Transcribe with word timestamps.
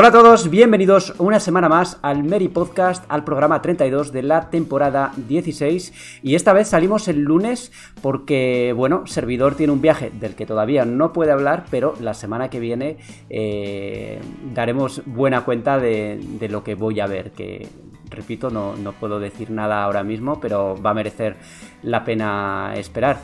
Hola 0.00 0.10
a 0.10 0.12
todos, 0.12 0.48
bienvenidos 0.48 1.12
una 1.18 1.40
semana 1.40 1.68
más 1.68 1.98
al 2.02 2.22
Mary 2.22 2.46
Podcast, 2.46 3.04
al 3.08 3.24
programa 3.24 3.60
32 3.60 4.12
de 4.12 4.22
la 4.22 4.48
temporada 4.48 5.10
16. 5.16 6.20
Y 6.22 6.36
esta 6.36 6.52
vez 6.52 6.68
salimos 6.68 7.08
el 7.08 7.22
lunes 7.22 7.72
porque, 8.00 8.72
bueno, 8.76 9.08
Servidor 9.08 9.56
tiene 9.56 9.72
un 9.72 9.80
viaje 9.80 10.10
del 10.10 10.36
que 10.36 10.46
todavía 10.46 10.84
no 10.84 11.12
puede 11.12 11.32
hablar, 11.32 11.64
pero 11.68 11.96
la 12.00 12.14
semana 12.14 12.48
que 12.48 12.60
viene 12.60 12.98
eh, 13.28 14.20
daremos 14.54 15.02
buena 15.04 15.40
cuenta 15.44 15.80
de, 15.80 16.20
de, 16.38 16.48
lo 16.48 16.62
que 16.62 16.76
voy 16.76 17.00
a 17.00 17.08
ver, 17.08 17.32
que 17.32 17.66
repito, 18.08 18.50
no, 18.50 18.76
no 18.76 18.92
puedo 18.92 19.18
decir 19.18 19.50
nada 19.50 19.82
ahora 19.82 20.04
mismo, 20.04 20.38
pero 20.38 20.80
va 20.80 20.90
a 20.90 20.94
merecer 20.94 21.38
la 21.82 22.04
pena 22.04 22.72
esperar. 22.76 23.18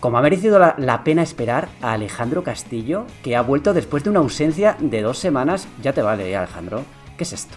Como 0.00 0.18
ha 0.18 0.22
merecido 0.22 0.58
la, 0.58 0.74
la, 0.78 1.02
pena 1.02 1.22
esperar 1.22 1.68
a 1.80 1.92
Alejandro 1.92 2.42
Castillo, 2.42 3.06
que 3.22 3.36
ha 3.36 3.42
vuelto 3.42 3.72
después 3.72 4.04
de 4.04 4.10
una 4.10 4.20
ausencia 4.20 4.76
de 4.78 5.00
dos 5.00 5.18
semanas. 5.18 5.66
Ya 5.82 5.92
te 5.92 6.02
vale, 6.02 6.30
¿eh, 6.30 6.36
Alejandro. 6.36 6.84
¿Qué 7.16 7.24
es 7.24 7.32
esto? 7.32 7.56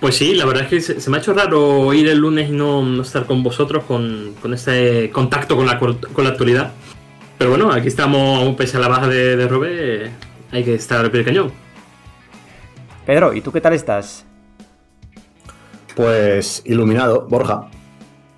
Pues 0.00 0.14
sí, 0.16 0.34
la 0.34 0.46
verdad 0.46 0.64
es 0.64 0.68
que 0.68 0.80
se, 0.80 1.00
se 1.00 1.10
me 1.10 1.16
ha 1.16 1.20
hecho 1.20 1.34
raro 1.34 1.92
ir 1.92 2.08
el 2.08 2.18
lunes 2.18 2.48
y 2.48 2.52
no, 2.52 2.82
no 2.82 3.02
estar 3.02 3.26
con 3.26 3.42
vosotros, 3.42 3.82
con, 3.84 4.34
con 4.40 4.54
este 4.54 5.10
contacto 5.10 5.56
con 5.56 5.66
la, 5.66 5.78
con 5.78 5.98
la, 6.24 6.30
actualidad. 6.30 6.72
Pero 7.36 7.50
bueno, 7.50 7.72
aquí 7.72 7.88
estamos, 7.88 8.40
aún 8.40 8.54
pese 8.54 8.76
a 8.76 8.80
la 8.80 8.88
baja 8.88 9.08
de, 9.08 9.36
de 9.36 9.48
Robe, 9.48 10.10
hay 10.52 10.64
que 10.64 10.74
estar 10.74 11.04
al 11.04 11.10
pie 11.10 11.18
del 11.18 11.26
cañón. 11.26 11.52
Pedro, 13.06 13.32
¿y 13.32 13.40
tú 13.40 13.50
qué 13.50 13.60
tal 13.60 13.72
estás? 13.72 14.24
Pues 15.96 16.62
iluminado, 16.64 17.26
Borja, 17.28 17.68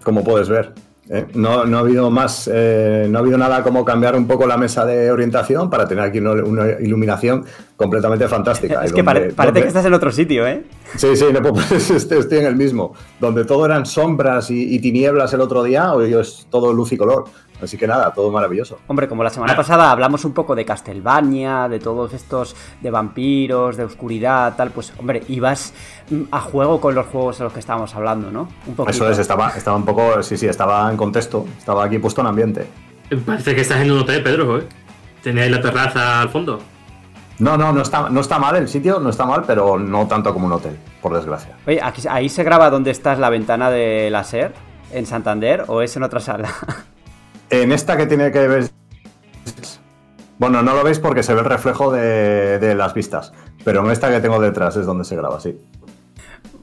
como 0.03 0.25
puedes 0.25 0.49
ver. 0.49 0.73
¿Eh? 1.11 1.27
No, 1.35 1.65
no, 1.65 1.79
ha 1.79 1.81
habido 1.81 2.11
más, 2.11 2.49
eh, 2.53 3.07
no 3.11 3.19
ha 3.19 3.21
habido 3.21 3.37
nada 3.37 3.63
como 3.63 3.85
cambiar 3.85 4.17
un 4.17 4.27
poco 4.27 4.47
la 4.47 4.57
mesa 4.57 4.87
de 4.87 5.11
orientación 5.11 5.69
para 5.69 5.87
tener 5.87 6.05
aquí 6.05 6.19
una, 6.19 6.33
una 6.45 6.71
iluminación 6.81 7.45
completamente 7.77 8.29
fantástica. 8.29 8.85
Es 8.85 8.93
que 8.93 9.03
donde, 9.03 9.05
pare, 9.05 9.21
parece 9.33 9.47
donde... 9.47 9.63
que 9.63 9.69
estás 9.69 9.85
en 9.85 9.95
otro 9.95 10.13
sitio, 10.13 10.47
¿eh? 10.47 10.65
Sí, 10.97 11.17
sí, 11.17 11.27
no, 11.33 11.43
pues, 11.53 11.91
estoy 11.91 12.39
en 12.39 12.47
el 12.47 12.57
mismo. 12.57 12.95
Donde 13.19 13.45
todo 13.45 13.67
eran 13.67 13.85
sombras 13.85 14.51
y, 14.51 14.75
y, 14.75 14.79
tinieblas 14.79 15.33
el 15.35 15.41
otro 15.41 15.63
día, 15.63 15.93
hoy 15.93 16.15
es 16.15 16.47
todo 16.51 16.73
luz 16.73 16.93
y 16.93 16.97
color. 16.97 17.25
Así 17.63 17.77
que 17.77 17.87
nada, 17.87 18.13
todo 18.13 18.31
maravilloso. 18.31 18.79
Hombre, 18.87 19.09
como 19.09 19.23
la 19.23 19.31
semana 19.31 19.55
pasada 19.55 19.91
hablamos 19.91 20.25
un 20.25 20.33
poco 20.33 20.55
de 20.55 20.65
Castlevania, 20.65 21.69
de 21.69 21.79
todos 21.79 22.13
estos 22.13 22.57
de 22.81 22.91
vampiros, 22.91 23.77
de 23.77 23.85
oscuridad, 23.85 24.55
tal, 24.57 24.71
pues 24.71 24.93
hombre, 24.99 25.23
ibas 25.29 25.75
a 26.31 26.41
juego 26.41 26.81
con 26.81 26.95
los 26.95 27.07
juegos 27.07 27.39
de 27.39 27.45
los 27.45 27.53
que 27.53 27.61
estábamos 27.61 27.95
hablando, 27.95 28.31
¿no? 28.31 28.49
Un 28.67 28.75
poquito. 28.75 28.91
Eso 28.91 29.11
es, 29.11 29.19
estaba, 29.19 29.51
estaba 29.51 29.77
un 29.77 29.85
poco, 29.85 30.23
sí, 30.23 30.37
sí, 30.37 30.47
estaba 30.47 30.91
en 30.91 30.97
contexto, 30.97 31.47
estaba 31.59 31.85
aquí 31.85 31.99
puesto 31.99 32.21
en 32.21 32.27
ambiente. 32.27 32.67
Parece 33.27 33.55
que 33.55 33.63
estás 33.63 33.81
en 33.81 33.91
un 33.91 33.99
hotel, 33.99 34.23
Pedro, 34.23 34.59
¿eh? 34.59 34.67
Teníais 35.23 35.51
la 35.51 35.61
terraza 35.61 36.21
al 36.21 36.29
fondo. 36.29 36.61
No, 37.41 37.57
no, 37.57 37.73
no 37.73 37.83
está, 37.83 38.09
no 38.11 38.21
está 38.21 38.39
mal 38.39 38.57
el 38.57 38.69
sitio, 38.69 39.01
no 39.01 39.11
está 39.11 39.25
mal, 39.25 39.45
pero 39.47 39.79
no 39.79 40.07
tanto 40.07 40.33
como 40.33 40.47
un 40.47 40.53
hotel, 40.53 40.79
por 41.01 41.15
desgracia. 41.15 41.57
Oye, 41.67 41.81
aquí, 41.83 42.03
ahí 42.09 42.29
se 42.29 42.45
graba 42.45 42.69
donde 42.69 42.91
estás 42.91 43.19
la 43.19 43.31
ventana 43.31 43.71
de 43.71 44.11
la 44.11 44.25
SER, 44.25 44.53
en 44.93 45.07
Santander, 45.07 45.65
o 45.67 45.81
es 45.81 45.97
en 45.97 46.03
otra 46.03 46.21
sala? 46.21 46.51
En 47.51 47.73
esta 47.73 47.97
que 47.97 48.07
tiene 48.07 48.31
que 48.31 48.47
ver. 48.47 48.71
Bueno, 50.39 50.63
no 50.63 50.73
lo 50.73 50.85
veis 50.85 51.01
porque 51.01 51.23
se 51.23 51.35
ve 51.35 51.41
el 51.41 51.47
reflejo 51.47 51.91
de, 51.91 52.75
las 52.77 52.95
vistas. 52.95 53.33
Pero 53.65 53.85
en 53.85 53.91
esta 53.91 54.09
que 54.09 54.21
tengo 54.21 54.41
detrás 54.41 54.77
es 54.77 54.87
donde 54.87 55.05
se 55.05 55.17
graba, 55.17 55.41
sí. 55.41 55.59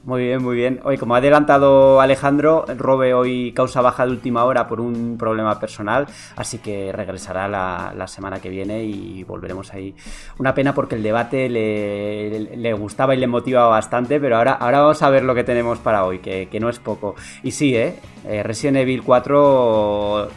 Muy 0.02 0.22
bien, 0.22 0.42
muy 0.42 0.56
bien. 0.56 0.80
Hoy, 0.84 0.96
como 0.96 1.14
ha 1.14 1.18
adelantado 1.18 2.00
Alejandro, 2.00 2.64
Robe 2.78 3.12
hoy 3.12 3.52
causa 3.52 3.82
baja 3.82 4.06
de 4.06 4.12
última 4.12 4.44
hora 4.44 4.66
por 4.66 4.80
un 4.80 5.18
problema 5.18 5.60
personal, 5.60 6.06
así 6.34 6.58
que 6.58 6.90
regresará 6.92 7.46
la, 7.46 8.06
semana 8.06 8.40
que 8.40 8.48
viene 8.48 8.84
y 8.84 9.22
volveremos 9.24 9.74
ahí. 9.74 9.94
Una 10.38 10.54
pena 10.54 10.74
porque 10.74 10.94
el 10.94 11.02
debate 11.02 11.50
le, 11.50 12.72
gustaba 12.72 13.14
y 13.14 13.18
le 13.18 13.26
motivaba 13.26 13.68
bastante, 13.68 14.18
pero 14.18 14.38
ahora, 14.38 14.52
ahora 14.52 14.80
vamos 14.80 15.02
a 15.02 15.10
ver 15.10 15.24
lo 15.24 15.34
que 15.34 15.44
tenemos 15.44 15.78
para 15.78 16.04
hoy, 16.06 16.20
que, 16.20 16.48
que 16.48 16.58
no 16.58 16.70
es 16.70 16.78
poco. 16.78 17.14
Y 17.42 17.50
sí, 17.50 17.76
¿eh? 17.76 18.00
Resident 18.42 18.78
Evil 18.78 19.02
4 19.02 20.30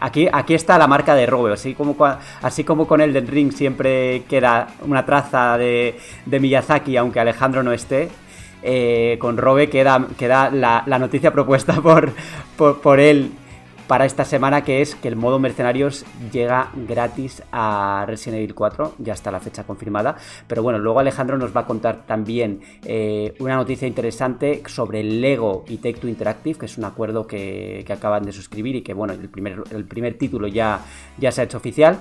Aquí, 0.00 0.28
aquí 0.32 0.54
está 0.54 0.78
la 0.78 0.86
marca 0.86 1.14
de 1.14 1.26
Robe, 1.26 1.52
así 1.52 1.74
como, 1.74 1.96
así 2.42 2.64
como 2.64 2.86
con 2.86 3.00
el 3.00 3.12
del 3.12 3.26
Ring 3.26 3.52
siempre 3.52 4.22
queda 4.28 4.68
una 4.82 5.04
traza 5.04 5.58
de, 5.58 5.98
de 6.24 6.40
Miyazaki, 6.40 6.96
aunque 6.96 7.20
Alejandro 7.20 7.62
no 7.62 7.72
esté. 7.72 8.08
Eh, 8.60 9.16
con 9.20 9.36
Robe 9.36 9.70
queda, 9.70 10.04
queda 10.18 10.50
la, 10.50 10.82
la, 10.84 10.98
noticia 10.98 11.32
propuesta 11.32 11.74
por, 11.82 12.12
por, 12.56 12.80
por 12.80 12.98
él 12.98 13.30
para 13.88 14.04
esta 14.04 14.26
semana, 14.26 14.62
que 14.62 14.82
es 14.82 14.94
que 14.94 15.08
el 15.08 15.16
modo 15.16 15.38
mercenarios 15.38 16.04
llega 16.30 16.70
gratis 16.86 17.42
a 17.50 18.04
Resident 18.06 18.42
Evil 18.42 18.54
4, 18.54 18.94
ya 18.98 19.14
está 19.14 19.30
la 19.30 19.40
fecha 19.40 19.64
confirmada, 19.64 20.16
pero 20.46 20.62
bueno, 20.62 20.78
luego 20.78 21.00
Alejandro 21.00 21.38
nos 21.38 21.56
va 21.56 21.62
a 21.62 21.66
contar 21.66 22.06
también 22.06 22.60
eh, 22.84 23.34
una 23.40 23.56
noticia 23.56 23.88
interesante 23.88 24.62
sobre 24.66 25.02
Lego 25.02 25.64
y 25.68 25.78
Take 25.78 26.00
Two 26.00 26.08
Interactive, 26.08 26.58
que 26.58 26.66
es 26.66 26.76
un 26.76 26.84
acuerdo 26.84 27.26
que, 27.26 27.82
que 27.86 27.92
acaban 27.94 28.24
de 28.24 28.32
suscribir 28.32 28.76
y 28.76 28.82
que 28.82 28.92
bueno, 28.92 29.14
el 29.14 29.28
primer, 29.30 29.62
el 29.70 29.86
primer 29.86 30.18
título 30.18 30.48
ya, 30.48 30.84
ya 31.16 31.32
se 31.32 31.40
ha 31.40 31.44
hecho 31.44 31.56
oficial. 31.56 31.98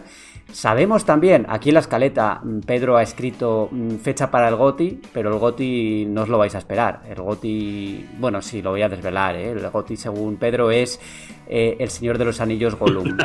Sabemos 0.52 1.06
también, 1.06 1.46
aquí 1.50 1.69
en 1.69 1.74
la 1.74 1.81
escaleta 1.81 2.41
Pedro 2.66 2.96
ha 2.97 3.03
escrito 3.03 3.69
fecha 4.02 4.31
para 4.31 4.47
el 4.47 4.56
GOTI, 4.56 5.02
pero 5.13 5.31
el 5.34 5.40
GOTI 5.40 6.06
no 6.08 6.22
os 6.24 6.30
lo 6.30 6.38
vais 6.38 6.56
a 6.56 6.59
esperar. 6.59 7.02
El 7.09 7.22
GOTI, 7.22 8.08
bueno, 8.18 8.41
sí, 8.41 8.62
lo 8.62 8.72
voy 8.72 8.81
a 8.81 8.90
desvelar, 8.90 9.36
¿eh? 9.36 9.52
El 9.52 9.69
GOTI, 9.69 9.97
según 9.97 10.38
Pedro, 10.38 10.72
es 10.72 11.02
eh, 11.47 11.75
El 11.80 11.90
Señor 11.90 12.18
de 12.18 12.25
los 12.25 12.40
Anillos 12.40 12.75
Gollum. 12.75 13.06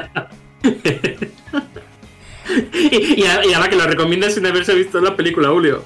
y, 2.72 3.24
ahora 3.54 3.68
que 3.68 3.76
lo 3.76 3.86
recomiendas 3.86 4.34
sin 4.34 4.44
haberse 4.44 4.74
visto 4.74 5.00
la 5.00 5.14
película, 5.16 5.48
Julio. 5.48 5.84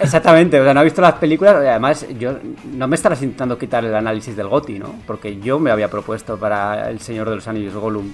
Exactamente, 0.00 0.60
o 0.60 0.64
sea, 0.64 0.72
no 0.72 0.80
ha 0.80 0.84
visto 0.84 1.02
las 1.02 1.14
películas, 1.14 1.56
además 1.56 2.06
yo 2.16 2.38
no 2.72 2.86
me 2.86 2.94
estarás 2.94 3.20
intentando 3.22 3.58
quitar 3.58 3.84
el 3.84 3.94
análisis 3.94 4.36
del 4.36 4.46
GOTI, 4.46 4.78
¿no? 4.78 4.94
Porque 5.04 5.40
yo 5.40 5.58
me 5.58 5.72
había 5.72 5.90
propuesto 5.90 6.38
para 6.38 6.88
El 6.88 7.00
Señor 7.00 7.28
de 7.28 7.34
los 7.34 7.48
Anillos 7.48 7.74
Gollum 7.74 8.12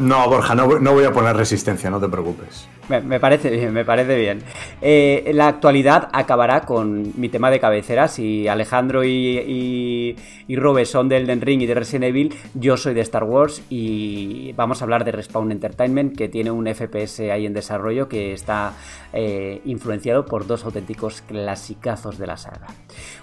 no, 0.00 0.28
Borja, 0.28 0.54
no, 0.54 0.78
no, 0.78 0.92
voy 0.92 1.04
a 1.04 1.12
poner 1.12 1.36
resistencia, 1.36 1.90
no 1.90 2.00
te 2.00 2.08
preocupes. 2.08 2.68
Me, 2.90 3.20
parece 3.20 3.50
bien, 3.50 3.72
me 3.72 3.84
parece 3.84 4.16
bien. 4.16 4.42
Eh, 4.82 5.30
la 5.32 5.46
actualidad 5.46 6.08
acabará 6.12 6.62
con 6.62 7.12
mi 7.16 7.28
tema 7.28 7.48
de 7.48 7.60
cabecera. 7.60 8.08
Si 8.08 8.48
Alejandro 8.48 9.04
y, 9.04 9.38
y, 9.38 10.16
y 10.48 10.56
Robe 10.56 10.84
son 10.84 11.08
de 11.08 11.18
Elden 11.18 11.40
Ring 11.40 11.62
y 11.62 11.66
de 11.66 11.74
Resident 11.74 12.06
Evil, 12.06 12.34
yo 12.54 12.76
soy 12.76 12.94
de 12.94 13.02
Star 13.02 13.22
Wars 13.22 13.62
y 13.70 14.52
vamos 14.54 14.82
a 14.82 14.84
hablar 14.84 15.04
de 15.04 15.12
Respawn 15.12 15.52
Entertainment, 15.52 16.16
que 16.16 16.28
tiene 16.28 16.50
un 16.50 16.66
FPS 16.66 17.20
ahí 17.30 17.46
en 17.46 17.52
desarrollo 17.52 18.08
que 18.08 18.32
está 18.32 18.72
eh, 19.12 19.60
influenciado 19.66 20.26
por 20.26 20.48
dos 20.48 20.64
auténticos 20.64 21.22
clasicazos 21.22 22.18
de 22.18 22.26
la 22.26 22.36
saga. 22.36 22.66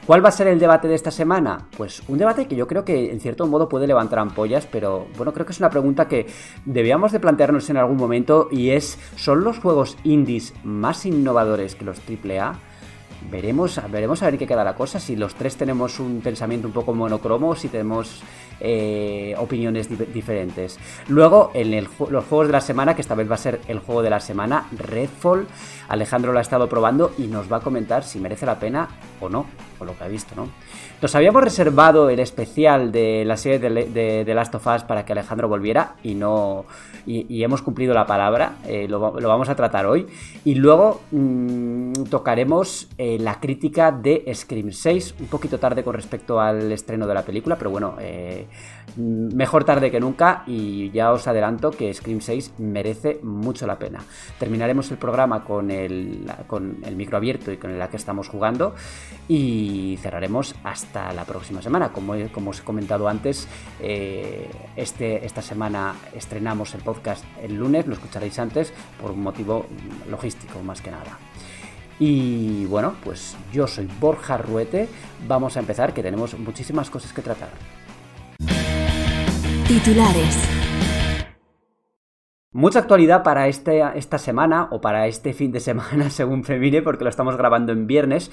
¿Cuál 0.05 0.23
va 0.23 0.29
a 0.29 0.31
ser 0.31 0.47
el 0.47 0.59
debate 0.59 0.87
de 0.87 0.95
esta 0.95 1.11
semana? 1.11 1.67
Pues 1.75 2.01
un 2.07 2.17
debate 2.17 2.47
que 2.47 2.55
yo 2.55 2.67
creo 2.67 2.85
que 2.85 3.11
en 3.11 3.19
cierto 3.19 3.45
modo 3.47 3.67
puede 3.67 3.87
levantar 3.87 4.19
ampollas, 4.19 4.65
pero 4.65 5.07
bueno, 5.17 5.33
creo 5.33 5.45
que 5.45 5.51
es 5.51 5.59
una 5.59 5.69
pregunta 5.69 6.07
que 6.07 6.27
debíamos 6.63 7.11
de 7.11 7.19
plantearnos 7.19 7.69
en 7.69 7.75
algún 7.75 7.97
momento 7.97 8.47
y 8.49 8.69
es, 8.69 8.97
¿son 9.17 9.43
los 9.43 9.56
juegos 9.59 9.97
indies 10.03 10.53
más 10.63 11.05
innovadores 11.05 11.75
que 11.75 11.85
los 11.85 11.99
AAA? 11.99 12.59
Veremos, 13.31 13.81
veremos 13.89 14.21
a 14.21 14.27
ver 14.27 14.37
qué 14.37 14.47
queda 14.47 14.63
la 14.63 14.75
cosa, 14.75 14.99
si 14.99 15.15
los 15.15 15.35
tres 15.35 15.57
tenemos 15.57 15.99
un 15.99 16.21
pensamiento 16.21 16.67
un 16.67 16.73
poco 16.73 16.93
monocromo, 16.93 17.55
si 17.55 17.67
tenemos 17.67 18.21
eh, 18.59 19.35
opiniones 19.37 19.89
di 19.89 19.95
diferentes. 20.05 20.79
Luego, 21.07 21.51
en 21.53 21.83
los 21.83 22.25
juegos 22.25 22.47
de 22.47 22.53
la 22.53 22.61
semana, 22.61 22.95
que 22.95 23.01
esta 23.01 23.15
vez 23.15 23.29
va 23.29 23.35
a 23.35 23.39
ser 23.39 23.59
el 23.67 23.79
juego 23.79 24.01
de 24.01 24.09
la 24.09 24.19
semana, 24.19 24.67
Redfall, 24.71 25.47
Alejandro 25.89 26.31
lo 26.31 26.39
ha 26.39 26.41
estado 26.41 26.69
probando 26.69 27.11
y 27.17 27.27
nos 27.27 27.51
va 27.51 27.57
a 27.57 27.59
comentar 27.59 28.03
si 28.03 28.19
merece 28.19 28.45
la 28.45 28.59
pena 28.59 28.87
o 29.19 29.29
no, 29.29 29.45
o 29.79 29.85
lo 29.85 29.97
que 29.97 30.03
ha 30.03 30.07
visto, 30.07 30.35
¿no? 30.35 30.47
Nos 31.01 31.13
habíamos 31.13 31.43
reservado 31.43 32.09
el 32.09 32.19
especial 32.19 32.91
de 32.91 33.25
la 33.25 33.37
serie 33.37 33.59
de, 33.59 33.85
de, 33.85 34.25
de 34.25 34.33
Last 34.33 34.55
of 34.55 34.65
Us 34.65 34.83
para 34.83 35.05
que 35.05 35.11
Alejandro 35.11 35.47
volviera 35.47 35.95
y 36.01 36.15
no 36.15 36.65
y, 37.07 37.43
hemos 37.43 37.61
cumplido 37.61 37.93
la 37.93 38.05
palabra, 38.05 38.57
eh, 38.65 38.87
lo, 38.87 38.99
vamos 38.99 39.47
a 39.47 39.55
tratar 39.55 39.85
hoy. 39.85 40.05
Y 40.43 40.55
luego 40.55 41.01
mmm, 41.11 41.93
tocaremos... 42.09 42.89
Eh, 42.97 43.17
la 43.19 43.39
crítica 43.39 43.91
de 43.91 44.29
Scream 44.33 44.71
6, 44.71 45.15
un 45.19 45.27
poquito 45.27 45.59
tarde 45.59 45.83
con 45.83 45.93
respecto 45.93 46.39
al 46.41 46.71
estreno 46.71 47.07
de 47.07 47.13
la 47.13 47.23
película, 47.23 47.55
pero 47.57 47.69
bueno, 47.69 47.95
eh, 47.99 48.47
mejor 48.97 49.63
tarde 49.63 49.89
que 49.89 49.99
nunca 49.99 50.43
y 50.45 50.89
ya 50.91 51.11
os 51.11 51.27
adelanto 51.27 51.71
que 51.71 51.93
Scream 51.93 52.19
6 52.19 52.55
merece 52.57 53.19
mucho 53.23 53.65
la 53.65 53.79
pena. 53.79 54.03
Terminaremos 54.39 54.91
el 54.91 54.97
programa 54.97 55.43
con 55.43 55.71
el, 55.71 56.29
con 56.47 56.77
el 56.83 56.95
micro 56.95 57.17
abierto 57.17 57.51
y 57.51 57.57
con 57.57 57.71
el 57.71 57.87
que 57.87 57.97
estamos 57.97 58.27
jugando 58.27 58.75
y 59.29 59.97
cerraremos 60.01 60.55
hasta 60.63 61.13
la 61.13 61.23
próxima 61.23 61.61
semana. 61.61 61.89
Como, 61.89 62.15
como 62.33 62.49
os 62.49 62.59
he 62.59 62.63
comentado 62.63 63.07
antes, 63.07 63.47
este, 63.79 65.25
esta 65.25 65.41
semana 65.41 65.95
estrenamos 66.13 66.73
el 66.75 66.81
podcast 66.81 66.96
el 67.41 67.55
lunes, 67.55 67.87
lo 67.87 67.93
escucharéis 67.93 68.37
antes 68.39 68.73
por 69.01 69.11
un 69.11 69.21
motivo 69.21 69.65
logístico 70.09 70.61
más 70.61 70.81
que 70.81 70.91
nada. 70.91 71.17
Y 71.99 72.65
bueno, 72.65 72.95
pues 73.03 73.35
yo 73.51 73.65
soy 73.67 73.89
Borja 73.99 74.37
Ruete, 74.37 74.87
vamos 75.27 75.57
a 75.57 75.59
empezar 75.59 75.93
que 75.93 76.03
tenemos 76.03 76.37
muchísimas 76.37 76.89
cosas 76.89 77.11
que 77.11 77.21
tratar. 77.21 77.49
Titulares. 79.67 80.57
Mucha 82.53 82.79
actualidad 82.79 83.21
para 83.23 83.47
este, 83.47 83.83
esta 83.95 84.17
semana 84.17 84.69
o 84.71 84.79
para 84.79 85.07
este 85.07 85.33
fin 85.33 85.51
de 85.51 85.59
semana, 85.59 86.09
según 86.11 86.43
Femine, 86.43 86.81
porque 86.81 87.03
lo 87.03 87.09
estamos 87.09 87.35
grabando 87.35 87.71
en 87.71 87.87
viernes. 87.87 88.31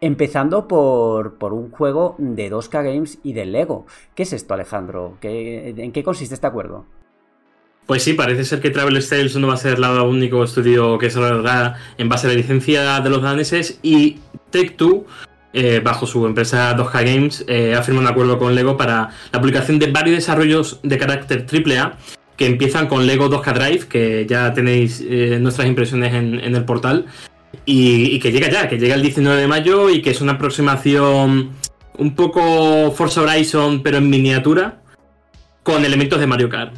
Empezando 0.00 0.68
por, 0.68 1.38
por, 1.38 1.54
un 1.54 1.70
juego 1.70 2.16
de 2.18 2.52
2K 2.52 2.84
Games 2.84 3.18
y 3.22 3.32
de 3.32 3.46
Lego. 3.46 3.86
¿Qué 4.14 4.24
es 4.24 4.34
esto, 4.34 4.52
Alejandro? 4.52 5.16
¿Qué, 5.20 5.70
¿En 5.70 5.90
qué 5.90 6.04
consiste 6.04 6.34
este 6.34 6.46
acuerdo? 6.46 6.84
Pues 7.86 8.02
sí, 8.02 8.14
parece 8.14 8.44
ser 8.44 8.60
que 8.60 8.70
Travel 8.70 9.08
Tales 9.08 9.36
no 9.36 9.46
va 9.46 9.54
a 9.54 9.58
ser 9.58 9.78
el 9.78 9.84
único 9.84 10.42
estudio 10.42 10.98
que 10.98 11.08
se 11.08 11.20
lo 11.20 11.44
en 11.98 12.08
base 12.08 12.26
a 12.26 12.30
la 12.30 12.36
licencia 12.36 13.00
de 13.00 13.10
los 13.10 13.22
daneses 13.22 13.78
y 13.82 14.18
Take-Two, 14.50 15.06
eh, 15.52 15.80
bajo 15.82 16.04
su 16.04 16.26
empresa 16.26 16.76
2K 16.76 16.92
Games, 16.92 17.44
eh, 17.46 17.74
ha 17.76 17.82
firmado 17.82 18.06
un 18.06 18.12
acuerdo 18.12 18.38
con 18.38 18.56
Lego 18.56 18.76
para 18.76 19.10
la 19.32 19.40
publicación 19.40 19.78
de 19.78 19.90
varios 19.92 20.16
desarrollos 20.16 20.80
de 20.82 20.98
carácter 20.98 21.46
AAA 21.50 21.96
que 22.36 22.46
empiezan 22.46 22.88
con 22.88 23.06
Lego 23.06 23.30
2K 23.30 23.54
Drive, 23.54 23.86
que 23.86 24.26
ya 24.28 24.52
tenéis 24.52 25.02
eh, 25.08 25.38
nuestras 25.40 25.68
impresiones 25.68 26.12
en, 26.12 26.54
el 26.54 26.64
portal, 26.64 27.06
y, 27.64 28.18
que 28.18 28.32
llega 28.32 28.50
ya, 28.50 28.68
que 28.68 28.78
llega 28.78 28.96
el 28.96 29.02
19 29.02 29.40
de 29.40 29.46
mayo 29.46 29.88
y 29.88 30.02
que 30.02 30.10
es 30.10 30.20
una 30.20 30.32
aproximación 30.32 31.52
un 31.96 32.14
poco 32.14 32.92
Forza 32.92 33.22
Horizon, 33.22 33.82
pero 33.82 33.96
en 33.96 34.10
miniatura, 34.10 34.82
con 35.62 35.84
elementos 35.84 36.20
de 36.20 36.26
Mario 36.26 36.48
Kart. 36.50 36.74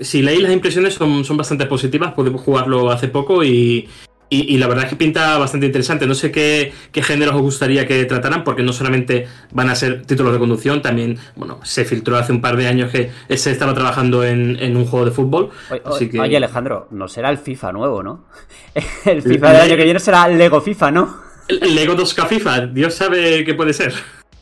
Si 0.00 0.22
leéis 0.22 0.42
las 0.42 0.52
impresiones 0.52 0.94
son, 0.94 1.24
son 1.24 1.36
bastante 1.36 1.66
positivas, 1.66 2.12
podemos 2.12 2.40
jugarlo 2.40 2.90
hace 2.90 3.08
poco 3.08 3.44
y, 3.44 3.88
la 4.30 4.66
verdad 4.66 4.84
es 4.84 4.90
que 4.90 4.96
pinta 4.96 5.36
bastante 5.36 5.66
interesante. 5.66 6.06
No 6.06 6.14
sé 6.14 6.32
qué, 6.32 6.72
qué, 6.90 7.02
géneros 7.02 7.34
os 7.34 7.42
gustaría 7.42 7.86
que 7.86 8.04
trataran, 8.06 8.44
porque 8.44 8.62
no 8.62 8.72
solamente 8.72 9.26
van 9.52 9.68
a 9.68 9.74
ser 9.74 10.06
títulos 10.06 10.32
de 10.32 10.38
conducción, 10.38 10.80
también, 10.80 11.18
bueno, 11.36 11.60
se 11.62 11.84
filtró 11.84 12.16
hace 12.16 12.32
un 12.32 12.40
par 12.40 12.56
de 12.56 12.66
años 12.66 12.90
que 12.90 13.10
se 13.36 13.50
estaba 13.50 13.74
trabajando 13.74 14.24
en, 14.24 14.76
un 14.76 14.86
juego 14.86 15.04
de 15.04 15.10
fútbol. 15.12 15.50
Oye, 15.84 16.36
Alejandro, 16.36 16.88
no 16.90 17.08
será 17.08 17.28
el 17.28 17.38
FIFA 17.38 17.72
nuevo, 17.72 18.02
¿no? 18.02 18.24
El 19.04 19.20
FIFA 19.22 19.52
del 19.52 19.60
año 19.60 19.76
que 19.76 19.84
viene 19.84 20.00
será 20.00 20.26
Lego 20.28 20.62
FIFA, 20.62 20.90
¿no? 20.90 21.16
Lego 21.48 21.94
2K 21.94 22.26
FIFA, 22.26 22.66
Dios 22.68 22.94
sabe 22.94 23.44
qué 23.44 23.52
puede 23.52 23.74
ser. 23.74 23.92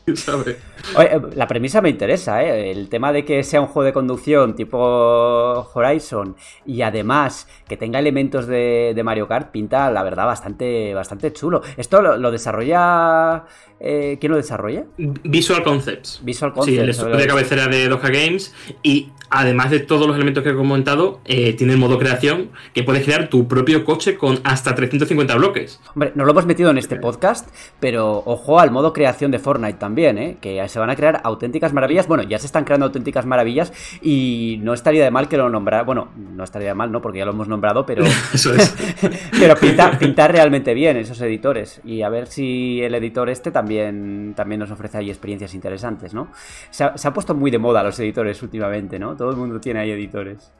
Eh, 0.98 1.20
la 1.34 1.46
premisa 1.46 1.80
me 1.80 1.88
interesa, 1.88 2.42
¿eh? 2.42 2.70
El 2.70 2.88
tema 2.88 3.12
de 3.12 3.24
que 3.24 3.42
sea 3.42 3.60
un 3.60 3.66
juego 3.66 3.86
de 3.86 3.92
conducción 3.92 4.54
tipo 4.54 4.78
Horizon 5.74 6.36
y 6.66 6.82
además 6.82 7.48
que 7.68 7.76
tenga 7.76 7.98
elementos 7.98 8.46
de, 8.46 9.00
Mario 9.04 9.26
Kart 9.28 9.50
pinta, 9.50 9.90
la 9.90 10.02
verdad, 10.02 10.26
bastante, 10.26 10.94
bastante 10.94 11.32
chulo. 11.32 11.62
¿Esto 11.76 12.02
lo, 12.02 12.30
desarrolla... 12.30 13.44
Eh, 13.82 14.18
¿Quién 14.20 14.32
lo 14.32 14.36
desarrolla? 14.36 14.84
Visual 14.98 15.62
Concepts. 15.62 16.20
Visual 16.22 16.52
Concepts. 16.52 16.76
Sí, 16.76 16.82
el 16.82 16.90
estudio 16.90 17.16
de 17.16 17.26
cabecera 17.26 17.66
de 17.66 17.88
Doja 17.88 18.08
Games 18.10 18.54
y 18.82 19.10
además 19.30 19.70
de 19.70 19.80
todos 19.80 20.06
los 20.06 20.16
elementos 20.16 20.42
que 20.42 20.50
he 20.50 20.54
comentado, 20.54 21.20
eh, 21.24 21.54
tiene 21.54 21.72
el 21.72 21.78
modo 21.78 21.98
creación 21.98 22.50
que 22.74 22.82
puedes 22.82 23.04
crear 23.04 23.30
tu 23.30 23.48
propio 23.48 23.84
coche 23.84 24.18
con 24.18 24.40
hasta 24.44 24.74
350 24.74 25.34
bloques. 25.36 25.80
Hombre, 25.94 26.12
no 26.14 26.24
lo 26.24 26.32
hemos 26.32 26.46
metido 26.46 26.70
en 26.70 26.78
este 26.78 26.96
podcast, 26.96 27.48
pero 27.78 28.22
ojo 28.26 28.60
al 28.60 28.70
modo 28.70 28.92
creación 28.92 29.30
de 29.30 29.38
Fortnite 29.38 29.78
también, 29.78 30.18
¿eh? 30.18 30.36
que 30.40 30.60
se 30.70 30.78
van 30.78 30.90
a 30.90 30.96
crear 30.96 31.20
auténticas 31.24 31.72
maravillas. 31.72 32.06
Bueno, 32.06 32.22
ya 32.22 32.38
se 32.38 32.46
están 32.46 32.64
creando 32.64 32.86
auténticas 32.86 33.26
maravillas 33.26 33.72
y 34.00 34.58
no 34.62 34.72
estaría 34.72 35.04
de 35.04 35.10
mal 35.10 35.28
que 35.28 35.36
lo 35.36 35.50
nombrara. 35.50 35.82
Bueno, 35.82 36.08
no 36.16 36.42
estaría 36.42 36.68
de 36.68 36.74
mal, 36.74 36.90
¿no? 36.90 37.02
Porque 37.02 37.18
ya 37.18 37.24
lo 37.24 37.32
hemos 37.32 37.48
nombrado, 37.48 37.84
pero. 37.84 38.04
Eso 38.34 38.54
es. 38.54 38.74
pero 39.38 39.54
pintar, 39.56 40.32
realmente 40.32 40.72
bien 40.74 40.96
esos 40.96 41.20
editores. 41.20 41.80
Y 41.84 42.02
a 42.02 42.08
ver 42.08 42.26
si 42.26 42.80
el 42.82 42.94
editor 42.94 43.28
este 43.28 43.50
también, 43.50 44.32
también 44.34 44.60
nos 44.60 44.70
ofrece 44.70 44.98
ahí 44.98 45.10
experiencias 45.10 45.54
interesantes, 45.54 46.14
¿no? 46.14 46.28
Se 46.70 46.84
ha, 46.84 46.96
se 46.96 47.06
ha 47.06 47.12
puesto 47.12 47.34
muy 47.34 47.50
de 47.50 47.58
moda 47.58 47.82
los 47.82 47.98
editores 48.00 48.42
últimamente, 48.42 48.98
¿no? 48.98 49.10
todo 49.16 49.30
el 49.30 49.36
mundo 49.36 49.60
tiene 49.60 49.80
ahí 49.80 49.90
editores. 49.90 50.50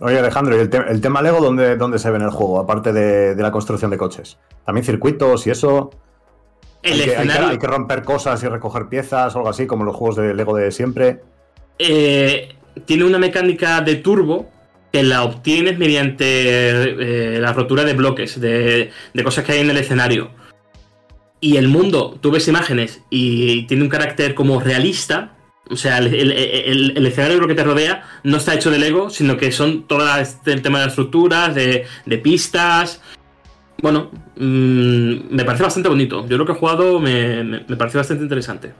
Oye, 0.00 0.18
Alejandro, 0.18 0.56
¿y 0.56 0.60
el, 0.60 1.00
tema 1.00 1.22
Lego 1.22 1.40
dónde, 1.40 1.76
dónde, 1.76 1.98
se 1.98 2.10
ve 2.10 2.16
en 2.16 2.22
el 2.22 2.30
juego, 2.30 2.58
aparte 2.58 2.92
de, 2.92 3.34
la 3.36 3.52
construcción 3.52 3.90
de 3.90 3.96
coches? 3.96 4.38
¿También 4.64 4.84
circuitos 4.84 5.46
y 5.46 5.50
eso? 5.50 5.90
El 6.84 7.00
hay, 7.00 7.08
escenario... 7.08 7.46
que, 7.46 7.52
hay, 7.52 7.58
que, 7.58 7.66
romper 7.66 8.02
cosas 8.02 8.42
y 8.42 8.46
recoger 8.46 8.88
piezas 8.88 9.34
o 9.34 9.38
algo 9.38 9.50
así, 9.50 9.66
como 9.66 9.84
los 9.84 9.96
juegos 9.96 10.16
de 10.16 10.34
Lego 10.34 10.56
de 10.56 10.70
siempre. 10.70 11.20
Eh, 11.78 12.54
tiene 12.84 13.04
una 13.04 13.18
mecánica 13.18 13.80
de 13.80 13.96
turbo 13.96 14.50
que 14.92 15.02
la 15.02 15.24
obtienes 15.24 15.76
mediante 15.78 16.26
eh, 16.26 17.40
la 17.40 17.52
rotura 17.52 17.82
de 17.84 17.94
bloques, 17.94 18.40
de, 18.40 18.92
de 19.12 19.24
cosas 19.24 19.44
que 19.44 19.52
hay 19.52 19.60
en 19.60 19.70
el 19.70 19.78
escenario. 19.78 20.30
Y 21.40 21.56
el 21.56 21.68
mundo, 21.68 22.16
tú 22.20 22.30
ves 22.30 22.48
imágenes 22.48 23.02
y 23.10 23.66
tiene 23.66 23.82
un 23.82 23.88
carácter 23.88 24.34
como 24.34 24.60
realista, 24.60 25.34
o 25.70 25.76
sea, 25.76 25.98
el, 25.98 26.12
escenario 27.06 27.36
de 27.36 27.40
lo 27.40 27.48
que 27.48 27.54
te 27.54 27.64
rodea 27.64 28.02
no 28.22 28.36
está 28.36 28.54
hecho 28.54 28.70
de 28.70 28.78
Lego, 28.78 29.08
sino 29.10 29.36
que 29.36 29.50
son 29.50 29.84
todo 29.84 30.06
el 30.46 30.62
tema 30.62 30.80
de 30.80 30.88
estructuras, 30.88 31.54
de, 31.54 31.86
pistas. 32.22 33.00
Bueno, 33.82 34.10
mm, 34.36 35.34
me 35.34 35.44
parece 35.44 35.64
bastante 35.64 35.88
bonito. 35.88 36.26
Yo 36.26 36.38
lo 36.38 36.46
que 36.46 36.52
he 36.52 36.56
jugado 36.56 37.00
me, 37.00 37.64
parece 37.76 37.98
bastante 37.98 38.22
interesante. 38.22 38.72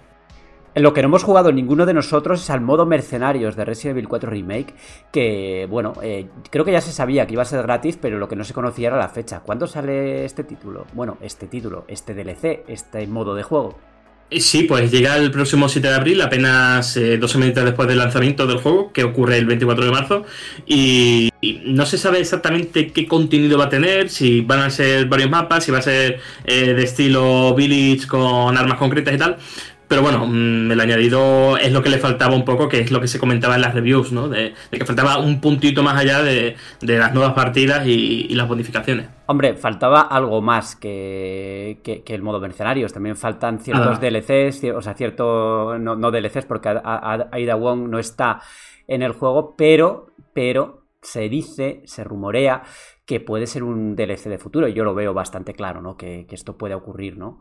En 0.75 0.82
lo 0.82 0.93
que 0.93 1.02
no 1.02 1.06
hemos 1.06 1.23
jugado 1.23 1.52
ninguno 1.52 1.87
de 1.87 1.94
nosotros 1.94 2.43
es 2.43 2.50
al 2.50 2.61
modo 2.61 2.85
mercenarios 2.85 3.55
de 3.55 3.64
Resident 3.64 3.96
Evil 3.96 4.08
4 4.08 4.29
Remake, 4.29 4.75
que 5.12 5.69
bueno, 5.70 5.93
eh, 6.02 6.29
creo 6.50 6.64
que 6.64 6.73
ya 6.73 6.81
se 6.81 6.91
sabía 6.91 7.26
que 7.26 7.35
iba 7.35 7.43
a 7.43 7.46
ser 7.46 7.62
gratis, 7.62 7.96
pero 7.96 8.19
lo 8.19 8.26
que 8.26 8.35
no 8.35 8.43
se 8.43 8.55
conocía 8.55 8.88
era 8.88 8.96
la 8.96 9.08
fecha. 9.08 9.41
¿Cuándo 9.41 9.69
sale 9.69 10.25
este 10.25 10.43
título? 10.43 10.87
Bueno, 10.93 11.17
este 11.20 11.46
título, 11.46 11.85
este 11.87 12.12
DLC, 12.14 12.64
este 12.67 13.06
modo 13.06 13.37
de 13.37 13.44
juego. 13.44 13.76
Sí, 14.31 14.65
pues 14.65 14.91
llega 14.91 15.17
el 15.17 15.31
próximo 15.31 15.69
7 15.69 15.87
de 15.87 15.94
abril, 15.94 16.20
apenas 16.20 16.96
eh, 16.96 17.19
dos 17.19 17.31
semanas 17.31 17.55
después 17.55 17.87
del 17.87 17.98
lanzamiento 17.98 18.46
del 18.46 18.58
juego, 18.58 18.91
que 18.93 19.05
ocurre 19.05 19.39
el 19.39 19.46
24 19.46 19.84
de 19.84 19.91
marzo. 19.91 20.25
Y, 20.67 21.31
no 21.67 21.84
se 21.84 21.98
sabe 21.98 22.20
exactamente 22.20 22.91
qué 22.91 23.06
contenido 23.06 23.58
va 23.58 23.67
a 23.67 23.69
tener, 23.69 24.08
si 24.08 24.41
van 24.41 24.60
a 24.60 24.70
ser 24.70 25.06
varios 25.06 25.29
mapas, 25.29 25.63
si 25.65 25.70
va 25.70 25.79
a 25.79 25.82
ser 25.82 26.19
eh, 26.46 26.72
de 26.72 26.82
estilo 26.82 27.55
Village 27.55 28.06
con 28.06 28.56
armas 28.56 28.79
concretas 28.79 29.15
y 29.15 29.19
tal. 29.19 29.37
Pero 29.94 30.03
bueno, 30.03 30.27
mm, 30.27 30.72
el 30.72 30.81
añadido 30.81 31.56
es 31.56 31.70
lo 31.70 31.81
que 31.81 31.89
le 31.89 31.98
faltaba 31.98 32.34
un 32.34 32.44
poco, 32.44 32.69
que 32.69 32.81
es 32.81 32.91
lo 32.91 33.01
que 33.01 33.06
se 33.06 33.20
comentaba 33.20 33.55
en 33.55 33.60
las 33.60 33.74
reviews, 33.74 34.10
¿no? 34.10 34.29
De, 34.29 34.53
que 34.72 34.84
faltaba 34.84 35.19
un 35.19 35.41
puntito 35.41 35.84
más 35.84 35.96
allá 35.96 36.20
de, 36.20 36.56
las 36.81 37.15
nuevas 37.15 37.32
partidas 37.32 37.86
y, 37.86 38.34
las 38.34 38.48
bonificaciones. 38.48 39.08
Hombre, 39.27 39.55
faltaba 39.55 40.01
algo 40.01 40.43
más 40.43 40.74
que, 40.74 41.79
el 42.05 42.22
modo 42.22 42.41
mercenarios. 42.41 42.93
También 42.93 43.15
faltan 43.15 43.60
ciertos 43.60 43.98
ah. 43.98 44.01
DLCs, 44.01 44.65
o 44.74 44.82
sea, 44.82 44.94
ciertos. 44.94 45.79
No, 45.79 45.94
no, 45.94 46.10
DLCs, 46.10 46.46
porque 46.46 46.70
Aida 47.31 47.55
Wong 47.55 47.89
no 47.89 48.01
está 48.01 48.41
en 48.89 49.03
el 49.03 49.13
juego, 49.13 49.55
pero, 49.56 50.10
pero 50.32 50.86
se 51.03 51.29
dice, 51.29 51.82
se 51.84 52.03
rumorea 52.03 52.65
que 53.06 53.20
puede 53.20 53.46
ser 53.46 53.63
un 53.63 53.94
DLC 53.94 54.24
de 54.24 54.39
futuro. 54.39 54.67
Yo 54.67 54.82
lo 54.82 54.93
veo 54.96 55.15
bastante 55.15 55.53
claro, 55.53 55.81
¿no? 55.81 55.96
Que, 55.96 56.27
que 56.27 56.34
esto 56.34 56.58
puede 56.58 56.74
ocurrir, 56.74 57.17
¿no? 57.17 57.39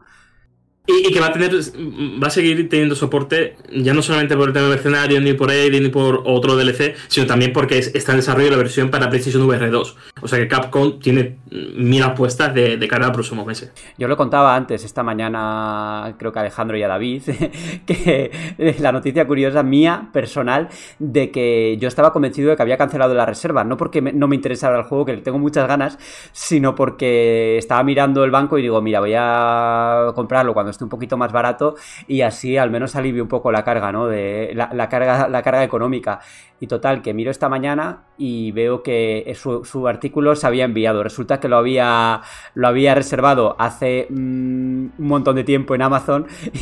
Y, 0.86 1.14
que 1.14 1.20
va 1.22 1.28
a 1.28 1.32
tener, 1.32 1.54
va 1.56 2.28
a 2.28 2.30
seguir 2.30 2.68
teniendo 2.68 2.94
soporte, 2.94 3.56
ya 3.72 3.94
no 3.94 4.02
solamente 4.02 4.36
por 4.36 4.50
el 4.50 4.54
tema 4.54 4.68
mercenario, 4.68 5.22
ni 5.22 5.32
por 5.32 5.50
él, 5.50 5.82
ni 5.82 5.88
por 5.88 6.24
otro 6.26 6.58
DLC, 6.58 6.96
sino 7.08 7.26
también 7.26 7.54
porque 7.54 7.78
está 7.78 8.12
en 8.12 8.18
desarrollo 8.18 8.50
la 8.50 8.58
versión 8.58 8.90
para 8.90 9.10
PlayStation 9.10 9.44
VR 9.44 9.70
2. 9.70 9.98
O 10.22 10.28
sea 10.28 10.40
que 10.40 10.50
Capcom 10.50 11.00
tiene 11.00 11.38
mil 11.50 12.04
apuestas 12.04 12.54
de, 12.54 12.76
de 12.76 12.88
cara 12.90 13.06
a 13.06 13.08
los 13.08 13.16
próximos 13.16 13.46
meses. 13.46 13.72
Yo 13.98 14.10
lo 14.10 14.18
contaba 14.18 14.58
antes, 14.58 14.84
esta 14.84 15.04
mañana, 15.04 16.16
creo 16.18 16.34
que 16.34 16.40
Alejandro 16.40 16.76
y 16.76 16.84
a 16.84 16.90
David, 16.90 17.24
que 17.86 18.76
la 18.80 18.92
noticia 18.92 19.26
curiosa 19.26 19.64
mía, 19.64 20.10
personal, 20.12 20.68
de 21.00 21.32
que 21.32 21.78
yo 21.80 21.88
estaba 21.88 22.12
convencido 22.12 22.50
de 22.50 22.58
que 22.58 22.62
había 22.62 22.78
cancelado 22.78 23.14
la 23.14 23.26
reserva. 23.26 23.64
No 23.64 23.78
porque 23.78 24.02
no 24.02 24.28
me 24.28 24.36
interesara 24.36 24.78
el 24.78 24.84
juego, 24.84 25.06
que 25.06 25.14
le 25.14 25.22
tengo 25.22 25.40
muchas 25.40 25.66
ganas, 25.66 25.98
sino 26.34 26.76
porque 26.76 27.58
estaba 27.58 27.84
mirando 27.84 28.26
el 28.26 28.32
banco 28.32 28.58
y 28.58 28.62
digo, 28.62 28.82
mira, 28.82 29.00
voy 29.00 29.14
a 29.16 30.12
comprarlo 30.14 30.54
cuando 30.54 30.73
esté 30.74 30.84
un 30.84 30.90
poquito 30.90 31.18
más 31.18 31.32
barato 31.32 31.76
y 32.08 32.22
así 32.22 32.58
al 32.58 32.70
menos 32.70 32.96
alivio 32.96 33.24
un 33.24 33.30
poco 33.30 33.52
la 33.52 33.64
carga, 33.64 33.92
¿no? 33.92 34.08
De 34.08 34.52
la, 34.54 34.90
carga, 34.90 35.28
la 35.28 35.42
carga 35.42 35.64
económica. 35.64 36.20
Y 36.60 36.68
total, 36.68 37.02
que 37.02 37.14
miro 37.14 37.32
esta 37.32 37.50
mañana 37.50 38.04
y 38.18 38.52
veo 38.52 38.84
que 38.84 39.36
su, 39.36 39.88
artículo 39.88 40.36
se 40.36 40.46
había 40.48 40.66
enviado. 40.66 41.04
Resulta 41.04 41.40
que 41.40 41.48
lo 41.48 41.58
había, 41.58 42.22
lo 42.54 42.68
había 42.68 42.96
reservado 42.96 43.56
hace 43.60 44.08
mm, 44.10 44.14
un 44.16 45.08
montón 45.08 45.36
de 45.36 45.44
tiempo 45.44 45.76
en 45.76 45.82
Amazon 45.82 46.28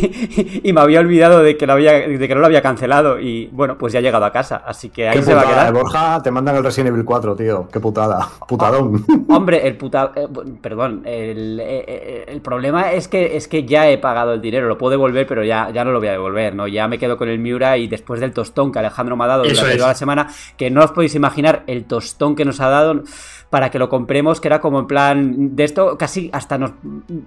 y, 0.63 0.71
me 0.71 0.81
había 0.81 0.99
olvidado 1.01 1.41
de 1.43 1.57
que, 1.57 1.67
lo 1.67 1.73
había, 1.73 1.93
de 1.93 2.27
que 2.27 2.33
no 2.33 2.39
lo 2.41 2.47
había 2.47 2.61
cancelado. 2.61 3.19
Y 3.19 3.47
bueno, 3.47 3.77
pues 3.77 3.93
ya 3.93 3.99
ha 3.99 4.01
llegado 4.01 4.25
a 4.25 4.31
casa, 4.31 4.63
así 4.65 4.89
que 4.89 5.09
ahí 5.09 5.21
se 5.21 5.33
va 5.33 5.41
a 5.41 5.47
quedar. 5.47 5.67
Eh, 5.67 5.71
Borja, 5.71 6.21
te 6.23 6.31
mandan 6.31 6.55
el 6.55 6.63
Resident 6.63 6.93
Evil 6.93 7.05
4, 7.05 7.35
tío. 7.35 7.67
Qué 7.71 7.79
putada. 7.79 8.27
Putadón. 8.47 9.05
Hombre, 9.29 9.67
el 9.67 9.77
puta... 9.77 10.11
Eh, 10.15 10.27
perdón, 10.61 11.03
el, 11.05 11.59
eh, 11.61 12.25
el, 12.27 12.41
problema 12.41 12.91
es 12.91 13.07
que, 13.07 13.35
es 13.35 13.47
que 13.47 13.65
ya 13.65 13.89
he 13.89 13.97
pagado 13.97 14.33
el 14.33 14.41
dinero. 14.41 14.67
Lo 14.67 14.77
puedo 14.77 14.91
devolver, 14.91 15.27
pero 15.27 15.43
ya, 15.43 15.69
ya 15.71 15.83
no 15.83 15.91
lo 15.91 15.99
voy 15.99 16.07
a 16.07 16.13
devolver, 16.13 16.55
¿no? 16.55 16.67
Ya 16.67 16.87
me 16.87 16.97
quedo 16.97 17.17
con 17.17 17.29
el 17.29 17.39
Miura 17.39 17.77
y 17.77 17.87
después 17.87 18.19
del 18.19 18.33
tostón 18.33 18.71
que 18.71 18.79
Alejandro 18.79 19.15
me 19.15 19.25
ha 19.25 19.27
dado 19.27 19.43
durante 19.43 19.75
toda 19.75 19.89
la 19.89 19.95
semana, 19.95 20.27
que 20.57 20.69
no 20.69 20.83
os 20.83 20.91
podéis 20.91 21.15
imaginar 21.15 21.50
el 21.67 21.85
tostón 21.85 22.35
que 22.35 22.45
nos 22.45 22.59
ha 22.61 22.69
dado 22.69 23.03
para 23.49 23.69
que 23.69 23.79
lo 23.79 23.89
compremos, 23.89 24.39
que 24.39 24.47
era 24.47 24.61
como 24.61 24.79
en 24.79 24.87
plan 24.87 25.55
de 25.55 25.63
esto, 25.65 25.97
casi 25.97 26.29
hasta 26.33 26.57
nos, 26.57 26.71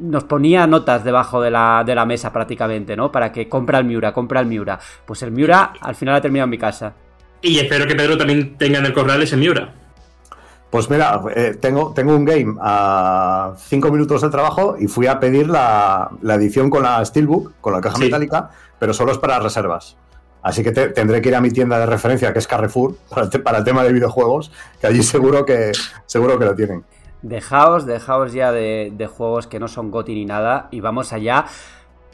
nos 0.01 0.25
ponía 0.25 0.67
notas 0.67 1.05
debajo 1.05 1.41
de 1.43 1.51
la, 1.51 1.85
de 1.85 1.95
la, 1.95 2.07
mesa 2.07 2.33
prácticamente, 2.33 2.97
¿no? 2.97 3.13
Para 3.13 3.31
que 3.31 3.49
compra 3.49 3.79
el 3.79 3.85
Miura, 3.85 4.13
compra 4.13 4.41
el 4.41 4.47
Miura. 4.47 4.79
Pues 5.05 5.23
el 5.23 5.33
Miura 5.33 5.75
al 5.81 5.95
final 5.95 6.15
ha 6.15 6.21
terminado 6.21 6.45
en 6.45 6.51
mi 6.51 6.59
casa. 6.59 6.95
Y 7.43 7.59
espero 7.59 7.87
que 7.87 7.95
Pedro 7.95 8.17
también 8.17 8.57
tenga 8.57 8.79
en 8.79 8.87
el 8.87 8.95
corral 8.95 9.23
ese 9.23 9.37
Miura. 9.37 9.75
Pues 10.71 10.91
mira, 10.91 11.21
eh, 11.37 11.57
tengo, 11.61 11.93
tengo 11.95 12.17
un 12.17 12.25
game 12.25 12.57
a 12.61 13.53
5 13.57 13.93
minutos 13.93 14.23
de 14.23 14.31
trabajo 14.31 14.77
y 14.77 14.89
fui 14.89 15.07
a 15.07 15.21
pedir 15.21 15.49
la, 15.49 16.11
edición 16.23 16.69
con 16.69 16.83
la 16.83 17.05
Steelbook, 17.05 17.53
con 17.61 17.75
la 17.75 17.81
caja 17.81 17.99
metálica, 17.99 18.51
pero 18.81 18.93
solo 18.93 19.13
es 19.13 19.19
para 19.19 19.39
reservas. 19.39 19.97
Así 20.45 20.63
que 20.63 20.73
tendré 20.73 21.23
que 21.23 21.31
ir 21.31 21.35
a 21.35 21.41
mi 21.41 21.51
tienda 21.51 21.79
de 21.79 21.87
referencia, 21.87 22.31
que 22.35 22.39
es 22.39 22.47
Carrefour, 22.47 22.97
para 23.43 23.59
el, 23.59 23.65
tema 23.65 23.83
de 23.83 23.95
videojuegos, 23.95 24.53
que 24.79 24.87
allí 24.87 25.03
seguro 25.03 25.47
que, 25.47 25.73
seguro 26.05 26.39
que 26.39 26.45
lo 26.45 26.55
tienen. 26.55 26.85
Dejaos, 27.23 27.87
dejaos 27.87 28.35
ya 28.35 28.53
de, 28.53 29.11
juegos 29.11 29.47
que 29.47 29.59
no 29.59 29.69
son 29.69 29.91
GOTI 29.91 30.15
ni 30.15 30.27
nada 30.27 30.69
y 30.71 30.81
vamos 30.81 31.15
allá 31.15 31.47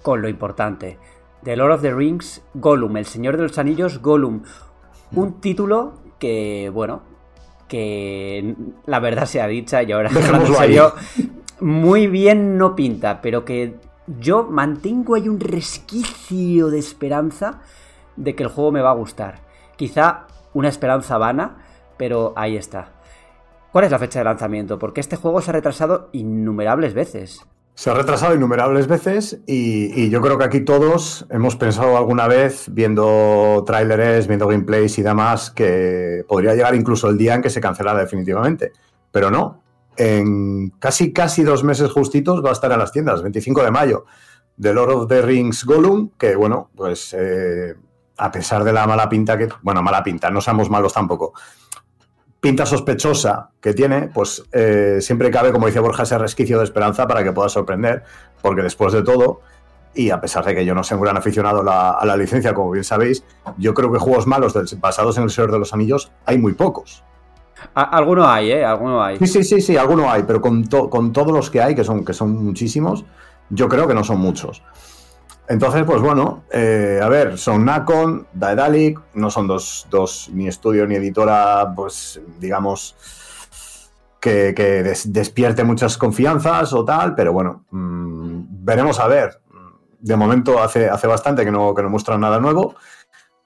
con 0.03 0.23
lo 0.23 0.29
importante. 0.29 0.97
The 1.43 1.57
Lord 1.57 1.73
of 1.73 1.83
the 1.83 1.93
Rings, 1.93 2.41
Gollum, 2.55 2.97
El 2.99 3.07
Señor 3.07 3.37
de 3.37 3.43
los 3.43 3.59
Anillos, 3.59 4.01
Gollum. 4.01 4.43
Un 5.11 5.41
título 5.41 5.95
que, 6.21 6.71
bueno, 6.73 7.03
que 7.67 8.55
la 8.87 9.01
verdad 9.01 9.27
sea 9.27 9.49
dicha 9.49 9.83
y 9.83 9.91
ahora 9.91 10.11
en 10.15 10.55
serio, 10.55 10.95
muy 11.59 12.07
bien 12.07 12.57
no 12.57 12.77
pinta, 12.77 13.21
pero 13.21 13.45
que 13.45 13.75
yo 14.21 14.45
mantengo 14.45 15.17
ahí 15.17 15.29
un 15.29 15.41
resquicio 15.41 16.71
de 16.71 16.79
esperanza 16.79 17.61
de 18.21 18.35
que 18.35 18.43
el 18.43 18.49
juego 18.49 18.71
me 18.71 18.83
va 18.83 18.91
a 18.91 18.95
gustar. 18.95 19.41
Quizá 19.77 20.27
una 20.53 20.69
esperanza 20.69 21.19
vana, 21.19 21.59
pero 21.97 22.33
ahí 22.37 22.57
está. 22.57 22.93
¿Cuál 23.73 23.85
es 23.85 23.91
la 23.91 23.99
fecha 23.99 24.19
de 24.21 24.25
lanzamiento? 24.25 24.79
Porque 24.79 25.01
este 25.01 25.17
juego 25.17 25.41
se 25.41 25.51
ha 25.51 25.55
retrasado 25.55 26.09
innumerables 26.13 26.93
veces. 26.93 27.41
Se 27.75 27.89
ha 27.89 27.95
retrasado 27.95 28.35
innumerables 28.35 28.89
veces 28.89 29.41
y, 29.47 30.11
yo 30.11 30.21
creo 30.21 30.37
que 30.37 30.45
aquí 30.45 30.61
todos 30.61 31.27
hemos 31.31 31.57
pensado 31.57 31.97
alguna 31.97 32.29
vez, 32.29 32.67
viendo 32.71 33.63
tráileres, 33.67 34.27
viendo 34.27 34.49
gameplays 34.49 34.99
y 34.99 35.03
demás, 35.03 35.51
que 35.51 36.25
podría 36.29 36.55
llegar 36.55 36.75
incluso 36.75 37.09
el 37.09 37.17
día 37.17 37.35
en 37.35 37.43
que 37.43 37.49
se 37.49 37.61
cancelara 37.61 38.01
definitivamente. 38.01 38.73
Pero 39.13 39.31
no, 39.31 39.63
en 39.97 40.71
casi 40.79 41.13
casi 41.13 41.43
dos 41.43 41.65
meses 41.65 41.91
justitos 41.91 42.45
va 42.45 42.51
a 42.51 42.53
estar 42.53 42.71
en 42.73 42.81
las 42.81 42.93
tiendas, 42.93 43.23
25 43.23 43.63
de 43.63 43.71
mayo, 43.71 44.05
The 44.61 44.75
Lord 44.75 44.91
of 44.91 45.09
the 45.09 45.23
Rings 45.23 45.65
Gollum, 45.65 46.11
que 46.19 46.37
bueno, 46.37 46.71
pues 46.77 47.15
eh, 47.19 47.77
a 48.21 48.31
pesar 48.31 48.65
de 48.65 48.73
la 48.73 48.87
mala 48.87 49.09
pinta 49.09 49.39
que, 49.39 49.49
bueno, 49.63 49.83
mala 49.83 50.03
pinta, 50.03 50.31
no 50.31 50.43
somos 50.43 50.69
malos 50.69 50.93
tampoco, 50.93 51.33
pinta 52.39 52.67
sospechosa 52.67 53.51
que 53.61 53.73
tiene, 53.73 54.09
pues 54.09 54.45
eh, 54.53 54.99
siempre 55.01 55.31
cabe, 55.31 55.53
como 55.53 55.67
dice 55.67 55.81
Borja, 55.81 56.03
ese 56.03 56.19
resquicio 56.19 56.59
de 56.59 56.65
esperanza 56.65 57.09
para 57.09 57.25
que 57.25 57.33
pueda 57.33 57.49
sorprender, 57.49 58.05
porque 58.43 58.63
después 58.63 58.93
de 58.93 59.03
todo, 59.03 59.41
y 59.95 60.11
a 60.11 60.21
pesar 60.21 60.45
de 60.45 60.55
que 60.55 60.67
yo 60.67 60.75
no 60.75 60.85
soy 60.85 60.97
un 60.97 61.03
gran 61.03 61.17
aficionado 61.17 61.65
a 61.67 62.05
la 62.05 62.17
licencia, 62.17 62.53
como 62.53 62.71
bien 62.71 62.85
sabéis, 62.85 63.25
yo 63.57 63.73
creo 63.73 63.91
que 63.91 63.99
juegos 63.99 64.27
malos 64.27 64.55
basados 64.79 65.17
en 65.17 65.25
el 65.25 65.31
Señor 65.31 65.51
de 65.51 65.59
los 65.59 65.73
Anillos 65.73 66.13
hay 66.27 66.37
muy 66.37 66.53
pocos. 66.53 67.03
Alguno 67.75 68.29
hay, 68.29 68.53
¿eh? 68.53 68.65
Alguno 68.65 69.03
hay. 69.03 69.19
Sí, 69.19 69.27
sí, 69.27 69.45
sí, 69.45 69.61
sí, 69.61 69.77
alguno 69.77 70.11
hay, 70.11 70.25
pero 70.25 70.41
con, 70.41 70.65
con 70.65 71.13
todos 71.13 71.33
los 71.33 71.51
que 71.51 71.63
hay, 71.63 71.75
que 71.75 71.85
son, 71.85 72.05
que 72.05 72.13
son 72.13 72.45
muchísimos, 72.45 73.05
yo 73.49 73.69
creo 73.69 73.89
que 73.89 73.95
no 73.95 74.05
son 74.05 74.21
muchos. 74.21 74.63
Entonces, 75.51 75.83
pues 75.83 76.01
bueno, 76.01 76.45
eh, 76.53 77.01
a 77.03 77.09
ver, 77.09 77.37
son 77.37 77.65
Nacon, 77.65 78.25
Daedalic, 78.33 79.01
no 79.15 79.33
son 79.33 79.49
dos, 79.49 80.31
ni 80.33 80.47
estudio 80.47 80.87
ni 80.87 80.95
editora, 80.95 81.73
pues 81.75 82.21
digamos, 82.39 82.95
que, 84.21 84.53
despierte 85.07 85.65
muchas 85.65 85.99
confianzas 85.99 86.73
o 86.73 86.85
tal, 86.85 87.17
pero 87.17 87.33
bueno, 87.33 87.65
mm, 87.73 88.65
veremos 88.65 89.01
a 89.01 89.09
ver. 89.09 89.41
De 89.99 90.15
momento 90.15 90.63
hace, 90.63 90.89
hace 90.89 91.09
bastante 91.09 91.45
que 91.45 91.51
no, 91.51 91.75
que 91.75 91.83
no 91.83 91.91
muestran 91.91 92.21
nada 92.21 92.39
nuevo. 92.39 92.77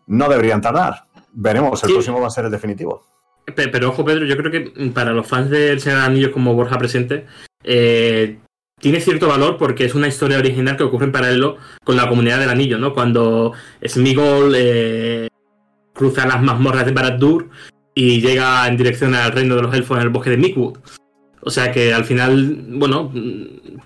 No 0.07 0.29
deberían 0.29 0.61
tardar. 0.61 1.07
Veremos, 1.33 1.83
el 1.85 1.93
próximo 1.95 2.21
va 2.21 2.27
a 2.27 2.31
ser 2.31 2.45
el 2.45 2.51
definitivo. 2.51 3.03
Pero, 3.47 3.89
ojo, 3.89 4.05
Pedro, 4.05 4.27
yo 4.27 4.37
creo 4.37 4.51
que 4.51 4.91
para 4.91 5.13
los 5.13 5.27
fans 5.27 5.49
del 5.49 5.81
Señor 5.81 6.01
Anillo 6.01 6.33
como 6.33 6.53
Borja 6.53 6.77
presente, 6.77 7.25
eh, 7.63 8.41
tiene 8.85 9.01
cierto 9.01 9.29
valor 9.29 9.57
porque 9.57 9.87
es 9.87 9.95
una 9.95 10.09
historia 10.09 10.37
original 10.37 10.77
que 10.77 10.83
ocurre 10.83 11.07
en 11.07 11.13
paralelo 11.13 11.57
con 11.85 11.97
la 11.97 12.07
comunidad 12.07 12.39
del 12.39 12.51
anillo, 12.51 12.77
¿no? 12.77 12.93
Cuando 12.93 13.55
Smigol 13.83 14.53
eh, 14.55 15.29
cruza 15.95 16.27
las 16.27 16.43
mazmorras 16.43 16.85
de 16.85 16.93
Barad-dûr 16.93 17.49
y 17.95 18.21
llega 18.21 18.69
en 18.69 18.77
dirección 18.77 19.15
al 19.15 19.33
reino 19.33 19.57
de 19.57 19.63
los 19.63 19.75
elfos 19.75 19.97
en 19.97 20.03
el 20.03 20.11
bosque 20.11 20.29
de 20.29 20.37
Mickwood. 20.37 20.77
O 21.41 21.49
sea 21.49 21.73
que 21.73 21.95
al 21.95 22.05
final, 22.05 22.67
bueno, 22.73 23.11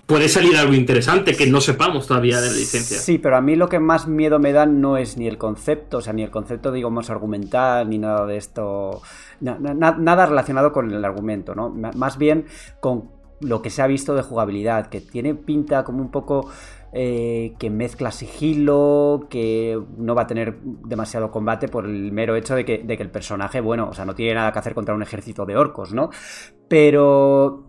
puede 0.05 0.27
salir 0.27 0.57
algo 0.57 0.73
interesante 0.73 1.33
que 1.33 1.47
no 1.47 1.61
sepamos 1.61 2.05
todavía 2.05 2.41
de 2.41 2.47
la 2.47 2.53
licencia. 2.53 2.97
Sí, 2.97 3.19
pero 3.19 3.37
a 3.37 3.41
mí 3.41 3.55
lo 3.55 3.69
que 3.69 3.79
más 3.79 4.05
miedo 4.05 4.37
me 4.37 4.51
da 4.51 4.65
no 4.65 4.97
es 4.97 5.15
ni 5.15 5.27
el 5.27 5.37
concepto, 5.37 5.99
o 5.99 6.01
sea, 6.01 6.11
ni 6.11 6.23
el 6.23 6.29
concepto, 6.29 6.73
digamos, 6.73 7.09
argumental, 7.09 7.89
ni 7.89 7.99
nada 7.99 8.25
de 8.25 8.35
esto, 8.35 9.01
nada 9.39 10.25
relacionado 10.25 10.73
con 10.73 10.91
el 10.91 11.05
argumento, 11.05 11.55
¿no? 11.55 11.69
Más 11.69 12.17
bien 12.17 12.47
con 12.81 13.17
lo 13.41 13.61
que 13.61 13.69
se 13.69 13.81
ha 13.81 13.87
visto 13.87 14.15
de 14.15 14.21
jugabilidad, 14.21 14.87
que 14.87 15.01
tiene 15.01 15.35
pinta 15.35 15.83
como 15.83 16.01
un 16.01 16.11
poco 16.11 16.49
eh, 16.91 17.53
que 17.59 17.69
mezcla 17.69 18.11
sigilo, 18.11 19.27
que 19.29 19.79
no 19.97 20.15
va 20.15 20.23
a 20.23 20.27
tener 20.27 20.57
demasiado 20.61 21.29
combate 21.29 21.67
por 21.67 21.85
el 21.85 22.11
mero 22.11 22.35
hecho 22.35 22.55
de 22.55 22.65
que, 22.65 22.83
el 22.87 23.11
personaje, 23.11 23.61
bueno, 23.61 23.89
o 23.89 23.93
sea, 23.93 24.05
no 24.05 24.15
tiene 24.15 24.33
nada 24.33 24.51
que 24.51 24.59
hacer 24.59 24.73
contra 24.73 24.95
un 24.95 25.03
ejército 25.03 25.45
de 25.45 25.55
orcos, 25.55 25.93
¿no? 25.93 26.09
Pero... 26.67 27.65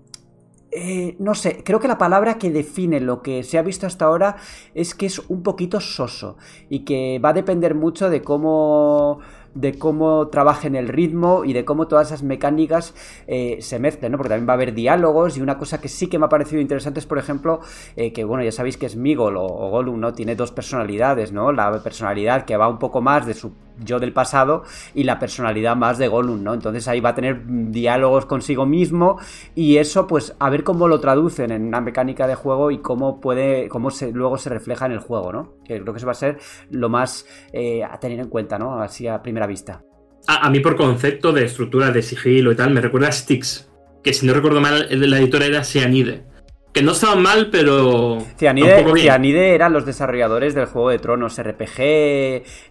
Eh, 0.73 1.17
no 1.19 1.35
sé, 1.35 1.65
creo 1.65 1.81
que 1.81 1.89
la 1.89 1.99
palabra 1.99 2.39
que 2.39 2.53
define 2.53 3.01
lo 3.01 3.23
que 3.23 3.43
se 3.43 3.59
ha 3.59 3.63
visto 3.63 3.89
hasta 3.89 4.05
ahora 4.05 4.37
es 4.73 4.95
que 4.95 5.07
es 5.07 5.19
un 5.19 5.43
poquito 5.43 5.81
soso 5.81 6.37
y 6.69 6.85
que 6.85 7.19
va 7.19 7.31
a 7.31 7.33
depender 7.33 7.75
mucho 7.75 8.09
de 8.09 8.23
cómo 8.23 9.19
de 9.55 9.79
cómo 9.79 10.29
trabajen 10.29 10.77
el 10.77 10.89
ritmo 10.89 11.45
y 11.45 11.53
de 11.53 11.65
cómo 11.65 11.89
todas 11.89 12.09
esas 12.09 12.23
mecánicas 12.23 12.95
eh, 13.27 13.59
se 13.61 13.79
mezclen, 13.79 14.13
¿no? 14.13 14.19
Porque 14.19 14.31
también 14.31 14.49
va 14.49 14.53
a 14.53 14.57
haber 14.57 14.75
diálogos 14.75 15.37
y 15.37 15.41
una 15.41 15.59
cosa 15.59 15.81
que 15.81 15.89
sí 15.89 16.09
que 16.09 16.19
me 16.19 16.27
ha 16.27 16.29
parecido 16.29 16.61
interesante 16.61 17.01
es, 17.01 17.07
por 17.07 17.19
ejemplo, 17.19 17.61
eh, 17.97 18.13
que, 18.13 18.25
bueno, 18.25 18.45
ya 18.45 18.53
sabéis 18.53 18.77
que 18.77 18.87
es 18.87 18.97
Migol 18.97 19.37
o, 19.37 19.45
o 19.45 19.71
Gollum, 19.71 20.01
¿no? 20.01 20.13
Tiene 20.15 20.37
dos 20.37 20.53
personalidades, 20.53 21.33
¿no? 21.33 21.53
La 21.53 21.83
personalidad 21.83 22.45
que 22.45 22.57
va 22.57 22.69
un 22.69 22.79
poco 22.79 23.01
más 23.01 23.27
de 23.27 23.35
su 23.35 23.53
yo 23.85 23.99
del 23.99 24.13
pasado 24.13 24.65
y 24.95 25.05
la 25.05 25.19
personalidad 25.19 25.77
más 25.77 25.99
de 25.99 26.09
Gollum, 26.09 26.43
¿no? 26.43 26.55
Entonces 26.55 26.87
ahí 26.89 27.01
va 27.01 27.11
a 27.11 27.15
tener 27.15 27.43
diálogos 27.47 28.27
consigo 28.27 28.67
mismo 28.67 29.19
y 29.55 29.77
eso 29.77 30.07
pues 30.07 30.35
a 30.39 30.51
ver 30.51 30.65
cómo 30.65 30.89
lo 30.89 31.01
traducen 31.01 31.51
en 31.51 31.67
una 31.67 31.81
mecánica 31.81 32.27
de 32.27 32.35
juego 32.35 32.71
y 32.71 32.79
cómo 32.79 33.21
puede, 33.21 33.69
cómo 33.69 33.91
se, 33.91 34.13
luego 34.13 34.39
se 34.39 34.51
refleja 34.51 34.87
en 34.87 34.93
el 34.93 34.99
juego, 34.99 35.33
¿no? 35.33 35.55
Que 35.65 35.81
creo 35.81 35.93
que 35.93 35.99
eso 35.99 36.07
va 36.07 36.13
a 36.13 36.17
ser 36.17 36.39
lo 36.71 36.89
más 36.89 37.27
eh, 37.53 37.83
a 37.85 37.99
tener 37.99 38.19
en 38.21 38.29
cuenta, 38.29 38.59
¿no? 38.59 38.81
Así 38.81 39.07
a 39.07 39.23
primera 39.23 39.47
vista. 39.47 39.83
A, 40.27 40.51
mí 40.51 40.61
por 40.61 40.77
concepto 40.77 41.33
de 41.33 41.45
estructura 41.45 41.91
de 41.91 42.03
sigilo 42.03 42.53
y 42.53 42.57
tal 42.57 42.73
me 42.73 42.81
recuerda 42.81 43.09
a 43.09 43.13
Styx, 43.13 43.71
que 44.03 44.13
si 44.13 44.27
no 44.27 44.35
recuerdo 44.35 44.61
mal 44.61 44.87
la 44.91 45.19
editora 45.19 45.47
era 45.47 45.65
Seanide. 45.65 46.30
Que 46.73 46.83
no 46.83 46.93
estaban 46.93 47.21
mal, 47.23 47.49
pero. 47.51 48.19
Cianide, 48.37 49.55
eran 49.55 49.73
los 49.73 49.85
desarrolladores 49.85 50.55
del 50.55 50.67
Juego 50.67 50.91
de 50.91 50.99
Tronos 50.99 51.37
RPG 51.43 51.81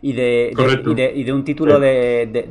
y 0.02 0.14
de, 0.14 0.54
y 1.14 1.24
de, 1.24 1.34
un 1.34 1.44
título 1.44 1.80
de, 1.80 2.48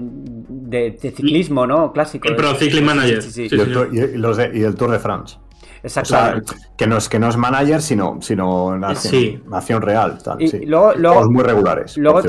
de, 0.49 0.99
ciclismo, 1.00 1.67
¿no? 1.67 1.93
Clásico. 1.93 2.28
El 2.28 2.37
Pro 2.37 2.55
Cycling 2.55 2.85
Manager. 2.85 3.25
y, 3.37 3.99
el, 3.99 4.21
los 4.21 4.38
y, 4.38 4.62
el 4.62 4.75
Tour 4.75 4.90
de 4.90 4.99
France. 4.99 5.38
Exacto. 5.83 6.55
que 6.76 6.87
no 6.87 6.97
es 6.97 7.09
que 7.09 7.19
no 7.19 7.28
es 7.28 7.37
manager, 7.37 7.81
sino, 7.81 8.19
sino 8.21 8.76
nación, 8.76 9.81
real. 9.81 10.19
y 10.38 10.67
luego, 10.67 11.31
muy 11.31 11.45
regulares. 11.45 11.97
Luego, 11.97 12.21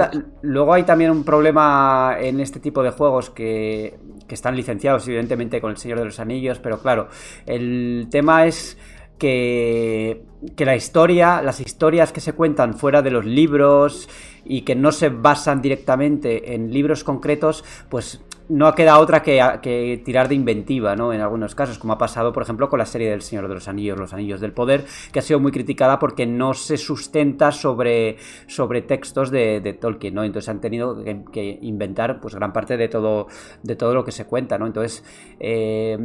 luego 0.43 0.73
hay 0.73 0.83
también 0.83 1.11
un 1.11 1.23
problema 1.23 2.15
en 2.19 2.39
este 2.39 2.59
tipo 2.59 2.83
de 2.83 2.91
juegos 2.91 3.31
que, 3.31 3.97
que 4.27 4.35
están 4.35 4.55
licenciados, 4.55 5.07
evidentemente, 5.07 5.59
con 5.59 5.71
el 5.71 5.77
Señor 5.77 5.99
de 5.99 6.05
los 6.05 6.19
Anillos, 6.19 6.59
pero 6.59 6.79
claro, 6.79 7.09
el 7.45 8.07
tema 8.09 8.45
es 8.45 8.77
que, 9.19 10.23
la 10.57 10.75
historia, 10.75 11.41
las 11.41 11.59
historias 11.59 12.11
que 12.11 12.21
se 12.21 12.33
cuentan 12.33 12.73
fuera 12.73 13.01
de 13.01 13.11
los 13.11 13.25
libros 13.25 14.09
y 14.45 14.61
que 14.61 14.75
no 14.75 14.91
se 14.91 15.09
basan 15.09 15.61
directamente 15.61 16.55
en 16.55 16.73
libros 16.73 17.03
concretos, 17.03 17.63
pues 17.89 18.21
no 18.47 18.65
ha 18.65 18.73
quedado 18.73 18.99
otra 18.99 19.21
que, 19.21 20.01
tirar 20.03 20.27
de 20.27 20.33
inventiva, 20.33 20.95
¿no? 20.95 21.13
En 21.13 21.21
algunos 21.21 21.53
casos, 21.53 21.77
como 21.77 21.93
ha 21.93 21.97
pasado, 21.99 22.33
por 22.33 22.41
ejemplo, 22.41 22.67
con 22.67 22.79
la 22.79 22.85
serie 22.87 23.09
del 23.11 23.21
Señor 23.21 23.47
de 23.47 23.53
los 23.53 23.67
Anillos, 23.67 23.99
Los 23.99 24.13
Anillos 24.13 24.41
del 24.41 24.53
Poder, 24.53 24.85
que 25.11 25.19
ha 25.19 25.21
sido 25.21 25.39
muy 25.39 25.51
criticada 25.51 25.99
porque 25.99 26.25
no 26.25 26.55
se 26.55 26.77
sustenta 26.77 27.51
sobre, 27.51 28.17
sobre 28.47 28.81
textos 28.81 29.29
de, 29.29 29.77
Tolkien, 29.79 30.15
¿no? 30.15 30.23
Entonces 30.23 30.49
han 30.49 30.61
tenido 30.61 31.03
que, 31.03 31.59
inventar, 31.61 32.19
pues, 32.19 32.33
gran 32.33 32.51
parte 32.51 32.75
de 32.75 32.87
todo, 32.87 33.27
de 33.61 33.75
todo 33.75 33.93
lo 33.93 34.03
que 34.03 34.11
se 34.11 34.25
cuenta, 34.25 34.57
¿no? 34.57 34.65
Entonces, 34.65 35.03
eh, 35.39 35.97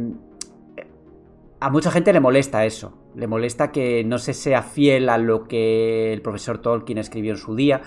a 1.59 1.69
mucha 1.69 1.91
gente 1.91 2.13
le 2.13 2.19
molesta 2.19 2.65
eso. 2.65 2.93
Le 3.15 3.27
molesta 3.27 3.71
que 3.71 4.03
no 4.03 4.17
se 4.17 4.33
sea 4.33 4.61
fiel 4.61 5.09
a 5.09 5.17
lo 5.17 5.47
que 5.47 6.13
el 6.13 6.21
profesor 6.21 6.59
Tolkien 6.59 6.97
escribió 6.97 7.31
en 7.31 7.37
su 7.37 7.55
día. 7.55 7.81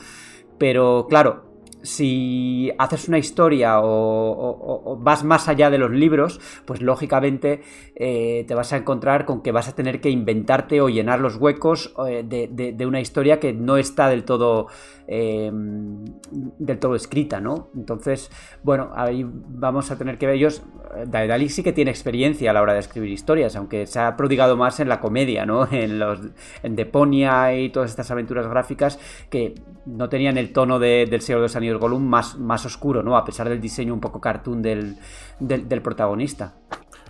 Pero 0.58 1.06
claro, 1.08 1.47
si 1.82 2.70
haces 2.78 3.08
una 3.08 3.18
historia 3.18 3.80
o, 3.80 4.98
vas 5.00 5.24
más 5.24 5.48
allá 5.48 5.70
de 5.70 5.78
los 5.78 5.90
libros, 5.90 6.40
pues 6.64 6.82
lógicamente 6.82 7.62
eh, 7.94 8.44
te 8.46 8.54
vas 8.54 8.72
a 8.72 8.76
encontrar 8.76 9.24
con 9.24 9.42
que 9.42 9.52
vas 9.52 9.68
a 9.68 9.74
tener 9.74 10.00
que 10.00 10.10
inventarte 10.10 10.80
o 10.80 10.88
llenar 10.88 11.20
los 11.20 11.36
huecos 11.36 11.94
eh, 12.08 12.24
de, 12.24 12.86
una 12.86 13.00
historia 13.00 13.38
que 13.38 13.52
no 13.52 13.76
está 13.76 14.08
del 14.08 14.24
todo 14.24 14.68
eh, 15.06 15.50
del 15.52 16.78
todo 16.78 16.94
escrita, 16.94 17.40
¿no? 17.40 17.70
Entonces, 17.74 18.30
bueno, 18.62 18.90
ahí 18.94 19.24
vamos 19.26 19.90
a 19.90 19.98
tener 19.98 20.18
que 20.18 20.26
ver 20.26 20.36
ellos. 20.36 20.62
Daedalic 21.06 21.50
sí 21.50 21.62
que 21.62 21.72
tiene 21.72 21.90
experiencia 21.90 22.50
a 22.50 22.54
la 22.54 22.62
hora 22.62 22.74
de 22.74 22.80
escribir 22.80 23.10
historias, 23.10 23.56
aunque 23.56 23.86
se 23.86 24.00
ha 24.00 24.16
prodigado 24.16 24.56
más 24.56 24.80
en 24.80 24.88
la 24.88 25.00
comedia, 25.00 25.46
¿no? 25.46 25.66
En 25.78 25.98
los 25.98 26.20
en 26.62 26.76
Deponia 26.76 27.54
y 27.54 27.70
todas 27.70 27.90
estas 27.90 28.10
aventuras 28.10 28.46
gráficas 28.48 28.98
que 29.30 29.54
no 29.88 30.08
tenían 30.08 30.36
el 30.36 30.52
tono 30.52 30.78
del 30.78 31.20
Señor 31.20 31.40
de 31.40 31.46
los 31.46 31.56
Anillos 31.56 31.80
Gollum 31.80 32.04
más, 32.04 32.38
más 32.38 32.64
oscuro, 32.66 33.02
¿no? 33.02 33.16
A 33.16 33.24
pesar 33.24 33.48
del 33.48 33.60
diseño 33.60 33.94
un 33.94 34.00
poco 34.00 34.20
cartoon 34.20 34.60
del, 34.60 34.96
del, 35.40 35.82
protagonista. 35.82 36.54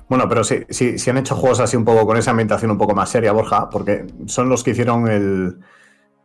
Bueno, 0.09 0.29
pero 0.29 0.45
sí, 0.45 0.65
sí 0.71 1.11
han 1.11 1.19
hecho 1.19 1.35
juegos 1.35 1.61
así 1.61 1.77
un 1.77 1.85
poco 1.85 2.07
con 2.07 2.17
esa 2.17 2.31
ambientación 2.31 2.71
un 2.71 2.79
poco 2.79 2.95
más 2.95 3.11
seria, 3.11 3.33
Borja, 3.33 3.69
porque 3.69 4.07
son 4.27 4.49
los 4.49 4.63
que 4.63 4.71
hicieron 4.71 5.09
el, 5.09 5.59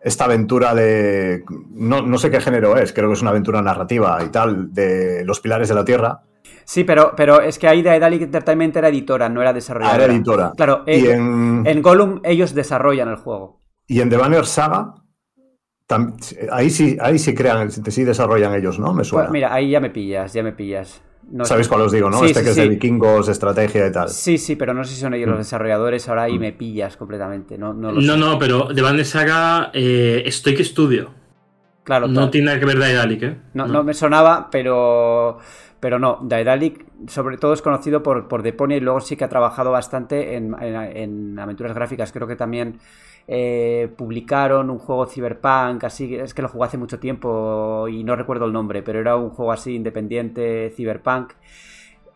esta 0.03 0.25
aventura 0.25 0.75
de. 0.75 1.43
No, 1.72 2.17
sé 2.17 2.29
qué 2.29 2.39
género 2.39 2.77
es, 2.77 2.93
creo 2.93 3.07
que 3.07 3.13
es 3.13 3.22
una 3.22 3.31
aventura 3.31 3.62
narrativa 3.62 4.19
y 4.24 4.29
tal, 4.29 4.74
de 4.74 5.24
los 5.25 5.39
pilares 5.39 5.69
de 5.69 5.75
la 5.75 5.86
Tierra. 5.86 6.22
Sí, 6.65 6.83
pero, 6.83 7.13
pero 7.15 7.41
es 7.41 7.57
que 7.60 7.67
ahí 7.67 7.81
Daedalic 7.81 8.22
Entertainment 8.22 8.75
era 8.75 8.89
editora, 8.89 9.27
no 9.27 9.41
era 9.41 9.51
desarrolladora. 9.51 10.01
Ah, 10.01 10.05
era 10.05 10.13
editora. 10.13 10.51
Claro, 10.55 10.83
y 10.86 11.07
en... 11.07 11.63
en 11.65 11.81
Gollum 11.81 12.22
ellos 12.24 12.53
desarrollan 12.53 13.10
el 13.10 13.15
juego. 13.17 13.62
Y 13.88 14.00
en 14.00 14.10
The 14.10 14.17
Banner 14.17 14.45
Saga, 14.45 14.95
ahí 16.52 16.70
sí, 16.70 16.98
ahí 17.00 17.20
sí 17.20 17.34
crean, 17.34 17.72
sí 17.72 18.04
desarrollan 18.04 18.54
ellos, 18.56 18.80
¿no? 18.80 18.94
Me 18.94 19.04
suena. 19.04 19.25
Pues 19.25 19.34
mira, 19.34 19.54
ahí 19.54 19.72
ya 19.72 19.80
me 19.80 19.90
pillas, 19.90 20.34
ya 20.34 20.44
me 20.44 20.54
pillas. 20.54 21.02
No 21.30 21.46
¿Sabéis 21.46 21.68
cuál 21.68 21.82
os 21.82 21.92
digo, 21.92 22.10
no? 22.10 22.24
este 22.25 22.44
que 22.44 22.50
es 22.50 22.56
de 22.56 22.68
vikingos, 22.68 23.30
estrategia 23.30 23.88
y 23.88 23.92
tal. 23.92 24.10
Sí, 24.10 24.38
sí, 24.38 24.56
pero 24.56 24.74
no 24.74 24.84
sé 24.84 24.94
si 24.94 25.02
son 25.02 25.13
ellos 25.13 25.28
los 25.28 25.38
mm. 25.38 25.42
desarrolladores, 25.42 26.10
ahora 26.10 26.24
ahí 26.24 26.38
mm. 26.38 26.42
me 26.42 26.52
pillas 26.52 26.98
completamente. 26.98 27.58
No, 27.58 27.74
no, 27.74 27.92
no, 27.92 28.18
no, 28.18 28.38
pero 28.38 28.68
de 28.74 28.82
Band 28.82 29.04
Saga 29.04 29.72
eh, 29.74 30.25
Stoic 30.28 30.62
Studio. 30.63 31.12
Claro, 31.84 32.08
No 32.08 32.30
tiene 32.30 32.46
nada 32.46 32.60
que 32.60 32.66
ver 32.66 32.80
Daedalic, 32.80 33.24
¿eh? 33.24 33.38
No, 33.54 33.68
no, 33.68 33.84
me 33.84 33.94
sonaba, 33.94 34.50
pero. 34.52 35.40
Pero 35.80 36.00
no, 36.00 36.20
Daedalic 36.22 36.86
sobre 37.08 37.38
todo 37.38 37.52
es 37.52 37.62
conocido 37.62 38.02
por, 38.04 38.30
por 38.30 38.42
Deponia 38.42 38.78
y 38.78 38.80
luego 38.80 39.02
sí 39.02 39.18
que 39.18 39.25
ha 39.25 39.30
trabajado 39.30 39.72
bastante 39.72 40.36
en, 40.36 40.56
en 40.62 41.38
aventuras 41.38 41.75
gráficas. 41.75 42.13
Creo 42.13 42.25
que 42.25 42.38
también 42.38 42.80
eh, 43.27 43.92
publicaron 43.96 44.70
un 44.70 44.80
juego 44.80 45.06
Cyberpunk, 45.06 45.84
así, 45.84 46.15
es 46.15 46.34
que 46.34 46.42
lo 46.42 46.50
jugué 46.50 46.65
hace 46.65 46.77
mucho 46.77 47.00
tiempo 47.00 47.88
y 47.88 48.03
no 48.03 48.15
recuerdo 48.15 48.46
el 48.46 48.53
nombre, 48.53 48.84
pero 48.84 49.00
era 49.00 49.15
un 49.15 49.30
juego 49.30 49.51
así 49.51 49.75
independiente, 49.75 50.72
Cyberpunk. 50.75 51.34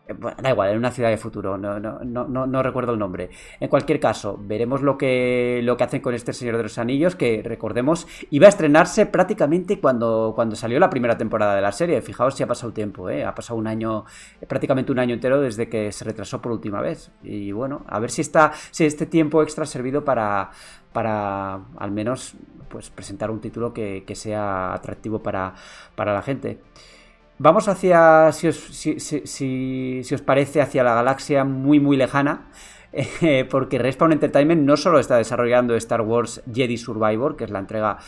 Eh, 0.08 0.14
da 0.42 0.50
igual, 0.50 0.70
en 0.70 0.78
una 0.78 0.90
ciudad 0.90 1.10
de 1.10 1.18
futuro, 1.18 1.58
no, 1.58 1.78
no, 1.78 2.00
no, 2.02 2.46
no, 2.46 2.62
recuerdo 2.62 2.92
el 2.92 2.98
nombre. 2.98 3.30
En 3.60 3.68
cualquier 3.68 4.00
caso, 4.00 4.38
veremos 4.40 4.82
lo 4.82 4.96
que, 4.96 5.60
lo 5.62 5.76
que 5.76 5.84
hacen 5.84 6.00
con 6.00 6.14
este 6.14 6.32
Señor 6.32 6.56
de 6.56 6.62
los 6.64 6.78
Anillos, 6.78 7.14
que 7.14 7.42
recordemos, 7.44 8.06
iba 8.30 8.46
a 8.46 8.48
estrenarse 8.48 9.06
prácticamente 9.06 9.80
cuando, 9.80 10.32
cuando 10.34 10.56
salió 10.56 10.78
la 10.78 10.90
primera 10.90 11.18
temporada 11.18 11.54
de 11.54 11.62
la 11.62 11.72
serie. 11.72 12.00
Fijaos 12.00 12.34
si 12.34 12.42
ha 12.42 12.46
pasado 12.46 12.72
tiempo, 12.72 13.10
¿eh? 13.10 13.24
ha 13.24 13.34
pasado 13.34 13.58
un 13.58 13.66
año, 13.66 14.04
prácticamente 14.46 14.92
un 14.92 14.98
año 14.98 15.14
entero 15.14 15.40
desde 15.40 15.68
que 15.68 15.92
se 15.92 16.04
retrasó 16.04 16.40
por 16.40 16.52
última 16.52 16.80
vez. 16.80 17.10
Y 17.22 17.52
bueno, 17.52 17.84
a 17.86 17.98
ver 17.98 18.10
si, 18.10 18.22
está, 18.22 18.52
si 18.70 18.84
este 18.84 19.06
tiempo 19.06 19.42
extra 19.42 19.64
ha 19.64 19.66
servido 19.66 20.04
para, 20.04 20.50
para 20.98 21.60
al 21.76 21.92
menos 21.92 22.34
pues, 22.68 22.90
presentar 22.90 23.30
un 23.30 23.40
título 23.40 23.72
que, 23.72 24.02
sea 24.16 24.74
atractivo 24.74 25.22
para, 25.22 25.54
para 25.94 26.12
la 26.12 26.22
gente. 26.22 26.58
Vamos 27.38 27.68
hacia, 27.68 28.32
si 28.32 28.48
os, 28.48 28.56
si, 28.56 30.02
os, 30.12 30.22
parece, 30.22 30.60
hacia 30.60 30.82
la 30.82 30.94
galaxia 30.96 31.44
muy 31.44 31.78
muy 31.78 31.96
lejana, 31.96 32.48
eh, 32.92 33.46
porque 33.48 33.78
Respawn 33.78 34.10
Entertainment 34.10 34.62
no 34.62 34.76
solo 34.76 34.98
está 34.98 35.18
desarrollando 35.18 35.76
Star 35.76 36.00
Wars 36.00 36.42
Jedi 36.52 36.76
Survivor, 36.76 37.36
que 37.36 37.44
es 37.44 37.50
la 37.50 37.60
entrega 37.60 37.98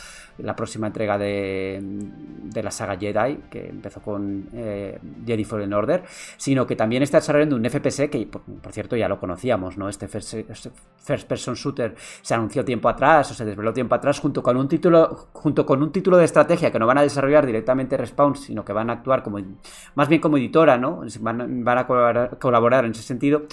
la 0.43 0.55
próxima 0.55 0.87
entrega 0.87 1.17
de, 1.17 1.81
la 2.53 2.71
saga 2.71 2.97
Jedi, 2.97 3.37
que 3.49 3.69
empezó 3.69 4.01
con 4.01 4.47
eh, 4.53 4.99
Jedi 5.25 5.43
Fallen 5.43 5.73
Order, 5.73 6.03
sino 6.37 6.65
que 6.67 6.75
también 6.75 7.03
está 7.03 7.17
desarrollando 7.17 7.55
un 7.55 7.65
FPS 7.65 8.09
que, 8.09 8.27
por, 8.27 8.71
cierto, 8.71 8.95
ya 8.95 9.07
lo 9.07 9.19
conocíamos, 9.19 9.77
¿no? 9.77 9.89
Este 9.89 10.07
first, 10.07 10.33
este 10.33 10.71
first, 10.97 11.27
person 11.27 11.55
shooter 11.55 11.95
se 12.21 12.33
anunció 12.33 12.63
tiempo 12.65 12.89
atrás, 12.89 13.31
o 13.31 13.33
se 13.33 13.45
desveló 13.45 13.73
tiempo 13.73 13.95
atrás, 13.95 14.19
junto 14.19 14.43
con 14.43 14.57
un 14.57 14.67
título, 14.67 15.29
junto 15.33 15.65
con 15.65 15.81
un 15.81 15.91
título 15.91 16.17
de 16.17 16.25
estrategia 16.25 16.71
que 16.71 16.79
no 16.79 16.87
van 16.87 16.97
a 16.97 17.01
desarrollar 17.01 17.45
directamente 17.45 17.97
Respawn, 17.97 18.35
sino 18.35 18.65
que 18.65 18.73
van 18.73 18.89
a 18.89 18.93
actuar 18.93 19.23
como 19.23 19.39
más 19.95 20.09
bien 20.09 20.21
como 20.21 20.37
editora, 20.37 20.77
¿no? 20.77 21.03
Van, 21.19 21.63
van 21.63 21.77
a 21.77 21.87
colaborar, 21.87 22.37
colaborar 22.39 22.85
en 22.85 22.91
ese 22.91 23.03
sentido. 23.03 23.43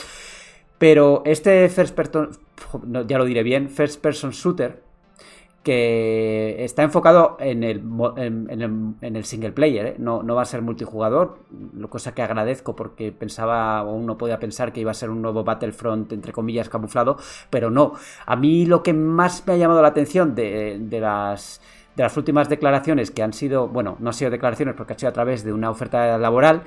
Pero 0.79 1.23
este 1.25 1.69
first 1.69 1.95
person, 1.95 2.31
ya 3.07 3.19
lo 3.19 3.25
diré 3.25 3.43
bien, 3.43 3.69
first 3.69 4.01
person 4.01 4.31
shooter 4.31 4.88
que 5.69 6.65
está 6.65 6.83
enfocado 6.83 7.37
en 7.41 7.63
el, 7.63 7.83
en, 8.17 8.97
el, 9.03 9.25
single 9.27 9.53
player, 9.53 9.87
¿eh? 9.87 9.95
no, 9.99 10.23
no, 10.23 10.35
va 10.35 10.41
a 10.41 10.47
ser 10.47 10.63
multijugador, 10.63 11.41
cosa 11.91 12.15
que 12.15 12.23
agradezco 12.23 12.75
porque 12.75 13.13
pensaba 13.13 13.83
o 13.83 13.93
uno 13.93 14.17
podía 14.17 14.39
pensar 14.39 14.73
que 14.73 14.81
iba 14.81 14.93
a 14.93 14.95
ser 14.95 15.11
un 15.11 15.21
nuevo 15.21 15.45
Battlefront 15.45 16.11
entre 16.15 16.33
comillas 16.33 16.71
camuflado, 16.71 17.19
pero 17.51 17.71
no. 17.71 17.93
A 18.25 18.35
mí 18.35 18.65
lo 18.65 18.83
que 18.83 18.95
más 18.95 19.47
me 19.47 19.53
ha 19.53 19.57
llamado 19.59 19.83
la 19.83 19.89
atención 19.89 20.35
de, 20.35 20.81
las 20.91 21.61
de 21.95 22.03
las 22.03 22.17
últimas 22.17 22.49
declaraciones 22.49 23.11
que 23.11 23.23
han 23.23 23.35
sido, 23.35 23.69
bueno, 23.69 23.99
no 24.01 24.09
han 24.09 24.15
sido 24.15 24.31
declaraciones 24.31 24.75
porque 24.75 24.95
ha 24.95 24.99
sido 24.99 25.11
a 25.11 25.13
través 25.13 25.45
de 25.45 25.53
una 25.53 25.69
oferta 25.69 26.17
laboral, 26.17 26.63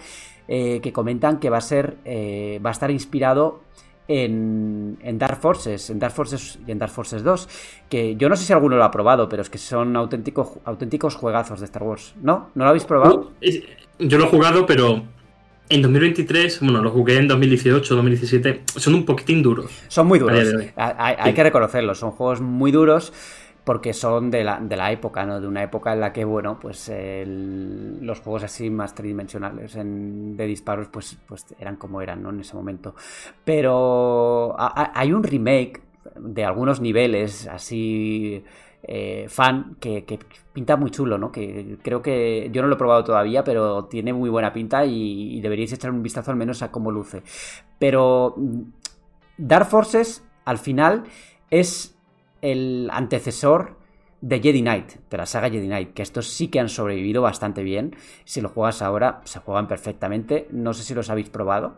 eh, 0.47 0.79
que 0.79 0.93
comentan 0.93 1.39
que 1.39 1.49
va 1.49 1.57
a 1.57 1.61
ser, 1.61 1.97
eh, 2.05 2.61
va 2.63 2.69
a 2.69 2.73
estar 2.73 2.91
inspirado 2.91 3.61
en, 4.07 4.97
Dark 5.17 5.39
Forces, 5.39 5.89
en 5.89 5.99
Dark 5.99 6.13
Forces 6.13 6.59
y 6.65 6.71
en 6.71 6.79
Dark 6.79 6.91
Forces 6.91 7.23
2, 7.23 7.49
que 7.89 8.15
yo 8.15 8.29
no 8.29 8.35
sé 8.35 8.45
si 8.45 8.53
alguno 8.53 8.75
lo 8.75 8.83
ha 8.83 8.91
probado, 8.91 9.29
pero 9.29 9.41
es 9.41 9.49
que 9.49 9.57
son 9.57 9.95
auténticos, 9.95 10.59
auténticos 10.65 11.15
juegazos 11.15 11.59
de 11.59 11.65
Star 11.65 11.83
Wars. 11.83 12.13
¿No? 12.21 12.49
¿No 12.55 12.63
lo 12.63 12.69
habéis 12.69 12.85
probado? 12.85 13.31
Yo 13.99 14.17
lo 14.17 14.25
he 14.25 14.27
jugado, 14.27 14.65
pero 14.65 15.03
en 15.69 15.81
2023, 15.81 16.59
bueno, 16.61 16.81
lo 16.81 16.91
jugué 16.91 17.17
en 17.17 17.27
2018, 17.27 17.95
2017, 17.95 18.63
son 18.75 18.95
un 18.95 19.05
poquitín 19.05 19.41
duros. 19.41 19.71
Son 19.87 20.05
muy 20.05 20.19
duros. 20.19 20.53
Hay, 20.75 21.33
que 21.33 21.43
reconocerlo, 21.43 21.95
son 21.95 22.11
juegos 22.11 22.41
muy 22.41 22.71
duros 22.71 23.13
porque 23.63 23.93
son 23.93 24.31
de 24.31 24.43
la, 24.43 24.59
de 24.59 24.75
la 24.75 24.91
época, 24.91 25.25
¿no? 25.25 25.39
De 25.39 25.47
una 25.47 25.63
época 25.63 25.93
en 25.93 25.99
la 25.99 26.11
que, 26.11 26.25
bueno, 26.25 26.59
pues 26.59 26.91
los 26.91 28.19
juegos 28.19 28.43
así 28.43 28.69
más 28.69 28.95
tridimensionales 28.95 29.75
de 29.75 30.45
disparos, 30.47 30.87
pues, 30.87 31.17
pues 31.27 31.45
eran 31.59 31.75
como 31.75 32.01
eran, 32.01 32.23
¿no? 32.23 32.29
En 32.29 32.39
ese 32.39 32.55
momento. 32.55 32.95
Pero 33.43 34.55
hay 34.57 35.13
un 35.13 35.23
remake 35.23 35.81
de 36.15 36.43
algunos 36.43 36.81
niveles 36.81 37.47
así 37.47 38.43
eh, 38.83 39.27
fan 39.29 39.77
que, 39.79 40.19
pinta 40.53 40.75
muy 40.75 40.89
chulo, 40.89 41.19
¿no? 41.19 41.31
Que 41.31 41.77
creo 41.83 42.01
que 42.01 42.49
yo 42.51 42.63
no 42.63 42.67
lo 42.67 42.75
he 42.75 42.79
probado 42.79 43.03
todavía, 43.03 43.43
pero 43.43 43.85
tiene 43.85 44.11
muy 44.11 44.29
buena 44.29 44.51
pinta 44.51 44.85
y, 44.85 45.37
y 45.37 45.41
deberíais 45.41 45.71
echar 45.73 45.91
un 45.91 46.01
vistazo 46.01 46.31
al 46.31 46.37
menos 46.37 46.63
a 46.63 46.71
cómo 46.71 46.91
luce. 46.91 47.21
Pero 47.77 48.33
mm, 48.37 48.61
Dark 49.37 49.67
Forces, 49.67 50.23
al 50.45 50.57
final, 50.57 51.03
es 51.51 51.95
el 52.41 52.89
antecesor 52.91 53.77
de 54.21 54.39
Jedi 54.39 54.61
Knight, 54.61 54.93
de 55.09 55.17
la 55.17 55.25
saga 55.25 55.49
Jedi 55.49 55.67
Knight, 55.67 55.93
que 55.93 56.03
estos 56.03 56.27
sí 56.27 56.47
que 56.49 56.59
han 56.59 56.69
sobrevivido 56.69 57.21
bastante 57.21 57.63
bien. 57.63 57.95
Si 58.23 58.39
lo 58.39 58.49
juegas 58.49 58.81
ahora, 58.81 59.21
se 59.25 59.39
juegan 59.39 59.67
perfectamente. 59.67 60.47
No 60.51 60.73
sé 60.73 60.83
si 60.83 60.93
los 60.93 61.09
habéis 61.09 61.29
probado. 61.29 61.77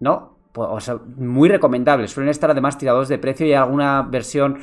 ¿No? 0.00 0.36
Pues, 0.52 0.90
muy 1.16 1.48
recomendables. 1.48 2.10
Suelen 2.10 2.30
estar 2.30 2.50
además 2.50 2.78
tirados 2.78 3.08
de 3.08 3.18
precio 3.18 3.46
y 3.46 3.52
alguna 3.52 4.02
versión, 4.02 4.58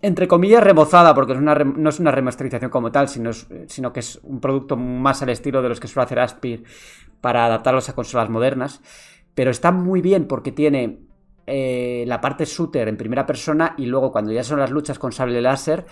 entre 0.00 0.26
comillas, 0.26 0.64
remozada, 0.64 1.14
porque 1.14 1.34
no 1.34 1.88
es 1.88 2.00
una 2.00 2.10
remasterización 2.10 2.70
como 2.70 2.90
tal, 2.90 3.08
sino, 3.08 3.32
sino 3.32 3.92
que 3.92 4.00
es 4.00 4.20
un 4.22 4.40
producto 4.40 4.76
más 4.76 5.22
al 5.22 5.28
estilo 5.28 5.60
de 5.60 5.68
los 5.68 5.80
que 5.80 5.88
suele 5.88 6.04
hacer 6.04 6.20
Aspir 6.20 6.64
para 7.20 7.44
adaptarlos 7.44 7.90
a 7.90 7.94
consolas 7.94 8.30
modernas. 8.30 8.80
Pero 9.34 9.50
está 9.50 9.70
muy 9.70 10.00
bien 10.00 10.26
porque 10.26 10.52
tiene 10.52 11.00
eh, 11.46 12.04
la 12.06 12.20
parte 12.20 12.44
shooter 12.44 12.88
en 12.88 12.96
primera 12.96 13.26
persona 13.26 13.74
y 13.76 13.86
luego 13.86 14.12
cuando 14.12 14.32
ya 14.32 14.44
son 14.44 14.60
las 14.60 14.70
luchas 14.70 14.98
con 14.98 15.12
sable 15.12 15.40
láser, 15.40 15.86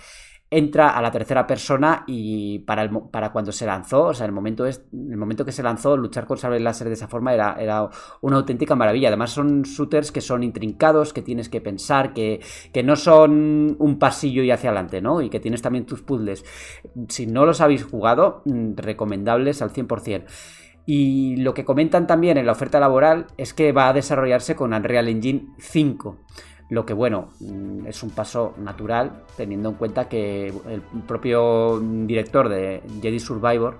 entra 0.53 0.89
a 0.89 1.01
la 1.01 1.11
tercera 1.11 1.47
persona 1.47 2.03
y 2.05 2.59
para, 2.59 2.81
el, 2.81 2.89
para 3.09 3.31
cuando 3.31 3.53
se 3.53 3.65
lanzó, 3.65 4.07
o 4.07 4.13
sea, 4.13 4.25
el 4.25 4.33
momento, 4.33 4.65
es, 4.65 4.83
el 4.91 5.15
momento 5.15 5.45
que 5.45 5.53
se 5.53 5.63
lanzó, 5.63 5.95
luchar 5.95 6.27
con 6.27 6.37
sables 6.37 6.61
láser 6.61 6.87
de 6.89 6.95
esa 6.95 7.07
forma 7.07 7.33
era, 7.33 7.55
era 7.57 7.89
una 8.19 8.35
auténtica 8.35 8.75
maravilla. 8.75 9.07
Además 9.07 9.31
son 9.31 9.61
shooters 9.61 10.11
que 10.11 10.19
son 10.19 10.43
intrincados, 10.43 11.13
que 11.13 11.21
tienes 11.21 11.47
que 11.47 11.61
pensar, 11.61 12.13
que, 12.13 12.41
que 12.73 12.83
no 12.83 12.97
son 12.97 13.77
un 13.79 13.97
pasillo 13.97 14.43
y 14.43 14.51
hacia 14.51 14.71
adelante, 14.71 15.01
¿no? 15.01 15.21
Y 15.21 15.29
que 15.29 15.39
tienes 15.39 15.61
también 15.61 15.85
tus 15.85 16.01
puzzles. 16.01 16.43
Si 17.07 17.27
no 17.27 17.45
los 17.45 17.61
habéis 17.61 17.85
jugado, 17.85 18.41
mm, 18.43 18.75
recomendables 18.75 19.61
al 19.61 19.71
100%. 19.71 20.25
Y 20.93 21.37
lo 21.37 21.53
que 21.53 21.63
comentan 21.63 22.05
también 22.05 22.37
en 22.37 22.45
la 22.45 22.51
oferta 22.51 22.77
laboral 22.77 23.27
es 23.37 23.53
que 23.53 23.71
va 23.71 23.87
a 23.87 23.93
desarrollarse 23.93 24.57
con 24.57 24.73
Unreal 24.73 25.07
Engine 25.07 25.45
5. 25.57 26.17
Lo 26.69 26.85
que, 26.85 26.91
bueno, 26.91 27.29
mm, 27.39 27.87
es 27.87 28.03
un 28.03 28.09
paso 28.09 28.55
natural, 28.57 29.23
teniendo 29.37 29.69
en 29.69 29.75
cuenta 29.75 30.09
que 30.09 30.47
el 30.47 30.81
propio 31.07 31.79
director 31.79 32.49
de 32.49 32.83
Jedi 33.01 33.21
Survivor 33.21 33.77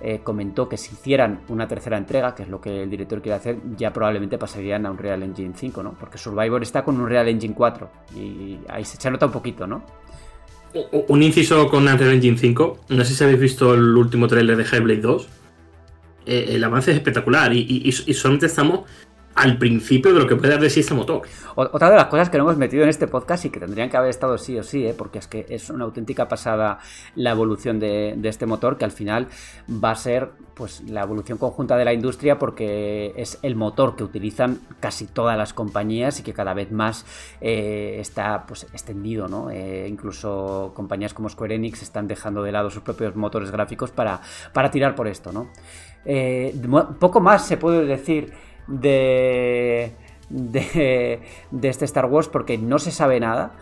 eh, 0.00 0.22
comentó 0.24 0.68
que 0.68 0.76
si 0.76 0.92
hicieran 0.92 1.42
una 1.46 1.68
tercera 1.68 1.96
entrega, 1.96 2.34
que 2.34 2.42
es 2.42 2.48
lo 2.48 2.60
que 2.60 2.82
el 2.82 2.90
director 2.90 3.22
quiere 3.22 3.36
hacer, 3.36 3.58
ya 3.76 3.92
probablemente 3.92 4.36
pasarían 4.36 4.86
a 4.86 4.90
un 4.90 4.98
Real 4.98 5.22
Engine 5.22 5.54
5, 5.54 5.84
¿no? 5.84 5.94
Porque 6.00 6.18
Survivor 6.18 6.60
está 6.64 6.82
con 6.82 7.00
un 7.00 7.08
Real 7.08 7.28
Engine 7.28 7.54
4 7.54 7.90
y 8.16 8.58
ahí 8.68 8.84
se 8.84 9.08
nota 9.08 9.26
un 9.26 9.32
poquito, 9.32 9.68
¿no? 9.68 9.84
Un 11.06 11.22
inciso 11.22 11.68
con 11.68 11.86
Unreal 11.86 12.14
Engine 12.14 12.36
5. 12.36 12.78
No 12.88 13.04
sé 13.04 13.14
si 13.14 13.22
habéis 13.22 13.38
visto 13.38 13.72
el 13.72 13.96
último 13.96 14.26
trailer 14.26 14.56
de 14.56 14.64
Hellblade 14.64 15.00
2. 15.00 15.39
Eh, 16.26 16.50
el 16.50 16.64
avance 16.64 16.90
es 16.90 16.96
espectacular 16.96 17.52
y, 17.52 17.90
solamente 17.92 18.46
estamos 18.46 18.80
al 19.34 19.58
principio 19.58 20.12
de 20.12 20.20
lo 20.20 20.26
que 20.26 20.36
puede 20.36 20.52
dar 20.52 20.60
de 20.60 20.68
sí 20.68 20.80
este 20.80 20.92
motor. 20.92 21.22
Otra 21.54 21.88
de 21.88 21.96
las 21.96 22.06
cosas 22.06 22.28
que 22.28 22.36
no 22.36 22.44
hemos 22.44 22.56
metido 22.56 22.82
en 22.82 22.88
este 22.88 23.06
podcast 23.06 23.44
y 23.44 23.50
que 23.50 23.60
tendrían 23.60 23.88
que 23.88 23.96
haber 23.96 24.10
estado 24.10 24.36
sí 24.38 24.58
o 24.58 24.62
sí, 24.62 24.86
¿eh? 24.86 24.94
porque 24.96 25.18
es 25.18 25.28
que 25.28 25.46
es 25.48 25.70
una 25.70 25.84
auténtica 25.84 26.28
pasada 26.28 26.78
la 27.14 27.30
evolución 27.30 27.78
de, 27.78 28.18
este 28.24 28.46
motor, 28.46 28.76
que 28.76 28.84
al 28.84 28.90
final 28.90 29.28
va 29.82 29.92
a 29.92 29.96
ser 29.96 30.30
pues 30.54 30.82
la 30.82 31.02
evolución 31.02 31.38
conjunta 31.38 31.76
de 31.78 31.86
la 31.86 31.94
industria 31.94 32.38
porque 32.38 33.14
es 33.16 33.38
el 33.42 33.56
motor 33.56 33.96
que 33.96 34.04
utilizan 34.04 34.60
casi 34.78 35.06
todas 35.06 35.38
las 35.38 35.54
compañías 35.54 36.20
y 36.20 36.22
que 36.22 36.34
cada 36.34 36.52
vez 36.52 36.70
más 36.70 37.06
eh, 37.40 37.96
está 37.98 38.44
pues 38.46 38.64
extendido, 38.64 39.26
¿no? 39.26 39.50
Eh, 39.50 39.86
incluso 39.88 40.72
compañías 40.74 41.14
como 41.14 41.30
Square 41.30 41.54
Enix 41.54 41.82
están 41.82 42.08
dejando 42.08 42.42
de 42.42 42.52
lado 42.52 42.68
sus 42.68 42.82
propios 42.82 43.16
motores 43.16 43.50
gráficos 43.50 43.90
para, 43.90 44.20
para 44.52 44.70
tirar 44.70 44.94
por 44.94 45.08
esto, 45.08 45.32
¿no? 45.32 45.48
Poco 46.98 47.20
más 47.20 47.46
se 47.46 47.56
puede 47.56 47.84
decir 47.84 48.32
de, 48.66 49.92
de, 50.28 51.20
este 51.62 51.84
Star 51.84 52.06
Wars 52.06 52.28
porque 52.28 52.58
no 52.58 52.78
se 52.78 52.90
sabe 52.90 53.20
nada 53.20 53.52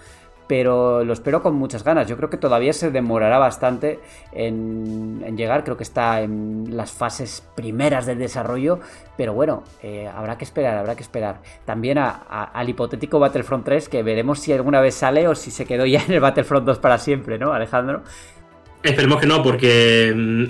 pero 0.49 1.05
lo 1.05 1.13
espero 1.13 1.43
con 1.43 1.55
muchas 1.55 1.85
ganas. 1.85 2.09
Yo 2.09 2.17
creo 2.17 2.31
que 2.31 2.39
todavía 2.39 2.73
se 2.73 2.91
demorará 2.91 3.39
bastante 3.39 4.01
en, 4.33 5.37
llegar, 5.37 5.63
creo 5.63 5.77
que 5.77 5.83
está 5.83 6.23
en 6.23 6.75
las 6.75 6.91
fases 6.91 7.47
primeras 7.55 8.07
del 8.07 8.19
desarrollo, 8.19 8.81
pero 9.17 9.35
bueno, 9.35 9.63
eh, 9.83 10.09
habrá 10.13 10.39
que 10.39 10.45
esperar, 10.45 10.79
habrá 10.79 10.97
que 10.97 11.03
esperar. 11.03 11.43
También 11.67 11.99
al 11.99 12.69
hipotético 12.69 13.21
Battlefront 13.21 13.65
3, 13.65 13.91
que 13.91 14.03
veremos 14.03 14.41
si 14.41 14.53
alguna 14.53 14.81
vez 14.81 14.95
sale 14.95 15.29
o 15.29 15.35
si 15.35 15.51
se 15.51 15.67
quedó 15.67 15.85
ya 15.85 16.03
en 16.03 16.13
el 16.13 16.21
Battlefront 16.21 16.67
2 16.67 16.79
para 16.79 16.97
siempre, 16.97 17.39
¿no, 17.39 17.53
Alejandro? 17.53 18.03
Esperemos 18.83 19.21
que 19.21 19.27
no, 19.27 19.43
porque 19.43 20.15
mm, 20.17 20.45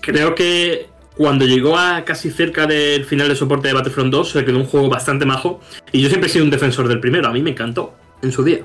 creo 0.00 0.36
que 0.36 0.93
cuando 1.16 1.44
llegó 1.44 1.78
a 1.78 2.04
casi 2.04 2.30
cerca 2.30 2.66
del 2.66 3.04
final 3.04 3.28
de 3.28 3.36
soporte 3.36 3.68
de 3.68 3.74
Battlefront 3.74 4.10
2, 4.10 4.30
se 4.30 4.44
quedó 4.44 4.58
un 4.58 4.66
juego 4.66 4.88
bastante 4.88 5.24
majo. 5.24 5.60
Y 5.92 6.02
yo 6.02 6.08
siempre 6.08 6.28
he 6.28 6.32
sido 6.32 6.44
un 6.44 6.50
defensor 6.50 6.88
del 6.88 7.00
primero, 7.00 7.28
a 7.28 7.32
mí 7.32 7.42
me 7.42 7.50
encantó 7.50 7.94
en 8.22 8.32
su 8.32 8.42
día. 8.42 8.64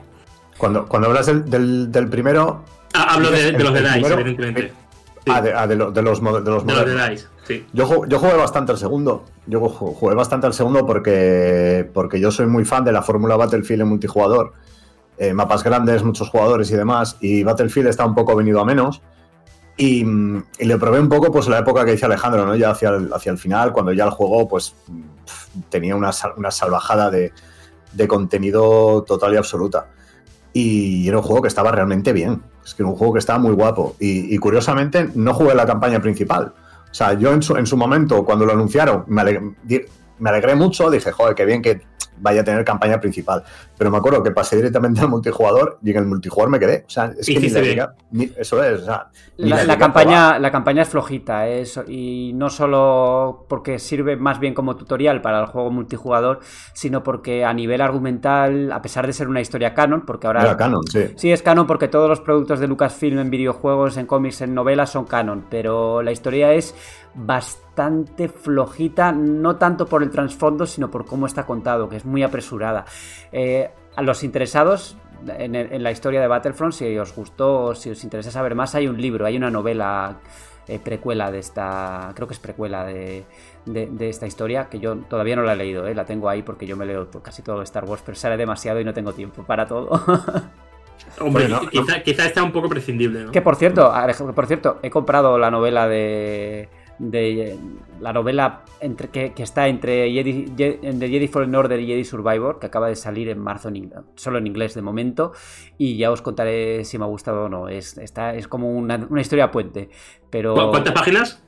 Cuando, 0.58 0.88
cuando 0.88 1.08
hablas 1.08 1.28
del, 1.28 1.92
del, 1.92 2.10
primero. 2.10 2.66
Ah, 2.94 3.14
hablo 3.14 3.32
de, 3.32 3.54
los 3.54 3.74
de 3.74 3.82
DICE, 3.82 4.14
evidentemente. 4.14 4.74
Ah, 5.28 5.42
de, 5.42 5.54
ah, 5.54 5.68
de, 5.68 5.76
los, 5.76 5.94
de 5.94 6.02
los, 6.02 6.22
de 6.22 6.52
los, 6.52 6.66
de 6.66 7.10
DICE, 7.10 7.28
sí. 7.48 7.66
Yo, 7.72 8.06
yo 8.08 8.20
jugué 8.20 8.36
bastante 8.36 8.72
al 8.72 8.78
segundo. 8.78 9.26
Yo 9.46 9.62
jugué 9.62 10.16
bastante 10.16 10.48
al 10.48 10.54
segundo 10.54 10.86
porque, 10.86 11.90
porque 11.94 12.20
yo 12.20 12.32
soy 12.32 12.48
muy 12.48 12.66
fan 12.66 12.84
de 12.84 12.92
la 12.92 13.04
fórmula 13.04 13.36
Battlefield 13.38 13.84
en 13.84 13.88
multijugador. 13.88 14.54
Eh, 15.18 15.34
mapas 15.34 15.64
grandes, 15.64 16.04
muchos 16.04 16.30
jugadores 16.30 16.72
y 16.72 16.76
demás. 16.76 17.18
Y 17.22 17.44
Battlefield 17.44 17.90
está 17.90 18.06
un 18.06 18.16
poco 18.16 18.36
venido 18.36 18.60
a 18.60 18.66
menos. 18.66 19.02
Y, 19.80 20.04
le 20.04 20.78
probé 20.78 21.00
un 21.00 21.08
poco 21.08 21.32
pues 21.32 21.48
la 21.48 21.60
época 21.60 21.86
que 21.86 21.92
dice 21.92 22.06
Alejandro, 22.06 22.46
¿no? 22.46 22.54
Ya 22.54 22.72
hacia 22.72 22.90
el, 22.90 23.14
hacia 23.14 23.32
el 23.32 23.38
final, 23.38 23.72
cuando 23.72 23.94
ya 23.94 24.04
el 24.04 24.10
juego 24.10 24.46
pues 24.46 24.76
tenía 25.70 25.96
una, 25.96 26.12
una 26.36 26.52
salvajada 26.52 27.10
de, 27.10 27.32
de, 27.94 28.08
contenido 28.08 29.04
total 29.04 29.36
y 29.36 29.38
absoluta. 29.38 29.88
Y 30.52 31.08
era 31.08 31.20
un 31.20 31.24
juego 31.24 31.44
que 31.44 31.48
estaba 31.48 31.72
realmente 31.72 32.12
bien. 32.12 32.44
Es 32.62 32.76
que 32.76 32.84
era 32.84 32.90
un 32.90 32.98
juego 32.98 33.14
que 33.14 33.20
estaba 33.20 33.40
muy 33.40 33.54
guapo. 33.54 33.96
Y, 34.02 34.38
curiosamente 34.40 35.12
no 35.16 35.34
jugué 35.34 35.56
la 35.56 35.66
campaña 35.66 36.02
principal. 36.02 36.54
O 36.92 36.94
sea, 36.94 37.14
yo 37.14 37.32
en 37.32 37.42
su, 37.42 37.56
en 37.56 37.66
su 37.66 37.78
momento, 37.78 38.26
cuando 38.26 38.46
lo 38.46 38.52
anunciaron, 38.52 39.06
me 39.08 39.24
me 40.20 40.30
alegré 40.30 40.56
mucho. 40.56 40.90
Dije, 40.90 41.14
joder, 41.14 41.36
qué 41.36 41.46
bien 41.46 41.62
que 41.62 41.84
vaya 42.20 42.42
a 42.42 42.44
tener 42.44 42.64
campaña 42.64 43.00
principal. 43.00 43.44
Pero 43.78 43.92
me 43.92 43.98
acuerdo 43.98 44.22
que 44.24 44.32
pasé 44.32 44.56
directamente 44.56 45.02
al 45.02 45.10
multijugador 45.10 45.80
y 45.84 45.92
en 45.92 45.98
el 45.98 46.06
multijugador 46.06 46.50
me 46.50 46.60
quedé. 46.60 46.84
O 46.88 46.90
sea, 46.90 47.14
es 47.18 47.26
que 47.26 47.40
ni 48.12 48.32
eso 48.38 48.64
es. 48.64 48.84
la, 49.38 49.78
campaña, 49.78 50.40
la 50.40 50.52
campaña 50.52 50.82
es 50.82 50.90
flojita, 50.90 51.48
eso 51.48 51.84
y 51.88 52.34
no 52.34 52.50
solo 52.50 53.46
porque 53.48 53.80
sirve 53.80 54.16
más 54.16 54.40
bien 54.40 54.54
como 54.54 54.76
tutorial 54.76 55.22
para 55.22 55.40
el 55.40 55.46
juego 55.48 55.72
multijugador, 55.72 56.40
sino 56.74 57.04
porque 57.04 57.46
a 57.46 57.54
nivel 57.54 57.82
argumental, 57.82 58.72
a 58.72 58.82
pesar 58.82 59.08
de 59.08 59.14
ser 59.14 59.28
una 59.28 59.42
historia 59.42 59.74
canon, 59.74 60.06
porque 60.06 60.28
ahora. 60.28 60.42
Era 60.42 60.58
canon, 60.58 60.84
sí. 60.88 61.12
Sí, 61.16 61.32
es 61.32 61.42
canon 61.42 61.68
porque 61.68 61.88
todos 61.88 62.10
los 62.10 62.22
productos 62.22 62.60
de 62.60 62.68
Lucasfilm 62.68 63.20
en 63.20 63.30
videojuegos, 63.30 63.98
en 63.98 64.06
cómics, 64.06 64.42
en 64.42 64.54
novelas 64.54 64.92
son 64.92 65.06
canon, 65.06 65.46
pero 65.50 66.02
la 66.02 66.12
historia 66.12 66.54
es 66.54 66.76
bastante 67.14 68.30
flojita, 68.30 69.12
no 69.12 69.56
tanto 69.56 69.86
por 69.86 70.04
el 70.04 70.10
trasfondo, 70.10 70.66
sino 70.66 70.92
por 70.92 71.06
cómo 71.06 71.26
está 71.26 71.46
contado, 71.46 71.90
que 71.90 71.98
es 71.98 72.06
muy 72.06 72.24
apresurada. 72.24 72.86
Eh, 73.32 73.70
a 73.96 74.02
los 74.02 74.24
interesados 74.24 74.98
en, 75.28 75.84
la 75.84 75.92
historia 75.92 76.22
de 76.22 76.28
Battlefront, 76.28 76.74
si 76.74 76.98
os 76.98 77.14
gustó, 77.16 77.76
si 77.76 77.90
os 77.90 78.04
interesa 78.04 78.32
saber 78.32 78.56
más, 78.56 78.76
hay 78.76 78.88
un 78.88 79.02
libro, 79.02 79.26
hay 79.26 79.38
una 79.38 79.50
novela 79.50 80.20
eh, 80.68 80.80
precuela 80.80 81.32
de 81.32 81.40
esta, 81.40 82.12
creo 82.16 82.28
que 82.28 82.34
es 82.34 82.40
precuela 82.40 82.86
de, 82.86 83.26
esta 84.00 84.28
historia, 84.28 84.70
que 84.70 84.80
yo 84.80 84.98
todavía 84.98 85.36
no 85.36 85.44
la 85.44 85.54
he 85.54 85.58
leído, 85.58 85.88
eh, 85.88 85.96
la 85.96 86.06
tengo 86.06 86.30
ahí 86.30 86.44
porque 86.44 86.66
yo 86.66 86.78
me 86.78 86.86
leo 86.86 87.10
casi 87.22 87.42
todo 87.42 87.62
Star 87.64 87.86
Wars, 87.86 88.02
pero 88.06 88.16
sale 88.16 88.38
demasiado 88.38 88.80
y 88.80 88.86
no 88.86 88.94
tengo 88.94 89.14
tiempo 89.14 89.44
para 89.44 89.66
todo. 89.68 89.90
Hombre, 91.22 91.48
quizá, 92.04 92.26
está 92.26 92.44
un 92.44 92.52
poco 92.52 92.70
prescindible. 92.70 93.32
Que 93.32 93.42
por 93.42 93.56
cierto, 93.56 93.92
por 94.36 94.48
cierto, 94.48 94.80
he 94.84 94.90
comprado 94.90 95.38
la 95.38 95.50
novela 95.50 95.88
de 95.88 96.70
de 97.00 97.58
la 98.02 98.14
novela 98.14 98.64
entre, 98.82 99.10
que, 99.10 99.34
está 99.38 99.68
entre 99.68 100.12
Jedi, 100.12 100.46
The 100.56 101.10
Jedi 101.10 101.28
Fallen 101.28 101.56
Order 101.56 101.80
y 101.80 101.88
Jedi 101.88 102.04
Survivor, 102.04 102.60
que 102.60 102.68
acaba 102.68 102.88
de 102.88 102.96
salir 102.96 103.30
en 103.30 103.40
marzo 103.40 103.70
solo 104.16 104.38
en 104.38 104.48
inglés 104.48 104.76
de 104.76 104.82
momento, 104.82 105.32
y 105.78 105.98
ya 105.98 106.12
os 106.12 106.22
contaré 106.22 106.84
si 106.84 106.98
me 106.98 107.06
ha 107.06 107.08
gustado 107.08 107.46
o 107.46 107.50
no. 107.50 107.70
Es, 107.70 107.98
está, 107.98 108.36
es 108.36 108.48
como 108.48 108.70
una, 108.72 109.08
historia 109.20 109.50
puente. 109.50 109.90
Pero, 110.30 110.54
¿Cuántas 110.54 110.94
páginas? 110.94 111.44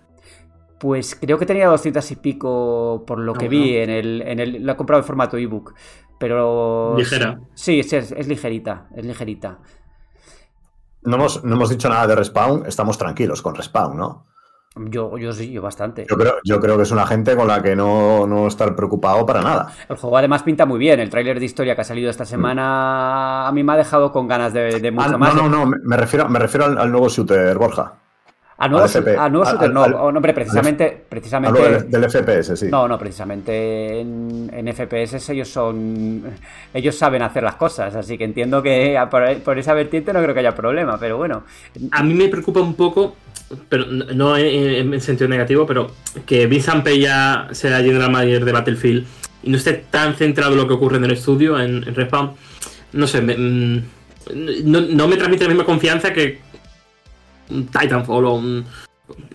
Pues 0.79 1.15
creo 1.15 1.37
que 1.37 1.45
tenía 1.45 1.67
200 1.67 2.09
y 2.09 2.15
pico 2.15 3.03
por 3.05 3.19
lo 3.19 3.33
que 3.33 3.47
vi 3.47 3.77
en 3.77 3.91
el, 3.91 4.23
en 4.23 4.39
el... 4.39 4.63
Lo 4.63 4.71
he 4.71 4.75
comprado 4.75 5.01
en 5.01 5.05
formato 5.05 5.37
ebook. 5.37 5.75
Pero... 6.17 6.95
Ligera. 6.97 7.39
Sí, 7.53 7.79
es, 7.79 7.93
es, 7.93 8.27
ligerita, 8.27 8.87
es 8.95 9.05
ligerita. 9.05 9.59
No 11.03 11.17
hemos, 11.17 11.43
no 11.43 11.55
hemos 11.55 11.69
dicho 11.69 11.87
nada 11.87 12.07
de 12.07 12.15
Respawn, 12.15 12.65
estamos 12.65 12.97
tranquilos 12.97 13.41
con 13.43 13.53
Respawn, 13.53 13.97
¿no? 13.97 14.30
Yo, 14.75 15.17
yo 15.17 15.33
sí, 15.33 15.51
yo 15.51 15.61
bastante. 15.61 16.05
Yo 16.09 16.17
creo, 16.17 16.35
yo 16.45 16.59
creo 16.61 16.77
que 16.77 16.83
es 16.83 16.91
una 16.91 17.05
gente 17.05 17.35
con 17.35 17.45
la 17.45 17.61
que 17.61 17.75
no, 17.75 18.25
no 18.25 18.47
estar 18.47 18.73
preocupado 18.73 19.25
para 19.25 19.41
nada. 19.41 19.73
El 19.89 19.97
juego 19.97 20.17
además 20.17 20.43
pinta 20.43 20.65
muy 20.65 20.79
bien. 20.79 21.01
El 21.01 21.09
tráiler 21.09 21.39
de 21.39 21.45
historia 21.45 21.75
que 21.75 21.81
ha 21.81 21.83
salido 21.83 22.09
esta 22.09 22.23
semana 22.23 23.47
a 23.47 23.51
mí 23.51 23.63
me 23.63 23.73
ha 23.73 23.75
dejado 23.75 24.13
con 24.13 24.29
ganas 24.29 24.53
de, 24.53 24.91
mucho 24.91 25.15
ah, 25.15 25.17
más. 25.17 25.35
No, 25.35 25.49
no, 25.49 25.65
no, 25.65 25.77
me 25.83 25.97
refiero, 25.97 26.29
me 26.29 26.39
refiero 26.39 26.67
al, 26.67 26.89
nuevo 26.89 27.09
shooter, 27.09 27.57
Borja. 27.57 27.95
A 28.59 28.69
nuevo, 28.69 28.85
a 28.85 29.29
nuevo 29.29 29.43
shooter, 29.43 29.73
no, 29.73 29.81
hombre, 29.81 30.33
precisamente. 30.33 31.05
precisamente 31.09 31.83
del, 31.89 32.09
FPS, 32.09 32.55
sí. 32.55 32.67
No, 32.69 32.87
no, 32.87 32.97
precisamente 32.97 33.99
en, 33.99 34.49
en, 34.53 34.73
FPS 34.73 35.31
ellos 35.31 35.49
son. 35.49 36.23
Ellos 36.73 36.95
saben 36.95 37.23
hacer 37.23 37.43
las 37.43 37.55
cosas, 37.55 37.93
así 37.95 38.17
que 38.17 38.23
entiendo 38.23 38.61
que 38.61 38.97
por, 39.09 39.37
por 39.39 39.57
esa 39.57 39.73
vertiente 39.73 40.13
no 40.13 40.21
creo 40.21 40.33
que 40.33 40.41
haya 40.41 40.55
problema, 40.55 40.97
pero 40.97 41.17
bueno. 41.17 41.43
A 41.91 42.03
mí 42.03 42.13
me 42.13 42.29
preocupa 42.29 42.61
un 42.61 42.75
poco 42.75 43.15
pero 43.69 43.85
no 43.85 44.37
en, 44.37 44.99
sentido 45.01 45.27
negativo, 45.27 45.65
pero 45.65 45.91
que 46.25 46.47
Vincent 46.47 46.87
ya 46.89 47.47
sea 47.51 47.77
general 47.77 48.11
manager 48.11 48.45
de 48.45 48.51
Battlefield 48.51 49.05
y 49.43 49.49
no 49.49 49.57
esté 49.57 49.73
tan 49.73 50.15
centrado 50.15 50.53
en 50.53 50.57
lo 50.59 50.67
que 50.67 50.73
ocurre 50.73 50.97
en 50.97 51.05
el 51.05 51.11
estudio, 51.11 51.59
en, 51.59 51.83
Respawn, 51.83 52.33
no 52.93 53.07
sé, 53.07 53.21
mm, 53.21 53.83
no, 54.65 55.07
me 55.07 55.17
transmite 55.17 55.43
la 55.43 55.49
misma 55.49 55.65
confianza 55.65 56.13
que 56.13 56.39
Titanfall 57.47 58.25
o 58.25 58.33
un, 58.33 58.65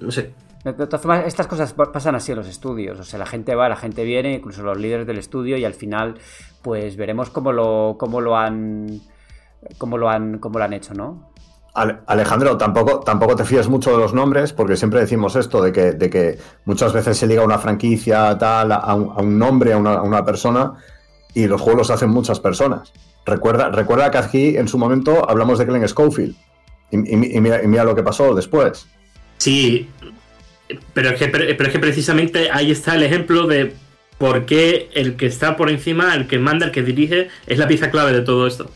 no 0.01 0.11
sé. 0.11 0.33
De 0.65 0.73
todas 0.73 1.01
formas, 1.01 1.27
estas 1.27 1.47
cosas 1.47 1.73
pasan 1.73 2.17
así 2.17 2.33
en 2.33 2.39
los 2.39 2.49
estudios. 2.49 2.99
O 2.99 3.05
sea, 3.05 3.21
la 3.21 3.27
gente 3.27 3.55
va, 3.55 3.69
la 3.69 3.77
gente 3.77 4.03
viene, 4.03 4.35
incluso 4.35 4.63
los 4.65 4.77
líderes 4.77 5.07
del 5.07 5.19
estudio, 5.19 5.57
y 5.57 5.65
al 5.65 5.75
final, 5.75 6.17
pues 6.63 6.97
veremos 6.97 7.31
cómo 7.31 7.53
lo, 7.53 7.97
cómo 7.99 8.21
lo 8.21 8.37
han. 8.37 9.01
cómo 9.79 9.97
lo 9.97 10.09
han. 10.09 10.39
cómo 10.39 10.59
lo 10.59 10.65
han 10.65 10.73
hecho, 10.73 10.93
¿no? 10.93 11.31
Alejandro, 11.77 12.57
tampoco, 12.57 13.01
tampoco 13.01 13.37
te 13.37 13.45
fíes 13.45 13.69
mucho 13.69 13.93
de 13.93 13.99
los 13.99 14.15
nombres, 14.15 14.53
porque 14.53 14.77
siempre 14.77 15.01
decimos 15.01 15.37
esto, 15.37 15.63
de 15.63 15.73
que, 15.73 15.93
de 15.93 16.09
que 16.09 16.39
muchas 16.65 16.93
veces 16.95 17.19
se 17.19 17.27
liga 17.27 17.45
una 17.45 17.59
franquicia 17.59 18.39
tal 18.39 18.73
a 18.73 18.95
un, 18.95 19.39
nombre, 19.39 19.75
a 19.75 19.77
una, 19.77 20.25
persona, 20.25 20.73
y 21.35 21.47
los 21.47 21.61
juegos 21.61 21.89
los 21.89 21.91
hacen 21.91 22.09
muchas 22.09 22.41
personas. 22.41 22.93
Recuerda, 23.27 23.69
recuerda 23.71 24.11
que 24.11 24.19
aquí 24.19 24.57
en 24.57 24.69
su 24.69 24.79
momento 24.79 25.29
hablamos 25.29 25.59
de 25.59 25.67
Glenn 25.67 25.87
Schofield, 25.87 26.35
y, 26.91 26.97
mira, 26.99 27.85
lo 27.85 27.95
que 27.95 28.03
pasó 28.03 28.35
después. 28.35 28.87
Sí, 29.37 29.89
pero 30.95 31.11
es, 31.11 31.19
que, 31.19 31.29
pero 31.29 31.65
es 31.65 31.69
que 31.69 31.79
precisamente 31.79 32.51
ahí 32.51 32.71
está 32.71 32.95
el 32.95 33.03
ejemplo 33.03 33.47
de 33.47 33.75
por 34.17 34.47
qué 34.47 34.89
el 34.95 35.17
que 35.17 35.27
está 35.27 35.57
por 35.57 35.69
encima, 35.69 36.15
el 36.15 36.27
que 36.27 36.39
manda, 36.39 36.67
el 36.67 36.73
que 36.73 36.83
dirige, 36.83 37.29
es 37.47 37.59
la 37.59 37.69
pieza 37.69 37.91
clave 37.91 38.13
de 38.13 38.23
todo 38.23 38.47
esto. 38.47 38.71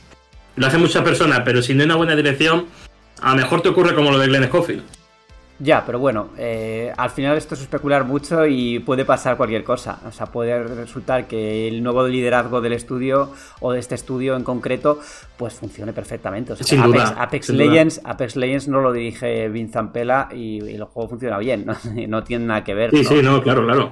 Lo 0.56 0.66
hacen 0.66 0.80
muchas 0.80 1.02
personas, 1.02 1.40
pero 1.44 1.62
si 1.62 1.72
no 1.72 1.80
hay 1.80 1.86
una 1.86 1.96
buena 1.96 2.16
dirección, 2.16 2.66
a 3.20 3.30
lo 3.30 3.36
mejor 3.36 3.60
te 3.60 3.68
ocurre 3.68 3.94
como 3.94 4.10
lo 4.10 4.18
de 4.18 4.26
Glenn 4.26 4.44
Scofield. 4.44 4.82
Ya, 5.62 5.84
pero 5.84 5.98
bueno, 5.98 6.30
eh, 6.38 6.90
al 6.96 7.10
final 7.10 7.36
esto 7.36 7.54
es 7.54 7.60
especular 7.60 8.04
mucho 8.04 8.46
y 8.46 8.78
puede 8.78 9.04
pasar 9.04 9.36
cualquier 9.36 9.62
cosa. 9.62 9.98
O 10.08 10.10
sea, 10.10 10.24
puede 10.24 10.62
resultar 10.62 11.26
que 11.26 11.68
el 11.68 11.82
nuevo 11.82 12.08
liderazgo 12.08 12.62
del 12.62 12.72
estudio 12.72 13.30
o 13.60 13.72
de 13.72 13.78
este 13.78 13.94
estudio 13.94 14.36
en 14.36 14.42
concreto, 14.42 15.00
pues 15.36 15.52
funcione 15.52 15.92
perfectamente. 15.92 16.54
O 16.54 16.56
sea, 16.56 16.66
sin 16.66 16.80
Apex, 16.80 17.10
duda, 17.10 17.22
Apex 17.22 17.48
Legends, 17.50 18.00
Apex 18.04 18.36
Legends 18.36 18.68
no 18.68 18.80
lo 18.80 18.90
dirige 18.90 19.50
Vincent 19.50 19.92
Pela 19.92 20.30
y, 20.32 20.60
el 20.60 20.84
juego 20.84 21.10
funciona 21.10 21.36
bien, 21.36 21.66
¿no? 21.66 21.74
no 22.08 22.24
tiene 22.24 22.46
nada 22.46 22.64
que 22.64 22.72
ver. 22.72 22.90
Sí, 22.92 23.04
sí, 23.04 23.20
no, 23.22 23.42
claro, 23.42 23.62
claro. 23.66 23.90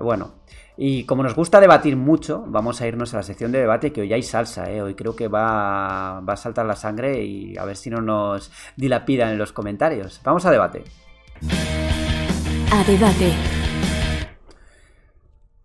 Bueno, 0.00 0.32
y 0.76 1.04
como 1.04 1.22
nos 1.22 1.34
gusta 1.34 1.60
debatir 1.60 1.96
mucho, 1.96 2.44
vamos 2.46 2.80
a 2.80 2.86
irnos 2.86 3.14
a 3.14 3.18
la 3.18 3.22
sección 3.22 3.50
de 3.50 3.60
debate 3.60 3.92
que 3.92 4.02
hoy 4.02 4.12
hay 4.12 4.22
salsa, 4.22 4.70
¿eh? 4.70 4.82
hoy 4.82 4.94
creo 4.94 5.16
que 5.16 5.28
va, 5.28 6.20
va 6.20 6.32
a 6.34 6.36
saltar 6.36 6.66
la 6.66 6.76
sangre 6.76 7.24
y 7.24 7.56
a 7.56 7.64
ver 7.64 7.76
si 7.76 7.88
no 7.88 8.02
nos 8.02 8.52
dilapidan 8.76 9.30
en 9.30 9.38
los 9.38 9.52
comentarios. 9.52 10.20
Vamos 10.22 10.44
a 10.44 10.50
debate. 10.50 10.84
A 12.72 12.84
debate. 12.84 13.32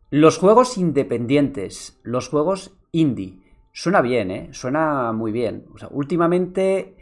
Los 0.09 0.37
juegos 0.37 0.77
independientes, 0.77 1.99
los 2.03 2.29
juegos 2.29 2.77
indie. 2.91 3.39
Suena 3.73 4.01
bien, 4.01 4.31
¿eh? 4.31 4.49
Suena 4.51 5.11
muy 5.13 5.31
bien. 5.31 5.65
O 5.73 5.77
sea, 5.77 5.89
últimamente 5.91 6.95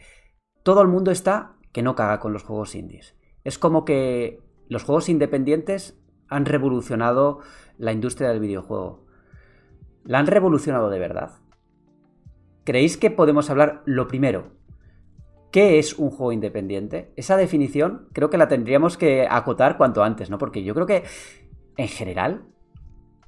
todo 0.64 0.82
el 0.82 0.88
mundo 0.88 1.12
está 1.12 1.54
que 1.72 1.82
no 1.84 1.96
caga 1.96 2.20
con 2.20 2.34
los 2.34 2.44
juegos 2.44 2.76
indies. 2.76 3.16
Es 3.44 3.58
como 3.58 3.86
que 3.86 4.42
los 4.68 4.84
juegos 4.84 5.10
independientes 5.10 6.00
han 6.28 6.46
revolucionado 6.46 7.40
la 7.80 7.94
industria 7.94 8.30
del 8.30 8.40
videojuego. 8.40 9.06
¿La 10.04 10.20
han 10.20 10.28
revolucionado 10.28 10.90
de 10.90 11.00
verdad? 11.00 11.32
¿Creéis 12.66 12.98
que 12.98 13.10
podemos 13.10 13.50
hablar 13.50 13.82
lo 13.86 14.08
primero? 14.08 14.52
¿Qué 15.52 15.80
es 15.80 15.98
un 15.98 16.12
juego 16.12 16.32
independiente? 16.32 17.12
Esa 17.16 17.38
definición 17.38 18.08
creo 18.14 18.30
que 18.30 18.38
la 18.38 18.48
tendríamos 18.48 18.98
que 18.98 19.26
acotar 19.28 19.78
cuanto 19.78 20.04
antes, 20.04 20.30
¿no? 20.30 20.38
Porque 20.38 20.64
yo 20.64 20.76
creo 20.76 20.86
que 20.86 21.04
en 21.78 21.88
general, 21.88 22.44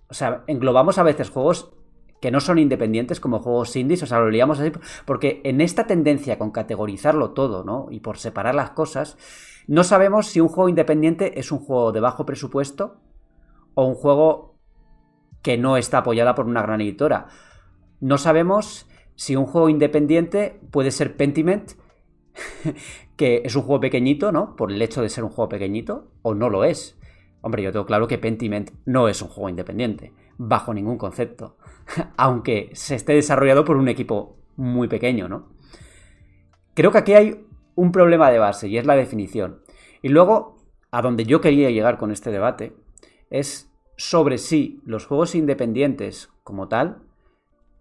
o 0.07 0.13
sea, 0.13 0.43
englobamos 0.45 0.99
a 0.99 1.03
veces 1.03 1.31
juegos 1.31 1.73
que 2.19 2.29
no 2.29 2.39
son 2.39 2.59
independientes 2.59 3.19
como 3.19 3.39
juegos 3.39 3.75
indies, 3.75 4.03
o 4.03 4.05
sea, 4.05 4.19
lo 4.19 4.29
liamos 4.29 4.59
así, 4.59 4.71
porque 5.05 5.41
en 5.43 5.59
esta 5.61 5.87
tendencia 5.87 6.37
con 6.37 6.51
categorizarlo 6.51 7.31
todo, 7.31 7.63
¿no? 7.63 7.87
Y 7.89 8.01
por 8.01 8.17
separar 8.17 8.53
las 8.53 8.71
cosas, 8.71 9.17
no 9.65 9.83
sabemos 9.83 10.27
si 10.27 10.39
un 10.39 10.49
juego 10.49 10.69
independiente 10.69 11.39
es 11.39 11.51
un 11.51 11.59
juego 11.59 11.91
de 11.91 12.01
bajo 12.01 12.25
presupuesto 12.25 12.97
o 13.73 13.85
un 13.85 13.95
juego 13.95 14.55
que 15.41 15.57
no 15.57 15.77
está 15.77 15.99
apoyada 15.99 16.35
por 16.35 16.45
una 16.45 16.61
gran 16.61 16.81
editora. 16.81 17.27
No 17.99 18.17
sabemos 18.17 18.87
si 19.15 19.35
un 19.35 19.45
juego 19.45 19.69
independiente 19.69 20.59
puede 20.71 20.91
ser 20.91 21.15
Pentiment, 21.15 21.73
que 23.15 23.41
es 23.45 23.55
un 23.55 23.63
juego 23.63 23.81
pequeñito, 23.81 24.31
¿no? 24.31 24.55
Por 24.55 24.71
el 24.71 24.81
hecho 24.81 25.01
de 25.01 25.09
ser 25.09 25.23
un 25.23 25.29
juego 25.29 25.49
pequeñito, 25.49 26.11
o 26.21 26.33
no 26.33 26.49
lo 26.49 26.63
es. 26.63 26.99
Hombre, 27.41 27.63
yo 27.63 27.71
tengo 27.71 27.85
claro 27.85 28.07
que 28.07 28.17
Pentiment 28.17 28.71
no 28.85 29.07
es 29.07 29.21
un 29.21 29.27
juego 29.27 29.49
independiente, 29.49 30.13
bajo 30.37 30.73
ningún 30.73 30.97
concepto. 30.97 31.57
Aunque 32.17 32.69
se 32.73 32.95
esté 32.95 33.13
desarrollado 33.13 33.65
por 33.65 33.77
un 33.77 33.89
equipo 33.89 34.37
muy 34.55 34.87
pequeño, 34.87 35.27
¿no? 35.27 35.49
Creo 36.73 36.91
que 36.91 36.99
aquí 36.99 37.13
hay 37.13 37.45
un 37.75 37.91
problema 37.91 38.31
de 38.31 38.39
base 38.39 38.67
y 38.67 38.77
es 38.77 38.85
la 38.85 38.95
definición. 38.95 39.61
Y 40.01 40.09
luego, 40.09 40.57
a 40.91 41.01
donde 41.01 41.25
yo 41.25 41.41
quería 41.41 41.69
llegar 41.69 41.97
con 41.97 42.11
este 42.11 42.31
debate, 42.31 42.73
es 43.31 43.71
sobre 43.97 44.37
si 44.37 44.81
los 44.85 45.07
juegos 45.07 45.33
independientes 45.33 46.29
como 46.43 46.67
tal 46.67 47.01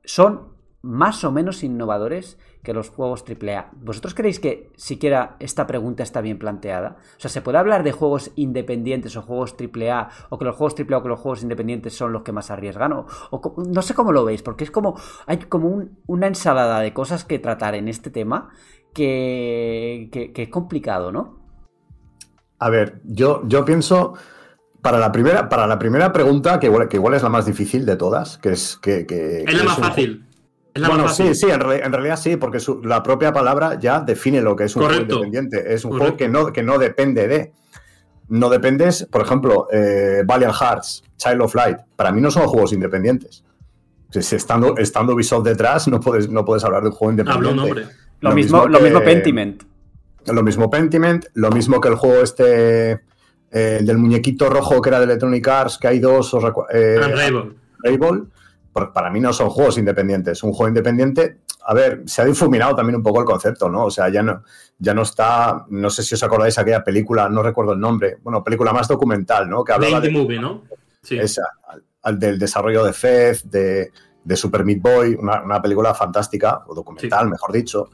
son 0.04 0.58
más 0.82 1.24
o 1.24 1.32
menos 1.32 1.62
innovadores 1.62 2.38
que 2.62 2.72
los 2.72 2.88
juegos 2.88 3.24
AAA. 3.28 3.70
¿Vosotros 3.82 4.14
creéis 4.14 4.40
que 4.40 4.72
siquiera 4.76 5.36
esta 5.38 5.66
pregunta 5.66 6.02
está 6.02 6.20
bien 6.20 6.38
planteada? 6.38 6.96
O 7.16 7.20
sea, 7.20 7.30
¿se 7.30 7.42
puede 7.42 7.58
hablar 7.58 7.82
de 7.82 7.92
juegos 7.92 8.32
independientes 8.36 9.16
o 9.16 9.22
juegos 9.22 9.54
AAA 9.58 10.08
o 10.30 10.38
que 10.38 10.44
los 10.44 10.56
juegos 10.56 10.74
AAA 10.78 10.98
o 10.98 11.02
que 11.02 11.08
los 11.08 11.20
juegos 11.20 11.42
independientes 11.42 11.94
son 11.94 12.12
los 12.12 12.22
que 12.22 12.32
más 12.32 12.50
arriesgan? 12.50 12.92
O, 12.92 13.06
no 13.66 13.82
sé 13.82 13.94
cómo 13.94 14.12
lo 14.12 14.24
veis, 14.24 14.42
porque 14.42 14.64
es 14.64 14.70
como 14.70 14.98
hay 15.26 15.38
como 15.38 15.84
una 16.06 16.26
ensalada 16.26 16.80
de 16.80 16.94
cosas 16.94 17.24
que 17.24 17.38
tratar 17.38 17.74
en 17.74 17.88
este 17.88 18.10
tema 18.10 18.50
que, 18.94 20.08
que, 20.12 20.42
es 20.42 20.48
complicado, 20.48 21.12
¿no? 21.12 21.38
A 22.58 22.68
ver, 22.68 23.00
yo, 23.04 23.42
yo 23.46 23.64
pienso 23.64 24.14
para 24.83 24.99
la 24.99 25.12
primera, 25.12 25.49
para 25.49 25.66
la 25.66 25.79
primera 25.79 26.12
pregunta, 26.12 26.59
que 26.59 26.66
igual, 26.66 26.88
que 26.88 26.97
igual 26.97 27.14
es 27.14 27.23
la 27.23 27.29
más 27.29 27.47
difícil 27.47 27.85
de 27.85 27.97
todas, 27.97 28.38
que 28.38 28.51
es 28.51 28.79
que. 28.81 29.05
es 29.47 29.55
la 29.55 29.64
más 29.64 29.79
fácil. 29.79 30.25
bueno, 30.75 31.09
sí, 31.09 31.35
sí, 31.35 31.47
en, 31.51 31.61
realidad 31.61 32.16
sí, 32.16 32.37
porque 32.37 32.59
la 32.85 33.03
propia 33.03 33.33
palabra 33.33 33.79
ya 33.79 34.01
define 34.01 34.40
lo 34.40 34.57
que 34.57 34.64
es 34.64 34.77
un 34.77 34.85
juego 34.85 35.03
independiente. 35.03 35.75
Es 35.75 35.85
un 35.85 35.97
juego 35.99 36.16
que 36.16 36.29
no, 36.29 36.53
que 36.53 36.62
no 36.62 36.79
depende 36.79 37.29
de. 37.29 37.53
No 38.29 38.49
dependes, 38.49 39.09
por 39.11 39.23
ejemplo, 39.23 39.66
eh, 39.73 40.23
Valiant 40.25 40.55
Hearts, 40.55 41.03
Child 41.16 41.43
of 41.43 41.55
Light, 41.57 41.79
para 41.97 42.12
mí 42.12 42.21
no 42.21 42.31
son 42.31 42.47
juegos 42.47 42.73
independientes. 42.73 43.43
Si 44.09 44.37
estando, 44.37 44.77
estando 44.77 45.14
Ubisoft 45.14 45.45
detrás, 45.45 45.88
no 45.88 45.99
puedes, 45.99 46.29
no 46.31 46.45
puedes 46.45 46.64
hablar 46.64 46.83
de 46.83 46.90
un 46.90 46.95
juego 46.95 47.11
independiente. 47.11 47.87
Lo, 48.21 48.33
mismo, 48.33 48.69
lo 48.69 48.81
mismo 48.81 49.01
Pentiment. 49.01 49.64
Lo 50.27 50.43
mismo 50.45 50.71
Pentiment, 50.71 51.27
lo 51.35 51.51
mismo 51.51 51.81
que 51.81 51.88
el 51.88 51.97
juego 51.97 52.23
este 52.23 53.01
el 53.50 53.86
del 53.86 53.98
muñequito 53.98 54.48
rojo 54.48 54.80
que 54.80 54.88
era 54.90 54.98
de 54.98 55.04
Electronic 55.04 55.46
Arts, 55.48 55.78
que 55.78 55.88
hay 55.88 55.98
dos. 55.98 56.34
Eh, 56.72 56.98
ah, 57.02 58.92
para 58.94 59.10
mí 59.10 59.20
no 59.20 59.32
son 59.32 59.50
juegos 59.50 59.78
independientes. 59.78 60.42
Un 60.42 60.52
juego 60.52 60.68
independiente, 60.68 61.40
a 61.64 61.74
ver, 61.74 62.02
se 62.06 62.22
ha 62.22 62.24
difuminado 62.24 62.74
también 62.76 62.96
un 62.96 63.02
poco 63.02 63.20
el 63.20 63.26
concepto, 63.26 63.68
¿no? 63.68 63.86
O 63.86 63.90
sea, 63.90 64.08
ya 64.08 64.22
no, 64.22 64.44
ya 64.78 64.94
no 64.94 65.02
está. 65.02 65.66
No 65.68 65.90
sé 65.90 66.02
si 66.02 66.14
os 66.14 66.22
acordáis 66.22 66.56
aquella 66.58 66.84
película, 66.84 67.28
no 67.28 67.42
recuerdo 67.42 67.72
el 67.72 67.80
nombre. 67.80 68.18
Bueno, 68.22 68.44
película 68.44 68.72
más 68.72 68.86
documental, 68.86 69.48
¿no? 69.48 69.64
Que 69.64 69.72
hablaba 69.72 70.00
de. 70.00 70.10
Movie, 70.10 70.38
¿no? 70.38 70.62
Sí. 71.02 71.18
Esa, 71.18 71.42
al, 72.02 72.18
del 72.18 72.38
desarrollo 72.38 72.84
de 72.84 72.92
Fez, 72.92 73.50
de, 73.50 73.90
de 74.22 74.36
Super 74.36 74.64
Meat 74.64 74.80
Boy, 74.80 75.14
una, 75.14 75.60
película 75.60 75.94
fantástica, 75.94 76.62
o 76.66 76.74
documental, 76.74 77.28
mejor 77.28 77.52
dicho 77.52 77.90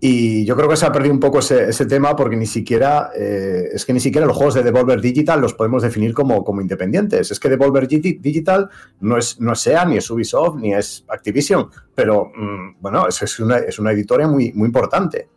y 0.00 0.44
yo 0.44 0.54
creo 0.56 0.68
que 0.68 0.76
se 0.76 0.84
ha 0.84 0.92
perdido 0.92 1.14
un 1.14 1.20
poco 1.20 1.38
ese, 1.38 1.86
tema 1.86 2.14
porque 2.14 2.36
ni 2.36 2.46
siquiera, 2.46 3.10
eh, 3.16 3.70
es 3.72 3.86
que 3.86 3.92
ni 3.92 4.00
siquiera 4.00 4.26
los 4.26 4.36
juegos 4.36 4.54
de 4.54 4.62
Devolver 4.62 5.00
Digital 5.00 5.40
los 5.40 5.54
podemos 5.54 5.82
definir 5.82 6.12
como, 6.12 6.44
como 6.44 6.60
independientes. 6.60 7.30
Es 7.30 7.40
que 7.40 7.48
Devolver 7.48 7.88
Digital 7.88 8.68
no 9.00 9.16
es, 9.16 9.40
no 9.40 9.54
SEA, 9.54 9.84
ni 9.86 9.96
es 9.96 10.10
Ubisoft, 10.10 10.56
ni 10.56 10.74
es 10.74 11.04
Activision, 11.08 11.70
pero 11.94 12.30
mm, 12.36 12.80
bueno, 12.80 13.08
es, 13.08 13.22
es, 13.22 13.40
una, 13.40 13.58
es 13.58 13.78
una 13.78 13.92
editorial 13.92 14.30
muy, 14.30 14.52
muy 14.52 14.66
importante. 14.66 15.28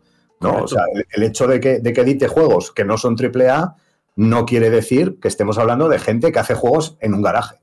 ¿no? 0.42 0.64
O 0.64 0.68
sea, 0.68 0.84
el, 1.12 1.24
hecho 1.24 1.48
de 1.48 1.60
que, 1.60 1.80
de 1.80 1.94
que 1.94 2.02
edite 2.02 2.28
juegos 2.28 2.72
que 2.72 2.84
no 2.86 2.98
son 2.98 3.16
AAA 3.18 3.76
no 4.18 4.46
quiere 4.46 4.70
decir 4.70 5.18
que 5.22 5.28
estemos 5.28 5.58
hablando 5.58 5.90
de 5.90 6.00
gente 6.00 6.32
que 6.32 6.40
hace 6.40 6.56
juegos 6.56 6.98
en 7.00 7.14
un 7.14 7.22
garaje. 7.22 7.60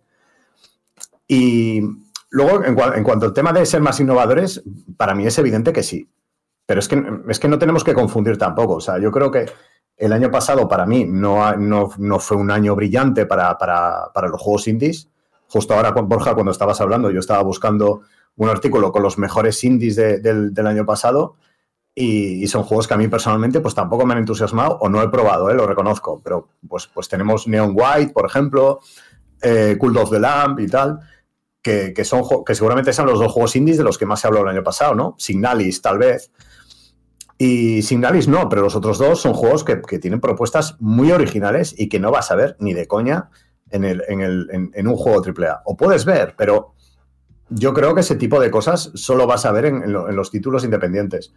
Y 1.28 1.83
luego, 2.30 2.64
en 2.64 3.04
cuanto 3.04 3.26
al 3.26 3.33
tema 3.33 3.52
de 3.52 3.66
ser 3.66 3.80
más 3.80 4.00
innovadores, 4.00 4.62
para 4.96 5.14
mí 5.14 5.26
es 5.26 5.38
evidente 5.38 5.72
que 5.72 5.83
sí. 5.83 6.09
Pero 6.66 6.81
es 6.81 6.88
que, 6.88 7.03
es 7.29 7.38
que 7.38 7.48
no 7.48 7.59
tenemos 7.59 7.85
que 7.85 7.94
confundir 7.94 8.38
tampoco. 8.38 8.74
O 8.74 8.81
sea, 8.81 8.98
yo 8.98 9.11
creo 9.11 9.31
que 9.31 9.46
el 9.96 10.12
año 10.12 10.31
pasado 10.31 10.68
para 10.68 10.87
mí 10.87 11.05
no, 11.05 11.57
no, 11.57 12.18
fue 12.18 12.37
un 12.37 12.50
año 12.50 12.74
brillante 12.74 13.27
para, 13.27 13.57
los 14.29 14.40
juegos 14.40 14.66
indies. 14.68 15.09
Justo 15.48 15.74
ahora, 15.74 15.92
Borja, 15.92 16.35
cuando 16.35 16.53
estabas 16.53 16.81
hablando, 16.81 17.11
yo 17.11 17.20
estaba 17.20 17.42
buscando 17.42 18.03
un 18.37 18.48
artículo 18.48 18.90
con 18.90 19.03
los 19.03 19.18
mejores 19.18 19.62
indies 19.62 19.94
del, 19.96 20.66
año 20.66 20.85
pasado 20.85 21.37
y, 21.94 22.46
son 22.48 22.64
juegos 22.64 22.88
que 22.88 22.94
a 22.94 22.96
mí 22.96 23.07
personalmente 23.07 23.61
pues 23.61 23.74
tampoco 23.74 24.05
me 24.05 24.14
han 24.14 24.18
entusiasmado 24.18 24.79
o 24.81 24.88
no 24.88 25.00
he 25.00 25.09
probado, 25.09 25.50
¿eh? 25.50 25.55
lo 25.55 25.66
reconozco. 25.66 26.20
Pero 26.24 26.48
pues, 26.68 26.88
pues 26.88 27.09
tenemos 27.09 27.46
Neon 27.46 27.74
White, 27.74 28.12
por 28.12 28.27
ejemplo, 28.27 28.81
eh, 29.42 29.77
Cult 29.79 29.96
of 29.96 30.11
the 30.11 30.18
Lamp 30.18 30.59
y 30.61 30.66
tal. 30.66 31.00
Que, 31.62 31.94
que, 31.94 32.05
son, 32.05 32.22
que 32.44 32.55
seguramente 32.55 32.92
sean 32.92 33.07
los 33.07 33.18
dos 33.18 33.33
juegos 33.33 33.57
indies 33.57 33.79
de 33.79 33.85
los 33.85 33.96
que 33.96 34.05
más 34.05 34.20
se 34.20 34.27
habló 34.27 34.42
el 34.42 34.48
año 34.48 34.62
pasado, 34.62 34.94
¿no? 34.94 35.14
Signalis, 35.18 35.81
tal 35.81 35.96
vez. 35.96 36.31
Y 37.36 37.82
Signalis 37.82 38.28
no, 38.28 38.48
pero 38.48 38.62
los 38.62 38.76
otros 38.76 38.98
dos 38.98 39.20
son 39.20 39.34
juegos 39.34 39.64
que, 39.64 39.76
tienen 39.98 40.20
propuestas 40.20 40.76
muy 40.80 41.10
originales 41.10 41.74
y 41.76 41.88
que 41.88 41.98
no 41.98 42.10
vas 42.10 42.30
a 42.30 42.36
ver 42.36 42.56
ni 42.60 42.74
de 42.74 42.86
coña 42.86 43.30
en, 43.70 43.84
el, 43.84 44.02
en, 44.08 44.20
el, 44.20 44.70
en, 44.72 44.88
un 44.88 44.96
juego 44.96 45.22
AAA. 45.24 45.62
O 45.64 45.76
puedes 45.76 46.04
ver, 46.04 46.34
pero 46.36 46.74
yo 47.48 47.74
creo 47.74 47.94
que 47.94 48.02
ese 48.02 48.14
tipo 48.14 48.38
de 48.40 48.50
cosas 48.50 48.92
solo 48.94 49.26
vas 49.26 49.46
a 49.46 49.52
ver 49.52 49.66
en, 49.66 49.92
los 49.92 50.30
títulos 50.30 50.64
independientes. 50.64 51.34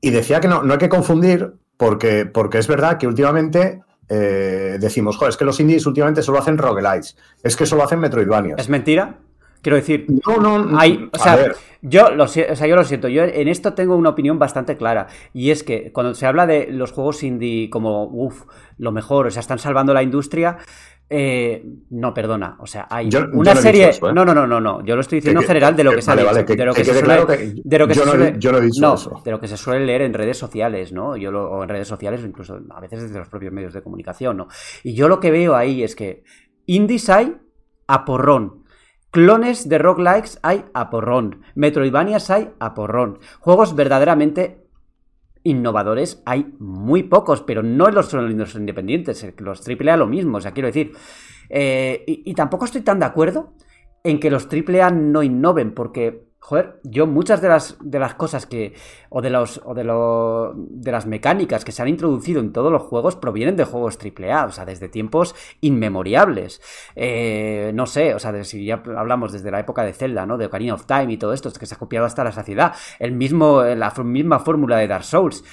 Y 0.00 0.10
decía 0.10 0.40
que 0.40 0.48
no, 0.48 0.62
no 0.62 0.72
hay 0.72 0.78
que 0.78 0.88
confundir, 0.88 1.54
porque, 1.76 2.26
porque 2.26 2.58
es 2.58 2.66
verdad 2.66 2.98
que 2.98 3.06
últimamente 3.06 3.82
eh, 4.08 4.78
decimos, 4.80 5.16
joder, 5.16 5.30
es 5.30 5.36
que 5.36 5.44
los 5.44 5.60
indies 5.60 5.86
últimamente 5.86 6.22
solo 6.22 6.38
hacen 6.38 6.58
roguelites, 6.58 7.16
es 7.42 7.56
que 7.56 7.66
solo 7.66 7.84
hacen 7.84 8.00
Metroidvanias. 8.00 8.60
¿Es 8.60 8.68
mentira? 8.68 9.18
Quiero 9.62 9.76
decir, 9.76 10.06
no, 10.26 10.38
no, 10.58 10.76
hay, 10.78 11.08
o 11.12 11.18
sea, 11.18 11.38
yo 11.82 12.10
lo, 12.10 12.26
si- 12.26 12.42
o 12.42 12.56
sea, 12.56 12.66
yo 12.66 12.74
lo 12.74 12.82
siento, 12.84 13.06
yo 13.08 13.22
en 13.22 13.46
esto 13.48 13.74
tengo 13.74 13.94
una 13.96 14.08
opinión 14.10 14.38
bastante 14.38 14.76
clara 14.76 15.06
y 15.32 15.50
es 15.50 15.62
que 15.62 15.92
cuando 15.92 16.14
se 16.14 16.26
habla 16.26 16.46
de 16.46 16.66
los 16.70 16.90
juegos 16.92 17.22
indie 17.22 17.70
como, 17.70 18.04
uff, 18.06 18.42
lo 18.78 18.90
mejor, 18.90 19.28
o 19.28 19.30
sea, 19.30 19.38
están 19.40 19.60
salvando 19.60 19.94
la 19.94 20.02
industria, 20.02 20.58
eh, 21.08 21.64
no, 21.90 22.12
perdona, 22.14 22.56
o 22.58 22.66
sea, 22.66 22.86
hay 22.90 23.08
Yo- 23.08 23.20
yo 23.20 23.26
una 23.34 23.54
no 23.54 23.60
serie, 23.60 23.90
eso, 23.90 24.08
¿eh? 24.08 24.12
no, 24.14 24.24
no, 24.24 24.34
no, 24.34 24.46
no, 24.46 24.60
no, 24.60 24.82
yo 24.84 24.94
lo 24.96 25.02
estoy 25.02 25.18
diciendo 25.18 25.40
Que- 25.40 25.44
en 25.44 25.48
general 25.48 25.76
de 25.76 25.84
lo 25.84 25.90
que- 25.92 26.02
se 26.02 26.10
ha 26.10 26.14
vale, 26.14 26.28
de 26.44 26.64
lo 26.64 26.72
que 26.74 26.78
que 26.80 26.84
se 26.84 26.90
quede 26.90 27.00
suele, 27.00 27.04
claro 27.04 27.26
que 27.26 27.54
de 27.62 27.78
lo 27.78 27.86
que 27.88 27.94
yo 27.94 28.00
se 28.02 28.06
no 28.06 28.12
he- 28.14 28.16
suele- 28.16 28.38
yo 28.40 28.52
no 28.52 28.58
he 28.58 28.60
dicho 28.62 28.80
no, 28.80 28.94
eso. 28.94 29.22
de 29.24 29.30
lo 29.30 29.38
que 29.40 29.46
se 29.48 29.56
suele 29.56 29.84
leer 29.86 30.02
en 30.02 30.14
redes 30.14 30.38
sociales, 30.38 30.92
¿no? 30.92 31.16
Yo 31.16 31.30
lo, 31.30 31.50
o 31.50 31.62
en 31.62 31.68
redes 31.68 31.86
sociales 31.86 32.22
incluso 32.24 32.58
a 32.70 32.80
veces 32.80 33.02
desde 33.02 33.18
los 33.18 33.28
propios 33.28 33.52
medios 33.52 33.74
de 33.74 33.82
comunicación, 33.82 34.38
¿no? 34.38 34.48
Y 34.82 34.94
yo 34.94 35.06
lo 35.08 35.20
que 35.20 35.30
veo 35.30 35.54
ahí 35.54 35.82
es 35.84 35.94
que 35.94 36.24
indies 36.66 37.08
hay 37.10 37.36
a 37.86 38.04
porrón. 38.06 38.61
Clones 39.12 39.68
de 39.68 39.76
roguelikes 39.78 40.38
hay 40.42 40.64
a 40.72 40.88
porrón. 40.88 41.42
Metroidvanias 41.54 42.30
hay 42.30 42.50
a 42.58 42.72
porrón. 42.74 43.18
Juegos 43.40 43.76
verdaderamente 43.76 44.66
innovadores 45.44 46.22
hay 46.24 46.54
muy 46.58 47.02
pocos, 47.02 47.42
pero 47.42 47.62
no 47.62 47.88
en 47.88 47.94
los, 47.94 48.12
en 48.14 48.38
los 48.38 48.54
independientes. 48.54 49.22
eh, 49.22 49.34
Los 49.38 49.62
AAA 49.68 49.98
lo 49.98 50.06
mismo, 50.06 50.38
o 50.38 50.40
sea, 50.40 50.52
quiero 50.52 50.68
decir. 50.68 50.92
eh, 51.50 52.02
y, 52.06 52.30
y 52.30 52.34
tampoco 52.34 52.64
estoy 52.64 52.80
tan 52.80 53.00
de 53.00 53.04
acuerdo 53.06 53.52
en 54.02 54.18
que 54.18 54.30
los 54.30 54.48
AAA 54.50 54.90
no 54.90 55.22
innoven, 55.22 55.74
porque, 55.74 56.31
joder, 56.44 56.80
yo 56.82 57.06
muchas 57.06 57.40
de 57.40 57.48
las, 57.48 57.76
de 57.80 57.98
las 58.00 58.14
cosas 58.14 58.46
que. 58.46 58.74
o 59.10 59.22
de 59.22 59.30
los. 59.30 59.60
o 59.64 59.74
de 59.74 59.84
lo, 59.84 60.52
de 60.56 60.90
las 60.92 61.06
mecánicas 61.06 61.64
que 61.64 61.70
se 61.72 61.80
han 61.82 61.88
introducido 61.88 62.40
en 62.40 62.52
todos 62.52 62.72
los 62.72 62.82
juegos 62.82 63.14
provienen 63.16 63.56
de 63.56 63.64
juegos 63.64 63.96
AAA, 63.96 64.46
o 64.46 64.50
sea, 64.50 64.64
desde 64.64 64.88
tiempos 64.88 65.34
inmemoriables. 65.60 66.60
Eh, 66.96 67.70
no 67.74 67.86
sé, 67.86 68.14
o 68.14 68.18
sea, 68.18 68.42
si 68.44 68.64
ya 68.64 68.82
hablamos 68.96 69.32
desde 69.32 69.50
la 69.50 69.60
época 69.60 69.84
de 69.84 69.92
Zelda, 69.92 70.26
¿no? 70.26 70.36
De 70.36 70.46
Ocarina 70.46 70.74
of 70.74 70.86
Time 70.86 71.12
y 71.12 71.16
todo 71.16 71.32
esto, 71.32 71.50
que 71.52 71.66
se 71.66 71.74
ha 71.74 71.78
copiado 71.78 72.06
hasta 72.06 72.24
la 72.24 72.32
saciedad. 72.32 72.74
El 72.98 73.12
mismo, 73.12 73.62
la 73.62 73.88
f- 73.88 74.02
misma 74.04 74.38
fórmula 74.40 74.76
de 74.78 74.88
Dark 74.88 75.04
Souls. 75.04 75.44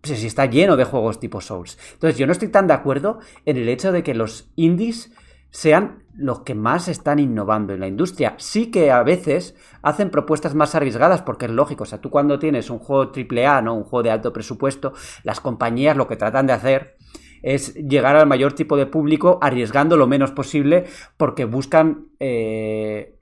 Pues 0.00 0.18
si 0.20 0.26
está 0.28 0.46
lleno 0.46 0.76
de 0.76 0.84
juegos 0.84 1.18
tipo 1.20 1.40
Souls. 1.40 1.78
Entonces, 1.94 2.18
yo 2.18 2.26
no 2.26 2.32
estoy 2.32 2.48
tan 2.48 2.66
de 2.68 2.74
acuerdo 2.74 3.18
en 3.44 3.56
el 3.56 3.68
hecho 3.68 3.92
de 3.92 4.02
que 4.02 4.14
los 4.14 4.50
indies 4.56 5.12
sean 5.50 6.04
los 6.16 6.40
que 6.40 6.54
más 6.54 6.88
están 6.88 7.18
innovando 7.18 7.74
en 7.74 7.80
la 7.80 7.88
industria. 7.88 8.34
Sí 8.38 8.70
que 8.70 8.90
a 8.90 9.02
veces 9.02 9.54
hacen 9.82 10.10
propuestas 10.10 10.54
más 10.54 10.74
arriesgadas 10.74 11.22
porque 11.22 11.46
es 11.46 11.50
lógico. 11.50 11.84
O 11.84 11.86
sea, 11.86 12.00
tú 12.00 12.10
cuando 12.10 12.38
tienes 12.38 12.70
un 12.70 12.78
juego 12.78 13.12
AAA, 13.12 13.62
¿no? 13.62 13.74
Un 13.74 13.84
juego 13.84 14.02
de 14.02 14.10
alto 14.10 14.32
presupuesto, 14.32 14.92
las 15.24 15.40
compañías 15.40 15.96
lo 15.96 16.08
que 16.08 16.16
tratan 16.16 16.46
de 16.46 16.54
hacer 16.54 16.96
es 17.42 17.74
llegar 17.74 18.16
al 18.16 18.26
mayor 18.26 18.54
tipo 18.54 18.76
de 18.76 18.86
público 18.86 19.38
arriesgando 19.42 19.96
lo 19.96 20.06
menos 20.06 20.32
posible 20.32 20.86
porque 21.16 21.44
buscan 21.44 22.08
eh, 22.18 23.18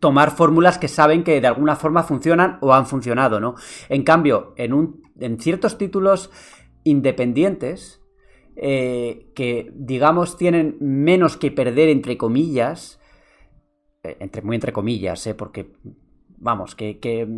tomar 0.00 0.30
fórmulas 0.30 0.78
que 0.78 0.88
saben 0.88 1.24
que 1.24 1.40
de 1.40 1.46
alguna 1.46 1.76
forma 1.76 2.02
funcionan 2.02 2.58
o 2.60 2.72
han 2.72 2.86
funcionado, 2.86 3.40
¿no? 3.40 3.54
En 3.88 4.02
cambio, 4.04 4.54
en, 4.56 4.72
un, 4.72 5.02
en 5.18 5.40
ciertos 5.40 5.78
títulos 5.78 6.30
independientes, 6.84 8.00
eh, 8.56 9.32
que 9.34 9.70
digamos 9.74 10.36
tienen 10.36 10.76
menos 10.80 11.36
que 11.36 11.50
perder, 11.50 11.88
entre 11.88 12.16
comillas, 12.16 12.98
eh, 14.02 14.16
entre, 14.20 14.42
muy 14.42 14.56
entre 14.56 14.72
comillas, 14.72 15.26
¿eh? 15.26 15.34
porque 15.34 15.72
vamos, 16.38 16.74
que, 16.74 16.98
que 16.98 17.28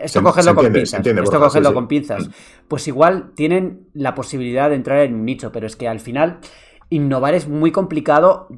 esto 0.00 0.32
se 0.32 0.54
con 0.54 0.72
pinzas, 0.72 0.94
entiende, 0.98 1.22
esto 1.22 1.50
sí, 1.50 1.58
sí. 1.62 1.72
con 1.72 1.88
pinzas, 1.88 2.30
pues 2.68 2.88
igual 2.88 3.32
tienen 3.34 3.88
la 3.92 4.14
posibilidad 4.14 4.70
de 4.70 4.76
entrar 4.76 5.00
en 5.00 5.14
un 5.14 5.24
nicho, 5.24 5.52
pero 5.52 5.66
es 5.66 5.76
que 5.76 5.88
al 5.88 6.00
final 6.00 6.38
innovar 6.90 7.34
es 7.34 7.48
muy 7.48 7.72
complicado 7.72 8.48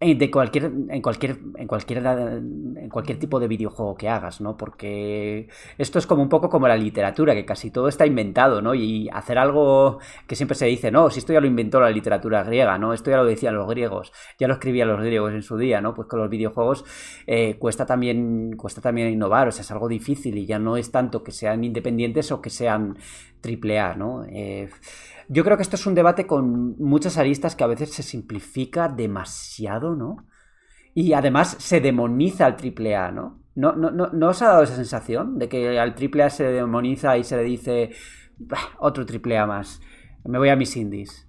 de 0.00 0.30
cualquier, 0.30 0.64
en 0.88 1.02
cualquier, 1.02 1.38
en 1.56 1.66
cualquier, 1.66 1.98
en 1.98 2.88
cualquier 2.88 3.18
tipo 3.18 3.38
de 3.38 3.48
videojuego 3.48 3.96
que 3.96 4.08
hagas, 4.08 4.40
¿no? 4.40 4.56
Porque 4.56 5.48
esto 5.76 5.98
es 5.98 6.06
como 6.06 6.22
un 6.22 6.30
poco 6.30 6.48
como 6.48 6.66
la 6.66 6.76
literatura, 6.78 7.34
que 7.34 7.44
casi 7.44 7.70
todo 7.70 7.86
está 7.86 8.06
inventado, 8.06 8.62
¿no? 8.62 8.74
Y 8.74 9.10
hacer 9.12 9.36
algo 9.36 9.98
que 10.26 10.36
siempre 10.36 10.54
se 10.54 10.64
dice, 10.64 10.90
no, 10.90 11.10
si 11.10 11.18
esto 11.18 11.34
ya 11.34 11.40
lo 11.40 11.46
inventó 11.46 11.80
la 11.80 11.90
literatura 11.90 12.42
griega, 12.42 12.78
¿no? 12.78 12.94
Esto 12.94 13.10
ya 13.10 13.18
lo 13.18 13.26
decían 13.26 13.54
los 13.54 13.68
griegos, 13.68 14.10
ya 14.38 14.48
lo 14.48 14.54
escribían 14.54 14.88
los 14.88 15.00
griegos 15.00 15.34
en 15.34 15.42
su 15.42 15.58
día, 15.58 15.82
¿no? 15.82 15.92
Pues 15.92 16.08
con 16.08 16.18
los 16.20 16.30
videojuegos 16.30 16.82
eh, 17.26 17.56
cuesta 17.58 17.84
también, 17.84 18.56
cuesta 18.56 18.80
también 18.80 19.10
innovar, 19.10 19.48
o 19.48 19.52
sea, 19.52 19.60
es 19.60 19.70
algo 19.70 19.86
difícil 19.86 20.38
y 20.38 20.46
ya 20.46 20.58
no 20.58 20.78
es 20.78 20.90
tanto 20.90 21.22
que 21.22 21.32
sean 21.32 21.62
independientes 21.62 22.32
o 22.32 22.40
que 22.40 22.48
sean 22.48 22.96
triple 23.40 23.78
A, 23.78 23.94
¿no? 23.94 24.24
Eh, 24.24 24.70
yo 25.32 25.44
creo 25.44 25.56
que 25.56 25.62
esto 25.62 25.76
es 25.76 25.86
un 25.86 25.94
debate 25.94 26.26
con 26.26 26.76
muchas 26.78 27.16
aristas 27.16 27.54
que 27.54 27.62
a 27.62 27.68
veces 27.68 27.92
se 27.92 28.02
simplifica 28.02 28.88
demasiado, 28.88 29.94
¿no? 29.94 30.26
Y 30.92 31.12
además 31.12 31.54
se 31.60 31.80
demoniza 31.80 32.46
al 32.46 32.56
AAA, 32.56 33.12
¿no? 33.12 33.40
¿No, 33.54 33.76
no, 33.76 33.92
no, 33.92 34.08
¿no 34.12 34.28
os 34.28 34.42
ha 34.42 34.48
dado 34.48 34.64
esa 34.64 34.74
sensación 34.74 35.38
de 35.38 35.48
que 35.48 35.78
al 35.78 35.94
AAA 35.94 36.30
se 36.30 36.44
demoniza 36.44 37.16
y 37.16 37.22
se 37.22 37.36
le 37.36 37.44
dice 37.44 37.90
"Bah, 38.38 38.58
otro 38.80 39.04
AAA 39.04 39.46
más? 39.46 39.80
Me 40.24 40.36
voy 40.36 40.48
a 40.48 40.56
mis 40.56 40.76
indies. 40.76 41.28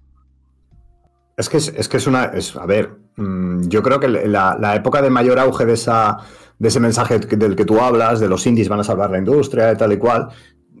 Es 1.36 1.48
que 1.48 1.58
es, 1.58 1.88
que 1.88 1.96
es 1.96 2.06
una. 2.08 2.24
Es, 2.24 2.56
a 2.56 2.66
ver, 2.66 2.98
mm, 3.16 3.68
yo 3.68 3.84
creo 3.84 4.00
que 4.00 4.08
la, 4.08 4.56
la 4.60 4.74
época 4.74 5.00
de 5.00 5.10
mayor 5.10 5.38
auge 5.38 5.64
de, 5.64 5.74
esa, 5.74 6.18
de 6.58 6.68
ese 6.68 6.80
mensaje 6.80 7.20
del 7.20 7.54
que 7.54 7.64
tú 7.64 7.80
hablas, 7.80 8.18
de 8.18 8.28
los 8.28 8.46
indies 8.46 8.68
van 8.68 8.80
a 8.80 8.84
salvar 8.84 9.10
la 9.10 9.18
industria, 9.18 9.66
de 9.66 9.76
tal 9.76 9.92
y 9.92 9.96
cual, 9.96 10.28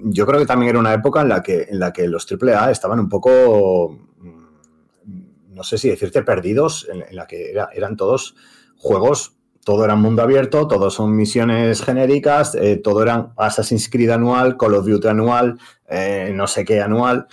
yo 0.04 0.26
creo 0.26 0.40
que 0.40 0.46
también 0.46 0.70
era 0.70 0.78
una 0.78 0.92
época 0.94 1.20
en 1.22 1.28
la 1.28 1.42
que, 1.42 1.66
en 1.70 1.78
la 1.78 1.92
que 1.92 2.06
los 2.08 2.26
AAA 2.30 2.70
estaban 2.70 2.98
un 3.00 3.08
poco. 3.08 3.98
mm, 4.18 4.42
No 5.54 5.62
sé 5.64 5.76
si 5.78 5.88
decirte 5.90 6.22
perdidos, 6.22 6.88
en, 6.92 7.02
en 7.08 7.14
la 7.16 7.26
que 7.26 7.50
era- 7.50 7.68
eran 7.74 7.96
todos 7.96 8.34
juegos. 8.76 9.34
Todo 9.64 9.84
era 9.84 9.94
mundo 9.94 10.22
abierto, 10.22 10.66
todos 10.66 10.94
son 10.94 11.14
misiones 11.14 11.82
genéricas, 11.84 12.54
eh, 12.56 12.76
todo 12.82 13.02
eran 13.02 13.32
Assassin's 13.36 13.88
Creed 13.88 14.10
anual, 14.10 14.56
Call 14.56 14.74
of 14.74 14.86
Duty 14.86 15.06
anual, 15.08 15.58
eh, 15.88 16.32
no 16.34 16.46
sé 16.48 16.64
qué 16.64 16.80
anual. 16.80 17.26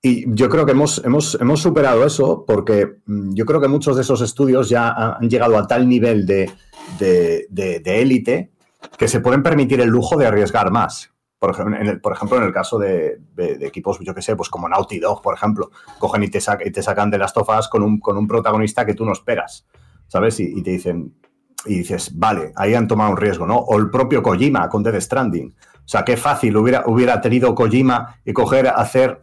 Y 0.00 0.24
yo 0.34 0.48
creo 0.48 0.64
que 0.64 0.72
hemos, 0.72 1.02
hemos, 1.04 1.36
hemos 1.40 1.60
superado 1.60 2.04
eso 2.06 2.44
porque 2.46 2.96
mm, 3.04 3.34
yo 3.34 3.44
creo 3.44 3.60
que 3.60 3.68
muchos 3.68 3.96
de 3.96 4.02
esos 4.02 4.20
estudios 4.22 4.68
ya 4.70 4.88
han 5.18 5.28
llegado 5.28 5.58
a 5.58 5.66
tal 5.66 5.86
nivel 5.88 6.24
de 6.26 6.50
de- 6.98 7.46
de- 7.50 7.80
de 7.80 8.02
élite 8.02 8.52
que 8.98 9.08
se 9.08 9.20
pueden 9.20 9.42
permitir 9.42 9.80
el 9.80 9.88
lujo 9.88 10.16
de 10.18 10.26
arriesgar 10.26 10.70
más. 10.70 11.10
Por 11.44 11.50
ejemplo, 12.14 12.38
en 12.38 12.44
el, 12.44 12.52
caso 12.52 12.78
de, 12.78 13.20
equipos, 13.60 13.98
yo 14.00 14.14
que 14.14 14.22
sé, 14.22 14.34
pues 14.34 14.48
como 14.48 14.66
Naughty 14.66 14.98
Dog, 14.98 15.20
por 15.20 15.34
ejemplo, 15.34 15.70
cogen 15.98 16.22
y 16.22 16.28
te, 16.28 16.38
y 16.64 16.70
te 16.70 16.82
sacan 16.82 17.10
de 17.10 17.18
las 17.18 17.34
tofas 17.34 17.68
con 17.68 17.82
un, 17.82 18.00
con 18.00 18.16
un 18.16 18.26
protagonista 18.26 18.86
que 18.86 18.94
tú 18.94 19.04
no 19.04 19.12
esperas, 19.12 19.66
¿sabes? 20.08 20.40
Y, 20.40 20.62
te 20.62 20.70
dicen, 20.70 21.14
y 21.66 21.78
dices, 21.78 22.18
vale, 22.18 22.52
ahí 22.56 22.72
han 22.72 22.88
tomado 22.88 23.10
un 23.10 23.18
riesgo, 23.18 23.46
¿no? 23.46 23.56
O 23.56 23.78
el 23.78 23.90
propio 23.90 24.22
Kojima 24.22 24.70
con 24.70 24.82
Death 24.82 25.02
Stranding. 25.02 25.54
O 25.76 25.88
sea, 25.88 26.02
qué 26.02 26.16
fácil 26.16 26.56
hubiera, 26.56 26.84
hubiera 26.86 27.20
tenido 27.20 27.54
Kojima 27.54 28.20
y 28.24 28.32
coger, 28.32 28.68
hacer 28.68 29.22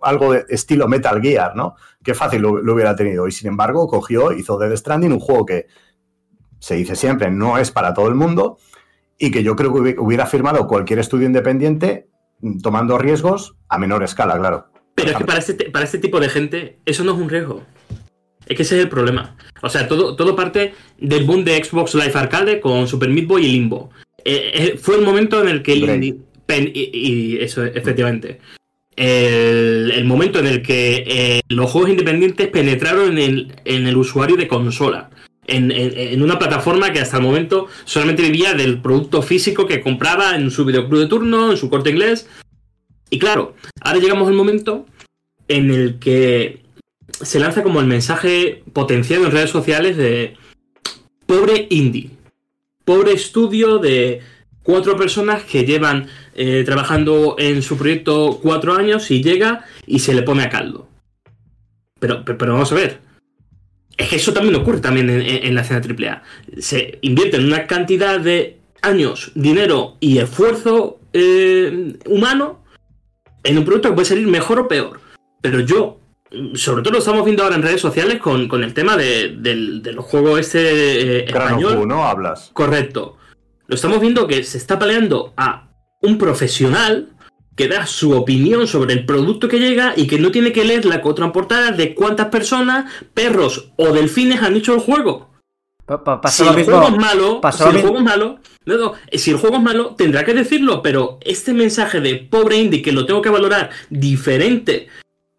algo 0.00 0.32
de 0.32 0.46
estilo 0.48 0.88
Metal 0.88 1.20
Gear, 1.20 1.54
¿no? 1.54 1.74
Qué 2.02 2.14
fácil 2.14 2.40
lo, 2.40 2.62
lo 2.62 2.72
hubiera 2.72 2.96
tenido. 2.96 3.28
Y 3.28 3.32
sin 3.32 3.48
embargo, 3.48 3.86
cogió, 3.86 4.32
hizo 4.32 4.56
Death 4.56 4.78
Stranding, 4.78 5.12
un 5.12 5.20
juego 5.20 5.44
que 5.44 5.66
se 6.58 6.74
dice 6.74 6.96
siempre 6.96 7.30
no 7.30 7.58
es 7.58 7.70
para 7.70 7.92
todo 7.92 8.08
el 8.08 8.14
mundo 8.14 8.56
y 9.18 9.30
que 9.30 9.42
yo 9.42 9.56
creo 9.56 9.72
que 9.72 9.80
hubi- 9.80 9.96
hubiera 9.98 10.26
firmado 10.26 10.66
cualquier 10.66 10.98
estudio 10.98 11.26
independiente 11.26 12.06
mm, 12.40 12.58
tomando 12.60 12.98
riesgos 12.98 13.54
a 13.68 13.78
menor 13.78 14.02
escala, 14.02 14.38
claro. 14.38 14.66
Pero 14.94 15.10
es 15.10 15.16
que 15.16 15.24
para 15.24 15.38
este, 15.38 15.70
para 15.70 15.84
este 15.84 15.98
tipo 15.98 16.20
de 16.20 16.28
gente 16.28 16.78
eso 16.86 17.04
no 17.04 17.12
es 17.12 17.18
un 17.18 17.28
riesgo. 17.28 17.62
Es 18.46 18.56
que 18.56 18.62
ese 18.62 18.76
es 18.78 18.82
el 18.84 18.88
problema. 18.88 19.36
O 19.62 19.68
sea, 19.68 19.88
todo, 19.88 20.14
todo 20.16 20.36
parte 20.36 20.72
del 20.98 21.24
boom 21.24 21.44
de 21.44 21.62
Xbox 21.62 21.94
Live 21.94 22.12
Arcade 22.14 22.60
con 22.60 22.86
Super 22.86 23.08
Meat 23.10 23.26
Boy 23.26 23.44
y 23.44 23.52
Limbo. 23.52 23.90
Eh, 24.24 24.52
eh, 24.54 24.78
fue 24.80 24.96
el 24.96 25.02
momento 25.04 25.42
en 25.42 25.48
el 25.48 25.62
que 25.62 25.72
el 25.72 25.82
Braid. 25.82 26.00
indie- 26.02 26.18
pen- 26.46 26.70
y, 26.72 26.90
y 26.92 27.38
eso, 27.38 27.64
efectivamente. 27.64 28.38
El, 28.94 29.90
el 29.94 30.04
momento 30.04 30.38
en 30.38 30.46
el 30.46 30.62
que 30.62 31.04
eh, 31.06 31.40
los 31.48 31.70
juegos 31.70 31.90
independientes 31.90 32.48
penetraron 32.48 33.12
en 33.12 33.18
el, 33.18 33.52
en 33.64 33.86
el 33.86 33.96
usuario 33.96 34.36
de 34.36 34.48
consola. 34.48 35.10
En, 35.48 36.22
una 36.22 36.38
plataforma 36.38 36.92
que 36.92 37.00
hasta 37.00 37.18
el 37.18 37.22
momento 37.22 37.68
solamente 37.84 38.22
vivía 38.22 38.54
del 38.54 38.80
producto 38.82 39.22
físico 39.22 39.66
que 39.66 39.80
compraba 39.80 40.34
en 40.34 40.50
su 40.50 40.64
videoclub 40.64 41.00
de 41.00 41.06
turno, 41.06 41.52
en 41.52 41.56
su 41.56 41.70
corte 41.70 41.90
inglés. 41.90 42.28
Y 43.10 43.18
claro, 43.18 43.54
ahora 43.80 44.00
llegamos 44.00 44.28
al 44.28 44.34
momento 44.34 44.86
en 45.48 45.70
el 45.70 45.98
que 46.00 46.62
se 47.08 47.38
lanza 47.38 47.62
como 47.62 47.80
el 47.80 47.86
mensaje 47.86 48.64
potenciado 48.72 49.24
en 49.24 49.30
redes 49.30 49.50
sociales 49.50 49.96
de 49.96 50.36
pobre 51.26 51.68
indie, 51.70 52.10
pobre 52.84 53.12
estudio 53.12 53.78
de 53.78 54.20
cuatro 54.62 54.96
personas 54.96 55.44
que 55.44 55.64
llevan 55.64 56.08
eh, 56.34 56.64
trabajando 56.64 57.36
en 57.38 57.62
su 57.62 57.78
proyecto 57.78 58.40
cuatro 58.42 58.74
años 58.74 59.10
y 59.10 59.22
llega 59.22 59.64
y 59.86 60.00
se 60.00 60.12
le 60.12 60.22
pone 60.22 60.42
a 60.42 60.50
caldo. 60.50 60.88
Pero, 62.00 62.24
pero 62.24 62.52
vamos 62.52 62.72
a 62.72 62.74
ver. 62.74 63.05
Es 63.96 64.08
que 64.08 64.16
eso 64.16 64.32
también 64.32 64.54
ocurre 64.56 64.80
también 64.80 65.08
en, 65.10 65.22
en- 65.22 65.44
en 65.46 65.54
la 65.54 65.62
escena 65.62 65.80
AAA. 65.80 66.22
Se 66.58 66.98
invierten 67.02 67.44
una 67.46 67.66
cantidad 67.66 68.20
de 68.20 68.58
años, 68.82 69.32
dinero 69.34 69.96
y 70.00 70.18
esfuerzo 70.18 71.00
eh, 71.12 71.94
humano 72.06 72.62
en 73.42 73.58
un 73.58 73.64
producto 73.64 73.88
que 73.88 73.94
puede 73.94 74.06
salir 74.06 74.26
mejor 74.26 74.58
o 74.60 74.68
peor. 74.68 75.00
Pero 75.40 75.60
yo, 75.60 75.98
sobre 76.54 76.82
todo 76.82 76.92
lo 76.92 76.98
estamos 76.98 77.24
viendo 77.24 77.42
ahora 77.42 77.56
en 77.56 77.62
redes 77.62 77.80
sociales 77.80 78.18
con, 78.18 78.50
el 78.62 78.74
tema 78.74 78.96
de, 78.96 79.34
del, 79.38 79.96
juego 79.98 80.36
este 80.38 80.60
eh, 81.20 81.24
español. 81.26 81.88
¿no? 81.88 82.04
Hablas. 82.04 82.50
Correcto. 82.52 83.16
Lo 83.66 83.74
estamos 83.74 84.00
viendo 84.00 84.26
que 84.26 84.44
se 84.44 84.58
está 84.58 84.78
peleando 84.78 85.32
a 85.36 85.70
un 86.02 86.18
profesional 86.18 87.08
que 87.56 87.68
da 87.68 87.86
su 87.86 88.12
opinión 88.12 88.66
sobre 88.68 88.92
el 88.92 89.06
producto 89.06 89.48
que 89.48 89.58
llega 89.58 89.94
y 89.96 90.06
que 90.06 90.18
no 90.18 90.30
tiene 90.30 90.52
que 90.52 90.64
leer 90.64 90.84
la 90.84 91.00
contraportada 91.00 91.72
de 91.72 91.94
cuántas 91.94 92.28
personas, 92.28 92.92
perros 93.14 93.72
o 93.76 93.92
delfines 93.92 94.42
han 94.42 94.56
hecho 94.56 94.74
el 94.74 94.80
juego. 94.80 95.30
si, 96.28 96.42
el 96.46 96.64
juego 96.64 96.88
es 96.88 96.96
malo, 96.96 97.40
si 97.50 97.64
el 97.64 97.80
juego 97.80 97.96
es 97.96 98.04
malo, 98.04 98.38
si 99.12 99.30
el 99.30 99.36
juego 99.38 99.56
es 99.56 99.62
malo, 99.62 99.94
tendrá 99.96 100.24
que 100.24 100.34
decirlo, 100.34 100.82
pero 100.82 101.18
este 101.22 101.54
mensaje 101.54 102.00
de 102.00 102.16
pobre 102.16 102.58
indie 102.58 102.82
que 102.82 102.92
lo 102.92 103.06
tengo 103.06 103.22
que 103.22 103.30
valorar 103.30 103.70
diferente 103.88 104.88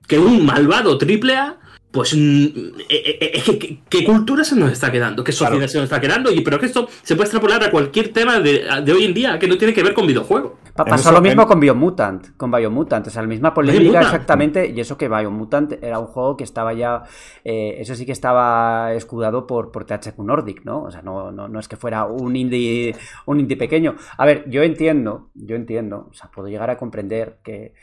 que 0.07 0.17
un 0.17 0.45
malvado 0.45 0.97
triple 0.97 1.35
A, 1.35 1.57
pues 1.97 2.13
mm, 2.13 2.19
eh, 2.19 2.85
eh, 2.89 3.17
eh, 3.19 3.31
es 3.33 3.43
que 3.43 3.79
qué 3.89 4.05
cultura 4.05 4.43
se 4.43 4.55
nos 4.55 4.71
está 4.71 4.91
quedando, 4.91 5.23
qué 5.23 5.31
sociedad 5.31 5.65
se 5.65 5.79
nos 5.79 5.85
está 5.85 5.99
quedando, 5.99 6.31
y 6.31 6.41
pero 6.41 6.59
que 6.59 6.67
esto 6.67 6.87
se 7.01 7.15
puede 7.15 7.25
extrapolar 7.25 7.63
a 7.63 7.71
cualquier 7.71 8.13
tema 8.13 8.39
de, 8.39 8.67
hoy 8.93 9.05
en 9.05 9.15
día 9.15 9.39
que 9.39 9.47
no 9.47 9.57
tiene 9.57 9.73
que 9.73 9.81
ver 9.81 9.95
con 9.95 10.05
videojuegos. 10.05 10.51
Pasó 10.75 11.11
lo 11.11 11.21
mismo 11.21 11.47
con 11.47 11.59
Biomutant, 11.59 12.37
con 12.37 12.51
Biomutant, 12.51 13.07
o 13.07 13.09
sea, 13.09 13.23
la 13.23 13.27
misma 13.27 13.51
polémica 13.51 14.01
exactamente, 14.01 14.67
y 14.67 14.79
eso 14.79 14.95
que 14.95 15.09
Biomutant 15.09 15.83
era 15.83 15.97
un 15.97 16.05
juego 16.05 16.37
que 16.37 16.43
estaba 16.43 16.71
ya, 16.73 17.01
eso 17.43 17.95
sí 17.95 18.05
que 18.05 18.11
estaba 18.11 18.93
escudado 18.93 19.47
por, 19.47 19.71
por 19.71 19.85
THQ 19.85 20.19
Nordic, 20.19 20.65
¿no? 20.65 20.83
O 20.83 20.91
sea, 20.91 21.01
no, 21.01 21.31
no, 21.31 21.47
no, 21.47 21.59
es 21.59 21.67
que 21.67 21.77
fuera 21.77 22.05
un 22.05 22.35
indie, 22.35 22.95
un 23.25 23.39
indie 23.39 23.57
pequeño. 23.57 23.95
A 24.19 24.25
ver, 24.27 24.47
yo 24.47 24.61
entiendo, 24.61 25.31
yo 25.33 25.55
entiendo, 25.55 26.09
o 26.11 26.13
sea, 26.13 26.29
puedo 26.29 26.47
llegar 26.47 26.69
a 26.69 26.77
comprender 26.77 27.39
que 27.43 27.73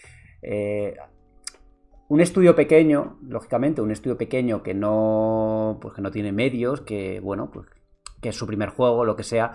un 2.08 2.20
estudio 2.20 2.54
pequeño, 2.54 3.18
lógicamente, 3.26 3.80
un 3.80 3.90
estudio 3.90 4.16
pequeño 4.16 4.62
que 4.62 4.74
no, 4.74 5.78
pues 5.80 5.94
que 5.94 6.02
no 6.02 6.10
tiene 6.10 6.32
medios, 6.32 6.82
que 6.82 7.20
bueno, 7.20 7.50
pues 7.50 7.66
que 8.20 8.30
es 8.30 8.36
su 8.36 8.46
primer 8.46 8.70
juego, 8.70 9.04
lo 9.04 9.16
que 9.16 9.22
sea, 9.22 9.52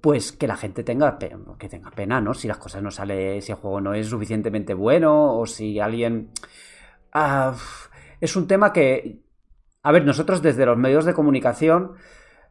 pues 0.00 0.32
que 0.32 0.46
la 0.46 0.56
gente 0.56 0.84
tenga, 0.84 1.18
que 1.18 1.68
tenga 1.68 1.90
pena, 1.90 2.20
¿no? 2.20 2.34
Si 2.34 2.48
las 2.48 2.58
cosas 2.58 2.82
no 2.82 2.90
salen, 2.90 3.40
si 3.40 3.52
el 3.52 3.58
juego 3.58 3.80
no 3.80 3.94
es 3.94 4.08
suficientemente 4.08 4.74
bueno 4.74 5.38
o 5.38 5.46
si 5.46 5.80
alguien... 5.80 6.30
Ah, 7.12 7.54
es 8.20 8.36
un 8.36 8.46
tema 8.46 8.72
que, 8.72 9.22
a 9.82 9.92
ver, 9.92 10.04
nosotros 10.04 10.42
desde 10.42 10.66
los 10.66 10.76
medios 10.76 11.04
de 11.04 11.14
comunicación 11.14 11.92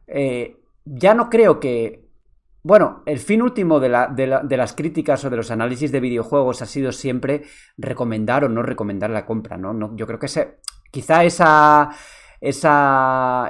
eh, 0.06 0.60
ya 0.84 1.14
no 1.14 1.30
creo 1.30 1.60
que 1.60 2.08
bueno, 2.62 3.02
el 3.06 3.18
fin 3.18 3.42
último 3.42 3.80
de, 3.80 3.88
las 3.88 4.72
críticas 4.74 5.24
o 5.24 5.30
de 5.30 5.36
los 5.36 5.50
análisis 5.50 5.90
de 5.90 6.00
videojuegos 6.00 6.62
ha 6.62 6.66
sido 6.66 6.92
siempre 6.92 7.42
recomendar 7.76 8.44
o 8.44 8.48
no 8.48 8.62
recomendar 8.62 9.10
la 9.10 9.26
compra, 9.26 9.56
¿no? 9.56 9.96
yo 9.96 10.06
creo 10.06 10.18
que 10.20 10.26
ese, 10.26 10.58
quizá 10.92 11.24
esa, 11.24 11.90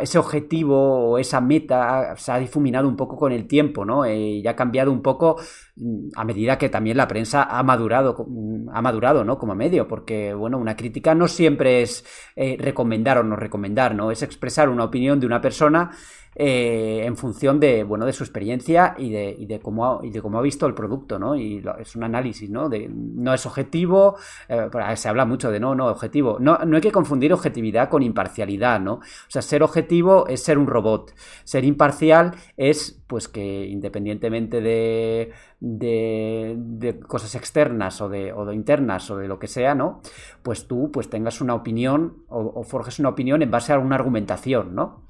ese 0.00 0.18
objetivo 0.18 1.10
o 1.10 1.18
esa 1.18 1.42
meta 1.42 2.14
se 2.16 2.32
ha 2.32 2.38
difuminado 2.38 2.88
un 2.88 2.96
poco 2.96 3.16
con 3.16 3.32
el 3.32 3.46
tiempo, 3.46 3.84
¿no? 3.84 4.04
Eh, 4.04 4.16
y 4.16 4.46
ha 4.46 4.54
cambiado 4.54 4.92
un 4.92 5.02
poco 5.02 5.36
mm, 5.76 6.10
a 6.14 6.24
medida 6.24 6.56
que 6.56 6.68
también 6.68 6.96
la 6.96 7.08
prensa 7.08 7.42
ha 7.42 7.62
madurado, 7.62 8.26
mm, 8.28 8.68
ha 8.72 8.80
madurado, 8.82 9.24
¿no? 9.24 9.38
Como 9.38 9.54
medio, 9.54 9.88
porque, 9.88 10.34
bueno, 10.34 10.58
una 10.58 10.76
crítica 10.76 11.14
no 11.14 11.26
siempre 11.26 11.82
es 11.82 12.04
eh, 12.36 12.56
recomendar 12.58 13.18
o 13.18 13.24
no 13.24 13.36
recomendar, 13.36 13.94
¿no? 13.94 14.10
Es 14.10 14.22
expresar 14.22 14.68
una 14.68 14.84
opinión 14.84 15.20
de 15.20 15.26
una 15.26 15.40
persona 15.40 15.90
eh, 16.34 17.02
en 17.04 17.16
función 17.16 17.60
de, 17.60 17.84
bueno, 17.84 18.06
de 18.06 18.12
su 18.12 18.24
experiencia 18.24 18.94
y 18.96 19.10
de, 19.10 19.60
cómo 19.62 19.86
ha, 19.86 20.06
y 20.06 20.10
de 20.10 20.22
cómo 20.22 20.38
ha 20.38 20.42
visto 20.42 20.66
el 20.66 20.74
producto, 20.74 21.18
¿no? 21.18 21.36
Y 21.36 21.62
es 21.78 21.94
un 21.94 22.04
análisis, 22.04 22.48
¿no? 22.48 22.70
No 22.88 23.34
es 23.34 23.44
objetivo, 23.44 24.16
eh, 24.48 24.68
se 24.96 25.08
habla 25.08 25.26
mucho 25.26 25.50
de 25.50 25.60
no, 25.60 25.74
no, 25.74 25.88
objetivo. 25.88 26.38
No, 26.40 26.58
no 26.64 26.76
hay 26.76 26.82
que 26.82 26.90
confundir 26.90 27.32
objetividad 27.34 27.90
con 27.90 28.02
imparcialidad, 28.02 28.80
¿no? 28.80 28.94
O 28.94 29.00
sea, 29.28 29.42
ser 29.42 29.62
objetivo 29.62 30.26
es 30.26 30.42
ser 30.42 30.56
un 30.56 30.66
robot. 30.66 31.14
Ser 31.44 31.64
imparcial 31.64 32.34
es, 32.56 33.02
pues, 33.06 33.28
que 33.28 33.66
independientemente 33.66 34.62
de, 34.62 35.32
de, 35.60 37.00
cosas 37.06 37.34
externas 37.34 38.00
o 38.00 38.08
de, 38.08 38.32
internas 38.54 39.10
o 39.10 39.18
de 39.18 39.28
lo 39.28 39.38
que 39.38 39.48
sea, 39.48 39.74
¿no? 39.74 40.00
Pues 40.42 40.66
tú, 40.66 40.90
pues, 40.90 41.10
tengas 41.10 41.42
una 41.42 41.54
opinión 41.54 42.24
o, 42.28 42.40
o 42.40 42.62
forjes 42.62 42.98
una 42.98 43.10
opinión 43.10 43.42
en 43.42 43.50
base 43.50 43.74
a 43.74 43.78
una 43.78 43.96
argumentación, 43.96 44.74
¿no? 44.74 45.02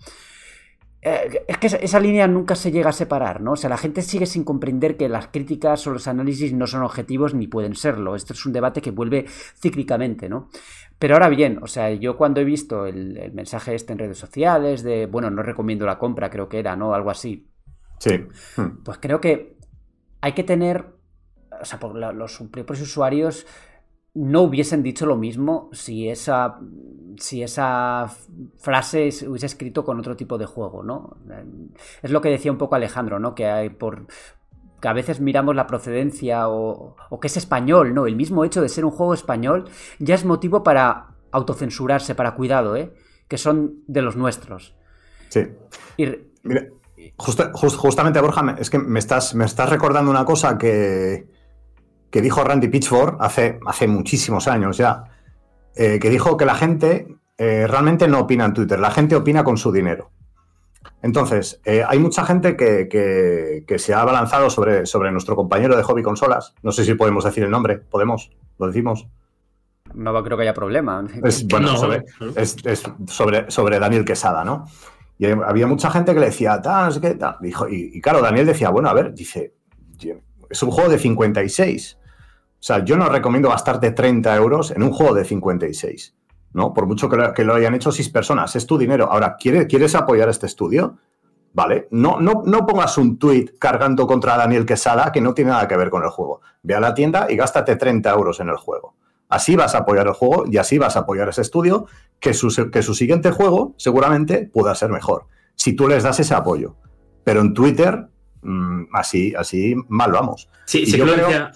Eh, 1.05 1.45
es 1.49 1.59
que 1.59 1.67
esa 1.67 1.99
línea 1.99 2.29
nunca 2.29 2.55
se 2.55 2.71
llega 2.71 2.91
a 2.91 2.93
separar, 2.93 3.41
¿no? 3.41 3.53
O 3.53 3.57
sea, 3.57 3.69
la 3.69 3.77
gente 3.77 4.03
sigue 4.03 4.25
sin 4.25 4.45
comprender 4.45 4.97
que 4.97 5.09
las 5.09 5.27
críticas 5.27 5.85
o 5.89 5.91
los 5.91 6.07
análisis 6.07 6.53
no 6.53 6.69
son 6.69 6.85
objetivos 6.85 7.35
ni 7.35 7.49
pueden 7.49 7.75
serlo. 7.75 8.15
Esto 8.15 8.35
es 8.35 8.47
un 8.47 8.53
debate 8.53 8.81
que 8.81 8.93
vuelve 8.93 9.27
cíclicamente, 9.27 10.29
¿no? 10.29 10.49
Pero 11.01 11.15
ahora 11.15 11.29
bien, 11.29 11.59
o 11.61 11.67
sea, 11.67 11.91
yo 11.91 12.17
cuando 12.17 12.41
he 12.41 12.45
visto 12.45 12.87
el, 12.87 13.33
mensaje 13.35 13.75
este 13.75 13.93
en 13.93 13.99
redes 13.99 14.19
sociales 14.19 14.85
de, 14.85 15.07
bueno, 15.07 15.29
no 15.31 15.43
recomiendo 15.43 15.85
la 15.85 15.99
compra, 15.99 16.31
creo 16.31 16.49
que 16.49 16.61
era, 16.61 16.77
¿no? 16.77 16.95
Algo 16.95 17.11
así. 17.11 17.49
Sí. 17.99 18.25
Pues 18.85 18.99
creo 18.99 19.21
que 19.21 19.57
hay 20.21 20.33
que 20.33 20.45
tener, 20.45 20.87
o 21.61 21.65
sea, 21.65 21.81
por 21.81 21.97
los 21.97 22.39
propios 22.53 22.81
usuarios 22.81 23.45
no 24.15 24.43
hubiesen 24.43 24.83
dicho 24.83 25.07
lo 25.07 25.17
mismo 25.17 25.71
si 25.73 26.09
esa, 26.09 26.59
si 27.19 27.43
esa 27.43 28.11
frase 28.59 29.09
hubiese 29.27 29.47
escrito 29.47 29.85
con 29.85 29.99
otro 29.99 30.17
tipo 30.17 30.37
de 30.37 30.47
juego, 30.47 30.83
¿no? 30.83 31.17
Es 32.03 32.11
lo 32.11 32.21
que 32.21 32.29
decía 32.29 32.53
un 32.53 32.59
poco 32.59 32.75
Alejandro, 32.75 33.19
¿no? 33.19 33.35
Que 33.35 33.47
hay 33.47 33.71
por 33.71 34.07
que 34.81 34.89
a 34.89 34.93
veces 34.93 35.21
miramos 35.21 35.55
la 35.55 35.69
procedencia 35.69 36.49
o, 36.49 36.97
que 37.21 37.29
es 37.29 37.37
español, 37.37 37.95
¿no? 37.95 38.07
El 38.07 38.17
mismo 38.17 38.45
hecho 38.45 38.61
de 38.61 38.69
ser 38.69 38.85
un 38.85 38.91
juego 38.91 39.15
español 39.15 39.71
ya 40.01 40.17
es 40.17 40.25
motivo 40.25 40.65
para 40.65 41.15
autocensurarse, 41.31 42.15
para 42.15 42.35
cuidado, 42.35 42.77
¿eh? 42.77 42.93
Que 43.29 43.39
son 43.39 43.77
de 43.87 44.03
los 44.03 44.17
nuestros. 44.17 44.75
Sí. 45.29 45.47
Mira, 45.97 46.67
justamente, 47.17 48.21
Borja, 48.21 48.57
es 48.59 48.69
que 48.69 48.79
me 48.79 48.99
estás, 48.99 49.35
me 49.37 49.45
estás 49.45 49.71
recordando 49.71 50.11
una 50.11 50.25
cosa 50.25 50.59
que, 50.59 51.29
que 52.13 52.21
dijo 52.21 52.45
Randy 52.45 52.69
Pitchford 52.69 53.17
hace, 53.21 53.59
hace 53.67 53.89
muchísimos 53.89 54.47
años 54.47 54.77
ya, 54.77 55.05
eh, 55.75 55.99
que 55.99 56.11
dijo 56.11 56.37
que 56.37 56.45
la 56.45 56.55
gente 56.55 57.09
eh, 57.39 57.67
realmente 57.67 58.07
no 58.07 58.21
opina 58.21 58.45
en 58.45 58.53
Twitter, 58.53 58.79
la 58.79 58.91
gente 58.91 59.17
opina 59.17 59.43
con 59.43 59.57
su 59.57 59.73
dinero. 59.73 60.11
Entonces, 61.01 61.61
eh, 61.65 61.83
hay 61.89 61.99
mucha 61.99 62.25
gente 62.25 62.55
que, 62.55 63.65
se 63.79 63.95
ha 63.95 64.03
abalanzado 64.03 64.51
sobre, 64.51 64.85
sobre 64.85 65.11
nuestro 65.11 65.35
compañero 65.35 65.75
de 65.75 65.83
hobby 65.83 66.03
consolas. 66.03 66.55
No 66.63 66.71
sé 66.71 66.85
si 66.85 66.95
podemos 66.95 67.25
decir 67.25 67.43
el 67.43 67.51
nombre. 67.51 67.79
¿Podemos? 67.79 68.31
¿Lo 68.59 68.67
decimos? 68.67 69.09
No 69.95 70.23
creo 70.23 70.37
que 70.37 70.43
haya 70.43 70.55
problema. 70.55 71.05
Es, 71.25 71.47
bueno, 71.49 71.77
sobre, 71.77 72.05
es, 72.37 72.57
sobre, 73.09 73.51
sobre, 73.51 73.79
Daniel 73.81 74.05
Quesada, 74.05 74.45
¿no? 74.45 74.67
Y 75.19 75.27
había 75.27 75.67
mucha 75.67 75.91
gente 75.91 76.15
que 76.15 76.21
le 76.21 76.27
decía, 76.27 76.61
qué, 77.01 77.15
tal. 77.15 77.37
Dijo, 77.41 77.69
y, 77.69 77.91
y, 77.95 78.01
claro, 78.01 78.21
Daniel 78.21 78.47
decía, 78.47 78.71
bueno, 78.71 78.89
a 78.89 78.95
ver, 78.95 79.13
dice, 79.13 79.55
es 80.51 80.63
un 80.63 80.71
juego 80.71 80.91
de 80.91 80.99
56. 80.99 81.99
O 82.63 82.65
sea, 82.65 82.85
yo 82.85 82.97
no 82.97 83.09
recomiendo 83.09 83.49
gastarte 83.49 83.91
30 83.91 84.37
euros 84.37 84.71
en 84.71 84.85
un 84.85 84.93
juego 84.93 85.15
de 85.15 85.25
56, 85.25 86.15
¿no? 86.53 86.73
Por 86.73 86.87
mucho 86.87 87.09
que 87.09 87.43
lo, 87.43 87.55
hayan 87.55 87.75
hecho 87.75 87.91
seis 87.91 88.09
personas, 88.09 88.55
es 88.55 88.69
tu 88.69 88.79
dinero. 88.79 89.11
Ahora, 89.11 89.37
¿quieres, 89.37 89.97
apoyar 89.97 90.29
este 90.29 90.47
estudio? 90.47 90.97
¿Vale? 91.55 91.89
No, 91.91 92.21
no, 92.21 92.45
no 92.47 92.65
pongas 92.65 92.97
un 92.99 93.19
tweet 93.19 93.55
cargando 93.59 94.07
contra 94.07 94.37
Daniel 94.37 94.65
Quesada 94.65 95.11
que 95.11 95.21
no 95.21 95.35
tiene 95.35 95.51
nada 95.51 95.67
que 95.67 95.77
ver 95.77 95.91
con 95.91 96.05
el 96.05 96.11
juego. 96.11 96.41
Ve 96.63 96.77
a 96.77 96.81
la 96.81 96.95
tienda 96.95 97.27
y 97.29 97.35
gástate 97.35 97.75
30 97.75 98.09
euros 98.13 98.39
en 98.39 98.49
el 98.49 98.57
juego. 98.57 98.95
Así 99.29 99.57
vas 99.57 99.75
a 99.75 99.79
apoyar 99.79 100.07
el 100.07 100.13
juego 100.13 100.45
y 100.47 100.59
así 100.59 100.79
vas 100.79 100.95
a 100.95 101.01
apoyar 101.01 101.29
ese 101.29 101.43
estudio 101.43 101.87
que 102.21 102.33
su, 102.33 102.71
que 102.71 102.83
su 102.83 102.95
siguiente 102.95 103.33
juego 103.33 103.75
seguramente 103.77 104.49
pueda 104.53 104.73
ser 104.77 104.91
mejor. 104.91 105.27
Si 105.57 105.73
tú 105.73 105.89
les 105.89 106.05
das 106.05 106.21
ese 106.21 106.35
apoyo. 106.35 106.77
Pero 107.25 107.41
en 107.41 107.55
Twitter, 107.55 108.07
mm, 108.43 108.85
así, 108.93 109.35
así 109.37 109.75
mal 109.89 110.13
vamos. 110.13 110.49
Sí, 110.65 110.87
sí, 110.87 110.97
yo 110.97 111.05
creo, 111.05 111.51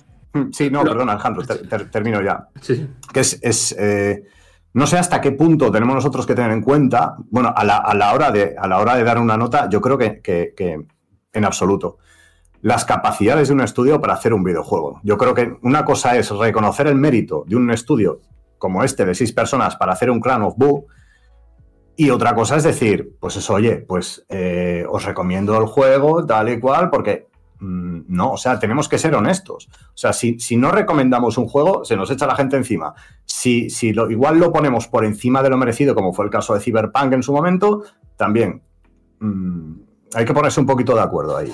sí, 0.53 0.71
no, 0.71 0.83
perdón, 0.83 1.11
Alejandro, 1.11 1.43
termino 1.91 2.23
ya. 2.23 2.49
Sí. 2.61 2.89
Que 3.13 3.21
es, 3.21 3.77
eh, 3.79 4.25
no 4.75 4.87
sé 4.87 4.99
hasta 4.99 5.21
qué 5.21 5.33
punto 5.33 5.71
tenemos 5.71 5.95
nosotros 5.95 6.27
que 6.27 6.35
tener 6.35 6.51
en 6.51 6.63
cuenta, 6.63 7.17
bueno, 7.31 7.53
a 7.55 7.65
la, 7.65 8.13
hora, 8.13 8.31
de, 8.31 8.55
a 8.59 8.67
la 8.69 8.79
hora 8.79 8.97
de 8.97 9.05
dar 9.05 9.19
una 9.19 9.37
nota, 9.37 9.69
yo 9.71 9.81
creo 9.81 9.97
que, 9.99 10.85
en 11.33 11.45
absoluto, 11.45 11.99
las 12.63 12.85
capacidades 12.85 13.49
de 13.49 13.55
un 13.55 13.61
estudio 13.61 14.01
para 14.01 14.15
hacer 14.15 14.35
un 14.35 14.45
videojuego. 14.45 15.01
Yo 15.03 15.17
creo 15.17 15.35
que 15.35 15.57
una 15.63 15.85
cosa 15.85 16.17
es 16.17 16.31
reconocer 16.31 16.87
el 16.89 16.97
mérito 16.97 17.45
de 17.47 17.57
un 17.57 17.71
estudio 17.71 18.21
como 18.59 18.83
este 18.83 19.05
de 19.05 19.15
seis 19.15 19.33
personas 19.33 19.77
para 19.77 19.93
hacer 19.93 20.11
un 20.11 20.21
Clan 20.21 20.43
of 20.43 20.55
Boo, 20.57 20.87
y 21.99 22.11
otra 22.11 22.35
cosa 22.35 22.57
es 22.57 22.65
decir, 22.65 23.17
pues 23.19 23.37
eso, 23.37 23.55
oye, 23.55 23.77
pues 23.77 24.27
eh, 24.29 24.85
os 24.89 25.05
recomiendo 25.05 25.59
el 25.59 25.67
juego, 25.67 26.27
tal 26.27 26.51
y 26.51 26.61
cual, 26.61 26.91
porque 26.91 27.29
Mm, 27.29 27.36
no, 27.61 28.33
o 28.33 28.37
sea, 28.37 28.59
tenemos 28.59 28.89
que 28.89 28.99
ser 28.99 29.15
honestos. 29.15 29.69
O 29.89 29.97
sea, 29.97 30.13
si, 30.13 30.37
no 30.57 30.71
recomendamos 30.71 31.39
un 31.39 31.47
juego, 31.47 31.85
se 31.85 31.97
nos 31.97 32.11
echa 32.11 32.27
la 32.27 32.37
gente 32.37 32.57
encima. 32.57 32.95
Si, 33.25 33.71
si 33.71 33.93
lo, 33.93 34.11
igual 34.11 34.39
lo 34.39 34.53
ponemos 34.53 34.89
por 34.89 35.05
encima 35.05 35.43
de 35.43 35.51
lo 35.51 35.57
merecido, 35.57 35.95
como 35.95 36.13
fue 36.13 36.27
el 36.27 36.31
caso 36.31 36.55
de 36.55 36.61
Cyberpunk 36.61 37.13
en 37.13 37.23
su 37.23 37.33
momento, 37.33 37.85
también 38.17 38.63
mm, 39.21 39.73
hay 40.15 40.25
que 40.25 40.35
ponerse 40.35 40.61
un 40.61 40.67
poquito 40.67 40.95
de 40.95 41.03
acuerdo 41.03 41.37
ahí. 41.37 41.53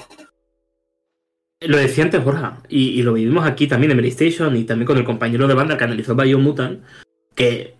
lo 1.60 1.76
decía 1.76 2.04
antes 2.04 2.24
Borja, 2.24 2.58
y, 2.68 2.88
y, 2.98 3.02
lo 3.02 3.12
vivimos 3.12 3.46
aquí 3.46 3.66
también 3.66 3.92
en 3.92 3.98
PlayStation 3.98 4.56
y 4.56 4.64
también 4.64 4.86
con 4.86 4.98
el 4.98 5.04
compañero 5.04 5.46
de 5.46 5.54
banda 5.54 5.76
que 5.76 5.84
analizó 5.84 6.14
Biomutant, 6.16 6.82
que 7.34 7.76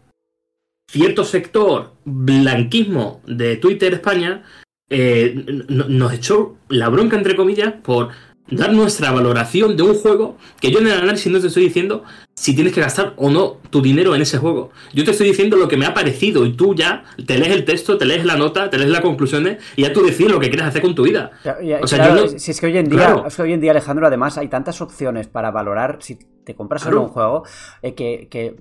cierto 0.89 1.25
sector 1.25 1.95
blanquismo 2.05 3.23
de 3.27 3.57
Twitter 3.57 3.95
España 3.95 4.45
eh, 4.93 5.64
nos 5.68 6.12
echó 6.12 6.57
la 6.68 6.88
bronca, 6.88 7.16
entre 7.16 7.34
comillas, 7.34 7.72
por 7.82 8.11
dar 8.51 8.72
nuestra 8.72 9.11
valoración 9.11 9.76
de 9.76 9.82
un 9.82 9.95
juego 9.95 10.36
que 10.61 10.70
yo 10.70 10.80
en 10.80 10.88
el 10.88 10.93
análisis 10.93 11.32
no 11.32 11.40
te 11.40 11.47
estoy 11.47 11.64
diciendo 11.64 12.05
si 12.34 12.55
tienes 12.55 12.74
que 12.74 12.80
gastar 12.80 13.14
o 13.16 13.30
no 13.30 13.59
tu 13.70 13.80
dinero 13.80 14.14
en 14.14 14.22
ese 14.22 14.38
juego. 14.38 14.70
Yo 14.93 15.05
te 15.05 15.12
estoy 15.12 15.28
diciendo 15.28 15.57
lo 15.57 15.68
que 15.68 15.76
me 15.76 15.86
ha 15.86 15.95
parecido 15.95 16.45
y 16.45 16.53
tú 16.53 16.74
ya 16.74 17.05
te 17.26 17.38
lees 17.38 17.53
el 17.53 17.64
texto, 17.64 17.97
te 17.97 18.05
lees 18.05 18.24
la 18.24 18.36
nota, 18.36 18.68
te 18.68 18.78
lees 18.78 18.90
las 18.90 19.01
conclusiones 19.01 19.59
y 19.76 19.82
ya 19.82 19.93
tú 19.93 20.03
decides 20.03 20.30
lo 20.30 20.40
que 20.40 20.49
quieres 20.49 20.66
hacer 20.66 20.82
con 20.82 20.95
tu 20.95 21.05
vida. 21.05 21.30
o 21.80 21.86
sea, 21.86 22.28
si 22.36 22.51
es 22.51 22.61
que 22.61 22.66
hoy 22.66 22.76
en 22.76 22.88
día, 22.88 23.24
hoy 23.38 23.53
en 23.53 23.61
día, 23.61 23.70
Alejandro, 23.70 24.07
además 24.07 24.36
hay 24.36 24.49
tantas 24.49 24.80
opciones 24.80 25.28
para 25.28 25.51
valorar 25.51 25.99
si 26.01 26.18
te 26.45 26.55
compras 26.55 26.84
un 26.86 27.09
juego 27.09 27.45
eh, 27.80 27.95
que 27.95 28.57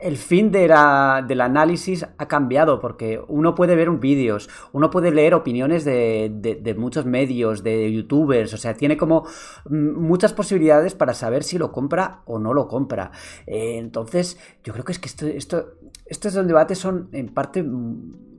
el 0.00 0.16
fin 0.16 0.50
de 0.50 0.68
la, 0.68 1.24
del 1.26 1.40
análisis 1.40 2.06
ha 2.16 2.28
cambiado 2.28 2.80
porque 2.80 3.20
uno 3.28 3.54
puede 3.54 3.76
ver 3.76 3.90
vídeos, 3.90 4.48
uno 4.72 4.90
puede 4.90 5.10
leer 5.10 5.34
opiniones 5.34 5.84
de, 5.84 6.74
muchos 6.78 7.06
medios, 7.06 7.62
de 7.62 7.92
youtubers, 7.92 8.54
o 8.54 8.56
sea, 8.56 8.74
tiene 8.74 8.96
como 8.96 9.26
muchas 9.68 10.32
posibilidades 10.32 10.94
para 10.94 11.14
saber 11.14 11.42
si 11.42 11.58
lo 11.58 11.72
compra 11.72 12.22
o 12.26 12.38
no 12.38 12.54
lo 12.54 12.68
compra. 12.68 13.10
Eh, 13.46 13.78
entonces, 13.78 14.38
yo 14.64 14.72
creo 14.72 14.84
que 14.84 14.92
es 14.92 14.98
que 14.98 15.08
esto, 15.08 15.26
esto, 15.26 15.74
estos 16.06 16.34
debates 16.34 16.78
son 16.78 17.08
en 17.12 17.28
parte 17.28 17.64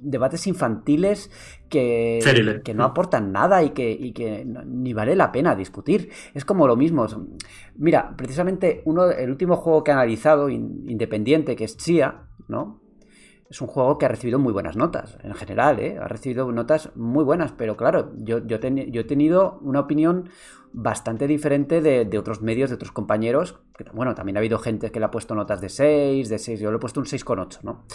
debates 0.04 0.48
infantiles 0.48 1.32
que, 1.74 2.62
que 2.64 2.74
no 2.76 2.84
aportan 2.84 3.32
nada 3.32 3.64
y 3.64 3.72
que, 3.72 4.14
que 4.14 4.46
ni 4.46 4.94
vale 4.94 5.16
la 5.16 5.32
pena 5.32 5.56
discutir. 5.56 6.12
Es 6.36 6.46
como 6.46 6.68
lo 6.68 6.76
mismo. 6.76 7.08
Mira, 7.76 8.14
precisamente 8.16 8.84
uno, 8.86 9.10
el 9.10 9.32
último 9.32 9.56
juego 9.56 9.84
que 9.84 9.90
he 9.90 9.94
analizado, 9.96 10.50
independiente, 10.50 11.56
que 11.56 11.64
es 11.64 11.76
Chia, 11.76 12.28
¿no? 12.48 12.84
Es 13.50 13.60
un 13.60 13.68
juego 13.68 13.98
que 13.98 14.06
ha 14.06 14.10
recibido 14.10 14.38
muy 14.38 14.54
buenas 14.54 14.78
notas, 14.78 15.18
en 15.24 15.34
general, 15.34 15.80
¿eh? 15.80 15.98
Ha 16.00 16.08
recibido 16.08 16.52
notas 16.52 16.92
muy 16.96 17.24
buenas, 17.24 17.52
pero 17.52 17.76
claro, 17.76 18.12
yo, 18.18 18.46
yo, 18.46 18.58
yo 18.60 19.02
he 19.02 19.04
tenido 19.04 19.60
una 19.62 19.80
opinión 19.80 20.30
bastante 20.72 21.28
diferente 21.28 21.82
de, 21.82 22.06
de, 22.06 22.18
otros 22.20 22.42
medios, 22.42 22.70
de 22.70 22.76
otros 22.76 22.92
compañeros. 22.92 23.60
Que, 23.76 23.86
bueno, 23.94 24.14
también 24.14 24.38
ha 24.38 24.40
habido 24.40 24.60
gente 24.60 24.92
que 24.92 25.00
le 25.00 25.06
ha 25.06 25.12
puesto 25.12 25.34
notas 25.34 25.60
de 25.60 25.70
6, 25.70 26.30
de 26.30 26.38
6, 26.38 26.60
yo 26.60 26.70
le 26.70 26.78
he 26.78 26.80
puesto 26.80 27.00
un 27.00 27.08
6,8, 27.08 27.62
¿no? 27.64 27.86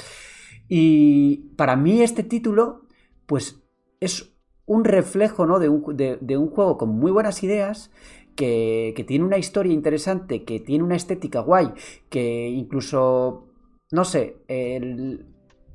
Y 0.68 1.54
para 1.56 1.76
mí 1.76 2.02
este 2.02 2.22
título, 2.22 2.86
pues 3.26 3.67
es 4.00 4.32
un 4.66 4.84
reflejo 4.84 5.46
¿no? 5.46 5.58
de, 5.58 5.68
un, 5.68 5.96
de, 5.96 6.36
un 6.36 6.50
juego 6.50 6.76
con 6.76 6.90
muy 6.90 7.10
buenas 7.10 7.42
ideas, 7.42 7.90
que, 8.36 9.04
tiene 9.08 9.24
una 9.24 9.38
historia 9.38 9.72
interesante, 9.72 10.44
que 10.44 10.60
tiene 10.60 10.84
una 10.84 10.94
estética 10.94 11.40
guay, 11.40 11.72
que 12.08 12.48
incluso, 12.48 13.48
no 13.90 14.04
sé, 14.04 14.36
el, 14.46 15.26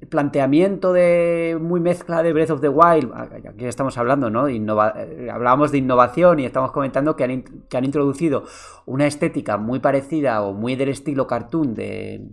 planteamiento 0.10 0.92
de 0.92 1.58
muy 1.62 1.80
mezcla 1.80 2.24
de 2.24 2.34
Breath 2.34 2.50
of 2.52 2.62
the 2.62 2.68
Wild, 2.68 3.14
aquí 3.14 3.66
estamos 3.66 3.98
hablando, 3.98 4.30
¿no? 4.30 4.50
Eh, 4.50 5.30
hablábamos 5.32 5.72
de 5.72 5.78
innovación 5.78 6.42
y 6.42 6.46
estamos 6.46 6.72
comentando 6.72 7.16
que 7.16 7.24
han, 7.24 7.86
introducido 7.86 8.44
una 8.86 9.08
estética 9.08 9.58
muy 9.58 9.80
parecida 9.80 10.42
o 10.42 10.52
muy 10.54 10.76
del 10.76 10.90
estilo 10.90 11.26
cartoon 11.26 11.74
de 11.74 12.28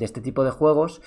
este 0.00 0.20
tipo 0.20 0.42
de 0.42 0.50
juegos 0.50 1.00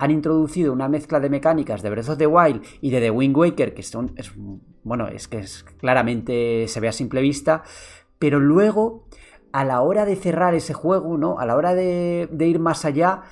han 0.00 0.10
introducido 0.10 0.72
una 0.72 0.88
mezcla 0.88 1.20
de 1.20 1.28
mecánicas 1.28 1.82
de 1.82 1.90
Breath 1.90 2.08
of 2.08 2.18
the 2.18 2.26
Wild 2.26 2.62
y 2.80 2.90
de 2.90 3.00
The 3.00 3.10
Wind 3.10 3.36
Waker, 3.36 3.74
que 3.74 3.82
son, 3.82 4.14
es, 4.16 4.32
bueno, 4.82 5.08
es 5.08 5.28
que 5.28 5.40
es, 5.40 5.62
claramente 5.76 6.66
se 6.68 6.80
ve 6.80 6.88
a 6.88 6.92
simple 6.92 7.20
vista, 7.20 7.62
pero 8.18 8.40
luego, 8.40 9.04
a 9.52 9.62
la 9.62 9.82
hora 9.82 10.06
de 10.06 10.16
cerrar 10.16 10.54
ese 10.54 10.72
juego, 10.72 11.18
¿no? 11.18 11.38
A 11.38 11.44
la 11.44 11.54
hora 11.54 11.74
de, 11.74 12.30
ir 12.40 12.58
más 12.60 12.86
allá, 12.86 13.24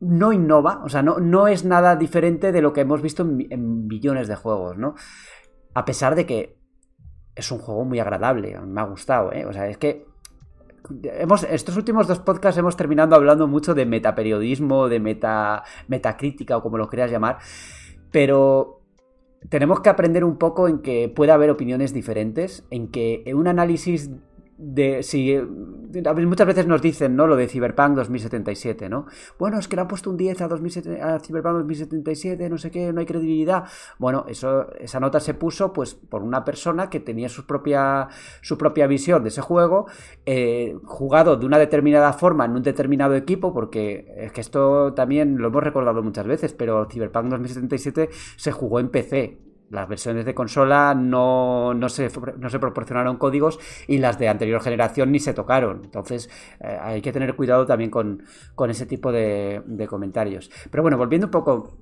no 0.00 0.32
innova, 0.32 0.82
o 0.84 0.88
sea, 0.88 1.04
no, 1.04 1.20
no, 1.20 1.46
es 1.46 1.64
nada 1.64 1.94
diferente 1.94 2.50
de 2.50 2.60
lo 2.60 2.72
que 2.72 2.80
hemos 2.80 3.00
visto 3.00 3.22
en, 3.22 3.46
en 3.48 3.86
billones 3.86 4.26
de 4.26 4.34
juegos, 4.34 4.76
¿no? 4.76 4.96
A 5.72 5.84
pesar 5.84 6.16
de 6.16 6.26
que 6.26 6.58
es 7.36 7.52
un 7.52 7.58
juego 7.58 7.84
muy 7.84 8.00
agradable, 8.00 8.58
me 8.58 8.80
ha 8.80 8.84
gustado, 8.84 9.32
¿eh? 9.32 9.46
O 9.46 9.52
sea, 9.52 9.68
es 9.68 9.78
que 9.78 10.09
estos 11.50 11.76
últimos 11.76 12.06
dos 12.06 12.18
podcasts 12.18 12.58
hemos 12.58 12.76
terminado 12.76 13.14
hablando 13.14 13.46
mucho 13.46 13.74
de 13.74 13.86
metaperiodismo, 13.86 14.88
de 14.88 15.00
meta, 15.00 15.64
metacrítica 15.88 16.56
o 16.56 16.62
como 16.62 16.78
lo 16.78 16.88
quieras 16.88 17.10
llamar, 17.10 17.38
pero 18.10 18.80
tenemos 19.48 19.80
que 19.80 19.88
aprender 19.88 20.24
un 20.24 20.36
poco 20.36 20.68
en 20.68 20.80
que 20.80 21.08
puede 21.08 21.32
haber 21.32 21.50
opiniones 21.50 21.94
diferentes, 21.94 22.66
en 22.70 22.88
que 22.88 23.24
un 23.34 23.48
análisis 23.48 24.10
de 24.60 25.02
si 25.02 25.38
muchas 26.26 26.46
veces 26.46 26.66
nos 26.66 26.82
dicen 26.82 27.16
no 27.16 27.26
lo 27.26 27.34
de 27.34 27.48
Cyberpunk 27.48 27.96
2077 27.96 28.90
no 28.90 29.06
bueno 29.38 29.58
es 29.58 29.66
que 29.68 29.76
le 29.76 29.82
han 29.82 29.88
puesto 29.88 30.10
un 30.10 30.18
10 30.18 30.42
a, 30.42 30.48
2007, 30.48 31.00
a 31.00 31.18
Cyberpunk 31.18 31.54
2077 31.60 32.50
no 32.50 32.58
sé 32.58 32.70
qué 32.70 32.92
no 32.92 33.00
hay 33.00 33.06
credibilidad. 33.06 33.64
Bueno 33.98 34.26
eso 34.28 34.70
esa 34.74 35.00
nota 35.00 35.18
se 35.18 35.32
puso 35.32 35.72
pues 35.72 35.94
por 35.94 36.22
una 36.22 36.44
persona 36.44 36.90
que 36.90 37.00
tenía 37.00 37.30
su 37.30 37.46
propia 37.46 38.08
su 38.42 38.58
propia 38.58 38.86
visión 38.86 39.22
de 39.22 39.30
ese 39.30 39.40
juego 39.40 39.86
eh, 40.26 40.76
jugado 40.84 41.36
de 41.36 41.46
una 41.46 41.58
determinada 41.58 42.12
forma 42.12 42.44
en 42.44 42.52
un 42.52 42.62
determinado 42.62 43.14
equipo 43.14 43.54
porque 43.54 44.12
es 44.16 44.32
que 44.32 44.42
esto 44.42 44.92
también 44.92 45.38
lo 45.38 45.48
hemos 45.48 45.62
recordado 45.62 46.02
muchas 46.02 46.26
veces 46.26 46.52
pero 46.52 46.86
Cyberpunk 46.86 47.30
2077 47.30 48.10
se 48.36 48.52
jugó 48.52 48.78
en 48.78 48.90
PC 48.90 49.49
las 49.70 49.88
versiones 49.88 50.24
de 50.24 50.34
consola 50.34 50.94
no, 50.94 51.72
no, 51.74 51.88
se, 51.88 52.10
no, 52.38 52.50
se, 52.50 52.58
proporcionaron 52.58 53.16
códigos 53.16 53.58
y 53.86 53.98
las 53.98 54.18
de 54.18 54.28
anterior 54.28 54.60
generación 54.60 55.12
ni 55.12 55.20
se 55.20 55.32
tocaron. 55.32 55.82
Entonces 55.84 56.28
eh, 56.60 56.76
hay 56.80 57.00
que 57.00 57.12
tener 57.12 57.34
cuidado 57.36 57.66
también 57.66 57.90
con, 57.90 58.22
ese 58.68 58.86
tipo 58.86 59.12
de, 59.12 59.62
de, 59.64 59.86
comentarios. 59.86 60.50
Pero 60.70 60.82
bueno, 60.82 60.98
volviendo 60.98 61.28
un 61.28 61.30
poco 61.30 61.78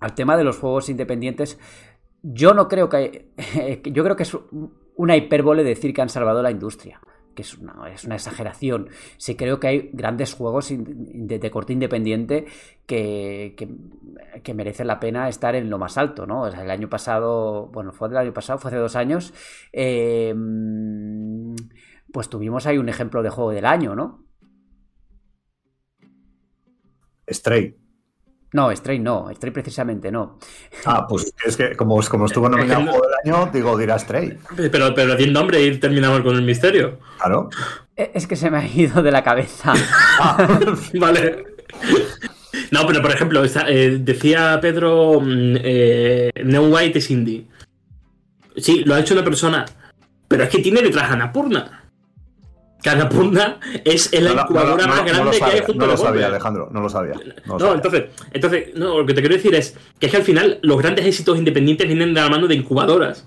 al 0.00 0.14
tema 0.14 0.36
de 0.36 0.44
los 0.44 0.58
juegos 0.58 0.88
independientes, 0.88 1.58
yo 2.22 2.54
no 2.54 2.68
creo 2.68 2.88
que... 2.88 3.32
yo 3.84 4.02
creo 4.02 4.16
que 4.16 4.22
es 4.24 4.36
una 4.96 5.16
hipérbole 5.16 5.62
decir 5.62 5.94
que 5.94 6.02
han 6.02 6.08
salvado 6.08 6.42
la 6.42 6.50
industria 6.50 7.00
que 7.34 7.42
es 7.42 7.56
una, 7.56 7.90
es 7.92 8.04
una 8.04 8.16
exageración. 8.16 8.88
Sí 9.16 9.36
creo 9.36 9.60
que 9.60 9.68
hay 9.68 9.90
grandes 9.92 10.34
juegos 10.34 10.68
de, 10.70 11.50
corte 11.50 11.72
independiente 11.72 12.46
que, 12.86 13.54
que, 14.42 14.54
merecen 14.54 14.86
la 14.86 15.00
pena 15.00 15.28
estar 15.28 15.54
en 15.54 15.70
lo 15.70 15.78
más 15.78 15.96
alto, 15.98 16.26
¿no? 16.26 16.46
El 16.46 16.70
año 16.70 16.88
pasado, 16.88 17.68
bueno, 17.68 17.92
fue 17.92 18.08
del 18.08 18.18
año 18.18 18.32
pasado, 18.32 18.58
fue 18.58 18.70
hace 18.70 18.78
dos 18.78 18.96
años, 18.96 19.32
eh, 19.72 20.34
pues 22.12 22.28
tuvimos 22.28 22.66
ahí 22.66 22.78
un 22.78 22.88
ejemplo 22.88 23.22
de 23.22 23.30
juego 23.30 23.52
del 23.52 23.66
año, 23.66 23.94
¿no? 23.94 24.24
Stray. 27.28 27.76
No, 28.52 28.74
Stray 28.74 28.98
no, 28.98 29.30
Stray 29.32 29.52
precisamente 29.52 30.10
no. 30.10 30.38
Ah, 30.84 31.06
pues 31.08 31.32
es 31.44 31.56
que 31.56 31.76
como, 31.76 32.00
como 32.02 32.26
estuvo 32.26 32.48
nominado 32.48 32.82
Juego 32.82 33.06
del 33.06 33.32
Año, 33.32 33.50
digo, 33.52 33.78
dirá 33.78 33.98
Stray. 33.98 34.38
Pero, 34.72 34.92
pero 34.94 35.14
di 35.14 35.24
el 35.24 35.32
nombre 35.32 35.62
y 35.62 35.78
terminamos 35.78 36.20
con 36.22 36.34
el 36.34 36.42
misterio. 36.42 36.98
Claro. 37.18 37.48
Eh, 37.96 38.10
es 38.14 38.26
que 38.26 38.34
se 38.34 38.50
me 38.50 38.58
ha 38.58 38.66
ido 38.66 39.02
de 39.02 39.12
la 39.12 39.22
cabeza. 39.22 39.72
ah, 40.18 40.48
vale. 40.94 41.44
No, 42.72 42.86
pero 42.86 43.02
por 43.02 43.12
ejemplo, 43.12 43.42
eh, 43.44 43.98
decía 44.00 44.58
Pedro, 44.60 45.20
mm, 45.20 45.56
eh, 45.62 46.30
Neon 46.44 46.72
White 46.72 46.98
es 46.98 47.10
indie. 47.10 47.46
Sí, 48.56 48.82
lo 48.84 48.94
ha 48.94 49.00
hecho 49.00 49.14
una 49.14 49.24
persona, 49.24 49.64
pero 50.26 50.42
es 50.42 50.50
que 50.50 50.58
tiene 50.58 50.82
detrás 50.82 51.10
a 51.10 51.16
Napurna. 51.16 51.79
Canapunda 52.82 53.60
es 53.84 54.10
la 54.12 54.32
incubadora 54.32 54.86
más 54.86 55.04
grande 55.04 55.38
que 55.38 55.44
hay 55.44 55.60
junto 55.60 55.86
No 55.86 55.92
lo 55.92 55.96
sabía, 55.96 56.26
Alejandro, 56.26 56.68
no 56.70 56.80
lo 56.80 56.88
sabía. 56.88 57.14
No, 57.46 57.74
entonces, 57.74 58.04
entonces 58.32 58.68
lo 58.74 59.04
que 59.04 59.14
te 59.14 59.20
quiero 59.20 59.36
decir 59.36 59.54
es 59.54 59.76
que 59.98 60.06
es 60.06 60.12
que 60.12 60.18
al 60.18 60.24
final 60.24 60.58
los 60.62 60.78
grandes 60.78 61.06
éxitos 61.06 61.38
independientes 61.38 61.86
vienen 61.86 62.14
de 62.14 62.20
la 62.20 62.28
mano 62.28 62.46
de 62.46 62.54
incubadoras 62.54 63.26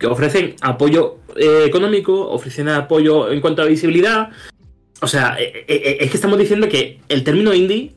que 0.00 0.06
ofrecen 0.06 0.56
apoyo 0.62 1.18
eh, 1.36 1.64
económico, 1.66 2.30
ofrecen 2.30 2.68
apoyo 2.68 3.30
en 3.30 3.40
cuanto 3.40 3.62
a 3.62 3.66
visibilidad. 3.66 4.30
O 5.02 5.06
sea, 5.06 5.36
eh, 5.38 5.64
eh, 5.68 5.98
es 6.00 6.10
que 6.10 6.16
estamos 6.16 6.38
diciendo 6.38 6.68
que 6.68 7.00
el 7.08 7.22
término 7.22 7.54
indie 7.54 7.92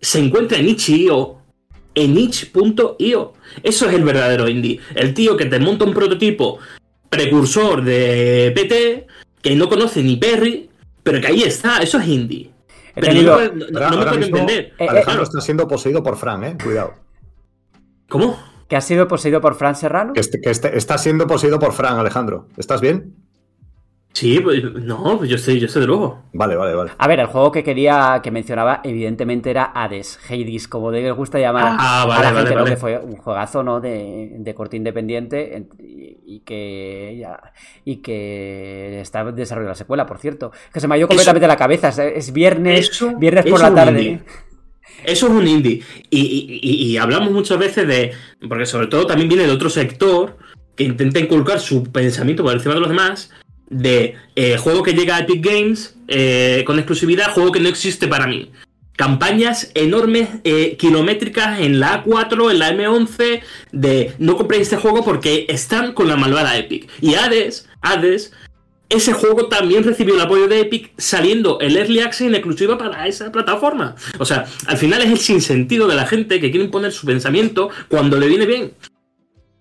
se 0.00 0.18
encuentra 0.18 0.58
en 0.58 0.68
itch.io. 0.68 1.38
En 1.94 2.16
itch.io. 2.16 3.32
Eso 3.62 3.88
es 3.88 3.94
el 3.94 4.02
verdadero 4.02 4.48
indie. 4.48 4.80
El 4.94 5.12
tío 5.12 5.36
que 5.36 5.44
te 5.44 5.60
monta 5.60 5.84
un 5.84 5.92
prototipo 5.92 6.58
precursor 7.10 7.84
de 7.84 8.52
PT 8.54 9.06
que 9.42 9.56
no 9.56 9.68
conoce 9.68 10.02
ni 10.02 10.16
Perry, 10.16 10.70
pero 11.02 11.20
que 11.20 11.26
ahí 11.26 11.42
está, 11.42 11.78
eso 11.78 11.98
es 11.98 12.08
indie. 12.08 12.50
Pero 12.94 13.12
no, 13.12 13.98
me 13.98 14.06
puede 14.06 14.26
entender. 14.26 14.72
Eh, 14.78 14.86
Alejandro 14.88 15.24
está 15.24 15.40
siendo 15.40 15.66
poseído 15.66 16.02
por 16.02 16.16
Fran, 16.16 16.44
eh. 16.44 16.56
Cuidado. 16.62 16.94
¿Cómo? 18.08 18.38
¿Que 18.68 18.76
ha 18.76 18.80
sido 18.80 19.08
poseído 19.08 19.40
por 19.40 19.54
Fran 19.54 19.74
Serrano? 19.74 20.12
Que, 20.12 20.20
este, 20.20 20.40
que 20.40 20.50
este, 20.50 20.76
está 20.76 20.98
siendo 20.98 21.26
poseído 21.26 21.58
por 21.58 21.72
Fran, 21.72 21.98
Alejandro. 21.98 22.48
¿Estás 22.56 22.80
bien? 22.80 23.14
Sí, 24.12 24.40
pues, 24.40 24.62
no, 24.62 25.16
pues 25.18 25.30
yo 25.30 25.38
sé, 25.38 25.58
yo 25.58 25.68
sé 25.68 25.80
de 25.80 25.86
luego. 25.86 26.24
Vale, 26.34 26.54
vale, 26.54 26.74
vale. 26.74 26.90
A 26.98 27.08
ver, 27.08 27.20
el 27.20 27.26
juego 27.26 27.50
que 27.50 27.64
quería, 27.64 28.20
que 28.22 28.30
mencionaba, 28.30 28.80
evidentemente 28.84 29.50
era 29.50 29.72
Hades, 29.74 30.18
Hades, 30.28 30.68
como 30.68 30.90
de 30.90 31.02
les 31.02 31.14
gusta 31.14 31.38
llamar 31.38 31.76
ah, 31.78 32.04
vale, 32.06 32.26
a 32.26 32.32
la 32.32 32.46
gente, 32.46 32.70
que 32.70 32.76
fue 32.76 32.98
un 32.98 33.16
juegazo, 33.16 33.62
¿no? 33.62 33.80
De, 33.80 34.52
corte 34.54 34.76
independiente. 34.76 35.66
Y, 36.32 36.36
y 36.36 36.40
que 36.40 37.16
ya, 37.18 37.52
y 37.84 37.96
que 37.96 39.00
está 39.00 39.24
desarrollando 39.32 39.70
la 39.70 39.76
secuela, 39.76 40.06
por 40.06 40.18
cierto. 40.18 40.52
Que 40.72 40.80
se 40.80 40.88
me 40.88 40.94
ha 40.94 40.98
ido 40.98 41.08
completamente 41.08 41.46
la 41.46 41.56
cabeza. 41.56 41.88
Es, 41.88 42.32
viernes, 42.32 42.90
viernes 43.18 43.46
por 43.46 43.60
la 43.60 43.74
tarde. 43.74 44.20
Eso 45.04 45.26
es 45.26 45.32
un 45.32 45.46
indie. 45.46 45.82
Y, 46.10 46.96
hablamos 46.96 47.30
muchas 47.32 47.58
veces 47.58 47.86
de. 47.86 48.12
Porque 48.48 48.66
sobre 48.66 48.86
todo 48.86 49.06
también 49.06 49.28
viene 49.28 49.46
de 49.46 49.52
otro 49.52 49.70
sector 49.70 50.36
que 50.76 50.84
intenta 50.84 51.20
inculcar 51.20 51.60
su 51.60 51.84
pensamiento 51.84 52.42
por 52.42 52.54
encima 52.54 52.74
de 52.74 52.80
los 52.80 52.88
demás. 52.88 53.30
De 53.68 54.16
eh, 54.36 54.58
juego 54.58 54.82
que 54.82 54.92
llega 54.92 55.16
a 55.16 55.20
Epic 55.20 55.44
Games 55.44 55.96
eh, 56.06 56.62
con 56.66 56.78
exclusividad, 56.78 57.32
juego 57.32 57.52
que 57.52 57.60
no 57.60 57.70
existe 57.70 58.06
para 58.06 58.26
mí 58.26 58.50
campañas 58.96 59.70
enormes, 59.74 60.28
eh, 60.44 60.76
kilométricas 60.76 61.60
en 61.60 61.80
la 61.80 62.04
A4, 62.04 62.50
en 62.50 62.58
la 62.58 62.72
M11, 62.72 63.42
de 63.72 64.12
no 64.18 64.36
compréis 64.36 64.64
este 64.64 64.76
juego 64.76 65.04
porque 65.04 65.46
están 65.48 65.92
con 65.92 66.08
la 66.08 66.16
malvada 66.16 66.56
Epic. 66.56 66.88
Y 67.00 67.14
Hades, 67.14 67.68
Hades, 67.80 68.32
ese 68.88 69.14
juego 69.14 69.46
también 69.46 69.84
recibió 69.84 70.14
el 70.14 70.20
apoyo 70.20 70.48
de 70.48 70.60
Epic 70.60 70.92
saliendo 70.98 71.58
el 71.60 71.76
Early 71.76 72.00
Access 72.00 72.26
en 72.26 72.34
exclusiva 72.34 72.76
para 72.76 73.06
esa 73.06 73.32
plataforma. 73.32 73.96
O 74.18 74.26
sea, 74.26 74.44
al 74.66 74.76
final 74.76 75.00
es 75.00 75.10
el 75.10 75.18
sinsentido 75.18 75.88
de 75.88 75.96
la 75.96 76.06
gente 76.06 76.40
que 76.40 76.50
quiere 76.50 76.66
imponer 76.66 76.92
su 76.92 77.06
pensamiento 77.06 77.70
cuando 77.88 78.18
le 78.18 78.28
viene 78.28 78.44
bien. 78.44 78.72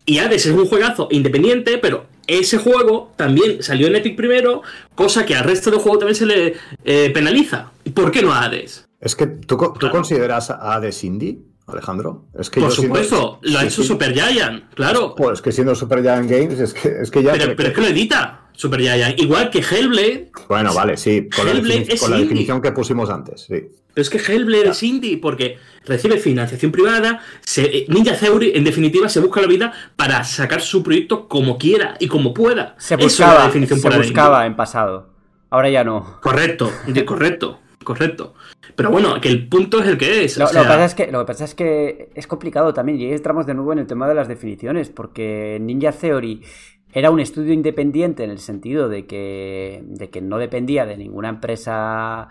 Y 0.05 0.17
Hades 0.17 0.45
es 0.45 0.51
un 0.51 0.65
juegazo 0.65 1.07
independiente, 1.11 1.77
pero 1.77 2.07
ese 2.27 2.57
juego 2.57 3.13
también 3.15 3.63
salió 3.63 3.87
en 3.87 3.95
Epic 3.95 4.17
primero, 4.17 4.63
cosa 4.95 5.25
que 5.25 5.35
al 5.35 5.45
resto 5.45 5.71
del 5.71 5.79
juego 5.79 5.99
también 5.99 6.15
se 6.15 6.25
le 6.25 6.55
eh, 6.83 7.09
penaliza. 7.13 7.71
¿Por 7.93 8.11
qué 8.11 8.21
no 8.21 8.33
a 8.33 8.43
Hades? 8.43 8.85
Es 9.01 9.15
que 9.15 9.25
tú, 9.25 9.57
consideras 9.57 10.51
a 10.51 10.79
The 10.79 10.91
Indie, 11.01 11.39
Alejandro. 11.65 12.27
Es 12.37 12.51
que 12.51 12.61
Por 12.61 12.71
supuesto, 12.71 13.39
lo 13.41 13.57
ha 13.57 13.65
hecho 13.65 13.81
Super 13.81 14.13
Giant, 14.13 14.71
claro. 14.75 15.15
Pues 15.15 15.41
que 15.41 15.51
siendo 15.51 15.73
Super 15.73 16.01
Giant 16.01 16.29
Games, 16.29 16.59
es 16.59 16.73
que, 16.73 17.01
es 17.01 17.09
que 17.09 17.23
ya. 17.23 17.33
Pero, 17.33 17.55
pero 17.55 17.69
es 17.69 17.75
que 17.75 17.81
lo 17.81 17.87
edita 17.87 18.49
Super 18.53 18.79
Giant. 18.79 19.19
Igual 19.19 19.49
que 19.49 19.59
Hellblade. 19.59 20.31
Bueno, 20.47 20.71
vale, 20.75 20.97
sí. 20.97 21.27
Con, 21.35 21.47
la, 21.47 21.53
definición, 21.53 22.61
que 22.61 22.71
pusimos 22.71 23.09
antes, 23.09 23.41
sí. 23.41 23.69
Pero 23.93 24.01
es 24.03 24.09
que 24.11 24.19
Hellblade 24.19 24.69
es 24.69 24.83
indie 24.83 25.17
porque 25.17 25.57
recibe 25.83 26.19
financiación 26.19 26.71
privada. 26.71 27.23
Se, 27.43 27.85
Ninja 27.87 28.15
Theory, 28.15 28.51
en 28.53 28.63
definitiva, 28.63 29.09
se 29.09 29.19
busca 29.19 29.41
la 29.41 29.47
vida 29.47 29.73
para 29.95 30.23
sacar 30.23 30.61
su 30.61 30.83
proyecto 30.83 31.27
como 31.27 31.57
quiera 31.57 31.95
y 31.99 32.07
como 32.07 32.35
pueda. 32.35 32.75
Se 32.77 32.97
buscaba, 32.97 33.47
definición 33.47 33.79
se 33.79 33.97
buscaba 33.97 34.45
en 34.45 34.55
pasado. 34.55 35.09
Ahora 35.49 35.71
ya 35.71 35.83
no. 35.83 36.19
Correcto, 36.21 36.71
correcto 37.05 37.61
correcto. 37.83 38.33
Pero 38.75 38.91
bueno, 38.91 39.19
que 39.19 39.29
el 39.29 39.47
punto 39.47 39.79
es 39.79 39.87
el 39.87 39.97
que 39.97 40.23
es. 40.23 40.37
Lo, 40.37 40.47
que 40.47 40.53
pasa 40.53 40.85
es 40.85 40.95
que, 40.95 41.11
lo 41.11 41.19
que 41.19 41.25
pasa 41.25 41.45
es 41.45 41.55
que 41.55 42.09
es 42.13 42.27
complicado 42.27 42.73
también, 42.73 42.99
y 42.99 43.05
ahí 43.05 43.13
entramos 43.13 43.45
de 43.45 43.53
nuevo 43.53 43.73
en 43.73 43.79
el 43.79 43.87
tema 43.87 44.07
de 44.07 44.15
las 44.15 44.27
definiciones, 44.27 44.89
porque 44.89 45.57
Ninja 45.59 45.91
Theory 45.91 46.41
era 46.93 47.09
un 47.09 47.19
estudio 47.19 47.53
independiente 47.53 48.23
en 48.23 48.29
el 48.29 48.39
sentido 48.39 48.89
de 48.89 49.05
que, 49.07 49.81
de 49.85 50.09
que 50.09 50.21
no 50.21 50.37
dependía 50.37 50.85
de 50.85 50.97
ninguna 50.97 51.29
empresa 51.29 52.27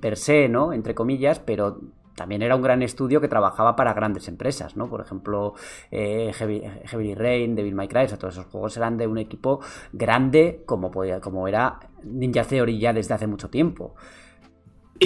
per 0.00 0.16
se, 0.16 0.48
¿no? 0.48 0.72
Entre 0.72 0.94
comillas, 0.94 1.38
pero 1.38 1.80
también 2.14 2.42
era 2.42 2.56
un 2.56 2.62
gran 2.62 2.82
estudio 2.82 3.20
que 3.20 3.28
trabajaba 3.28 3.74
para 3.74 3.94
grandes 3.94 4.28
empresas, 4.28 4.76
¿no? 4.76 4.88
Por 4.88 5.00
ejemplo, 5.00 5.54
eh, 5.90 6.32
Heavy, 6.34 7.14
Rain, 7.14 7.54
Devil 7.54 7.74
May 7.74 7.88
Cry, 7.88 8.04
o 8.04 8.08
sea, 8.08 8.18
todos 8.18 8.34
esos 8.34 8.46
juegos 8.46 8.76
eran 8.76 8.98
de 8.98 9.06
un 9.06 9.18
equipo 9.18 9.60
grande 9.92 10.62
como, 10.66 10.90
podía, 10.90 11.20
como 11.20 11.48
era 11.48 11.80
Ninja 12.04 12.44
Theory 12.44 12.78
ya 12.78 12.92
desde 12.92 13.14
hace 13.14 13.26
mucho 13.26 13.48
tiempo. 13.48 13.94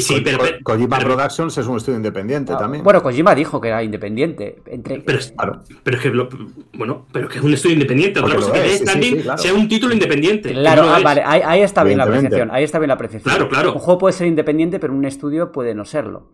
Sí, 0.01 0.21
pero, 0.23 0.39
Kojima 0.63 0.99
Productions 0.99 1.57
es 1.59 1.67
un 1.67 1.77
estudio 1.77 1.97
independiente 1.97 2.53
ah, 2.53 2.59
también. 2.59 2.85
Bueno, 2.85 3.03
Kojima 3.03 3.35
dijo 3.35 3.61
que 3.61 3.69
era 3.69 3.83
independiente. 3.83 4.63
Entre... 4.67 5.01
Pero, 5.01 5.21
pero 5.83 5.97
es 5.97 6.03
que 6.03 6.13
bueno, 6.75 7.07
pero 7.13 7.29
que 7.29 7.39
es 7.39 7.45
un 7.45 7.53
estudio 7.53 7.75
independiente. 7.75 8.21
Otra 8.21 8.37
cosa 8.37 8.53
que 8.53 8.75
es, 8.75 8.85
sea 9.37 9.55
un 9.55 9.69
título 9.69 9.93
independiente. 9.93 10.53
Claro, 10.53 10.83
ah, 10.83 11.01
vale, 11.03 11.23
ahí, 11.25 11.63
está 11.63 11.85
bien 11.85 11.99
la 11.99 12.05
apreciación. 12.05 12.51
Ahí 12.51 12.65
está 12.65 12.79
bien 12.79 12.89
la 12.89 12.95
apreciación. 12.95 13.35
Claro, 13.35 13.49
claro. 13.49 13.73
Un 13.73 13.79
juego 13.79 13.99
puede 13.99 14.13
ser 14.13 14.27
independiente, 14.27 14.79
pero 14.79 14.93
un 14.93 15.05
estudio 15.05 15.53
puede 15.53 15.75
no 15.75 15.85
serlo. 15.85 16.31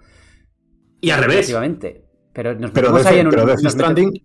Y 1.00 1.10
al 1.10 1.20
revés. 1.20 1.40
Efectivamente. 1.40 2.04
Pero 2.32 2.54
nos 2.54 2.70
pero 2.70 2.96
ahí 2.96 3.18
en 3.18 3.26
un. 3.26 3.32
Pero 3.32 3.46
Death 3.46 3.68
Stranding, 3.68 4.22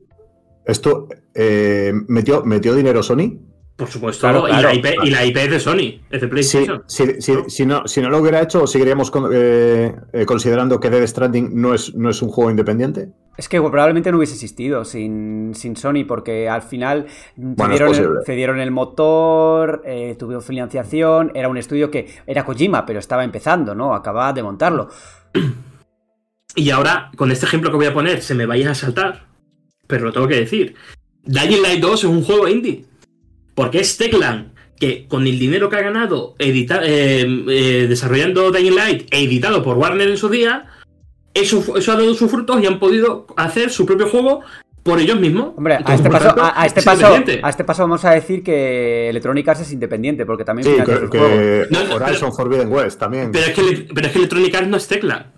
esto 0.65 1.07
eh, 1.33 1.91
metió, 2.07 2.43
metió 2.43 2.73
dinero 2.73 3.03
Sony. 3.03 3.39
Por 3.77 3.87
supuesto, 3.87 4.27
Y, 4.47 4.61
la 4.61 4.73
IP, 4.73 4.85
y, 5.03 5.09
la 5.11 5.23
IP, 5.23 5.37
es 5.37 5.51
de 5.51 5.59
Sony, 5.59 6.01
es 6.09 6.21
de 6.21 6.27
PlayStation. 6.27 6.83
si, 6.87 7.65
¿no? 7.67 7.87
si, 7.87 8.01
no, 8.01 8.09
lo 8.09 8.17
hubiera 8.17 8.41
hecho, 8.41 8.65
¿seguiríamos 8.65 9.11
eh, 9.31 9.95
eh, 10.13 10.25
considerando 10.25 10.79
que 10.79 10.89
Dead 10.89 11.05
Stranding 11.05 11.51
no 11.61 11.75
es, 11.75 11.93
no 11.93 12.09
es 12.09 12.19
un 12.23 12.29
juego 12.29 12.49
independiente? 12.49 13.09
Es 13.37 13.47
que 13.47 13.61
probablemente 13.61 14.11
no 14.11 14.17
hubiese 14.17 14.33
existido 14.33 14.83
sin, 14.83 15.53
sin 15.53 15.75
Sony, 15.75 16.05
porque 16.07 16.49
al 16.49 16.63
final 16.63 17.05
cedieron, 18.25 18.59
el, 18.59 18.71
motor, 18.71 19.83
eh, 19.85 20.15
tuvieron 20.17 20.41
financiación, 20.41 21.31
era 21.35 21.47
un 21.47 21.57
estudio 21.57 21.91
que 21.91 22.07
era 22.25 22.43
Kojima, 22.43 22.83
pero 22.83 22.97
estaba 22.97 23.23
empezando, 23.23 23.75
¿no? 23.75 23.93
Acababa 23.93 24.33
de 24.33 24.41
montarlo. 24.41 24.89
Y 26.55 26.71
ahora, 26.71 27.11
con 27.15 27.31
este 27.31 27.45
ejemplo 27.45 27.69
que 27.69 27.75
voy 27.75 27.85
a 27.85 27.93
poner, 27.93 28.23
se 28.23 28.33
me 28.33 28.47
vaya 28.47 28.71
a 28.71 28.73
saltar, 28.73 29.27
pero 29.85 30.05
lo 30.05 30.11
tengo 30.11 30.27
que 30.27 30.39
decir. 30.39 30.73
Dying 31.23 31.61
Light 31.61 31.79
2 31.79 31.93
es 31.99 32.09
un 32.09 32.23
juego 32.23 32.47
indie. 32.47 32.85
Porque 33.57 33.79
es 33.79 33.97
Techland 33.97 34.53
que 34.79 35.07
con 35.07 35.25
el 35.25 35.39
dinero 35.39 35.67
que 35.67 35.77
ha 35.77 35.81
ganado 35.81 36.35
eh, 36.37 36.67
eh, 36.69 37.85
desarrollando 37.89 38.51
Dying 38.51 38.75
Light 38.75 39.07
e 39.11 39.23
editado 39.23 39.63
por 39.63 39.77
Warner 39.77 40.07
en 40.07 40.17
su 40.17 40.29
día, 40.29 40.67
eso, 41.33 41.75
eso 41.75 41.91
ha 41.91 41.95
dado 41.95 42.13
sus 42.13 42.29
frutos 42.29 42.61
y 42.61 42.67
han 42.67 42.77
podido 42.77 43.25
hacer 43.35 43.71
su 43.71 43.87
propio 43.87 44.09
juego 44.09 44.41
por 44.83 44.99
ellos 44.99 45.19
mismos. 45.19 45.53
Hombre, 45.57 45.79
a 45.83 45.95
este, 45.95 46.07
paso, 46.07 46.35
a, 46.39 46.65
este 46.67 46.83
paso, 46.83 47.07
a 47.07 47.49
este 47.49 47.63
paso 47.63 47.81
vamos 47.81 48.05
a 48.05 48.11
decir 48.11 48.43
que 48.43 49.09
Electronic 49.09 49.47
Arts 49.47 49.61
es 49.61 49.71
independiente, 49.71 50.23
porque 50.27 50.45
también 50.45 50.67
sí, 50.67 50.83
que, 50.83 51.09
que 51.09 51.67
Horizon 51.95 52.31
Forbidden 52.31 52.71
West 52.71 52.99
también. 52.99 53.31
Pero 53.31 53.47
es 53.47 53.53
que, 53.53 53.87
pero 53.91 54.05
es 54.05 54.13
que 54.13 54.19
Electronic 54.19 54.53
Arts 54.53 54.67
no 54.67 54.77
es 54.77 54.87
Tecla. 54.87 55.33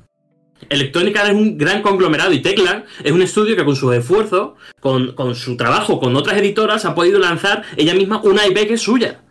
Electrónica 0.67 1.23
es 1.27 1.33
un 1.33 1.57
gran 1.57 1.81
conglomerado 1.81 2.33
y 2.33 2.41
Tecla 2.41 2.83
es 3.03 3.11
un 3.11 3.21
estudio 3.21 3.55
que 3.55 3.65
con 3.65 3.75
su 3.75 3.91
esfuerzo, 3.93 4.55
con, 4.79 5.35
su 5.35 5.55
trabajo 5.55 5.99
con 5.99 6.15
otras 6.15 6.37
editoras, 6.37 6.85
ha 6.85 6.95
podido 6.95 7.19
lanzar 7.19 7.63
ella 7.77 7.93
misma 7.93 8.21
una 8.23 8.45
IP 8.45 8.67
que 8.67 8.73
es 8.73 8.81
suya. 8.81 9.21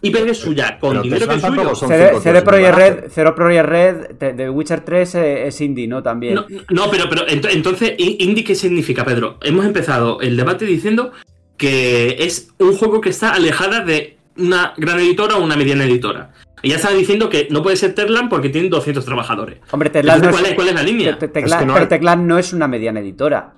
IP 0.00 0.24
que 0.24 0.30
es 0.30 0.38
suya, 0.38 0.78
con 0.78 1.02
dinero 1.02 1.26
que 1.26 1.34
es 1.34 1.42
suyo. 1.42 1.74
Zero 2.20 2.44
Project 2.44 2.74
Red, 2.74 3.04
Zero 3.10 3.34
Project 3.34 3.66
Red 3.66 4.34
de 4.34 4.48
Witcher 4.48 4.80
3 4.82 5.14
es 5.14 5.60
indie, 5.60 5.88
¿no? 5.88 6.02
También. 6.02 6.36
No, 6.70 6.90
pero, 6.90 7.08
pero 7.08 7.24
entonces, 7.28 7.94
¿indie 7.98 8.44
qué 8.44 8.54
significa, 8.54 9.04
Pedro? 9.04 9.38
Hemos 9.42 9.66
empezado 9.66 10.20
el 10.20 10.36
debate 10.36 10.64
diciendo 10.64 11.12
que 11.56 12.16
es 12.20 12.50
un 12.58 12.76
juego 12.76 13.00
que 13.00 13.10
está 13.10 13.34
alejada 13.34 13.80
de 13.80 14.16
una 14.36 14.72
gran 14.76 15.00
editora 15.00 15.36
o 15.36 15.42
una 15.42 15.56
mediana 15.56 15.84
editora. 15.84 16.30
Y 16.62 16.70
ya 16.70 16.76
estaba 16.76 16.94
diciendo 16.94 17.28
que 17.28 17.48
no 17.50 17.62
puede 17.62 17.76
ser 17.76 17.94
Terlan 17.94 18.28
porque 18.28 18.48
tienen 18.48 18.70
200 18.70 19.04
trabajadores. 19.04 19.58
Hombre, 19.70 19.90
Terlan 19.90 20.20
no 20.20 20.30
¿cuál, 20.30 20.46
es, 20.46 20.54
¿cuál, 20.54 20.68
es, 20.68 20.74
la 20.74 20.82
línea? 20.82 21.18
pero 21.18 21.88
Teclan 21.88 22.26
no 22.26 22.38
es 22.38 22.52
una 22.52 22.68
mediana 22.68 23.00
editora. 23.00 23.54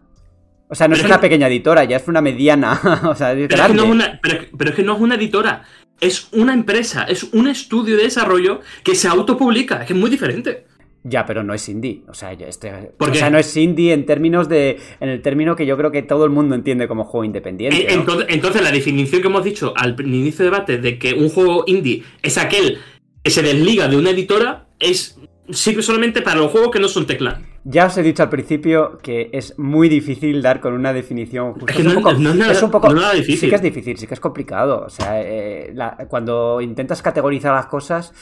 O 0.71 0.75
sea, 0.77 0.87
no 0.87 0.95
es 0.95 1.03
una 1.03 1.21
pequeña 1.21 1.49
editora, 1.49 1.83
ya 1.83 1.97
es 1.97 2.07
una 2.07 2.21
mediana. 2.21 2.81
o 3.09 3.15
sea, 3.17 3.35
pero, 3.35 3.47
es 3.47 3.67
que 3.67 3.75
no 3.75 3.85
es 3.85 3.91
una, 3.91 4.21
pero, 4.23 4.71
es 4.71 4.77
que 4.77 4.83
no 4.85 4.95
es 4.95 5.01
una 5.01 5.17
editora. 5.17 5.65
Es 6.01 6.29
una 6.33 6.55
empresa, 6.55 7.05
es 7.05 7.25
un 7.25 7.49
estudio 7.49 7.97
de 7.97 8.05
desarrollo 8.05 8.61
que 8.85 8.95
se 8.95 9.09
autopublica. 9.09 9.81
Es 9.81 9.89
que 9.89 9.95
es 9.95 9.99
muy 9.99 10.09
diferente. 10.09 10.67
Ya, 11.03 11.25
pero 11.25 11.43
no 11.43 11.55
es 11.55 11.67
indie. 11.69 12.03
O 12.09 12.15
sea, 12.15 12.33
este, 12.33 12.93
o 12.99 13.15
sea, 13.15 13.31
no 13.31 13.39
es 13.39 13.57
indie 13.57 13.95
en 13.95 14.05
términos 14.05 14.49
de. 14.49 14.79
En 15.01 15.09
el 15.09 15.23
término 15.23 15.57
que 15.57 15.65
yo 15.65 15.77
creo 15.77 15.91
que 15.91 16.03
todo 16.03 16.25
el 16.25 16.31
mundo 16.31 16.55
entiende 16.55 16.89
como 16.89 17.05
juego 17.05 17.25
independiente. 17.25 17.93
Eh, 17.93 18.05
entonces, 18.29 18.63
la 18.63 18.71
definición 18.71 19.23
que 19.23 19.29
hemos 19.29 19.45
dicho 19.45 19.73
al 19.77 19.99
inicio 20.01 20.45
del 20.45 20.53
debate 20.53 20.79
de 20.79 20.99
que 20.99 21.15
un 21.15 21.31
juego 21.31 21.65
indie 21.67 22.03
es 22.23 22.37
aquel 22.37 22.79
que 23.23 23.31
se 23.31 23.43
desliga 23.43 23.89
de 23.89 23.97
una 23.97 24.11
editora 24.11 24.67
es 24.79 25.19
sirve 25.51 25.83
solamente 25.83 26.23
para 26.23 26.41
los 26.41 26.51
juegos 26.51 26.71
que 26.71 26.81
no 26.81 26.89
son 26.89 27.07
tecla. 27.07 27.41
Ya 27.65 27.87
os 27.87 27.97
he 27.99 28.03
dicho 28.03 28.23
al 28.23 28.31
principio 28.31 28.99
que 29.03 29.31
es 29.33 29.59
muy 29.59 29.89
difícil 29.89 30.41
dar 30.43 30.61
con 30.61 30.73
una 30.73 30.93
definición 30.93 31.55
Es, 31.67 31.77
que 31.77 31.83
no, 31.83 31.91
es 31.91 32.63
un 32.63 32.71
poco, 32.71 32.95
nada 32.95 33.13
difícil. 33.13 33.41
Sí 33.41 33.49
que 33.49 33.55
es 33.57 33.63
difícil, 33.63 33.99
sí 33.99 34.07
que 34.07 34.15
es 34.15 34.21
complicado. 34.21 34.85
O 34.87 34.91
sea, 34.91 35.21
eh, 35.21 35.75
cuando 36.09 36.61
intentas 36.61 37.03
categorizar 37.03 37.55
las 37.55 37.67
cosas 37.67 38.15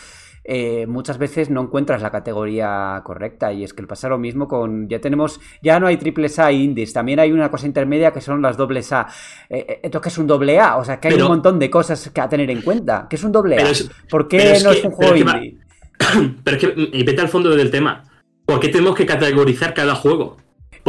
eh, 0.50 0.86
muchas 0.86 1.18
veces 1.18 1.50
no 1.50 1.60
encuentras 1.60 2.00
la 2.00 2.10
categoría 2.10 3.02
correcta. 3.04 3.52
Y 3.52 3.64
es 3.64 3.74
que 3.74 3.82
pasa 3.82 4.08
lo 4.08 4.16
mismo 4.16 4.48
con. 4.48 4.88
Ya 4.88 4.98
tenemos. 4.98 5.38
Ya 5.60 5.78
no 5.78 5.86
hay 5.86 5.98
triples 5.98 6.38
A 6.38 6.50
indies. 6.50 6.94
También 6.94 7.20
hay 7.20 7.32
una 7.32 7.50
cosa 7.50 7.66
intermedia 7.66 8.12
que 8.14 8.22
son 8.22 8.40
las 8.40 8.56
dobles 8.56 8.90
A. 8.92 9.06
Eh, 9.50 9.66
eh, 9.68 9.80
¿Esto 9.82 10.00
que 10.00 10.08
es 10.08 10.16
un 10.16 10.26
doble 10.26 10.58
A? 10.58 10.78
O 10.78 10.84
sea, 10.86 10.98
que 10.98 11.08
hay 11.08 11.20
un 11.20 11.28
montón 11.28 11.58
de 11.58 11.68
cosas 11.68 12.08
que 12.08 12.20
a 12.22 12.30
tener 12.30 12.50
en 12.50 12.62
cuenta. 12.62 13.06
¿Qué 13.10 13.16
es 13.16 13.24
un 13.24 13.32
doble 13.32 13.58
A? 13.58 13.66
¿Por 14.08 14.26
qué 14.26 14.58
no 14.64 14.70
es, 14.70 14.84
un 14.84 14.92
juego 14.92 15.16
indie? 15.16 15.58
pero 16.44 16.56
es 16.56 16.64
que. 16.64 16.88
Y 16.94 17.04
vete 17.04 17.20
al 17.20 17.28
fondo 17.28 17.54
del 17.54 17.70
tema. 17.70 18.04
¿Por 18.46 18.58
qué 18.58 18.68
tenemos 18.68 18.94
que 18.94 19.04
categorizar 19.04 19.74
cada 19.74 19.94
juego? 19.96 20.38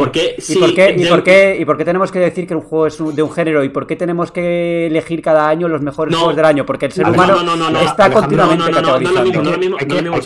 Porque 0.00 0.36
¿Y, 0.48 0.58
por 0.58 0.74
qué, 0.74 0.96
y, 0.96 1.06
por 1.06 1.22
qué, 1.22 1.56
¿Y 1.60 1.64
por 1.66 1.76
qué 1.76 1.84
tenemos 1.84 2.10
que 2.10 2.18
decir 2.18 2.46
que 2.46 2.54
un 2.54 2.62
juego 2.62 2.86
es 2.86 2.98
de 3.14 3.22
un 3.22 3.30
género? 3.30 3.62
¿Y 3.62 3.68
por 3.68 3.86
qué 3.86 3.96
tenemos 3.96 4.32
que 4.32 4.86
elegir 4.86 5.20
cada 5.20 5.46
año 5.46 5.68
los 5.68 5.82
mejores 5.82 6.16
juegos 6.16 6.36
del 6.36 6.44
año? 6.46 6.64
Porque 6.64 6.86
el 6.86 6.92
ser 6.92 7.06
humano 7.06 7.36
está 7.80 8.10
continuamente 8.10 8.70
categorizando. 8.70 10.16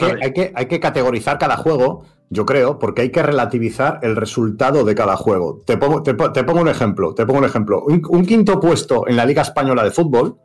Hay 0.55 0.67
que 0.67 0.81
categorizar 0.81 1.39
cada 1.39 1.57
juego, 1.57 2.05
yo 2.31 2.47
creo, 2.47 2.79
porque 2.79 3.03
hay 3.03 3.11
que 3.11 3.23
relativizar 3.23 3.99
el 4.03 4.15
resultado 4.15 4.85
de 4.85 4.95
cada 4.95 5.17
juego. 5.17 5.61
Te 5.67 5.77
pongo, 5.77 6.03
te, 6.05 6.15
pongo 6.15 6.61
un 6.61 6.69
ejemplo. 6.69 7.15
Te 7.15 7.27
pongo 7.27 7.41
un 7.41 7.45
ejemplo. 7.45 7.83
Un, 7.85 8.25
quinto 8.25 8.61
puesto 8.61 9.09
en 9.09 9.17
la 9.17 9.27
Liga 9.27 9.43
Española 9.43 9.83
de 9.83 9.91
Fútbol, 9.91 10.39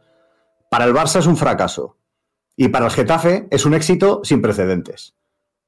para 0.71 0.85
el 0.85 0.93
Barça 0.93 1.19
es 1.19 1.27
un 1.27 1.37
fracaso. 1.37 1.97
Y 2.55 2.69
para 2.69 2.85
el 2.85 2.91
Getafe 2.91 3.47
es 3.51 3.65
un 3.65 3.75
éxito 3.75 4.21
sin 4.23 4.41
precedentes. 4.41 5.13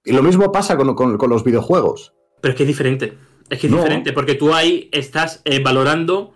Y 0.03 0.13
lo 0.13 0.23
mismo 0.23 0.51
pasa 0.51 0.75
con, 0.77 0.95
con 0.95 1.29
los 1.29 1.43
videojuegos. 1.43 2.15
Pero 2.41 2.53
es 2.53 2.57
que 2.57 2.63
es 2.63 2.67
diferente. 2.67 3.17
Es 3.51 3.59
que 3.59 3.67
es 3.67 3.73
diferente, 3.73 4.13
porque 4.13 4.35
tú 4.35 4.53
ahí 4.53 4.87
estás 4.93 5.41
eh, 5.43 5.59
valorando 5.59 6.33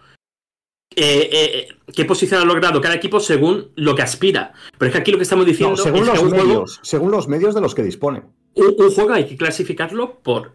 eh, 0.93 1.29
eh, 1.31 1.67
qué 1.95 2.03
posición 2.03 2.41
ha 2.41 2.45
logrado 2.45 2.81
cada 2.81 2.95
equipo 2.95 3.21
según 3.21 3.71
lo 3.77 3.95
que 3.95 4.01
aspira. 4.01 4.51
Pero 4.77 4.89
es 4.89 4.93
que 4.93 4.99
aquí 4.99 5.11
lo 5.11 5.17
que 5.17 5.23
estamos 5.23 5.45
diciendo 5.45 5.77
según 5.77 6.05
los 6.05 6.23
medios, 6.29 6.79
según 6.83 7.11
los 7.11 7.29
medios 7.29 7.55
de 7.55 7.61
los 7.61 7.73
que 7.73 7.83
dispone. 7.83 8.23
Un, 8.55 8.91
juego 8.91 9.13
hay 9.13 9.25
que 9.25 9.37
clasificarlo 9.37 10.19
por 10.19 10.51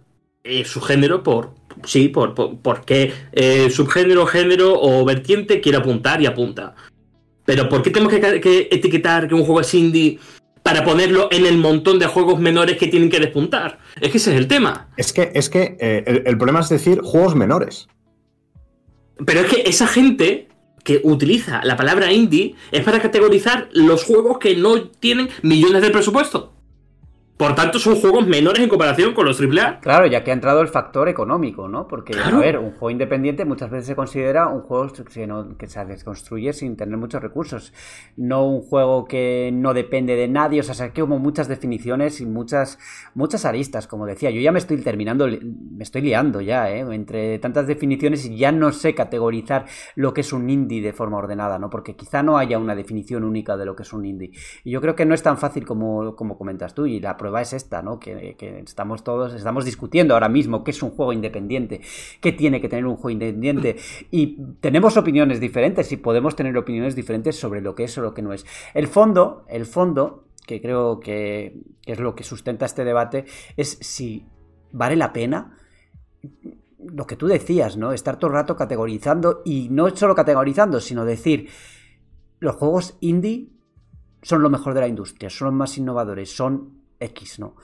su 0.67 0.83
género, 0.83 1.23
por 1.23 1.55
sí, 1.85 2.09
por, 2.09 2.35
por, 2.35 2.85
qué 2.85 3.11
subgénero, 3.71 4.27
género 4.27 4.79
o 4.79 5.03
vertiente 5.07 5.63
quiere 5.63 5.79
apuntar 5.79 6.21
y 6.21 6.27
apunta. 6.27 6.75
Pero 7.47 7.71
¿por 7.71 7.81
qué 7.83 7.91
tenemos 7.91 8.13
que 8.13 8.69
etiquetar 8.71 9.29
que 9.29 9.35
un 9.35 9.45
juego 9.45 9.63
es 9.63 9.73
indie 9.73 10.19
para 10.63 10.85
ponerlo 10.85 11.29
en 11.31 11.47
el 11.47 11.59
montón 11.59 11.99
de 11.99 12.07
juegos 12.07 12.39
menores 12.39 12.77
que 12.77 12.87
tienen 12.87 13.11
que 13.11 13.19
despuntar. 13.19 13.79
Es 14.01 14.11
que 14.11 14.19
ese 14.19 14.33
es 14.33 14.37
el 14.37 14.49
tema. 14.49 14.89
Es 14.97 15.13
que, 15.13 15.33
es 15.35 15.49
que 15.49 15.77
eh, 15.81 16.23
el, 16.27 16.37
problema 16.37 16.61
es 16.61 16.69
decir 16.69 17.01
juegos 17.03 17.35
menores. 17.35 17.89
Pero 19.25 19.41
es 19.41 19.47
que 19.47 19.63
esa 19.69 19.87
gente 19.87 20.49
que 20.85 21.01
utiliza 21.05 21.61
la 21.65 21.77
palabra 21.77 22.13
indie 22.13 22.55
es 22.73 22.83
para 22.85 23.01
categorizar 23.01 23.69
los 23.73 24.05
juegos 24.05 24.39
que 24.39 24.57
no 24.57 24.89
tienen 24.89 25.29
millones 25.43 25.83
de 25.83 25.91
presupuesto. 25.91 26.55
Por 27.41 27.55
tanto, 27.55 27.79
son 27.79 27.97
juegos 27.97 28.27
menores 28.27 28.63
en 28.63 28.69
comparación 28.69 29.15
con 29.15 29.25
los 29.25 29.41
AAA. 29.41 29.81
Claro, 29.81 30.05
ya 30.05 30.23
que 30.23 30.31
ha 30.31 30.35
entrado 30.35 30.61
el 30.61 30.69
factor 30.69 31.09
económico, 31.09 31.69
¿no? 31.69 31.89
Porque, 31.89 32.13
a 32.23 32.37
ver, 32.37 32.59
un 32.59 32.73
juego 32.73 32.91
independiente 32.91 33.47
muchas 33.47 33.71
veces 33.71 33.87
se 33.87 33.97
considera 33.97 34.49
un 34.49 34.61
juego 34.61 34.93
que, 35.57 35.67
se 35.67 35.85
desconstruye 35.87 36.53
sin 36.53 36.77
tener 36.77 36.99
muchos 36.99 37.23
recursos. 37.23 37.73
No 38.19 38.47
un 38.47 38.61
juego 38.61 39.07
que 39.07 39.49
no 39.55 39.73
depende 39.73 40.17
de 40.17 40.29
nadie. 40.29 40.61
O 40.61 40.63
sea, 40.63 40.85
hay 40.85 40.91
como 40.91 41.19
muchas 41.19 41.49
definiciones 41.49 42.21
y 42.21 42.27
muchas, 42.27 42.79
muchas 43.15 43.47
aristas, 43.47 43.87
como 43.87 44.05
decía. 44.05 44.31
Yo 44.31 44.43
ya 44.43 44.53
me 44.53 44.59
estoy 44.59 44.77
terminando, 44.83 45.27
me 45.27 45.83
estoy 45.83 46.03
liando 46.03 46.43
ya, 46.43 46.71
¿eh? 46.71 46.81
Entre 46.93 47.39
tantas 47.39 47.67
definiciones 47.67 48.27
y 48.27 48.37
ya 48.37 48.53
no 48.53 48.71
sé 48.71 48.95
categorizar 48.95 49.65
lo 49.95 50.13
que 50.13 50.21
es 50.21 50.35
un 50.35 50.51
indie 50.51 50.83
de 50.83 50.93
forma 50.93 51.17
ordenada, 51.17 51.59
¿no? 51.59 51.71
Porque 51.71 51.97
quizá 51.97 52.23
no 52.23 52.37
haya 52.37 52.59
una 52.59 52.75
definición 52.75 53.25
única 53.25 53.57
de 53.57 53.65
lo 53.65 53.75
que 53.75 53.85
es 53.85 53.95
un 53.95 54.05
indie. 54.05 54.33
Y 54.63 54.73
yo 54.73 54.83
creo 54.83 54.95
que 54.95 55.07
no 55.07 55.15
es 55.15 55.23
tan 55.23 55.39
fácil 55.39 55.65
como, 55.65 56.15
como 56.17 56.37
comentas 56.37 56.75
tú. 56.75 56.85
Y 56.85 57.01
la 57.01 57.17
prueba 57.17 57.30
es 57.39 57.53
esta, 57.53 57.83
¿no? 57.83 57.99
Que, 57.99 58.37
estamos 58.65 59.05
todos, 59.05 59.35
estamos 59.35 59.65
discutiendo 59.65 60.15
ahora 60.15 60.29
mismo 60.29 60.65
qué 60.65 60.73
es 60.73 60.83
un 60.83 60.91
juego 60.91 61.13
independiente, 61.13 61.81
qué 62.21 62.33
tiene 62.33 62.61
que 62.61 62.69
tener 62.69 62.87
un 62.87 62.97
juego 62.97 63.11
independiente. 63.11 63.77
Y 64.11 64.39
tenemos 64.61 64.97
opiniones 64.97 65.41
diferentes 65.41 65.93
y 65.93 65.97
podemos 65.97 66.35
tener 66.37 66.57
opiniones 66.57 66.97
diferentes 66.97 67.37
sobre 67.37 67.61
lo 67.61 67.75
que 67.75 67.85
es 67.85 67.99
o 67.99 68.03
lo 68.03 68.15
que 68.15 68.23
no 68.23 68.33
es. 68.33 68.45
El 68.75 68.89
fondo, 68.89 69.45
el 69.49 69.67
fondo, 69.67 70.25
que 70.47 70.61
creo 70.61 70.99
que, 70.99 71.61
es 71.87 72.01
lo 72.01 72.15
que 72.15 72.25
sustenta 72.25 72.67
este 72.67 72.85
debate, 72.85 73.25
es 73.57 73.79
si 73.81 74.27
vale 74.73 74.97
la 74.97 75.13
pena 75.13 75.57
lo 76.79 77.07
que 77.07 77.17
tú 77.17 77.27
decías, 77.27 77.77
¿no? 77.77 77.93
Estar 77.93 78.19
todo 78.19 78.31
el 78.31 78.37
rato 78.37 78.57
categorizando 78.57 79.43
y 79.45 79.69
no 79.71 79.95
solo 79.95 80.15
categorizando, 80.15 80.81
sino 80.81 81.05
decir, 81.05 81.49
los 82.39 82.57
juegos 82.57 82.97
indie 83.01 83.51
son 84.23 84.43
lo 84.43 84.51
mejor 84.51 84.75
de 84.75 84.81
la 84.81 84.89
industria, 84.89 85.31
son 85.31 85.47
los 85.47 85.55
más 85.55 85.79
innovadores, 85.79 86.35
son 86.35 86.80
X, 87.01 87.39
¿no? 87.39 87.57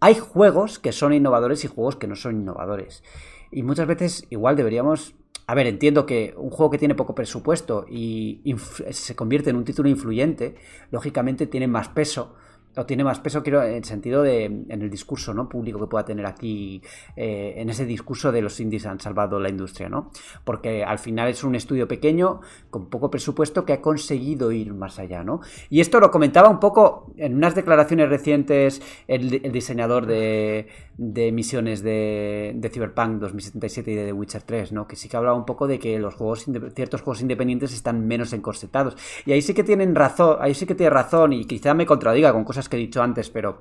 Hay 0.00 0.14
juegos 0.14 0.78
que 0.78 0.92
son 0.92 1.12
innovadores 1.12 1.64
y 1.64 1.68
juegos 1.68 1.96
que 1.96 2.06
no 2.06 2.16
son 2.16 2.40
innovadores. 2.40 3.04
Y 3.50 3.62
muchas 3.62 3.86
veces 3.86 4.26
igual 4.30 4.56
deberíamos... 4.56 5.14
A 5.46 5.54
ver, 5.54 5.66
entiendo 5.66 6.06
que 6.06 6.34
un 6.36 6.50
juego 6.50 6.70
que 6.70 6.78
tiene 6.78 6.94
poco 6.94 7.14
presupuesto 7.14 7.84
y 7.88 8.54
se 8.90 9.16
convierte 9.16 9.50
en 9.50 9.56
un 9.56 9.64
título 9.64 9.88
influyente, 9.88 10.54
lógicamente 10.90 11.46
tiene 11.46 11.66
más 11.66 11.88
peso 11.88 12.36
o 12.76 12.86
tiene 12.86 13.02
más 13.02 13.18
peso, 13.18 13.42
quiero, 13.42 13.62
en 13.62 13.74
el 13.74 13.84
sentido 13.84 14.22
de, 14.22 14.44
en 14.44 14.82
el 14.82 14.90
discurso 14.90 15.34
¿no? 15.34 15.48
público 15.48 15.80
que 15.80 15.86
pueda 15.86 16.04
tener 16.04 16.26
aquí, 16.26 16.82
eh, 17.16 17.54
en 17.56 17.68
ese 17.68 17.84
discurso 17.84 18.30
de 18.30 18.42
los 18.42 18.60
indies 18.60 18.86
han 18.86 19.00
salvado 19.00 19.40
la 19.40 19.48
industria, 19.48 19.88
¿no? 19.88 20.10
Porque 20.44 20.84
al 20.84 20.98
final 20.98 21.28
es 21.28 21.42
un 21.42 21.54
estudio 21.54 21.88
pequeño, 21.88 22.40
con 22.70 22.88
poco 22.88 23.10
presupuesto, 23.10 23.64
que 23.64 23.72
ha 23.72 23.80
conseguido 23.80 24.52
ir 24.52 24.72
más 24.72 24.98
allá, 24.98 25.24
¿no? 25.24 25.40
Y 25.68 25.80
esto 25.80 25.98
lo 25.98 26.10
comentaba 26.10 26.48
un 26.48 26.60
poco 26.60 27.12
en 27.16 27.34
unas 27.34 27.54
declaraciones 27.54 28.08
recientes 28.08 28.82
el, 29.08 29.30
diseñador 29.52 30.06
de, 30.06 30.68
de 30.96 31.32
misiones 31.32 31.82
de, 31.82 32.52
de, 32.54 32.68
Cyberpunk 32.70 33.20
2077 33.20 33.90
y 33.90 33.94
de 33.94 34.04
The 34.06 34.12
Witcher 34.12 34.42
3, 34.42 34.72
¿no? 34.72 34.86
Que 34.86 34.94
sí 34.94 35.08
que 35.08 35.16
hablaba 35.16 35.36
un 35.36 35.44
poco 35.44 35.66
de 35.66 35.78
que 35.78 35.98
los 35.98 36.14
juegos, 36.14 36.46
ciertos 36.74 37.02
juegos 37.02 37.20
independientes 37.20 37.72
están 37.72 38.06
menos 38.06 38.32
encorsetados. 38.32 38.96
Y 39.26 39.32
ahí 39.32 39.42
sí 39.42 39.54
que 39.54 39.64
tienen 39.64 39.94
razón, 39.94 40.36
ahí 40.40 40.54
sí 40.54 40.66
que 40.66 40.74
tiene 40.74 40.90
razón, 40.90 41.32
y 41.32 41.44
quizá 41.46 41.74
me 41.74 41.86
contradiga 41.86 42.32
con 42.32 42.44
cosas 42.44 42.59
que 42.68 42.76
he 42.76 42.80
dicho 42.80 43.02
antes, 43.02 43.30
pero 43.30 43.60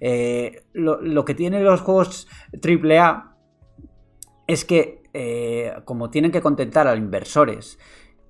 eh, 0.00 0.64
lo, 0.72 1.24
que 1.24 1.34
tienen 1.34 1.64
los 1.64 1.80
juegos 1.80 2.28
AAA 2.52 3.36
es 4.46 4.64
que 4.64 5.02
eh, 5.12 5.74
como 5.84 6.10
tienen 6.10 6.30
que 6.30 6.40
contentar 6.40 6.86
a 6.86 6.96
inversores 6.96 7.78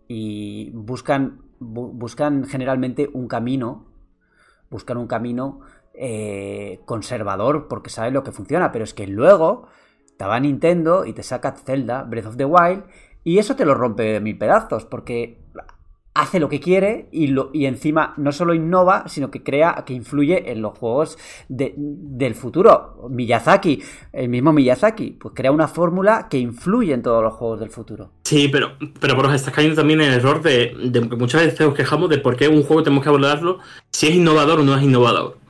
y 0.08 0.70
buscan, 0.72 1.42
buscan 1.60 2.44
generalmente 2.44 3.08
un 3.12 3.28
camino, 3.28 3.86
buscan 4.70 4.96
un 4.96 5.06
camino 5.06 5.60
eh, 5.94 6.80
conservador 6.84 7.68
porque 7.68 7.90
saben 7.90 8.14
lo 8.14 8.22
que 8.22 8.32
funciona, 8.32 8.72
pero 8.72 8.84
es 8.84 8.94
que 8.94 9.06
luego 9.06 9.68
te 10.16 10.24
va 10.24 10.40
Nintendo 10.40 11.04
y 11.04 11.12
te 11.12 11.22
saca 11.22 11.52
Zelda, 11.52 12.02
Breath 12.02 12.26
of 12.26 12.36
the 12.36 12.44
Wild, 12.44 12.84
y 13.24 13.38
eso 13.38 13.56
te 13.56 13.64
lo 13.64 13.74
rompe 13.74 14.04
de 14.04 14.20
mil 14.20 14.38
pedazos, 14.38 14.84
porque 14.84 15.44
hace 16.14 16.40
lo 16.40 16.48
que 16.48 16.60
quiere 16.60 17.08
y, 17.12 17.28
lo, 17.28 17.50
y 17.52 17.66
encima 17.66 18.14
no 18.16 18.32
solo 18.32 18.54
innova, 18.54 19.04
sino 19.08 19.30
que 19.30 19.42
crea, 19.42 19.84
que 19.86 19.94
influye 19.94 20.50
en 20.50 20.62
los 20.62 20.76
juegos 20.76 21.16
del 21.48 22.34
futuro. 22.34 23.08
Miyazaki, 23.08 23.82
el 24.12 24.28
mismo 24.28 24.52
Miyazaki, 24.52 25.16
pues 25.20 25.34
crea 25.34 25.52
una 25.52 25.68
fórmula 25.68 26.26
que 26.28 26.38
influye 26.38 26.92
en 26.92 27.02
todos 27.02 27.22
los 27.22 27.34
juegos 27.34 27.60
del 27.60 27.70
futuro. 27.70 28.10
Sí, 28.24 28.48
pero, 28.48 28.72
pero 29.00 29.16
por 29.16 29.32
estás 29.34 29.54
cayendo 29.54 29.76
también 29.76 30.00
en 30.00 30.08
el 30.08 30.14
error 30.14 30.42
de, 30.42 30.74
de 30.90 31.00
muchas 31.00 31.44
veces 31.44 31.60
nos 31.60 31.74
quejamos 31.74 32.10
de 32.10 32.18
por 32.18 32.36
qué 32.36 32.48
un 32.48 32.62
juego 32.62 32.82
tenemos 32.82 33.02
que 33.02 33.10
abordarlo 33.10 33.58
si 33.92 34.08
es 34.08 34.14
innovador 34.14 34.60
o 34.60 34.62
no 34.64 34.76
es 34.76 34.82
innovador. 34.82 35.47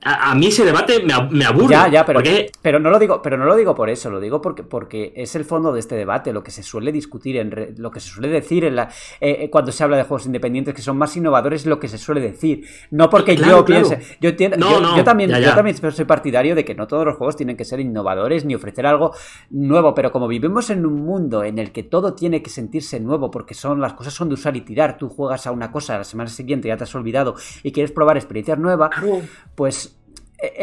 A, 0.00 0.32
mí 0.36 0.46
ese 0.46 0.64
debate 0.64 1.02
me, 1.02 1.44
aburre. 1.44 1.70
Ya, 1.70 1.88
ya, 1.88 2.06
pero, 2.06 2.20
pero, 2.62 2.78
no 2.78 2.88
lo 2.88 3.00
digo, 3.00 3.20
pero 3.20 3.36
no 3.36 3.46
lo 3.46 3.56
digo 3.56 3.74
por 3.74 3.90
eso, 3.90 4.10
lo 4.10 4.20
digo 4.20 4.40
porque, 4.40 4.62
porque 4.62 5.12
es 5.16 5.34
el 5.34 5.44
fondo 5.44 5.72
de 5.72 5.80
este 5.80 5.96
debate, 5.96 6.32
lo 6.32 6.44
que 6.44 6.52
se 6.52 6.62
suele 6.62 6.92
discutir, 6.92 7.36
en 7.36 7.74
lo 7.78 7.90
que 7.90 7.98
se 7.98 8.08
suele 8.08 8.28
decir 8.28 8.64
en 8.64 8.76
la, 8.76 8.84
eh, 9.20 9.38
eh, 9.40 9.50
cuando 9.50 9.72
se 9.72 9.82
habla 9.82 9.96
de 9.96 10.04
juegos 10.04 10.26
independientes 10.26 10.72
que 10.72 10.82
son 10.82 10.96
más 10.96 11.16
innovadores, 11.16 11.66
lo 11.66 11.80
que 11.80 11.88
se 11.88 11.98
suele 11.98 12.20
decir. 12.20 12.64
No 12.92 13.10
porque 13.10 13.34
yo 13.34 13.64
piense. 13.64 14.00
Yo, 14.20 14.30
yo, 14.30 15.04
también, 15.04 15.30
yo 15.30 15.54
también 15.54 15.76
soy 15.76 16.04
partidario 16.04 16.54
de 16.54 16.64
que 16.64 16.76
no 16.76 16.86
todos 16.86 17.04
los 17.04 17.16
juegos 17.16 17.34
tienen 17.34 17.56
que 17.56 17.64
ser 17.64 17.80
innovadores 17.80 18.44
ni 18.44 18.54
ofrecer 18.54 18.86
algo 18.86 19.12
nuevo, 19.50 19.94
pero 19.94 20.12
como 20.12 20.28
vivimos 20.28 20.70
en 20.70 20.86
un 20.86 21.04
mundo 21.04 21.42
en 21.42 21.58
el 21.58 21.72
que 21.72 21.82
todo 21.82 22.14
tiene 22.14 22.40
que 22.40 22.50
sentirse 22.50 23.00
nuevo 23.00 23.32
porque 23.32 23.54
son 23.54 23.80
las 23.80 23.94
cosas 23.94 24.14
son 24.14 24.28
de 24.28 24.34
usar 24.34 24.56
y 24.56 24.60
tirar, 24.60 24.96
tú 24.96 25.08
juegas 25.08 25.48
a 25.48 25.50
una 25.50 25.72
cosa, 25.72 25.98
la 25.98 26.04
semana 26.04 26.30
siguiente 26.30 26.68
ya 26.68 26.76
te 26.76 26.84
has 26.84 26.94
olvidado 26.94 27.34
y 27.64 27.72
quieres 27.72 27.90
probar 27.90 28.16
experiencias 28.16 28.58
nuevas, 28.58 28.90
pues 29.56 29.97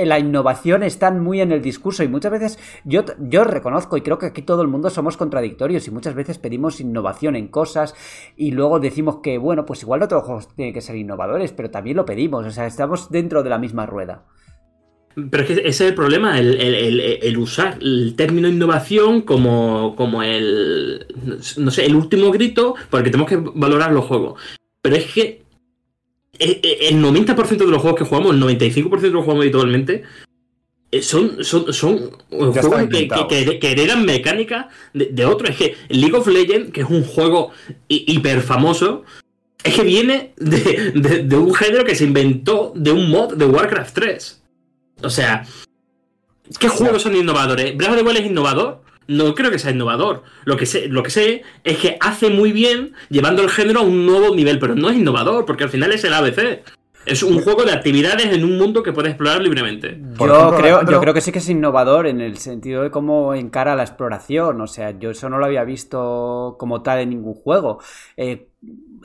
la 0.05 0.19
innovación 0.19 0.83
está 0.83 1.11
muy 1.11 1.41
en 1.41 1.51
el 1.51 1.61
discurso 1.61 2.03
y 2.03 2.07
muchas 2.07 2.31
veces 2.31 2.59
yo, 2.85 3.03
yo 3.19 3.43
reconozco 3.43 3.97
y 3.97 4.01
creo 4.01 4.17
que 4.17 4.27
aquí 4.27 4.41
todo 4.41 4.61
el 4.61 4.67
mundo 4.67 4.89
somos 4.89 5.17
contradictorios 5.17 5.87
y 5.87 5.91
muchas 5.91 6.15
veces 6.15 6.37
pedimos 6.37 6.79
innovación 6.79 7.35
en 7.35 7.49
cosas 7.49 7.93
y 8.37 8.51
luego 8.51 8.79
decimos 8.79 9.17
que, 9.21 9.37
bueno, 9.37 9.65
pues 9.65 9.83
igual 9.83 9.99
no 9.99 10.07
todos 10.07 10.55
tienen 10.55 10.73
que 10.73 10.81
ser 10.81 10.95
innovadores, 10.95 11.51
pero 11.51 11.69
también 11.69 11.97
lo 11.97 12.05
pedimos, 12.05 12.45
o 12.45 12.51
sea, 12.51 12.67
estamos 12.67 13.09
dentro 13.09 13.43
de 13.43 13.49
la 13.49 13.57
misma 13.57 13.85
rueda. 13.85 14.25
Pero 15.15 15.43
es 15.43 15.47
que 15.47 15.53
ese 15.53 15.69
es 15.69 15.81
el 15.81 15.95
problema, 15.95 16.37
el, 16.39 17.37
usar 17.37 17.77
el 17.81 18.15
término 18.17 18.49
innovación 18.49 19.21
como, 19.21 19.95
como 19.95 20.21
el, 20.21 21.05
no 21.57 21.71
sé, 21.71 21.85
el 21.85 21.95
último 21.95 22.31
grito 22.31 22.75
porque 22.89 23.09
tenemos 23.09 23.29
que 23.29 23.37
valorar 23.37 23.93
los 23.93 24.05
juegos. 24.05 24.41
Pero 24.81 24.97
es 24.97 25.05
que 25.13 25.21
eh, 25.21 25.35
eh, 25.35 25.44
el 26.39 27.03
90% 27.03 27.57
de 27.57 27.67
los 27.67 27.81
juegos 27.81 27.99
que 27.99 28.05
jugamos, 28.05 28.33
el 28.33 28.41
95% 28.41 28.73
de 28.73 28.81
los 28.91 29.01
que 29.01 29.09
jugamos 29.09 29.41
habitualmente, 29.41 30.03
eh, 30.91 31.01
son, 31.01 31.43
son, 31.43 31.73
son 31.73 32.11
juegos 32.29 32.87
que, 32.89 33.59
que, 33.59 33.71
heredan 33.71 34.05
mecánica 34.05 34.69
de, 34.93 35.07
de 35.07 35.25
otros. 35.25 35.51
Es 35.51 35.57
que 35.57 35.75
League 35.89 36.15
of 36.15 36.27
Legends, 36.27 36.71
que 36.71 36.81
es 36.81 36.89
un 36.89 37.03
juego 37.03 37.51
hiper 37.87 38.41
famoso, 38.41 39.03
es 39.65 39.73
que 39.73 39.83
viene 39.83 40.33
de, 40.37 41.35
un 41.35 41.53
género 41.53 41.83
que 41.83 41.95
se 41.95 42.03
inventó 42.03 42.71
de 42.75 42.91
un 42.91 43.09
mod 43.09 43.33
de 43.33 43.45
Warcraft 43.45 43.95
3. 43.95 44.41
O 45.01 45.09
sea, 45.09 45.43
¿qué 46.59 46.69
juegos 46.69 47.01
son 47.01 47.15
innovadores? 47.15 47.75
¿Breath 47.75 47.93
of 47.93 47.97
the 47.97 48.03
Wild 48.03 48.19
es 48.19 48.25
innovador? 48.27 48.83
No 49.07 49.35
creo 49.35 49.51
que 49.51 49.59
sea 49.59 49.71
innovador. 49.71 50.23
Lo 50.45 50.57
que, 50.57 50.65
sé, 50.65 50.87
lo 50.87 51.03
que 51.03 51.09
sé 51.09 51.43
es 51.63 51.77
que 51.77 51.97
hace 51.99 52.29
muy 52.29 52.51
bien 52.51 52.93
llevando 53.09 53.43
el 53.43 53.49
género 53.49 53.81
a 53.81 53.83
un 53.83 54.05
nuevo 54.05 54.35
nivel, 54.35 54.59
pero 54.59 54.75
no 54.75 54.89
es 54.89 54.97
innovador, 54.97 55.45
porque 55.45 55.63
al 55.63 55.69
final 55.69 55.91
es 55.91 56.03
el 56.03 56.13
ABC. 56.13 56.63
Es 57.05 57.21
un 57.21 57.39
juego 57.39 57.63
de 57.65 57.71
actividades 57.71 58.33
en 58.33 58.43
un 58.43 58.57
mundo 58.57 58.81
que 58.81 58.91
puedes 58.91 59.11
explorar 59.11 59.39
libremente. 59.39 59.95
Yo 60.19 60.55
creo, 60.57 60.83
yo 60.89 60.99
creo 60.99 61.13
que 61.13 61.21
sí 61.21 61.31
que 61.31 61.37
es 61.37 61.49
innovador 61.49 62.07
en 62.07 62.19
el 62.19 62.37
sentido 62.37 62.81
de 62.81 62.89
cómo 62.89 63.35
encara 63.35 63.75
la 63.75 63.83
exploración. 63.83 64.59
O 64.59 64.65
sea, 64.65 64.97
yo 64.97 65.11
eso 65.11 65.29
no 65.29 65.37
lo 65.37 65.45
había 65.45 65.63
visto 65.63 66.55
como 66.57 66.81
tal 66.81 66.99
en 66.99 67.11
ningún 67.11 67.35
juego. 67.35 67.79
Eh, 68.17 68.47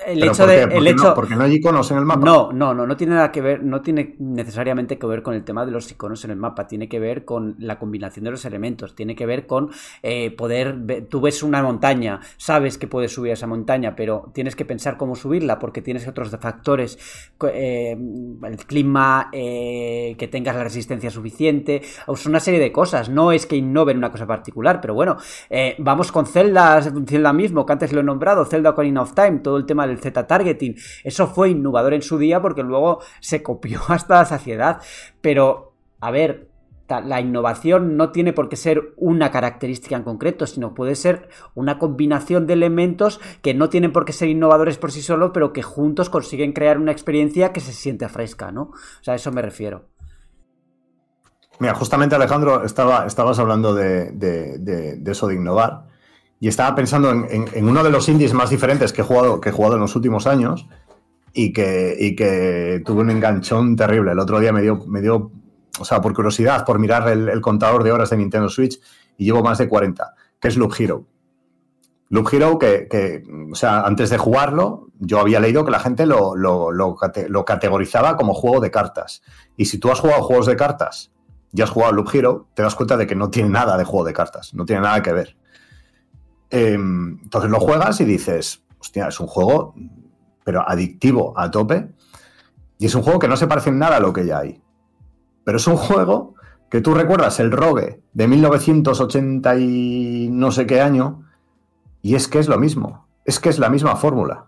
el 0.06 0.22
hecho 0.22 0.46
de. 0.46 0.62
El 0.62 0.86
hecho... 0.86 1.04
no, 1.04 1.14
porque 1.14 1.36
no 1.36 1.44
hay 1.44 1.54
iconos 1.54 1.90
en 1.90 1.98
el 1.98 2.04
mapa. 2.04 2.24
No, 2.24 2.52
no, 2.52 2.74
no, 2.74 2.86
no 2.86 2.96
tiene 2.96 3.14
nada 3.14 3.32
que 3.32 3.40
ver, 3.40 3.62
no 3.62 3.80
tiene 3.80 4.16
necesariamente 4.18 4.98
que 4.98 5.06
ver 5.06 5.22
con 5.22 5.34
el 5.34 5.44
tema 5.44 5.64
de 5.66 5.72
los 5.72 5.90
iconos 5.90 6.24
en 6.24 6.30
el 6.30 6.36
mapa, 6.36 6.66
tiene 6.66 6.88
que 6.88 6.98
ver 6.98 7.24
con 7.24 7.56
la 7.58 7.78
combinación 7.78 8.24
de 8.24 8.30
los 8.30 8.44
elementos, 8.44 8.94
tiene 8.94 9.14
que 9.14 9.26
ver 9.26 9.46
con 9.46 9.70
eh, 10.02 10.30
poder. 10.30 11.06
Tú 11.08 11.20
ves 11.20 11.42
una 11.42 11.62
montaña, 11.62 12.20
sabes 12.36 12.78
que 12.78 12.86
puedes 12.86 13.12
subir 13.12 13.30
a 13.30 13.34
esa 13.34 13.46
montaña, 13.46 13.94
pero 13.96 14.30
tienes 14.32 14.56
que 14.56 14.64
pensar 14.64 14.96
cómo 14.96 15.14
subirla 15.14 15.58
porque 15.58 15.82
tienes 15.82 16.06
otros 16.08 16.30
factores, 16.30 16.98
eh, 17.52 17.96
el 18.42 18.56
clima, 18.66 19.28
eh, 19.32 20.14
que 20.18 20.28
tengas 20.28 20.56
la 20.56 20.64
resistencia 20.64 21.10
suficiente, 21.10 21.82
o 22.06 22.16
sea, 22.16 22.30
una 22.30 22.40
serie 22.40 22.60
de 22.60 22.72
cosas. 22.72 23.08
No 23.08 23.32
es 23.32 23.46
que 23.46 23.56
innoven 23.56 23.98
una 23.98 24.10
cosa 24.10 24.26
particular, 24.26 24.80
pero 24.80 24.94
bueno, 24.94 25.16
eh, 25.48 25.74
vamos 25.78 26.12
con 26.12 26.26
Zelda, 26.26 26.80
Zelda 27.06 27.32
mismo, 27.32 27.66
que 27.66 27.72
antes 27.72 27.92
lo 27.92 28.00
he 28.00 28.04
nombrado, 28.04 28.44
Zelda 28.44 28.70
Ocarina 28.70 29.02
of 29.02 29.14
Time, 29.14 29.38
todo 29.40 29.56
el 29.56 29.66
tema 29.66 29.86
del 29.90 30.00
Z-targeting. 30.00 30.76
Eso 31.04 31.26
fue 31.26 31.50
innovador 31.50 31.94
en 31.94 32.02
su 32.02 32.18
día 32.18 32.40
porque 32.40 32.62
luego 32.62 33.00
se 33.20 33.42
copió 33.42 33.80
hasta 33.88 34.16
la 34.16 34.24
saciedad. 34.24 34.80
Pero, 35.20 35.74
a 36.00 36.10
ver, 36.10 36.50
la 36.98 37.20
innovación 37.20 37.96
no 37.96 38.10
tiene 38.10 38.32
por 38.32 38.48
qué 38.48 38.56
ser 38.56 38.94
una 38.96 39.30
característica 39.30 39.94
en 39.96 40.02
concreto, 40.02 40.46
sino 40.46 40.74
puede 40.74 40.96
ser 40.96 41.28
una 41.54 41.78
combinación 41.78 42.46
de 42.48 42.54
elementos 42.54 43.20
que 43.42 43.54
no 43.54 43.68
tienen 43.68 43.92
por 43.92 44.04
qué 44.04 44.12
ser 44.12 44.28
innovadores 44.28 44.78
por 44.78 44.90
sí 44.90 45.02
solos, 45.02 45.30
pero 45.32 45.52
que 45.52 45.62
juntos 45.62 46.10
consiguen 46.10 46.52
crear 46.52 46.78
una 46.78 46.90
experiencia 46.90 47.52
que 47.52 47.60
se 47.60 47.72
siente 47.72 48.08
fresca, 48.08 48.50
¿no? 48.50 48.62
O 48.62 49.02
sea, 49.02 49.12
a 49.12 49.16
eso 49.16 49.30
me 49.30 49.42
refiero. 49.42 49.84
Mira, 51.60 51.74
justamente 51.74 52.16
Alejandro, 52.16 52.64
estaba, 52.64 53.06
estabas 53.06 53.38
hablando 53.38 53.74
de, 53.74 54.10
de 54.12 55.10
eso 55.10 55.28
de 55.28 55.34
innovar. 55.34 55.89
Y 56.40 56.48
estaba 56.48 56.74
pensando 56.74 57.10
en, 57.10 57.68
uno 57.68 57.84
de 57.84 57.90
los 57.90 58.08
indies 58.08 58.32
más 58.32 58.48
diferentes 58.48 58.94
que 58.94 59.02
he 59.02 59.04
jugado, 59.04 59.42
que 59.42 59.50
he 59.50 59.52
jugado 59.52 59.74
en 59.74 59.82
los 59.82 59.94
últimos 59.94 60.26
años 60.26 60.66
y 61.34 61.52
que, 61.52 62.82
tuve 62.84 63.02
un 63.02 63.10
enganchón 63.10 63.76
terrible. 63.76 64.12
El 64.12 64.18
otro 64.18 64.40
día 64.40 64.50
me 64.50 64.62
dio, 64.62 64.82
me 64.86 65.02
dio 65.02 65.30
o 65.78 65.84
sea, 65.84 66.00
por 66.00 66.14
curiosidad, 66.14 66.64
por 66.64 66.78
mirar 66.78 67.06
el, 67.08 67.40
contador 67.42 67.84
de 67.84 67.92
horas 67.92 68.08
de 68.08 68.16
Nintendo 68.16 68.48
Switch 68.48 68.80
y 69.18 69.26
llevo 69.26 69.42
más 69.42 69.58
de 69.58 69.68
40, 69.68 70.14
que 70.40 70.48
es 70.48 70.56
Loop 70.56 70.74
Hero. 70.78 71.04
Loop 72.08 72.28
Hero, 72.32 72.58
que, 72.58 72.88
que 72.90 73.22
o 73.52 73.54
sea, 73.54 73.82
antes 73.82 74.08
de 74.08 74.16
jugarlo, 74.16 74.88
yo 74.98 75.20
había 75.20 75.40
leído 75.40 75.64
que 75.64 75.70
la 75.70 75.78
gente 75.78 76.06
lo, 76.06 76.34
lo, 76.34 76.72
lo, 76.72 76.96
lo, 77.28 77.44
categorizaba 77.44 78.16
como 78.16 78.32
juego 78.34 78.60
de 78.60 78.70
cartas. 78.70 79.22
Y 79.58 79.66
si 79.66 79.78
tú 79.78 79.90
has 79.90 80.00
jugado 80.00 80.22
juegos 80.22 80.46
de 80.46 80.56
cartas 80.56 81.12
y 81.52 81.60
has 81.60 81.70
jugado 81.70 81.92
Loop 81.92 82.08
Hero, 82.12 82.48
te 82.54 82.62
das 82.62 82.74
cuenta 82.74 82.96
de 82.96 83.06
que 83.06 83.14
no 83.14 83.30
tiene 83.30 83.50
nada 83.50 83.76
de 83.76 83.84
juego 83.84 84.06
de 84.06 84.14
cartas, 84.14 84.54
no 84.54 84.64
tiene 84.64 84.82
nada 84.82 85.02
que 85.02 85.12
ver. 85.12 85.36
Eh, 86.50 86.74
entonces 86.74 87.50
lo 87.50 87.60
juegas 87.60 88.00
y 88.00 88.04
dices, 88.04 88.62
hostia, 88.78 89.08
es 89.08 89.20
un 89.20 89.26
juego, 89.26 89.74
pero 90.44 90.68
adictivo 90.68 91.32
a 91.36 91.50
tope. 91.50 91.88
Y 92.78 92.86
es 92.86 92.94
un 92.94 93.02
juego 93.02 93.18
que 93.18 93.28
no 93.28 93.36
se 93.36 93.46
parece 93.46 93.70
en 93.70 93.78
nada 93.78 93.96
a 93.96 94.00
lo 94.00 94.12
que 94.12 94.26
ya 94.26 94.38
hay. 94.38 94.60
Pero 95.44 95.58
es 95.58 95.66
un 95.66 95.76
juego 95.76 96.34
que 96.70 96.80
tú 96.80 96.94
recuerdas 96.94 97.40
el 97.40 97.50
Rogue 97.50 98.02
de 98.12 98.28
1980 98.28 99.56
y 99.58 100.28
no 100.30 100.50
sé 100.52 100.66
qué 100.66 100.80
año, 100.80 101.24
y 102.02 102.14
es 102.14 102.28
que 102.28 102.38
es 102.38 102.48
lo 102.48 102.58
mismo. 102.58 103.06
Es 103.24 103.38
que 103.38 103.48
es 103.48 103.58
la 103.58 103.68
misma 103.68 103.96
fórmula. 103.96 104.46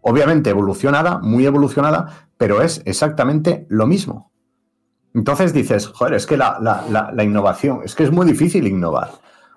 Obviamente 0.00 0.50
evolucionada, 0.50 1.18
muy 1.18 1.44
evolucionada, 1.46 2.28
pero 2.36 2.62
es 2.62 2.82
exactamente 2.84 3.66
lo 3.68 3.86
mismo. 3.86 4.30
Entonces 5.14 5.52
dices, 5.52 5.88
joder, 5.88 6.14
es 6.14 6.26
que 6.26 6.36
la 6.36 7.24
innovación, 7.24 7.80
es 7.84 7.94
que 7.94 8.04
es 8.04 8.12
muy 8.12 8.26
difícil 8.26 8.66
innovar. 8.66 9.10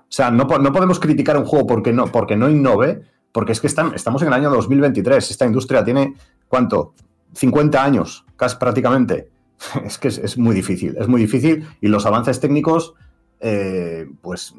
O 0.10 0.12
sea, 0.12 0.32
no, 0.32 0.46
no, 0.46 0.74
podemos 0.74 1.00
criticar 1.00 1.38
un 1.38 1.46
juego 1.46 1.68
porque 1.68 1.94
no, 1.94 2.08
porque 2.08 2.36
no 2.36 2.50
innove, 2.50 3.04
porque 3.32 3.52
es 3.52 3.62
que 3.62 3.68
estamos 3.68 4.22
en 4.24 4.28
el 4.28 4.34
año 4.34 4.50
2023. 4.50 5.30
Esta 5.30 5.46
industria 5.46 5.84
tiene, 5.84 6.16
¿cuánto? 6.48 6.94
50 7.34 7.84
años, 7.84 8.26
casi 8.36 8.58
prácticamente. 8.58 9.30
Es 9.86 9.98
que 9.98 10.08
es, 10.08 10.38
muy 10.38 10.56
difícil, 10.56 10.96
es 10.98 11.08
muy 11.08 11.22
difícil 11.22 11.68
y 11.82 11.90
los 11.90 12.06
avances 12.06 12.40
técnicos, 12.40 12.94
eh, 13.42 14.08
pues 14.22 14.56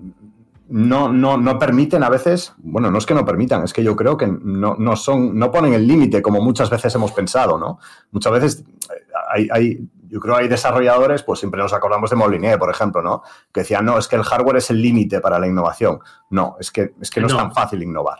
no, 0.68 1.10
no, 1.10 1.38
no, 1.38 1.58
permiten 1.58 2.02
a 2.02 2.10
veces, 2.10 2.52
bueno, 2.58 2.90
no 2.90 2.98
es 2.98 3.06
que 3.06 3.14
no 3.14 3.24
permitan, 3.24 3.64
es 3.64 3.72
que 3.72 3.82
yo 3.82 3.96
creo 3.96 4.18
que 4.18 4.26
no, 4.26 4.76
no 4.78 4.96
son, 4.96 5.38
no 5.38 5.50
ponen 5.50 5.72
el 5.72 5.86
límite 5.86 6.20
como 6.20 6.42
muchas 6.42 6.68
veces 6.68 6.94
hemos 6.94 7.12
pensado, 7.12 7.58
¿no? 7.58 7.78
Muchas 8.12 8.32
veces 8.34 8.64
hay, 9.30 9.48
hay 9.50 9.88
yo 10.10 10.18
creo 10.18 10.34
que 10.34 10.42
hay 10.42 10.48
desarrolladores, 10.48 11.22
pues 11.22 11.38
siempre 11.38 11.60
nos 11.60 11.72
acordamos 11.72 12.10
de 12.10 12.16
Molinier, 12.16 12.58
por 12.58 12.70
ejemplo, 12.70 13.00
¿no? 13.00 13.22
Que 13.52 13.60
decían, 13.60 13.84
no, 13.84 13.96
es 13.96 14.08
que 14.08 14.16
el 14.16 14.24
hardware 14.24 14.56
es 14.56 14.70
el 14.70 14.82
límite 14.82 15.20
para 15.20 15.38
la 15.38 15.46
innovación. 15.46 16.00
No, 16.30 16.56
es 16.58 16.72
que, 16.72 16.94
es 17.00 17.10
que 17.10 17.20
no, 17.20 17.28
no, 17.28 17.34
es 17.34 17.38
tan 17.38 17.52
fácil 17.52 17.82
innovar. 17.82 18.18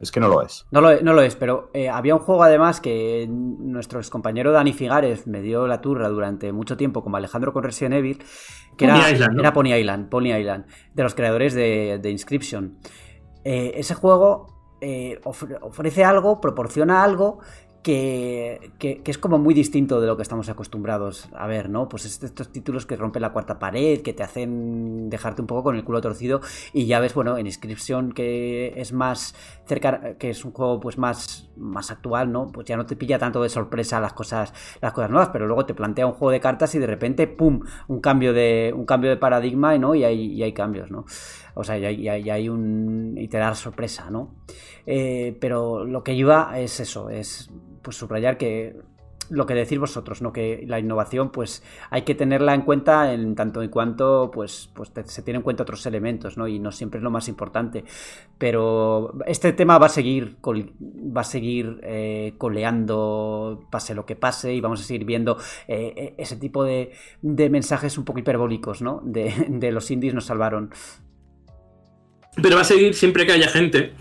Es 0.00 0.10
que 0.10 0.18
no 0.18 0.28
lo 0.28 0.42
es. 0.42 0.66
No 0.70 0.80
lo, 0.80 1.00
no 1.02 1.12
lo 1.12 1.20
es, 1.20 1.36
pero 1.36 1.70
eh, 1.72 1.88
había 1.88 2.14
un 2.14 2.20
juego 2.20 2.42
además 2.42 2.80
que 2.80 3.28
nuestro 3.28 4.00
compañero 4.10 4.50
Dani 4.50 4.72
Figares 4.72 5.26
me 5.26 5.42
dio 5.42 5.66
la 5.66 5.80
turra 5.80 6.08
durante 6.08 6.52
mucho 6.52 6.76
tiempo, 6.76 7.04
como 7.04 7.18
Alejandro 7.18 7.52
con 7.52 7.62
Resident 7.62 7.96
Evil, 7.96 8.18
que 8.76 8.86
Pony 8.86 8.96
era, 8.96 9.10
Island, 9.10 9.34
¿no? 9.34 9.40
era 9.40 9.52
Pony 9.52 9.74
Island, 9.74 10.08
Pony 10.08 10.34
Island, 10.34 10.66
de 10.94 11.02
los 11.02 11.14
creadores 11.14 11.54
de, 11.54 12.00
de 12.02 12.10
Inscription. 12.10 12.78
Eh, 13.44 13.72
ese 13.76 13.94
juego 13.94 14.78
eh, 14.80 15.20
ofre, 15.24 15.56
ofrece 15.60 16.02
algo, 16.02 16.40
proporciona 16.40 17.04
algo 17.04 17.40
que, 17.82 18.72
que, 18.78 19.02
es 19.04 19.18
como 19.18 19.38
muy 19.38 19.54
distinto 19.54 20.00
de 20.00 20.06
lo 20.06 20.16
que 20.16 20.22
estamos 20.22 20.48
acostumbrados 20.48 21.28
a 21.34 21.46
ver, 21.46 21.70
¿no? 21.70 21.88
Pues 21.88 22.04
estos 22.04 22.52
títulos 22.52 22.84
que 22.86 22.96
rompen 22.96 23.22
la 23.22 23.32
cuarta 23.32 23.58
pared, 23.58 24.02
que 24.02 24.12
te 24.12 24.22
hacen 24.22 25.08
dejarte 25.08 25.40
un 25.40 25.46
poco 25.46 25.64
con 25.64 25.76
el 25.76 25.84
culo 25.84 26.00
torcido 26.00 26.40
y 26.72 26.86
ya 26.86 27.00
ves, 27.00 27.14
bueno, 27.14 27.38
en 27.38 27.46
Inscription 27.46 28.12
que 28.12 28.74
es 28.76 28.92
más 28.92 29.34
cerca, 29.66 30.14
que 30.18 30.30
es 30.30 30.44
un 30.44 30.52
juego 30.52 30.80
pues 30.80 30.98
más, 30.98 31.48
más 31.56 31.90
actual, 31.90 32.30
¿no? 32.32 32.48
Pues 32.52 32.66
ya 32.66 32.76
no 32.76 32.86
te 32.86 32.96
pilla 32.96 33.18
tanto 33.18 33.42
de 33.42 33.48
sorpresa 33.48 34.00
las 34.00 34.12
cosas, 34.12 34.52
las 34.80 34.92
cosas 34.92 35.10
nuevas, 35.10 35.30
pero 35.32 35.46
luego 35.46 35.64
te 35.64 35.74
plantea 35.74 36.06
un 36.06 36.12
juego 36.12 36.32
de 36.32 36.40
cartas 36.40 36.74
y 36.74 36.78
de 36.78 36.86
repente, 36.86 37.26
¡pum! 37.26 37.60
un 37.88 38.00
cambio 38.00 38.32
de, 38.32 38.74
un 38.76 38.84
cambio 38.84 39.10
de 39.10 39.16
paradigma, 39.16 39.76
¿no? 39.78 39.94
Y 39.94 40.04
hay, 40.04 40.32
y 40.32 40.42
hay 40.42 40.52
cambios, 40.52 40.90
¿no? 40.90 41.06
O 41.60 41.64
sea, 41.64 41.78
y 41.78 42.08
hay, 42.08 42.48
un... 42.48 43.14
y 43.16 43.28
te 43.28 43.38
da 43.38 43.54
sorpresa, 43.54 44.10
¿no? 44.10 44.34
Eh, 44.86 45.36
pero 45.40 45.84
lo 45.84 46.02
que 46.02 46.14
iba 46.14 46.58
es 46.58 46.80
eso, 46.80 47.10
es 47.10 47.50
pues 47.82 47.96
subrayar 47.96 48.36
que 48.36 48.76
lo 49.30 49.46
que 49.46 49.54
decís 49.54 49.78
vosotros, 49.78 50.20
¿no? 50.22 50.32
Que 50.32 50.64
la 50.66 50.78
innovación, 50.78 51.30
pues, 51.30 51.62
hay 51.88 52.02
que 52.02 52.14
tenerla 52.14 52.54
en 52.54 52.62
cuenta 52.62 53.12
en 53.12 53.34
tanto 53.34 53.62
y 53.62 53.68
cuanto, 53.68 54.30
pues, 54.32 54.70
pues 54.74 54.90
se 55.04 55.22
tiene 55.22 55.38
en 55.38 55.42
cuenta 55.42 55.62
otros 55.62 55.86
elementos, 55.86 56.36
¿no? 56.36 56.48
Y 56.48 56.58
no 56.58 56.72
siempre 56.72 56.98
es 56.98 57.04
lo 57.04 57.10
más 57.10 57.28
importante. 57.28 57.84
Pero 58.38 59.14
este 59.26 59.52
tema 59.52 59.78
va 59.78 59.86
a 59.86 59.88
seguir, 59.88 60.36
va 60.44 61.20
a 61.22 61.24
seguir 61.24 61.80
eh, 61.82 62.34
coleando, 62.38 63.66
pase 63.70 63.94
lo 63.94 64.04
que 64.04 64.16
pase, 64.16 64.52
y 64.52 64.60
vamos 64.60 64.80
a 64.80 64.84
seguir 64.84 65.04
viendo 65.04 65.38
eh, 65.68 66.14
ese 66.18 66.36
tipo 66.36 66.64
de, 66.64 66.92
de, 67.22 67.50
mensajes 67.50 67.96
un 67.98 68.04
poco 68.04 68.18
hiperbólicos, 68.18 68.82
¿no? 68.82 69.00
De, 69.04 69.46
de 69.48 69.72
los 69.72 69.90
indies 69.90 70.14
nos 70.14 70.26
salvaron. 70.26 70.70
Pero 72.42 72.56
va 72.56 72.62
a 72.62 72.64
seguir 72.64 72.94
siempre 72.94 73.26
que 73.26 73.32
haya 73.32 73.48
gente 73.48 73.92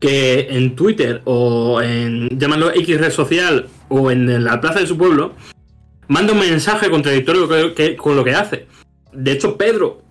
que 0.00 0.48
en 0.50 0.76
Twitter 0.76 1.22
o 1.24 1.82
en, 1.82 2.28
llámalo 2.38 2.70
X 2.72 3.00
red 3.00 3.10
social 3.10 3.66
o 3.88 4.10
en 4.10 4.44
la 4.44 4.60
plaza 4.60 4.80
de 4.80 4.86
su 4.86 4.96
pueblo, 4.96 5.34
manda 6.08 6.32
un 6.32 6.40
mensaje 6.40 6.90
contradictorio 6.90 7.74
que, 7.74 7.96
con 7.96 8.16
lo 8.16 8.24
que 8.24 8.34
hace. 8.34 8.66
De 9.12 9.32
hecho, 9.32 9.56
Pedro 9.56 10.02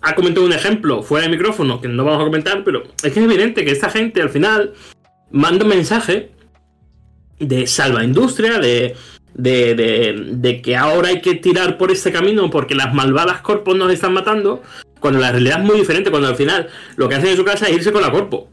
ha 0.00 0.14
comentado 0.14 0.46
un 0.46 0.52
ejemplo 0.52 1.02
fuera 1.02 1.26
de 1.26 1.32
micrófono 1.32 1.80
que 1.80 1.88
no 1.88 2.04
vamos 2.04 2.22
a 2.22 2.24
comentar, 2.24 2.64
pero 2.64 2.82
es 3.02 3.12
que 3.12 3.20
es 3.20 3.24
evidente 3.24 3.64
que 3.64 3.70
esta 3.70 3.90
gente 3.90 4.20
al 4.20 4.30
final 4.30 4.72
manda 5.30 5.64
un 5.64 5.70
mensaje 5.70 6.32
de 7.38 7.66
salva 7.66 8.04
industria, 8.04 8.58
de, 8.58 8.96
de, 9.34 9.74
de, 9.74 10.26
de, 10.32 10.62
que 10.62 10.76
ahora 10.76 11.08
hay 11.08 11.20
que 11.20 11.34
tirar 11.34 11.78
por 11.78 11.90
este 11.90 12.12
camino 12.12 12.50
porque 12.50 12.74
las 12.74 12.92
malvadas 12.92 13.40
corpos 13.40 13.76
nos 13.76 13.92
están 13.92 14.12
matando, 14.12 14.62
cuando 15.02 15.20
la 15.20 15.32
realidad 15.32 15.58
es 15.58 15.64
muy 15.64 15.78
diferente, 15.80 16.10
cuando 16.10 16.28
al 16.28 16.36
final 16.36 16.68
lo 16.96 17.08
que 17.08 17.16
hacen 17.16 17.30
en 17.30 17.36
su 17.36 17.44
casa 17.44 17.66
es 17.66 17.74
irse 17.74 17.92
con 17.92 18.00
la 18.00 18.10
corpo. 18.10 18.48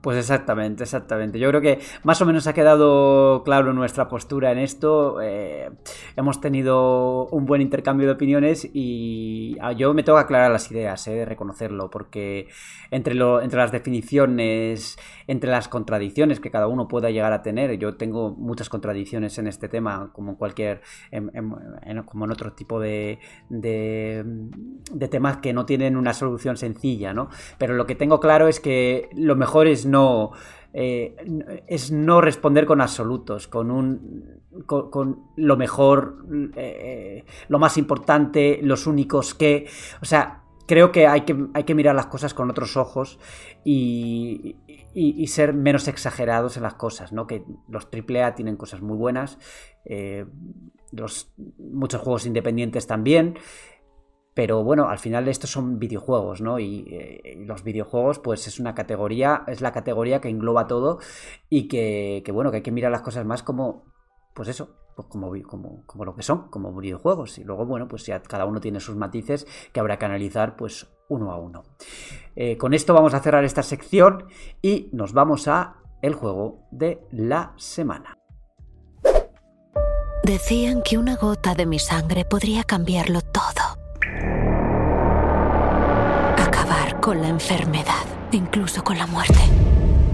Pues 0.00 0.16
exactamente, 0.16 0.84
exactamente. 0.84 1.38
Yo 1.38 1.50
creo 1.50 1.60
que 1.60 1.78
más 2.04 2.22
o 2.22 2.26
menos 2.26 2.46
ha 2.46 2.54
quedado 2.54 3.42
claro 3.44 3.74
nuestra 3.74 4.08
postura 4.08 4.50
en 4.50 4.58
esto. 4.58 5.20
Eh, 5.20 5.70
hemos 6.16 6.40
tenido 6.40 7.26
un 7.26 7.44
buen 7.44 7.60
intercambio 7.60 8.06
de 8.06 8.14
opiniones 8.14 8.66
y 8.72 9.58
ah, 9.60 9.72
yo 9.72 9.92
me 9.92 10.02
tengo 10.02 10.16
que 10.16 10.24
aclarar 10.24 10.50
las 10.50 10.70
ideas, 10.70 11.06
eh, 11.06 11.10
de 11.12 11.24
reconocerlo, 11.26 11.90
porque 11.90 12.48
entre, 12.90 13.14
lo, 13.14 13.42
entre 13.42 13.58
las 13.58 13.72
definiciones, 13.72 14.98
entre 15.26 15.50
las 15.50 15.68
contradicciones 15.68 16.40
que 16.40 16.50
cada 16.50 16.66
uno 16.66 16.88
pueda 16.88 17.10
llegar 17.10 17.34
a 17.34 17.42
tener, 17.42 17.76
yo 17.76 17.96
tengo 17.96 18.30
muchas 18.30 18.70
contradicciones 18.70 19.36
en 19.36 19.48
este 19.48 19.68
tema, 19.68 20.10
como 20.14 20.30
en 20.30 20.36
cualquier, 20.36 20.80
como 22.06 22.24
en 22.24 22.30
otro 22.30 22.54
tipo 22.54 22.80
de, 22.80 23.18
de, 23.50 24.24
de 24.92 25.08
temas 25.08 25.38
que 25.38 25.52
no 25.52 25.66
tienen 25.66 25.98
una 25.98 26.14
solución 26.14 26.56
sencilla, 26.56 27.12
¿no? 27.12 27.28
Pero 27.58 27.74
lo 27.74 27.84
que 27.86 27.94
tengo 27.94 28.18
claro 28.18 28.48
es 28.48 28.60
que 28.60 29.10
lo 29.14 29.36
mejor 29.36 29.66
es 29.66 29.89
no. 29.90 30.32
Eh, 30.72 31.16
es 31.66 31.90
no 31.90 32.20
responder 32.20 32.64
con 32.64 32.80
absolutos, 32.80 33.48
con 33.48 33.70
un. 33.70 34.42
con, 34.66 35.24
lo 35.36 35.56
mejor, 35.56 36.24
eh, 36.56 37.24
lo 37.48 37.58
más 37.58 37.76
importante, 37.76 38.60
los 38.62 38.86
únicos 38.86 39.34
que. 39.34 39.66
O 40.00 40.04
sea, 40.04 40.42
creo 40.66 40.92
que 40.92 41.08
hay 41.08 41.22
que, 41.22 41.48
hay 41.54 41.64
que 41.64 41.74
mirar 41.74 41.96
las 41.96 42.06
cosas 42.06 42.32
con 42.32 42.48
otros 42.48 42.76
ojos 42.76 43.18
y, 43.64 44.54
y, 44.94 45.26
ser 45.26 45.52
menos 45.52 45.88
exagerados 45.88 46.56
en 46.56 46.62
las 46.62 46.74
cosas, 46.74 47.12
¿no? 47.12 47.26
Que 47.26 47.42
los 47.68 47.88
AAA 47.92 48.36
tienen 48.36 48.56
cosas 48.56 48.80
muy 48.80 48.96
buenas, 48.96 49.38
eh, 49.84 50.26
los, 50.92 51.32
muchos 51.58 52.00
juegos 52.00 52.26
independientes 52.26 52.86
también. 52.86 53.36
Pero 54.40 54.64
bueno, 54.64 54.88
al 54.88 54.98
final 54.98 55.28
estos 55.28 55.50
son 55.50 55.78
videojuegos, 55.78 56.40
¿no? 56.40 56.56
Eh, 56.56 56.62
y, 56.62 57.44
los 57.44 57.62
videojuegos, 57.62 58.20
pues 58.20 58.46
es 58.46 58.58
una 58.58 58.74
categoría, 58.74 59.44
es 59.46 59.60
la 59.60 59.70
categoría 59.70 60.22
que 60.22 60.30
engloba 60.30 60.66
todo 60.66 60.98
y 61.50 61.68
que, 61.68 62.24
bueno, 62.32 62.50
que 62.50 62.56
hay 62.56 62.62
que 62.62 62.72
mirar 62.72 62.90
las 62.90 63.02
cosas 63.02 63.26
más 63.26 63.42
como, 63.42 63.92
pues 64.32 64.48
eso, 64.48 64.78
pues 64.96 65.08
como, 65.08 65.34
lo 66.06 66.14
que 66.14 66.22
son, 66.22 66.48
como 66.48 66.74
videojuegos. 66.74 67.36
Y 67.36 67.44
luego, 67.44 67.66
bueno, 67.66 67.86
pues 67.86 68.06
ya 68.06 68.22
cada 68.22 68.46
uno 68.46 68.62
tiene 68.62 68.80
sus 68.80 68.96
matices 68.96 69.46
que 69.74 69.80
habrá 69.80 69.98
que 69.98 70.06
analizar, 70.06 70.56
pues 70.56 70.88
uno 71.10 71.32
a 71.32 71.36
uno. 71.36 71.64
Eh, 72.34 72.56
con 72.56 72.72
esto 72.72 72.94
vamos 72.94 73.12
a 73.12 73.20
cerrar 73.20 73.44
esta 73.44 73.62
sección 73.62 74.24
y 74.62 74.88
nos 74.94 75.12
vamos 75.12 75.48
a 75.48 75.82
el 76.00 76.14
juego 76.14 76.66
de 76.70 77.06
la 77.10 77.52
semana. 77.58 78.16
Decían 80.24 80.80
que 80.80 80.96
una 80.96 81.16
gota 81.16 81.54
de 81.54 81.66
mi 81.66 81.78
sangre 81.78 82.24
podría 82.24 82.64
cambiarlo 82.64 83.20
todo 83.20 83.59
con 87.00 87.22
la 87.22 87.28
enfermedad, 87.28 88.04
incluso 88.30 88.84
con 88.84 88.98
la 88.98 89.06
muerte. 89.06 89.38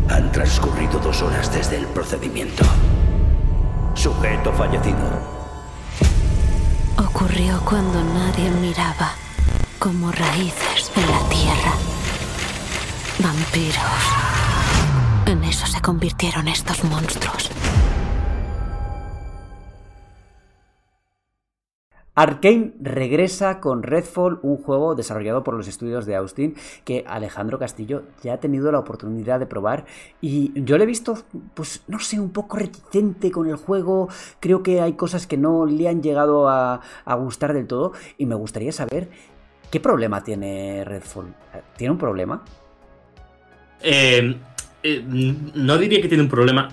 Han 0.09 0.31
transcurrido 0.31 1.01
dos 1.01 1.21
horas 1.21 1.53
desde 1.53 1.77
el 1.77 1.87
procedimiento. 1.87 2.65
Sujeto 3.95 4.53
fallecido. 4.53 5.37
Ocurrió 6.97 7.61
cuando 7.65 8.03
nadie 8.05 8.51
miraba, 8.51 9.13
como 9.79 10.13
raíces 10.13 10.93
en 10.95 11.11
la 11.11 11.29
tierra. 11.29 11.73
Vampiros. 13.19 13.77
En 15.27 15.43
eso 15.43 15.67
se 15.67 15.81
convirtieron 15.81 16.47
estos 16.47 16.85
monstruos. 16.85 17.51
Arkane 22.17 22.73
regresa 22.81 23.61
con 23.61 23.83
Redfall, 23.83 24.39
un 24.43 24.57
juego 24.57 24.95
desarrollado 24.95 25.45
por 25.45 25.55
los 25.55 25.69
estudios 25.69 26.07
de 26.07 26.17
Austin 26.17 26.55
que 26.85 27.05
Alejandro 27.07 27.59
Castillo 27.59 28.05
ya 28.23 28.33
ha 28.33 28.41
tenido 28.41 28.73
la 28.73 28.79
oportunidad 28.79 29.39
de 29.39 29.45
probar 29.45 29.85
y 30.23 30.51
yo 30.65 30.79
le 30.79 30.85
he 30.85 30.87
visto, 30.87 31.19
pues 31.53 31.85
no 31.89 31.99
sé, 31.99 32.19
un 32.19 32.31
poco 32.31 32.57
reticente 32.57 33.31
con 33.31 33.49
el 33.49 33.57
juego, 33.57 34.09
creo 34.41 34.63
que 34.63 34.81
hay 34.81 34.95
cosas 34.95 35.27
que 35.27 35.37
no 35.37 35.67
le 35.67 35.89
han 35.89 36.03
llegado 36.03 36.49
a, 36.49 36.81
gustar 37.19 37.53
del 37.53 37.67
todo 37.67 37.93
y 38.17 38.25
me 38.25 38.35
gustaría 38.35 38.73
saber 38.73 39.11
qué 39.71 39.79
problema 39.79 40.25
tiene 40.25 40.85
Redfall. 40.87 41.35
¿Tiene 41.77 41.93
un 41.93 41.99
problema? 41.99 42.43
Eh, 43.83 44.37
eh, 44.83 45.05
no 45.55 45.77
diría 45.77 46.01
que 46.01 46.09
tiene 46.09 46.23
un 46.23 46.31
problema, 46.31 46.71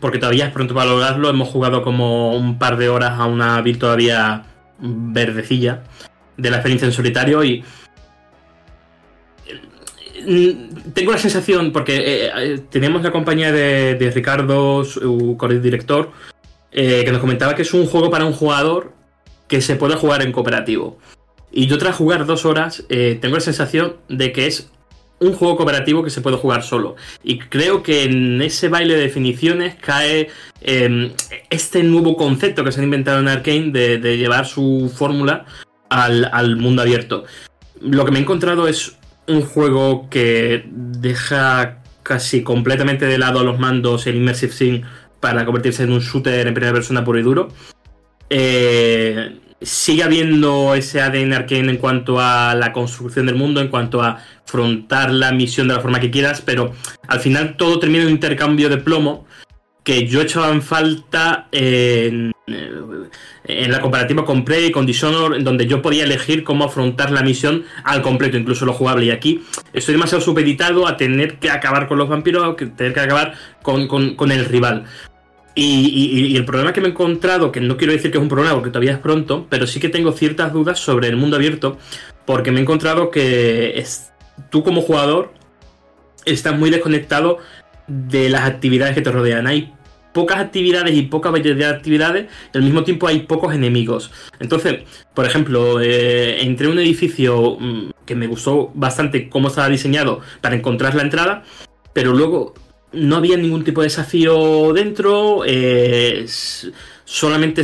porque 0.00 0.18
todavía 0.18 0.46
es 0.46 0.52
pronto 0.54 0.74
para 0.74 0.88
lograrlo. 0.88 1.28
Hemos 1.28 1.50
jugado 1.50 1.82
como 1.82 2.34
un 2.34 2.58
par 2.58 2.78
de 2.78 2.88
horas 2.88 3.18
a 3.18 3.26
una 3.26 3.60
build 3.60 3.78
todavía 3.78 4.55
verdecilla 4.78 5.84
de 6.36 6.50
la 6.50 6.56
experiencia 6.56 6.86
en 6.86 6.92
solitario 6.92 7.42
y 7.44 7.64
mm, 10.26 10.92
tengo 10.92 11.12
la 11.12 11.18
sensación, 11.18 11.72
porque 11.72 11.96
eh, 11.96 12.30
eh, 12.36 12.60
teníamos 12.70 13.02
la 13.02 13.12
compañía 13.12 13.52
de, 13.52 14.12
Ricardo, 14.14 14.84
su 14.84 15.36
director, 15.62 16.10
eh, 16.72 17.02
que 17.04 17.12
nos 17.12 17.20
comentaba 17.20 17.54
que 17.54 17.62
es 17.62 17.72
un 17.74 17.86
juego 17.86 18.10
para 18.10 18.24
un 18.24 18.32
jugador 18.32 18.92
que 19.48 19.60
se 19.60 19.76
puede 19.76 19.96
jugar 19.96 20.22
en 20.22 20.32
cooperativo. 20.32 20.98
Y 21.52 21.66
yo 21.66 21.78
tras 21.78 21.96
jugar 21.96 22.26
dos 22.26 22.44
horas, 22.44 22.84
tengo 22.88 23.36
la 23.36 23.40
sensación 23.40 23.96
de 24.08 24.32
que 24.32 24.46
es 24.46 24.70
un 25.18 25.32
juego 25.32 25.56
cooperativo 25.56 26.02
que 26.02 26.10
se 26.10 26.20
puede 26.20 26.36
jugar 26.36 26.62
solo. 26.62 26.96
Y 27.22 27.38
creo 27.38 27.82
que 27.82 28.04
en 28.04 28.40
ese 28.42 28.68
baile 28.68 28.94
de 28.94 29.02
definiciones 29.02 29.74
cae 29.76 30.28
em, 30.60 31.12
este 31.50 31.82
nuevo 31.82 32.16
concepto 32.16 32.64
que 32.64 32.72
se 32.72 32.80
han 32.80 32.84
inventado 32.84 33.20
en 33.20 33.28
Arkane 33.28 33.70
de, 33.70 34.16
llevar 34.16 34.46
su 34.46 34.92
fórmula 34.94 35.46
al, 35.88 36.56
mundo 36.56 36.82
abierto. 36.82 37.24
Lo 37.80 38.04
que 38.04 38.10
me 38.10 38.18
he 38.18 38.22
encontrado 38.22 38.68
es 38.68 38.96
un 39.26 39.42
juego 39.42 40.08
que 40.10 40.64
deja 40.68 41.82
casi 42.02 42.42
completamente 42.42 43.06
de 43.06 43.18
lado 43.18 43.40
a 43.40 43.44
los 43.44 43.58
mandos 43.58 44.06
el 44.06 44.16
Immersive 44.16 44.52
Sim 44.52 44.82
para 45.20 45.44
convertirse 45.44 45.82
en 45.82 45.92
un 45.92 46.00
shooter 46.00 46.46
en 46.46 46.54
primera 46.54 46.72
persona 46.72 47.04
puro 47.04 47.18
y 47.18 47.22
duro. 47.22 47.48
Eh, 48.30 49.38
sigue 49.60 50.02
habiendo 50.02 50.74
ese 50.74 51.00
ADN 51.00 51.32
Arkane 51.32 51.70
en 51.70 51.76
cuanto 51.78 52.20
a 52.20 52.54
la 52.54 52.72
construcción 52.72 53.26
del 53.26 53.36
mundo, 53.36 53.60
en 53.60 53.68
cuanto 53.68 54.02
a 54.02 54.18
afrontar 54.44 55.10
la 55.10 55.32
misión 55.32 55.68
de 55.68 55.74
la 55.74 55.80
forma 55.80 56.00
que 56.00 56.10
quieras, 56.10 56.42
pero 56.42 56.72
al 57.08 57.20
final 57.20 57.56
todo 57.56 57.78
termina 57.78 58.02
en 58.02 58.08
un 58.08 58.14
intercambio 58.14 58.68
de 58.68 58.76
plomo 58.78 59.26
que 59.82 60.06
yo 60.06 60.20
he 60.20 60.24
echado 60.24 60.52
en 60.52 60.62
falta 60.62 61.46
en, 61.52 62.32
en, 62.48 63.70
la 63.70 63.80
comparativa 63.80 64.24
con 64.24 64.44
Prey 64.44 64.66
y 64.66 64.72
con 64.72 64.84
Dishonor, 64.84 65.36
en 65.36 65.44
donde 65.44 65.66
yo 65.66 65.80
podía 65.80 66.02
elegir 66.02 66.42
cómo 66.42 66.64
afrontar 66.64 67.12
la 67.12 67.22
misión 67.22 67.64
al 67.84 68.02
completo, 68.02 68.36
incluso 68.36 68.66
lo 68.66 68.72
jugable. 68.72 69.06
Y 69.06 69.10
aquí 69.12 69.44
estoy 69.72 69.94
demasiado 69.94 70.24
supeditado 70.24 70.88
a 70.88 70.96
tener 70.96 71.38
que 71.38 71.50
acabar 71.50 71.86
con 71.86 71.98
los 71.98 72.08
vampiros, 72.08 72.42
a 72.42 72.56
tener 72.56 72.94
que 72.94 73.00
acabar 73.00 73.34
con, 73.62 73.86
con 73.86 74.32
el 74.32 74.44
rival. 74.46 74.86
Y, 75.58 76.36
el 76.36 76.44
problema 76.44 76.74
que 76.74 76.82
me 76.82 76.88
he 76.88 76.90
encontrado, 76.90 77.50
que 77.50 77.62
no 77.62 77.78
quiero 77.78 77.94
decir 77.94 78.10
que 78.10 78.18
es 78.18 78.22
un 78.22 78.28
problema 78.28 78.54
porque 78.54 78.68
todavía 78.68 78.92
es 78.92 78.98
pronto, 78.98 79.46
pero 79.48 79.66
sí 79.66 79.80
que 79.80 79.88
tengo 79.88 80.12
ciertas 80.12 80.52
dudas 80.52 80.78
sobre 80.78 81.08
el 81.08 81.16
mundo 81.16 81.36
abierto, 81.36 81.78
porque 82.26 82.52
me 82.52 82.58
he 82.58 82.62
encontrado 82.62 83.10
que 83.10 83.78
es, 83.78 84.12
tú 84.50 84.62
como 84.62 84.82
jugador 84.82 85.32
estás 86.26 86.58
muy 86.58 86.68
desconectado 86.68 87.38
de 87.86 88.28
las 88.28 88.42
actividades 88.42 88.94
que 88.94 89.00
te 89.00 89.10
rodean. 89.10 89.46
Hay 89.46 89.72
pocas 90.12 90.38
actividades 90.38 90.94
y 90.94 91.02
poca 91.02 91.30
variedad 91.30 91.56
de 91.56 91.76
actividades, 91.76 92.26
y 92.52 92.58
al 92.58 92.64
mismo 92.64 92.84
tiempo 92.84 93.06
hay 93.06 93.20
pocos 93.20 93.54
enemigos. 93.54 94.10
Entonces, 94.38 94.80
por 95.14 95.24
ejemplo, 95.24 95.80
eh, 95.80 96.42
entré 96.42 96.66
en 96.66 96.72
un 96.72 96.78
edificio 96.80 97.56
mm, 97.58 97.90
que 98.04 98.14
me 98.14 98.26
gustó 98.26 98.72
bastante 98.74 99.30
cómo 99.30 99.48
estaba 99.48 99.70
diseñado 99.70 100.20
para 100.42 100.54
encontrar 100.54 100.94
la 100.94 101.02
entrada, 101.02 101.44
pero 101.94 102.12
luego 102.12 102.52
no 102.92 103.16
había 103.16 103.36
ningún 103.36 103.64
tipo 103.64 103.80
de 103.80 103.86
desafío 103.86 104.72
dentro, 104.72 105.42
eh, 105.46 106.26
solamente 107.04 107.62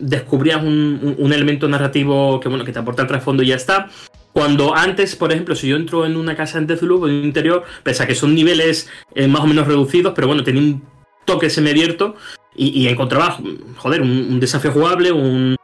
descubrías 0.00 0.62
un, 0.62 1.32
elemento 1.32 1.68
narrativo 1.68 2.40
que, 2.40 2.48
bueno, 2.48 2.64
que 2.64 2.72
te 2.72 2.78
aporta 2.78 3.02
el 3.02 3.08
trasfondo 3.08 3.42
y 3.42 3.48
ya 3.48 3.56
está. 3.56 3.88
Cuando 4.32 4.74
antes, 4.74 5.16
por 5.16 5.32
ejemplo, 5.32 5.54
si 5.54 5.68
yo 5.68 5.76
entro 5.76 6.04
en 6.04 6.16
una 6.16 6.36
casa 6.36 6.58
en 6.58 6.66
Deathloop, 6.66 7.06
en 7.06 7.14
un 7.14 7.24
interior, 7.24 7.64
pese 7.82 8.02
a 8.02 8.06
que 8.06 8.14
son 8.14 8.34
niveles 8.34 8.88
eh, 9.14 9.26
más 9.28 9.42
o 9.42 9.46
menos 9.46 9.66
reducidos, 9.66 10.12
pero 10.14 10.26
bueno, 10.26 10.44
tenía 10.44 10.60
un 10.60 10.82
toque 11.24 11.48
semiabierto 11.48 12.16
y, 12.54 12.82
y 12.82 12.88
encontraba, 12.88 13.38
joder, 13.76 14.02
un, 14.02 14.38
desafío 14.38 14.72
jugable, 14.72 15.10
un, 15.10 15.56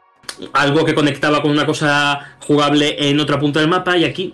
algo 0.53 0.85
que 0.85 0.95
conectaba 0.95 1.41
con 1.41 1.51
una 1.51 1.65
cosa 1.65 2.35
jugable 2.39 3.09
en 3.09 3.19
otra 3.19 3.39
punta 3.39 3.59
del 3.59 3.69
mapa 3.69 3.95
y 3.97 4.05
aquí 4.05 4.33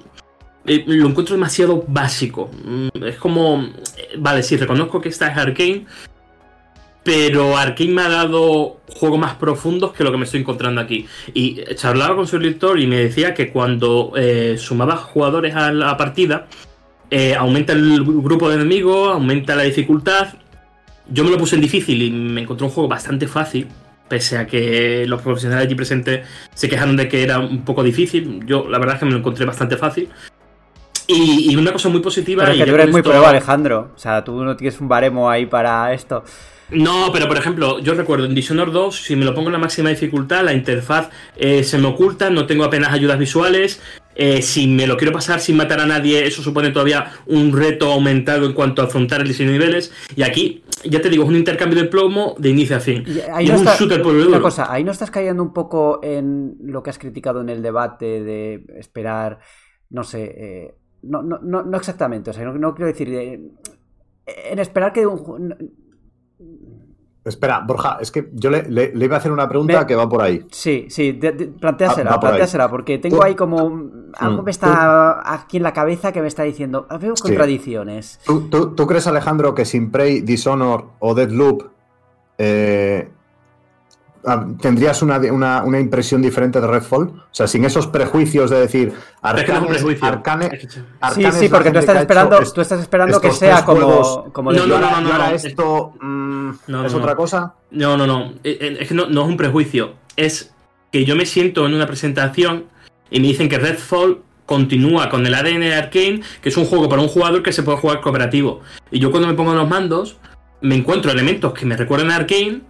eh, 0.70 0.84
lo 0.86 1.07
encuentro 1.07 1.36
demasiado 1.36 1.84
básico. 1.88 2.51
Mm, 2.63 3.03
es 3.03 3.15
como, 3.15 3.63
eh, 3.97 4.09
vale, 4.20 4.43
sí, 4.43 4.55
reconozco 4.55 5.01
que 5.01 5.09
esta 5.09 5.28
es 5.28 5.36
Arkane, 5.36 5.88
pero 7.03 7.57
Arkane 7.57 7.91
me 7.91 8.01
ha 8.03 8.09
dado 8.09 8.82
juegos 8.88 9.20
más 9.20 9.34
profundos 9.36 9.93
que 9.93 10.03
lo 10.03 10.11
que 10.11 10.17
me 10.17 10.26
estoy 10.26 10.41
encontrando 10.41 10.80
aquí. 10.80 11.07
Y 11.34 11.63
charlaba 11.74 12.15
con 12.15 12.28
su 12.28 12.38
director 12.38 12.80
y 12.80 12.86
me 12.86 12.97
decía 12.97 13.34
que 13.34 13.51
cuando 13.51 14.13
eh, 14.15 14.57
sumaba 14.59 14.95
jugadores 14.97 15.55
a 15.55 15.72
la 15.72 15.97
partida, 15.97 16.47
aumenta 17.39 17.74
el 17.74 18.03
grupo 18.03 18.47
de 18.49 18.55
enemigos, 18.55 19.11
aumenta 19.11 19.55
la 19.55 19.63
dificultad. 19.63 20.36
Yo 21.09 21.24
me 21.24 21.32
lo 21.32 21.39
puse 21.39 21.55
en 21.55 21.61
difícil 21.61 21.99
y 22.03 22.11
me 22.11 22.41
encontré 22.41 22.67
un 22.67 22.72
juego 22.72 22.88
bastante 22.88 23.28
fácil, 23.28 23.67
pese 24.07 24.38
a 24.38 24.45
que 24.45 25.05
los 25.07 25.20
profesionales 25.24 25.65
allí 25.65 25.74
presentes 25.74 26.28
se 26.53 26.70
quejaron 26.70 26.95
de 26.95 27.07
que 27.07 27.24
era 27.24 27.39
un 27.39 27.65
poco 27.65 27.82
difícil. 27.82 28.45
Yo 28.45 28.70
la 28.70 28.78
verdad 28.78 28.95
es 28.95 28.99
que 28.99 29.05
me 29.05 29.13
lo 29.13 29.17
encontré 29.17 29.45
bastante 29.45 29.76
fácil. 29.76 30.09
Y, 31.10 31.51
y 31.51 31.55
una 31.55 31.72
cosa 31.74 31.89
muy 31.89 32.01
positiva. 32.01 32.43
Pero 32.43 32.53
es 32.53 32.60
que 32.64 32.70
tú 32.70 32.76
eres 32.76 32.91
muy 32.91 33.01
pro, 33.01 33.26
Alejandro. 33.26 33.91
O 33.95 33.97
sea, 33.97 34.24
tú 34.24 34.43
no 34.43 34.55
tienes 34.55 34.80
un 34.80 34.88
baremo 34.88 35.30
ahí 35.30 35.45
para 35.47 35.91
esto. 35.93 36.24
No, 36.72 37.10
pero 37.12 37.28
por 37.28 37.36
ejemplo, 37.36 37.80
yo 37.80 37.95
recuerdo 37.95 38.26
en 38.26 38.36
Dishonored 38.36 38.72
2, 38.72 38.95
si 38.95 39.16
me 39.16 39.26
lo 39.26 39.34
pongo 39.34 39.47
en 39.47 39.53
la 39.53 39.57
máxima 39.60 39.89
dificultad, 39.89 40.43
la 40.43 40.53
interfaz 40.53 41.10
eh, 41.36 41.64
se 41.64 41.80
me 41.80 41.88
oculta, 41.88 42.30
no 42.30 42.45
tengo 42.45 42.64
apenas 42.64 42.93
ayudas 42.93 43.18
visuales. 43.18 43.82
eh, 44.14 44.43
si 44.43 44.68
me 44.68 44.86
lo 44.86 44.95
quiero 44.95 45.12
pasar 45.12 45.39
sin 45.39 45.57
matar 45.57 45.80
a 45.80 45.88
nadie, 45.88 46.28
eso 46.28 46.43
supone 46.43 46.70
todavía 46.70 47.12
un 47.26 47.57
reto 47.57 47.91
aumentado 47.91 48.45
en 48.45 48.53
cuanto 48.53 48.84
a 48.84 48.86
afrontar 48.86 49.22
el 49.22 49.28
diseño 49.30 49.51
de 49.51 49.57
niveles. 49.57 49.91
Y 50.16 50.22
aquí, 50.22 50.64
ya 50.84 51.01
te 51.01 51.10
digo, 51.10 51.24
es 51.24 51.30
un 51.30 51.38
intercambio 51.38 51.82
de 51.82 51.88
plomo 51.88 52.36
de 52.38 52.49
inicio 52.49 52.76
a 52.78 52.82
fin. 52.82 53.03
Y 53.07 53.14
Y, 53.14 53.22
ahí 53.34 53.45
es 53.45 53.51
no 53.53 53.60
un 53.62 53.66
está- 53.68 53.76
shooter 53.80 54.01
por 54.03 54.14
el 54.16 54.28
Una 54.28 54.39
cosa, 54.39 54.72
ahí 54.72 54.84
no 54.84 54.91
estás 54.91 55.10
cayendo 55.10 55.41
un 55.41 55.53
poco 55.53 56.01
en 56.03 56.55
lo 56.62 56.84
que 56.84 56.91
has 56.91 56.99
criticado 56.99 57.41
en 57.41 57.49
el 57.49 57.64
debate 57.64 58.22
de 58.22 58.64
esperar, 58.78 59.39
no 59.89 60.03
sé, 60.03 60.24
eh, 60.38 60.76
no, 61.03 61.21
no, 61.21 61.39
no, 61.41 61.63
no 61.63 61.77
exactamente, 61.77 62.29
o 62.31 62.33
sea, 62.33 62.45
no, 62.45 62.53
no 62.53 62.73
quiero 62.75 62.87
decir, 62.87 63.13
eh, 63.13 63.41
en 64.25 64.59
esperar 64.59 64.93
que 64.93 65.05
un 65.07 65.55
Espera, 67.25 67.59
Borja, 67.59 67.97
es 68.01 68.11
que 68.11 68.29
yo 68.33 68.49
le, 68.49 68.63
le- 68.69 68.95
le 68.95 69.05
iba 69.05 69.15
a 69.17 69.19
hacer 69.19 69.31
una 69.31 69.47
pregunta 69.47 69.81
Me- 69.81 69.85
que 69.85 69.93
va 69.95 70.07
por 70.07 70.21
ahí. 70.21 70.45
Sí, 70.51 70.87
sí, 70.89 71.11
de- 71.11 71.33
de- 71.33 71.43
ahí. 71.43 72.19
plantéasela, 72.21 72.69
porque 72.69 72.97
tengo 72.97 73.17
Tú- 73.17 73.23
ahí 73.23 73.35
como 73.35 73.59
algo 74.17 74.41
Mm, 74.41 74.45
me 74.45 74.51
está 74.51 75.33
aquí 75.33 75.57
en 75.57 75.63
la 75.63 75.73
cabeza 75.73 76.11
que 76.13 76.21
me 76.21 76.27
está 76.27 76.43
diciendo, 76.43 76.87
"Ah, 76.89 76.97
veo 76.97 77.15
Sí. 77.17 77.21
contradicciones. 77.23 78.19
¿Tú, 78.25 78.49
tú, 78.49 78.73
tú 78.73 78.87
crees, 78.87 79.05
Alejandro, 79.05 79.53
que 79.53 79.65
sin 79.65 79.91
Prey, 79.91 80.21
Dishonor 80.21 80.85
o 80.99 81.13
Deadloop 81.13 81.63
eh, 82.37 83.11
ah, 83.11 83.18
tendrías 84.61 85.01
una, 85.01 85.17
una- 85.17 85.63
una 85.63 85.80
impresión 85.80 86.22
diferente 86.22 86.59
de 86.59 86.67
Redfall? 86.67 87.07
O 87.07 87.24
sea, 87.32 87.47
sin 87.47 87.65
esos 87.65 87.88
prejuicios 87.88 88.49
de 88.49 88.59
decir 88.59 88.89
Es 88.89 88.93
que 88.93 88.97
no 89.24 89.34
es 89.34 89.49
un 89.49 89.55
Arcane, 89.55 89.67
prejuicio. 89.67 90.07
Arcane- 90.07 90.49
Es 90.53 90.59
que- 90.61 90.70
Sí, 90.70 90.80
Arcane 91.01 91.32
sí, 91.32 91.49
porque 91.49 91.72
tú 91.72 91.80
estás 91.80 91.97
esperando, 92.01 92.38
tú 92.53 92.61
estás 92.61 92.80
esperando 92.82 93.22
que 93.22 93.32
sea 93.32 93.63
como, 93.65 93.82
juegos. 93.82 94.24
como 94.34 94.51
No, 94.51 94.65
no, 94.67 94.80
no, 94.80 95.01
no, 95.01 95.26
esto 95.32 95.93
mm, 96.01 96.49
No, 96.67 96.86
es 96.86 96.91
no, 96.93 96.97
otra 96.99 97.11
no. 97.11 97.17
cosa. 97.17 97.53
No, 97.72 97.97
no, 97.97 98.05
no. 98.07 98.34
Eh, 98.43 98.57
eh, 98.59 98.78
Es 98.82 98.88
que 98.88 98.93
no, 98.93 99.07
no 99.07 99.24
es 99.24 99.28
un 99.28 99.38
prejuicio. 99.38 99.93
Es 100.15 100.53
que 100.91 101.05
yo 101.05 101.15
me 101.15 101.26
siento 101.26 101.65
en 101.65 101.74
una 101.74 101.86
presentación 101.88 102.65
y 103.11 103.20
me 103.20 103.28
dicen 103.28 103.47
que 103.49 103.57
Redfall 103.59 104.22
continúa 104.45 105.09
con 105.09 105.26
el 105.28 105.36
ADN 105.36 105.59
de 105.59 105.76
Arkane, 105.76 106.22
que 106.41 106.49
es 106.49 106.57
un 106.57 106.65
juego 106.65 106.89
para 106.89 107.01
un 107.03 107.07
jugador 107.07 107.43
que 107.43 107.53
se 107.53 107.61
puede 107.63 107.78
jugar 107.78 108.01
cooperativo. 108.01 108.61
Y 108.89 108.99
yo 108.99 109.11
cuando 109.11 109.28
me 109.28 109.36
pongo 109.36 109.51
en 109.51 109.57
los 109.59 109.70
mandos, 109.70 110.17
me 110.61 110.76
encuentro 110.76 111.11
elementos 111.11 111.53
que 111.53 111.65
me 111.67 111.78
recuerdan 111.78 112.09
a 112.11 112.15
Arkane, 112.15 112.61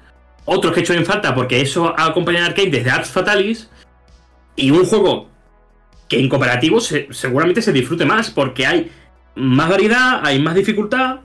otros 0.46 0.74
que 0.74 0.80
he 0.80 0.84
hecho 0.84 0.94
en 0.94 1.06
falta 1.06 1.36
porque 1.36 1.62
eso 1.62 1.94
ha 1.98 2.06
acompañado 2.06 2.46
a 2.46 2.50
Arkane 2.50 2.70
desde 2.70 2.90
Arts 2.90 3.10
Fatalis, 3.10 3.70
y 4.56 4.72
un 4.72 4.86
juego 4.86 5.30
que 6.10 6.20
en 6.20 6.28
cooperativo 6.28 6.82
se- 6.82 7.08
seguramente 7.12 7.62
se 7.62 7.72
disfrute 7.72 8.04
más 8.06 8.30
porque 8.32 8.66
hay 8.66 8.92
más 9.36 9.70
variedad, 9.70 10.22
hay 10.24 10.42
más 10.42 10.56
dificultad. 10.56 11.20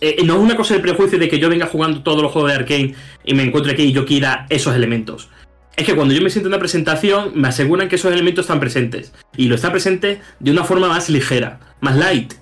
Eh, 0.00 0.18
no 0.24 0.34
es 0.34 0.40
una 0.40 0.56
cosa 0.56 0.74
de 0.74 0.80
prejuicio 0.80 1.18
de 1.18 1.28
que 1.28 1.38
yo 1.38 1.48
venga 1.48 1.66
jugando 1.66 2.02
todos 2.02 2.22
los 2.22 2.30
juegos 2.30 2.50
de 2.50 2.56
Arkane 2.58 2.94
y 3.24 3.34
me 3.34 3.42
encuentre 3.44 3.72
aquí 3.72 3.84
y 3.84 3.92
yo 3.92 4.04
quiera 4.04 4.46
esos 4.50 4.74
elementos. 4.74 5.30
Es 5.74 5.84
que 5.86 5.94
cuando 5.94 6.14
yo 6.14 6.22
me 6.22 6.30
siento 6.30 6.48
en 6.48 6.52
una 6.54 6.58
presentación, 6.60 7.32
me 7.34 7.48
aseguran 7.48 7.88
que 7.88 7.96
esos 7.96 8.12
elementos 8.12 8.44
están 8.44 8.60
presentes. 8.60 9.12
Y 9.36 9.46
lo 9.48 9.56
están 9.56 9.72
presentes 9.72 10.20
de 10.38 10.50
una 10.50 10.64
forma 10.64 10.88
más 10.88 11.10
ligera, 11.10 11.60
más 11.80 11.96
light. 11.96 12.34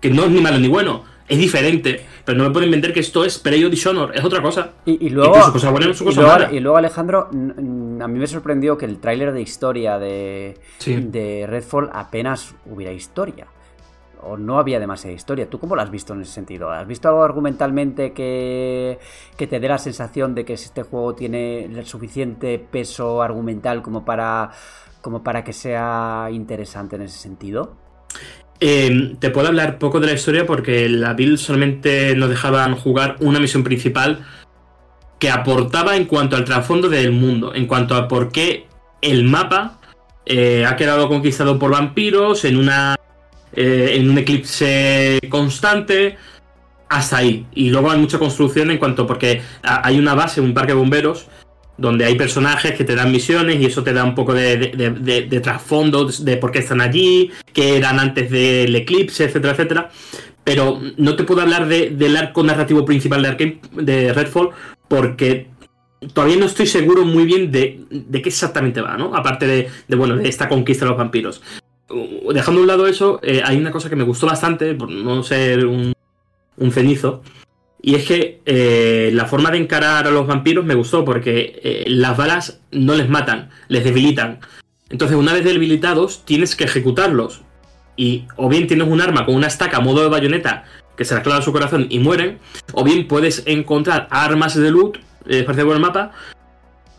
Que 0.00 0.10
no 0.10 0.24
es 0.24 0.30
ni 0.30 0.40
malo 0.40 0.58
ni 0.58 0.68
bueno, 0.68 1.04
es 1.32 1.38
diferente. 1.38 2.04
Pero 2.24 2.38
no 2.38 2.44
me 2.44 2.50
pueden 2.50 2.70
vender 2.70 2.92
que 2.92 3.00
esto 3.00 3.24
es 3.24 3.38
Prey 3.38 3.64
o 3.64 3.70
Dishonor, 3.70 4.14
es 4.16 4.24
otra 4.24 4.40
cosa. 4.40 4.70
Y, 4.84 5.06
y 5.06 5.10
luego, 5.10 5.34
cosa 5.52 5.70
buena 5.70 5.86
y 5.86 5.94
luego- 6.14 6.22
mala. 6.22 6.52
y 6.52 6.60
luego, 6.60 6.76
Alejandro, 6.78 7.28
a 7.30 7.32
mí 8.08 8.18
me 8.18 8.26
sorprendió 8.26 8.78
que 8.78 8.84
el 8.86 8.98
tráiler 8.98 9.32
de 9.32 9.40
historia 9.42 9.98
de, 9.98 10.58
Sí. 10.78 10.96
de 10.96 11.46
Redfall 11.48 11.90
apenas 11.92 12.54
hubiera 12.66 12.92
historia. 12.92 13.46
O 14.24 14.36
no 14.36 14.60
había 14.60 14.78
demasiada 14.78 15.16
historia. 15.16 15.50
¿Tú 15.50 15.58
cómo 15.58 15.74
lo 15.74 15.82
has 15.82 15.90
visto 15.90 16.12
en 16.12 16.20
ese 16.22 16.30
sentido? 16.32 16.70
¿Has 16.70 16.86
visto 16.86 17.08
algo 17.08 17.24
argumentalmente 17.24 18.12
que, 18.12 19.00
que 19.36 19.46
te 19.48 19.58
dé 19.58 19.66
la 19.66 19.78
sensación 19.78 20.36
de 20.36 20.44
que 20.44 20.52
este 20.52 20.84
juego 20.84 21.16
tiene 21.16 21.64
el 21.64 21.84
suficiente 21.86 22.60
peso 22.60 23.20
argumental 23.20 23.82
como 23.82 24.04
para, 24.04 24.52
como 25.00 25.24
para 25.24 25.42
que 25.42 25.52
sea 25.52 26.28
interesante 26.30 26.94
en 26.94 27.02
ese 27.02 27.18
sentido? 27.18 27.74
Eh, 28.64 29.16
te 29.18 29.30
puedo 29.30 29.48
hablar 29.48 29.80
poco 29.80 29.98
de 29.98 30.06
la 30.06 30.12
historia 30.12 30.46
porque 30.46 30.88
la 30.88 31.14
build 31.14 31.36
solamente 31.36 32.14
nos 32.14 32.28
dejaban 32.28 32.76
jugar 32.76 33.16
una 33.18 33.40
misión 33.40 33.64
principal 33.64 34.24
que 35.18 35.30
aportaba 35.30 35.96
en 35.96 36.04
cuanto 36.04 36.36
al 36.36 36.44
trasfondo 36.44 36.88
del 36.88 37.10
mundo, 37.10 37.56
en 37.56 37.66
cuanto 37.66 37.96
a 37.96 38.06
por 38.06 38.30
qué 38.30 38.68
el 39.00 39.24
mapa 39.24 39.80
eh, 40.26 40.64
ha 40.64 40.76
quedado 40.76 41.08
conquistado 41.08 41.58
por 41.58 41.72
vampiros 41.72 42.44
en 42.44 42.56
una 42.56 42.94
eh, 43.52 43.94
en 43.96 44.08
un 44.08 44.18
eclipse 44.18 45.18
constante 45.28 46.16
hasta 46.88 47.16
ahí. 47.16 47.44
Y 47.56 47.70
luego 47.70 47.90
hay 47.90 47.98
mucha 47.98 48.20
construcción 48.20 48.70
en 48.70 48.78
cuanto 48.78 49.08
porque 49.08 49.42
hay 49.64 49.98
una 49.98 50.14
base 50.14 50.40
un 50.40 50.54
parque 50.54 50.70
de 50.70 50.78
bomberos 50.78 51.26
donde 51.82 52.04
hay 52.06 52.14
personajes 52.14 52.72
que 52.74 52.84
te 52.84 52.94
dan 52.94 53.10
misiones 53.12 53.60
y 53.60 53.66
eso 53.66 53.82
te 53.82 53.92
da 53.92 54.04
un 54.04 54.14
poco 54.14 54.32
de, 54.32 55.40
trasfondo 55.42 56.06
de 56.06 56.36
por 56.36 56.50
qué 56.52 56.60
están 56.60 56.80
allí, 56.80 57.30
qué 57.52 57.76
eran 57.76 57.98
antes 57.98 58.30
del 58.30 58.74
eclipse, 58.76 59.24
etcétera, 59.24 59.52
etcétera. 59.52 59.90
Pero 60.44 60.80
no 60.96 61.16
te 61.16 61.24
puedo 61.24 61.40
hablar 61.42 61.66
de- 61.68 61.90
del 61.90 62.16
arco 62.16 62.42
narrativo 62.42 62.84
principal 62.84 63.22
de, 63.22 63.28
Arkane, 63.28 63.60
de 63.72 64.12
Redfall 64.12 64.50
porque 64.88 65.48
todavía 66.14 66.36
no 66.36 66.46
estoy 66.46 66.66
seguro 66.66 67.04
muy 67.04 67.24
bien 67.24 67.50
de, 67.52 67.80
de 67.90 68.22
qué 68.22 68.28
exactamente 68.28 68.80
va, 68.80 68.96
¿no? 68.96 69.14
Aparte 69.14 69.46
de, 69.46 69.96
bueno, 69.96 70.16
de 70.16 70.28
esta 70.28 70.48
conquista 70.48 70.84
de 70.84 70.90
los 70.90 70.98
vampiros. 70.98 71.42
Dejando 72.32 72.60
a 72.60 72.62
un 72.62 72.68
lado 72.68 72.86
eso, 72.86 73.20
eh, 73.22 73.42
hay 73.44 73.56
una 73.56 73.70
cosa 73.72 73.90
que 73.90 73.96
me 73.96 74.04
gustó 74.04 74.26
bastante, 74.26 74.74
por 74.74 74.90
no 74.90 75.22
ser 75.22 75.66
un, 75.66 75.92
un 76.56 76.70
cenizo, 76.72 77.22
y 77.82 77.96
es 77.96 78.06
que 78.06 78.40
eh, 78.46 79.10
la 79.12 79.26
forma 79.26 79.50
de 79.50 79.58
encarar 79.58 80.06
a 80.06 80.10
los 80.12 80.26
vampiros 80.28 80.64
me 80.64 80.76
gustó 80.76 81.04
porque 81.04 81.60
eh, 81.64 81.84
las 81.88 82.16
balas 82.16 82.60
no 82.70 82.94
les 82.94 83.08
matan, 83.08 83.50
les 83.66 83.82
debilitan. 83.82 84.38
Entonces, 84.88 85.16
una 85.16 85.32
vez 85.32 85.44
debilitados, 85.44 86.24
tienes 86.24 86.54
que 86.54 86.64
ejecutarlos. 86.64 87.42
Y 87.96 88.24
o 88.36 88.48
bien 88.48 88.68
tienes 88.68 88.86
un 88.86 89.00
arma 89.00 89.26
con 89.26 89.34
una 89.34 89.48
estaca 89.48 89.78
a 89.78 89.80
modo 89.80 90.02
de 90.02 90.08
bayoneta 90.08 90.64
que 90.96 91.04
se 91.04 91.14
la 91.14 91.22
clava 91.22 91.40
a 91.40 91.42
su 91.42 91.52
corazón 91.52 91.86
y 91.90 91.98
mueren, 91.98 92.38
o 92.72 92.84
bien 92.84 93.08
puedes 93.08 93.42
encontrar 93.46 94.06
armas 94.10 94.54
de 94.54 94.70
loot, 94.70 94.98
eh, 95.26 95.40
esparcidas 95.40 95.66
por 95.66 95.76
el 95.76 95.82
mapa, 95.82 96.12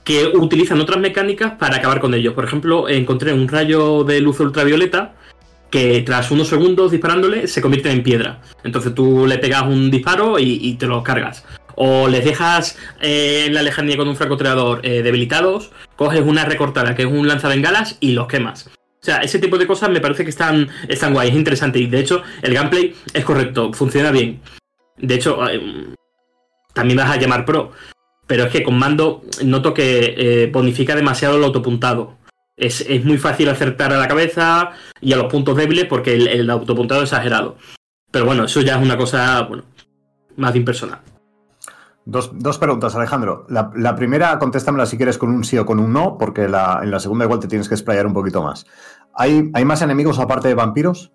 que 0.03 0.27
utilizan 0.27 0.81
otras 0.81 0.99
mecánicas 0.99 1.53
para 1.53 1.77
acabar 1.77 2.01
con 2.01 2.13
ellos. 2.13 2.33
Por 2.33 2.43
ejemplo, 2.43 2.89
encontré 2.89 3.31
un 3.31 3.47
rayo 3.47 4.03
de 4.03 4.19
luz 4.19 4.39
ultravioleta 4.41 5.13
que 5.73 6.03
tras 6.03 6.29
unos 6.29 6.49
segundos 6.49 6.91
disparándole 6.91 7.47
se 7.47 7.59
convierte 7.59 7.89
en 7.89 8.03
piedra. 8.03 8.41
Entonces 8.63 8.93
tú 8.93 9.25
le 9.25 9.39
pegas 9.39 9.63
un 9.63 9.89
disparo 9.89 10.37
y, 10.37 10.75
te 10.75 10.85
lo 10.85 11.01
cargas. 11.01 11.45
O 11.73 12.07
les 12.07 12.23
dejas 12.23 12.77
eh, 13.01 13.45
en 13.47 13.55
la 13.55 13.63
lejanía 13.63 13.97
con 13.97 14.07
un 14.07 14.15
francotirador 14.15 14.81
eh, 14.83 15.01
debilitados, 15.01 15.71
coges 15.95 16.21
una 16.21 16.45
recortada 16.45 16.93
que 16.93 17.01
es 17.01 17.07
un 17.07 17.27
lanzabengalas 17.27 17.97
y 18.01 18.11
los 18.11 18.27
quemas. 18.27 18.67
O 18.67 19.03
sea, 19.05 19.17
ese 19.21 19.39
tipo 19.39 19.57
de 19.57 19.65
cosas 19.65 19.89
me 19.89 19.99
parece 19.99 20.23
que 20.23 20.29
están, 20.29 20.69
están 20.87 21.11
guay, 21.11 21.29
es 21.29 21.35
interesante. 21.35 21.79
Y 21.79 21.87
de 21.87 22.01
hecho, 22.01 22.21
el 22.43 22.53
gameplay 22.53 22.93
es 23.11 23.25
correcto, 23.25 23.73
funciona 23.73 24.11
bien. 24.11 24.41
De 24.97 25.15
hecho, 25.15 25.39
eh, 25.49 25.87
también 26.75 26.97
vas 26.97 27.09
a 27.09 27.17
llamar 27.17 27.45
pro. 27.45 27.71
Pero 28.27 28.43
es 28.43 28.51
que 28.51 28.61
con 28.61 28.77
mando 28.77 29.23
noto 29.43 29.73
que 29.73 30.51
bonifica 30.53 30.95
demasiado 30.95 31.37
el 31.37 31.43
autopuntado. 31.43 32.19
Es, 32.55 32.81
es 32.81 33.03
muy 33.03 33.17
fácil 33.17 33.49
acertar 33.49 33.91
a 33.93 33.97
la 33.97 34.07
cabeza 34.07 34.71
y 35.01 35.11
a 35.13 35.17
los 35.17 35.31
puntos 35.31 35.57
débiles 35.57 35.85
porque 35.85 36.13
el, 36.15 36.27
el 36.27 36.49
autopuntado 36.49 37.01
es 37.03 37.09
exagerado. 37.11 37.57
Pero 38.11 38.25
bueno, 38.25 38.45
eso 38.45 38.61
ya 38.61 38.75
es 38.77 38.83
una 38.83 38.95
cosa, 38.97 39.41
bueno, 39.41 39.63
más 40.37 40.53
bien 40.53 40.63
personal. 40.63 40.99
Dos, 42.05 42.31
dos 42.33 42.57
preguntas, 42.57 42.95
Alejandro. 42.95 43.45
La, 43.49 43.71
la 43.75 43.95
primera, 43.95 44.37
contéstamela 44.37 44.85
si 44.85 44.97
quieres 44.97 45.17
con 45.17 45.29
un 45.29 45.43
sí 45.43 45.57
o 45.57 45.65
con 45.65 45.79
un 45.79 45.91
no, 45.93 46.17
porque 46.19 46.47
la- 46.47 46.81
en 46.83 46.91
la 46.91 46.99
segunda 46.99 47.25
igual 47.25 47.39
te 47.39 47.47
tienes 47.47 47.67
que 47.69 47.75
explayar 47.75 48.05
un 48.05 48.13
poquito 48.13 48.43
más. 48.43 48.65
¿Hay, 49.15 49.49
¿Hay 49.53 49.65
más 49.65 49.81
enemigos 49.81 50.19
aparte 50.19 50.47
de 50.49 50.53
vampiros? 50.53 51.11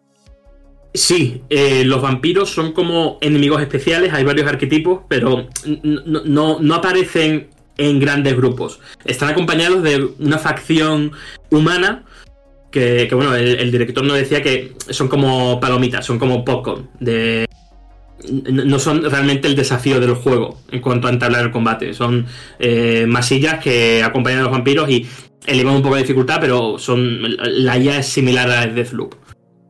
Sí, 0.94 1.44
eh, 1.50 1.84
los 1.84 2.00
vampiros 2.00 2.50
son 2.50 2.72
como 2.72 3.18
enemigos 3.20 3.60
especiales, 3.60 4.12
hay 4.14 4.24
varios 4.24 4.48
arquetipos, 4.48 5.02
pero 5.08 5.46
no, 5.84 6.22
no- 6.24 6.58
no 6.60 6.74
aparecen 6.74 7.50
en 7.78 7.98
grandes 8.00 8.36
grupos. 8.36 8.80
Están 9.04 9.30
acompañados 9.30 9.82
de 9.82 10.08
una 10.18 10.38
facción 10.38 11.12
humana 11.50 12.04
que, 12.70 13.06
que, 13.08 13.14
bueno, 13.14 13.34
el, 13.34 13.48
el 13.60 13.70
director 13.72 14.04
nos 14.04 14.16
decía 14.18 14.42
que 14.42 14.74
son 14.90 15.08
como 15.08 15.58
palomitas, 15.60 16.04
son 16.04 16.18
como 16.18 16.44
popcorn. 16.44 16.90
De, 17.00 17.46
no 18.30 18.78
son 18.80 19.08
realmente 19.08 19.46
el 19.48 19.54
desafío 19.56 20.00
del 20.00 20.14
juego 20.14 20.60
en 20.72 20.80
cuanto 20.80 21.06
a 21.06 21.10
entablar 21.10 21.44
el 21.46 21.50
combate. 21.52 21.94
Son 21.94 22.26
eh, 22.58 23.06
masillas 23.08 23.62
que 23.62 24.02
acompañan 24.02 24.40
a 24.40 24.42
los 24.42 24.52
vampiros 24.52 24.90
y 24.90 25.06
elevan 25.46 25.76
un 25.76 25.82
poco 25.82 25.94
de 25.94 26.02
dificultad, 26.02 26.38
pero 26.40 26.78
son 26.78 27.20
la 27.38 27.78
IA 27.78 27.98
es 28.00 28.06
similar 28.08 28.50
a 28.50 28.66
Deathloop. 28.66 29.14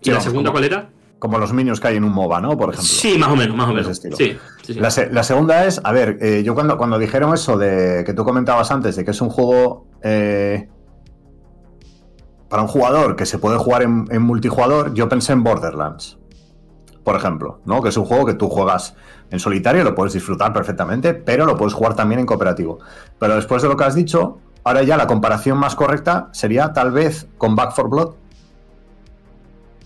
¿Y 0.01 0.07
Sí, 0.07 0.11
la 0.11 0.21
segunda 0.21 0.49
como- 0.51 0.53
cuál 0.61 0.65
era? 0.65 0.91
Como 1.19 1.39
los 1.39 1.53
minions 1.53 1.81
que 1.81 1.89
hay 1.89 1.97
en 1.97 2.05
un 2.05 2.13
MOBA, 2.13 2.41
¿no? 2.41 2.51
Por 2.57 2.71
ejemplo. 2.71 2.83
Sí, 2.89 3.19
más 3.19 3.31
o 3.31 3.37
menos, 3.37 3.57
más 3.57 3.69
o 3.69 3.73
menos. 3.75 3.97
Sí, 3.99 4.11
sí, 4.17 4.39
sí. 4.63 4.75
La, 4.75 4.91
se- 4.91 5.11
la 5.13 5.23
segunda 5.25 5.65
es, 5.67 5.81
a 5.83 5.91
ver, 5.93 6.19
eh, 6.21 6.43
yo 6.45 6.55
cuando, 6.55 6.77
cuando 6.79 6.97
dijeron 6.99 7.35
eso 7.35 7.59
de 7.59 8.05
que 8.07 8.13
tú 8.15 8.25
comentabas 8.25 8.71
antes, 8.71 8.95
de 8.97 9.05
que 9.05 9.11
es 9.11 9.21
un 9.21 9.29
juego 9.29 9.87
eh, 10.03 10.69
para 12.49 12.63
un 12.63 12.69
jugador 12.69 13.17
que 13.17 13.27
se 13.27 13.39
puede 13.39 13.59
jugar 13.59 13.83
en, 13.83 14.07
en 14.11 14.23
multijugador, 14.23 14.95
yo 14.95 15.09
pensé 15.09 15.33
en 15.33 15.43
Borderlands, 15.45 16.19
por 17.05 17.17
ejemplo, 17.17 17.61
¿no? 17.67 17.83
Que 17.83 17.91
es 17.91 17.97
un 17.97 18.05
juego 18.05 18.25
que 18.25 18.35
tú 18.35 18.49
juegas 18.49 18.95
en 19.31 19.39
solitario, 19.39 19.85
lo 19.85 19.95
puedes 19.95 20.15
disfrutar 20.15 20.53
perfectamente, 20.53 21.15
pero 21.15 21.45
lo 21.45 21.57
puedes 21.57 21.75
jugar 21.75 21.95
también 21.95 22.21
en 22.21 22.27
cooperativo. 22.27 22.79
Pero 23.19 23.35
después 23.35 23.61
de 23.63 23.69
lo 23.69 23.77
que 23.77 23.85
has 23.85 23.95
dicho, 23.95 24.39
ahora 24.65 24.83
ya 24.83 24.97
la 24.97 25.07
comparación 25.07 25.59
más 25.59 25.75
correcta 25.75 26.29
sería 26.33 26.73
tal 26.73 26.93
vez 26.93 27.27
con 27.37 27.55
Back 27.55 27.73
4 27.75 27.89
Blood. 27.91 28.11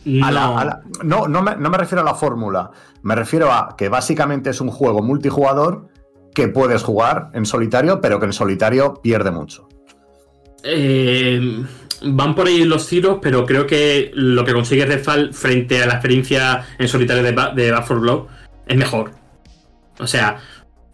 No, 0.04 0.26
A 0.26 0.30
la- 0.32 0.58
a 0.58 0.64
la- 0.64 0.80
no, 1.04 1.28
no 1.28 1.42
me, 1.42 1.54
no 1.56 1.70
me 1.70 1.78
refiero 1.78 2.02
a 2.02 2.04
la 2.04 2.14
fórmula, 2.14 2.70
me 3.02 3.14
refiero 3.14 3.52
a 3.52 3.76
que 3.76 3.88
básicamente 3.88 4.50
es 4.50 4.60
un 4.60 4.68
juego 4.70 5.02
multijugador 5.02 5.88
que 6.34 6.48
puedes 6.48 6.82
jugar 6.82 7.30
en 7.34 7.46
solitario, 7.46 8.00
pero 8.00 8.18
que 8.18 8.26
en 8.26 8.32
solitario 8.32 8.94
pierde 9.02 9.30
mucho. 9.30 9.68
Eh, 10.64 11.62
van 12.04 12.34
por 12.34 12.46
ahí 12.46 12.64
los 12.64 12.86
tiros, 12.86 13.18
pero 13.20 13.44
creo 13.46 13.66
que 13.66 14.10
lo 14.14 14.44
que 14.44 14.52
consigue 14.52 14.86
Redfall 14.86 15.32
frente 15.34 15.82
a 15.82 15.86
la 15.86 15.94
experiencia 15.94 16.66
en 16.78 16.88
solitario 16.88 17.22
de, 17.22 17.32
Ba- 17.32 17.50
de 17.54 17.70
Back 17.70 17.84
4 17.86 18.00
Blood 18.00 18.22
es 18.66 18.76
mejor. 18.76 19.10
O 19.98 20.06
sea, 20.06 20.38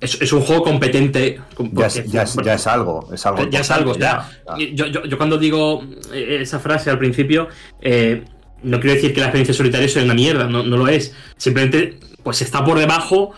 es, 0.00 0.20
es 0.20 0.32
un 0.32 0.40
juego 0.42 0.62
competente. 0.64 1.40
Ya 1.72 1.86
es, 1.86 2.04
ya 2.10 2.22
es- 2.22 2.34
ya 2.44 2.54
es 2.54 2.66
algo, 2.66 3.08
es 3.12 3.24
algo. 3.26 3.44
ya 3.48 3.60
es 3.60 3.70
algo. 3.70 3.94
ya. 3.96 4.28
ya. 4.58 4.66
Yo, 4.74 4.86
yo- 4.86 5.04
yo 5.04 5.16
cuando 5.16 5.38
digo 5.38 5.82
eh, 6.12 6.38
esa 6.40 6.58
frase 6.58 6.90
al 6.90 6.98
principio, 6.98 7.48
eh, 7.80 8.24
no 8.62 8.80
quiero 8.80 8.94
decir 8.94 9.12
que 9.12 9.20
la 9.20 9.26
experiencia 9.26 9.54
solitaria 9.54 9.88
sea 9.88 10.02
una 10.04 10.14
mierda, 10.14 10.48
no, 10.48 10.62
no 10.62 10.76
lo 10.76 10.88
es. 10.88 11.14
Simplemente, 11.36 11.98
pues 12.22 12.42
está 12.42 12.64
por 12.64 12.78
debajo 12.78 13.32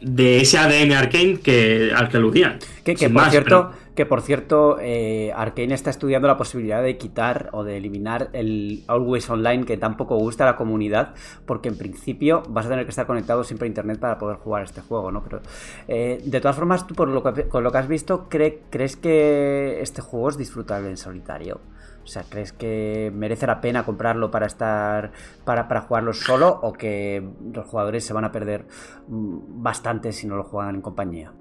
de 0.00 0.40
ese 0.40 0.58
ADN 0.58 0.92
arcane 0.92 1.38
que, 1.40 1.90
al 1.94 2.08
que 2.08 2.16
aludían. 2.18 2.58
Que, 2.84 2.94
por 2.94 3.10
más, 3.10 3.30
cierto, 3.30 3.70
pero- 3.72 3.85
que 3.96 4.06
por 4.06 4.20
cierto, 4.20 4.78
eh, 4.80 5.32
Arkane 5.34 5.74
está 5.74 5.90
estudiando 5.90 6.28
la 6.28 6.36
posibilidad 6.36 6.82
de 6.82 6.96
quitar 6.98 7.48
o 7.52 7.64
de 7.64 7.78
eliminar 7.78 8.28
el 8.34 8.84
Always 8.86 9.28
Online 9.30 9.64
que 9.64 9.76
tampoco 9.76 10.16
gusta 10.18 10.44
a 10.44 10.52
la 10.52 10.56
comunidad, 10.56 11.14
porque 11.46 11.68
en 11.68 11.78
principio 11.78 12.42
vas 12.48 12.66
a 12.66 12.68
tener 12.68 12.84
que 12.84 12.90
estar 12.90 13.06
conectado 13.06 13.42
siempre 13.42 13.66
a 13.66 13.68
internet 13.68 13.98
para 13.98 14.18
poder 14.18 14.36
jugar 14.36 14.62
este 14.62 14.82
juego, 14.82 15.10
¿no? 15.10 15.22
Pero 15.24 15.40
eh, 15.88 16.20
de 16.24 16.40
todas 16.40 16.54
formas, 16.56 16.86
tú 16.86 16.94
por 16.94 17.08
lo 17.08 17.22
que, 17.22 17.48
con 17.48 17.64
lo 17.64 17.72
que 17.72 17.78
has 17.78 17.88
visto, 17.88 18.28
¿cree- 18.28 18.60
¿crees 18.70 18.96
que 18.96 19.80
este 19.80 20.02
juego 20.02 20.28
es 20.28 20.36
disfrutable 20.36 20.90
en 20.90 20.96
solitario? 20.96 21.60
O 22.04 22.06
sea, 22.08 22.22
¿crees 22.28 22.52
que 22.52 23.10
merece 23.14 23.46
la 23.48 23.60
pena 23.60 23.84
comprarlo 23.84 24.30
para 24.30 24.46
estar. 24.46 25.10
para, 25.44 25.66
para 25.68 25.80
jugarlo 25.80 26.12
solo? 26.12 26.60
¿O 26.62 26.72
que 26.72 27.28
los 27.52 27.66
jugadores 27.66 28.04
se 28.04 28.12
van 28.12 28.24
a 28.24 28.30
perder 28.32 28.66
mm, 29.08 29.62
bastante 29.62 30.12
si 30.12 30.26
no 30.26 30.36
lo 30.36 30.44
juegan 30.44 30.76
en 30.76 30.82
compañía? 30.82 31.32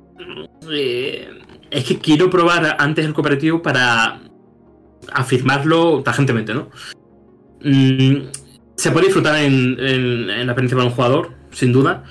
Es 1.72 1.84
que 1.86 2.00
quiero 2.00 2.30
probar 2.30 2.78
antes 2.80 3.06
el 3.06 3.14
cooperativo 3.14 3.62
para 3.62 4.22
afirmarlo 5.14 6.02
tajantemente, 6.04 6.54
¿no? 6.54 6.70
Mm, 7.64 8.28
se 8.76 8.92
puede 8.92 9.08
disfrutar 9.08 9.44
en, 9.44 10.28
la 10.28 10.44
experiencia 10.44 10.78
para 10.78 10.90
un 10.90 10.96
jugador, 10.96 11.32
sin 11.52 11.72
duda. 11.72 12.04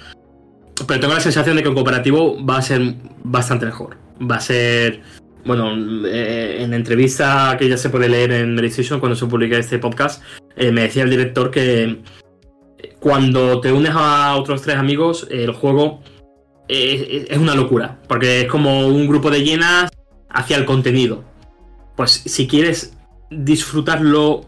Pero 0.86 1.01
tengo 1.01 1.14
la 1.14 1.20
sensación 1.20 1.56
de 1.56 1.62
que 1.62 1.68
el 1.68 1.74
cooperativo 1.74 2.44
va 2.44 2.59
a 2.59 2.62
ser 2.62 2.94
bastante 3.22 3.66
mejor. 3.66 3.97
Va 4.20 4.36
a 4.36 4.40
ser. 4.40 5.02
Bueno, 5.44 5.74
eh, 6.06 6.56
en 6.60 6.72
entrevista 6.72 7.56
que 7.59 7.68
ya 7.68 7.76
se 7.76 7.90
puede 7.90 8.09
leer 8.09 8.32
en 8.32 8.55
Medistation 8.55 8.98
cuando 8.98 9.14
se 9.14 9.26
publique 9.26 9.59
este 9.59 9.78
podcast, 9.78 10.22
eh, 10.56 10.72
me 10.72 10.82
decía 10.82 11.02
el 11.02 11.10
director 11.10 11.51
que 11.51 12.01
cuando 12.98 13.60
te 13.60 13.70
unes 13.70 13.93
a 13.94 14.35
otros 14.36 14.62
tres 14.62 14.76
amigos, 14.76 15.28
el 15.31 15.52
juego 15.52 16.01
es, 16.68 17.38
una 17.38 17.54
locura, 17.54 17.98
porque 18.08 18.42
es 18.42 18.46
como 18.48 18.86
un 18.86 19.06
grupo 19.06 19.30
de 19.30 19.42
llenas 19.42 19.90
hacia 20.30 20.56
el 20.56 20.64
contenido. 20.64 21.24
Pues 21.96 22.10
si 22.12 22.46
quieres 22.46 22.96
disfrutarlo, 23.30 24.46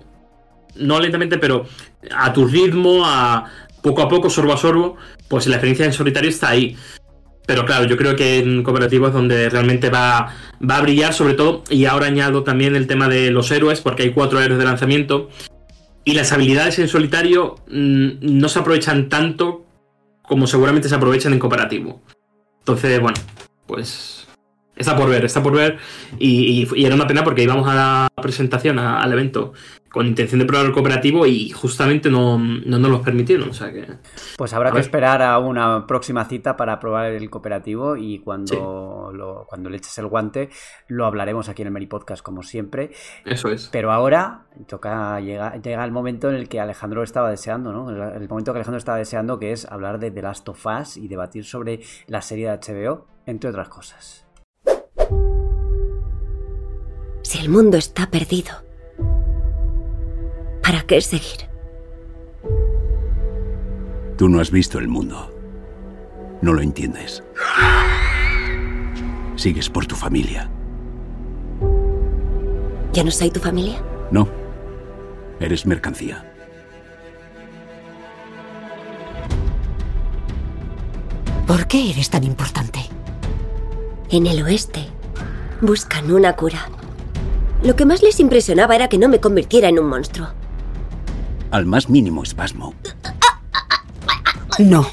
no 0.77 1.01
lentamente, 1.01 1.39
pero 1.39 1.67
a 2.15 2.33
tu 2.33 2.47
ritmo, 2.47 3.05
a 3.05 3.51
poco 3.83 4.03
a 4.03 4.09
poco, 4.09 4.31
sorbo 4.31 4.53
a 4.53 4.57
sorbo, 4.57 4.97
pues 5.29 5.47
la 5.47 5.57
experiencia 5.57 5.87
en 5.87 5.93
solitario 5.93 6.31
está 6.31 6.51
ahí. 6.51 6.77
Pero 7.47 7.65
claro, 7.65 7.87
yo 7.87 7.97
creo 7.97 8.17
que 8.17 8.41
en 8.41 8.65
cooperativo 8.65 9.07
es 9.07 9.13
donde 9.13 9.49
realmente 9.49 9.89
va, 9.89 10.35
va 10.69 10.77
a 10.79 10.81
brillar, 10.81 11.15
sobre 11.15 11.35
todo, 11.35 11.63
y 11.71 11.85
ahora 11.85 12.07
añado 12.07 12.43
también 12.43 12.75
el 12.75 12.89
tema 12.89 13.09
de 13.09 13.31
los 13.31 13.51
héroes, 13.53 13.81
porque 13.81 14.03
hay 14.03 14.11
cuatro 14.11 14.41
héroes 14.41 14.59
de 14.59 14.65
lanzamiento, 14.65 15.31
y 16.05 16.15
las 16.15 16.33
habilidades 16.33 16.79
en 16.81 16.89
solitario 16.89 17.57
mm, 17.69 18.09
no 18.21 18.49
se 18.49 18.59
aprovechan 18.59 19.09
tanto 19.09 19.66
como 20.29 20.47
seguramente 20.47 20.89
se 20.89 20.95
aprovechan 20.95 21.33
en 21.33 21.39
cooperativo. 21.39 22.03
Entonces, 22.59 23.01
bueno, 23.01 23.21
pues 23.67 24.27
está 24.77 24.97
por 24.97 25.09
ver, 25.09 25.25
está 25.25 25.43
por 25.43 25.55
ver. 25.55 25.79
Y, 26.19 26.69
era 26.85 26.95
una 26.95 27.07
pena 27.07 27.25
porque 27.25 27.43
íbamos 27.43 27.69
a 27.69 27.75
la 27.75 28.09
presentación, 28.21 28.79
al 28.79 29.13
evento, 29.13 29.53
con 29.97 30.07
intención 30.07 30.39
de 30.39 30.45
probar 30.47 30.67
el 30.67 30.73
cooperativo 30.73 31.27
y 31.27 31.51
justamente 31.51 32.11
no, 32.11 32.39
no 32.39 32.79
nos 32.79 32.91
lo 32.91 33.03
permitieron. 33.03 33.49
O 33.51 33.53
sea 33.55 33.73
que. 33.73 33.87
Pues 34.37 34.53
habrá 34.53 34.69
A 34.69 34.73
que 34.73 34.77
ver. 34.77 34.85
esperar 34.85 35.23
a 35.23 35.39
una 35.39 35.87
próxima 35.87 36.25
cita 36.27 36.57
para 36.57 36.79
probar 36.79 37.07
el 37.13 37.31
cooperativo 37.31 37.97
y 37.97 38.19
cuando, 38.21 39.11
lo- 39.15 39.47
cuando 39.49 39.71
le 39.71 39.79
eches 39.79 39.97
el 39.99 40.07
guante 40.07 40.51
lo 40.89 41.07
hablaremos 41.07 41.49
aquí 41.49 41.63
en 41.63 41.69
el 41.69 41.73
Meri 41.75 41.87
Podcast 41.87 42.23
como 42.23 42.43
siempre. 42.43 42.91
Eso 43.25 43.49
es. 43.49 43.69
Pero 43.73 43.91
ahora 43.91 44.47
toca 44.69 45.19
llega, 45.21 45.57
llega 45.57 45.85
el 45.85 45.93
momento 45.93 46.29
en 46.29 46.37
el 46.37 46.49
que 46.49 46.61
Alejandro 46.61 47.03
estaba 47.03 47.31
deseando, 47.31 47.73
¿no? 47.73 47.91
El, 47.91 48.23
el 48.23 48.29
momento 48.29 48.53
que 48.53 48.59
Alejandro 48.59 48.79
estaba 48.79 48.99
deseando 48.99 49.39
que 49.39 49.53
es 49.53 49.65
hablar 49.65 49.99
de 49.99 50.11
The 50.11 50.23
Last 50.23 50.49
of 50.49 50.65
Us 50.67 50.97
y 50.97 51.09
debatir 51.09 51.45
sobre 51.45 51.81
la 52.07 52.21
serie 52.23 52.51
de 52.51 52.59
HBO, 52.59 53.07
entre 53.27 53.51
otras 53.51 53.69
cosas. 53.69 54.27
Si 57.23 57.39
el 57.41 57.49
mundo 57.49 57.77
está 57.77 58.09
perdido, 58.09 58.53
¿para 60.67 60.83
qué 60.83 61.01
seguir? 61.01 61.49
Tú 64.19 64.29
no 64.29 64.41
has 64.41 64.51
visto 64.51 64.81
el 64.81 64.89
mundo. 64.89 65.33
No 66.43 66.53
lo 66.53 66.61
entiendes. 66.61 67.23
Sigues 69.37 69.71
por 69.71 69.87
tu 69.87 69.95
familia. 69.95 70.51
¿Ya 72.93 73.05
no 73.05 73.13
soy 73.13 73.31
tu 73.31 73.39
familia? 73.39 73.81
No. 74.11 74.29
Eres 75.39 75.67
mercancía. 75.67 76.33
¿Por 81.47 81.69
qué 81.69 81.91
eres 81.91 82.11
tan 82.11 82.25
importante? 82.25 82.81
En 84.11 84.27
el 84.27 84.43
oeste 84.43 84.85
buscan 85.61 86.11
una 86.11 86.33
cura. 86.35 86.69
Lo 87.63 87.77
que 87.77 87.85
más 87.85 88.03
les 88.03 88.19
impresionaba 88.19 88.75
era 88.75 88.89
que 88.89 88.99
no 88.99 89.09
me 89.09 89.21
convirtiera 89.21 89.69
en 89.69 89.79
un 89.79 89.89
monstruo. 89.89 90.29
Al 91.57 91.65
más 91.65 91.89
mínimo 91.89 92.23
espasmo. 92.23 92.75
No. 94.59 94.85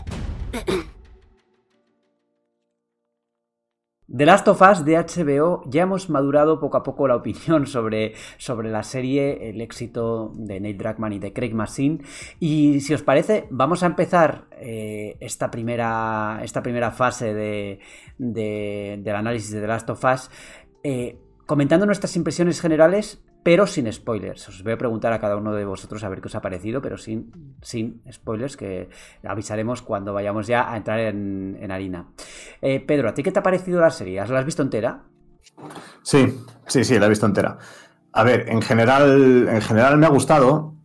The 4.07 4.26
Last 4.26 4.48
of 4.48 4.61
Us 4.61 4.85
de 4.85 4.95
HBO 4.98 5.64
ya 5.69 5.81
hemos 5.84 6.10
madurado 6.10 6.61
poco 6.61 6.77
a 6.77 6.84
poco 6.84 7.06
la 7.10 7.18
opinión 7.18 7.68
sobre, 7.68 8.14
sobre 8.38 8.72
la 8.72 8.84
serie, 8.84 9.49
el 9.49 9.60
éxito 9.60 10.31
de 10.35 10.61
Nate 10.61 10.76
Druckmann 10.76 11.11
y 11.11 11.19
de 11.19 11.34
Craig 11.34 11.53
Massin. 11.53 12.02
Y 12.40 12.80
si 12.80 12.94
os 12.94 13.02
parece, 13.02 13.45
vamos 13.49 13.84
a 13.84 13.88
empezar 13.88 14.45
eh, 14.53 15.18
esta, 15.19 15.52
primera, 15.52 16.40
esta 16.44 16.64
primera 16.64 16.91
fase 16.91 17.34
de, 17.34 17.80
de- 18.18 19.02
del 19.03 19.15
análisis 19.18 19.52
de 19.52 19.60
The 19.60 19.68
Last 19.68 19.90
of 19.90 20.02
Us 20.06 20.31
eh, 20.81 21.18
comentando 21.45 21.85
nuestras 21.85 22.15
impresiones 22.15 22.61
generales, 22.61 23.22
pero 23.44 23.68
sin 23.68 23.91
spoilers. 23.91 24.48
Os 24.49 24.64
voy 24.64 24.74
a 24.74 24.78
preguntar 24.78 25.11
a 25.14 25.20
cada 25.20 25.36
uno 25.36 25.53
de 25.53 25.65
vosotros 25.65 26.03
a 26.03 26.10
ver 26.10 26.22
qué 26.22 26.28
os 26.28 26.36
ha 26.36 26.41
parecido, 26.41 26.82
pero 26.82 26.98
sin, 26.98 27.56
sin 27.61 28.02
spoilers, 28.11 28.56
que 28.57 28.90
avisaremos 29.24 29.82
cuando 29.82 30.14
vayamos 30.14 30.48
ya 30.48 30.72
a 30.72 30.78
entrar 30.78 30.99
en, 30.99 31.57
en 31.60 31.72
harina. 31.72 32.07
Eh, 32.61 32.80
Pedro, 32.80 33.10
¿a 33.10 33.14
ti 33.14 33.22
qué 33.24 33.32
te 33.32 33.40
ha 33.40 33.44
parecido 33.44 33.80
la 33.82 33.90
serie? 33.90 34.20
¿Has- 34.20 34.30
¿La 34.30 34.40
has 34.40 34.45
visto 34.45 34.61
entera? 34.64 35.03
Sí, 36.02 36.40
sí, 36.68 36.84
sí, 36.84 36.98
la 36.98 37.06
he 37.06 37.10
visto 37.10 37.26
entera. 37.26 37.57
A 38.14 38.24
ver, 38.24 38.48
en 38.49 38.61
general, 38.61 39.48
en 39.49 39.61
general 39.61 39.98
me 39.98 40.06
ha 40.06 40.10
gustado, 40.10 40.76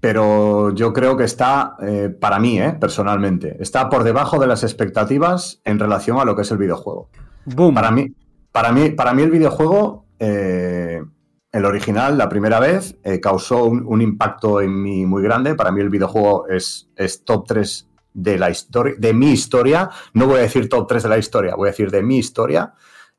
pero 0.00 0.74
yo 0.74 0.92
creo 0.92 1.16
que 1.16 1.24
está, 1.24 1.76
eh, 1.82 2.08
para 2.08 2.38
mí, 2.38 2.60
eh, 2.60 2.76
personalmente, 2.78 3.56
está 3.60 3.88
por 3.88 4.04
debajo 4.04 4.38
de 4.38 4.46
las 4.46 4.62
expectativas 4.62 5.60
en 5.64 5.78
relación 5.78 6.18
a 6.18 6.24
lo 6.24 6.36
que 6.36 6.42
es 6.42 6.50
el 6.50 6.58
videojuego. 6.58 7.08
¡Boom! 7.46 7.74
Para 7.74 7.90
mí, 7.90 8.12
para 8.52 8.72
mí, 8.72 8.90
para 8.90 9.12
mí 9.14 9.22
el 9.22 9.30
videojuego, 9.30 10.04
eh, 10.20 11.02
el 11.52 11.64
original, 11.64 12.18
la 12.18 12.28
primera 12.28 12.60
vez, 12.60 12.96
eh, 13.04 13.20
causó 13.20 13.64
un, 13.64 13.84
un 13.86 14.02
impacto 14.02 14.60
en 14.60 14.82
mí 14.82 15.06
muy 15.06 15.22
grande. 15.22 15.54
Para 15.54 15.70
mí 15.72 15.80
el 15.80 15.88
videojuego 15.90 16.46
es, 16.48 16.90
es 16.96 17.24
top 17.24 17.46
3 17.48 17.88
de 18.14 18.38
la 18.38 18.50
historia, 18.50 18.94
de 18.98 19.14
mi 19.14 19.30
historia. 19.30 19.88
No 20.12 20.26
voy 20.26 20.38
a 20.38 20.42
decir 20.42 20.68
top 20.68 20.86
3 20.88 21.02
de 21.04 21.08
la 21.08 21.18
historia, 21.18 21.54
voy 21.56 21.68
a 21.68 21.70
decir 21.70 21.90
de 21.90 22.02
mi 22.02 22.18
historia. 22.18 22.74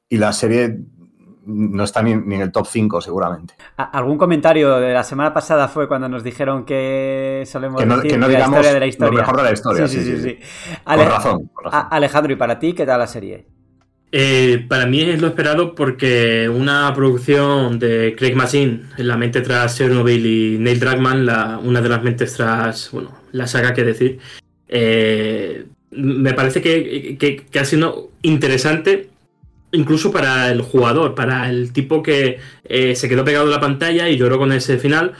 Y 0.08 0.18
la 0.18 0.32
serie 0.34 0.78
no 1.46 1.84
está 1.84 2.04
ni, 2.04 2.16
ni 2.16 2.36
en 2.36 2.42
el 2.42 2.52
top 2.52 2.68
5 2.68 3.02
seguramente. 3.02 3.56
¿Algún 3.78 4.18
comentario 4.20 4.76
de 4.80 4.94
la 4.94 5.04
semana 5.04 5.34
pasada 5.34 5.68
fue 5.68 5.88
cuando 5.88 6.08
nos 6.08 6.24
dijeron 6.24 6.64
que 6.66 7.44
solemos 7.48 7.80
Que 7.82 7.88
no- 7.88 7.96
decir 7.96 8.12
que 8.12 8.18
no 8.18 8.28
de 8.28 8.34
la 8.34 8.38
digamos 8.40 8.58
historia 8.60 8.74
de 8.74 8.80
la 8.80 8.86
lo 8.86 8.90
historia? 8.90 9.20
mejor 9.20 9.38
de 9.38 9.44
la 9.44 9.52
historia, 9.54 9.88
Sí, 9.88 9.98
sí, 9.98 10.04
sí, 10.06 10.18
sí. 10.18 10.22
sí, 10.22 10.40
sí. 10.42 10.76
Con 10.86 11.00
razón, 11.08 11.48
con 11.54 11.66
razón. 11.66 11.80
A- 11.80 11.88
Alejandro, 11.96 12.34
¿y 12.34 12.36
para 12.36 12.60
ti 12.60 12.74
qué 12.74 12.86
tal 12.86 13.00
la 13.00 13.08
serie? 13.08 13.48
Eh, 14.12 14.66
para 14.68 14.88
mí 14.88 15.02
es 15.02 15.22
lo 15.22 15.28
esperado 15.28 15.76
porque 15.76 16.50
una 16.50 16.92
producción 16.96 17.78
de 17.78 18.16
Craig 18.18 18.34
Mazin, 18.34 18.88
la 18.98 19.18
mente 19.18 19.42
tras 19.42 19.78
Chernobyl 19.78 20.26
y 20.26 20.58
Neil 20.58 20.80
la, 21.26 21.60
una 21.62 21.82
de 21.82 21.90
las 21.90 22.02
mentes 22.02 22.34
tras, 22.34 22.90
bueno, 22.92 23.16
la 23.32 23.46
saga 23.46 23.74
que 23.74 23.84
decir, 23.84 24.20
eh, 24.68 25.66
me 25.92 26.34
parece 26.34 26.62
que, 26.62 27.46
ha 27.60 27.66
sido 27.66 28.10
interesante 28.24 29.10
incluso 29.72 30.12
para 30.12 30.52
el 30.52 30.64
jugador, 30.64 31.14
para 31.14 31.48
el 31.48 31.72
tipo 31.72 32.02
que 32.02 32.40
eh, 32.64 32.96
se 32.96 33.08
quedó 33.08 33.24
pegado 33.24 33.46
a 33.46 33.52
la 33.52 33.60
pantalla 33.60 34.10
y 34.10 34.18
lloró 34.18 34.40
con 34.40 34.52
ese 34.52 34.80
final. 34.80 35.14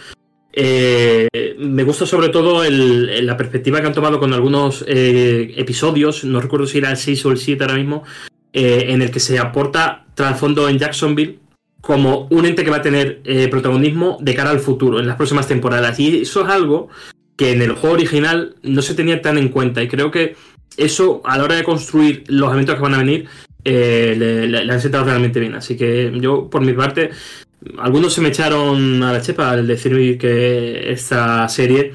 me 0.56 1.84
gusta 1.84 2.08
sobre 2.08 2.30
todo 2.30 2.64
la 2.68 3.38
perspectiva 3.38 3.82
que 3.82 3.88
han 3.88 3.94
tomado 3.94 4.20
con 4.20 4.34
algunos 4.34 4.84
episodios, 4.88 6.24
no 6.24 6.42
recuerdo 6.42 6.66
si 6.66 6.80
era 6.80 6.90
el 6.90 6.98
6 6.98 7.26
o 7.28 7.32
el 7.32 7.38
7 7.38 7.64
ahora 7.64 7.76
mismo, 7.76 8.04
eh, 8.52 8.86
en 8.90 9.04
el 9.04 9.12
que 9.12 9.20
se 9.20 9.38
aporta 9.38 10.06
trasfondo 10.16 10.68
en 10.70 10.80
Jacksonville 10.80 11.38
como 11.82 12.28
un 12.32 12.46
ente 12.46 12.64
que 12.64 12.72
va 12.72 12.78
a 12.78 12.82
tener 12.82 13.22
eh, 13.24 13.48
protagonismo 13.48 14.18
de 14.22 14.34
cara 14.34 14.50
al 14.50 14.60
futuro, 14.60 15.00
en 15.00 15.08
las 15.08 15.18
próximas 15.18 15.48
temporadas. 15.48 16.00
Y 16.00 16.22
eso 16.22 16.44
es 16.44 16.50
algo 16.50 16.90
que 17.38 17.52
en 17.52 17.62
el 17.62 17.74
juego 17.74 17.96
original 17.96 18.56
no 18.64 18.82
se 18.82 18.96
tenía 18.96 19.22
tan 19.22 19.38
en 19.38 19.50
cuenta. 19.50 19.84
Y 19.84 19.88
creo 19.88 20.10
que 20.10 20.36
eso, 20.78 21.22
a 21.26 21.38
la 21.38 21.44
hora 21.44 21.56
de 21.56 21.64
construir 21.64 22.24
los 22.28 22.52
eventos 22.52 22.76
que 22.76 22.82
van 22.82 22.96
a 22.96 22.98
venir, 22.98 23.28
eh, 23.64 24.46
le, 24.50 24.72
han 24.72 24.82
sentado 24.82 25.06
realmente 25.06 25.40
bien. 25.40 25.54
Así 25.54 25.78
que 25.78 26.12
yo, 26.20 26.50
por 26.50 26.62
mi 26.62 26.74
parte, 26.74 27.12
algunos 27.78 28.14
se 28.14 28.22
me 28.22 28.30
echaron 28.30 29.04
a 29.04 29.14
la 29.14 29.22
chepa 29.22 29.52
al 29.52 29.68
decir 29.68 30.18
que 30.18 30.92
esta 30.92 31.48
serie 31.50 31.94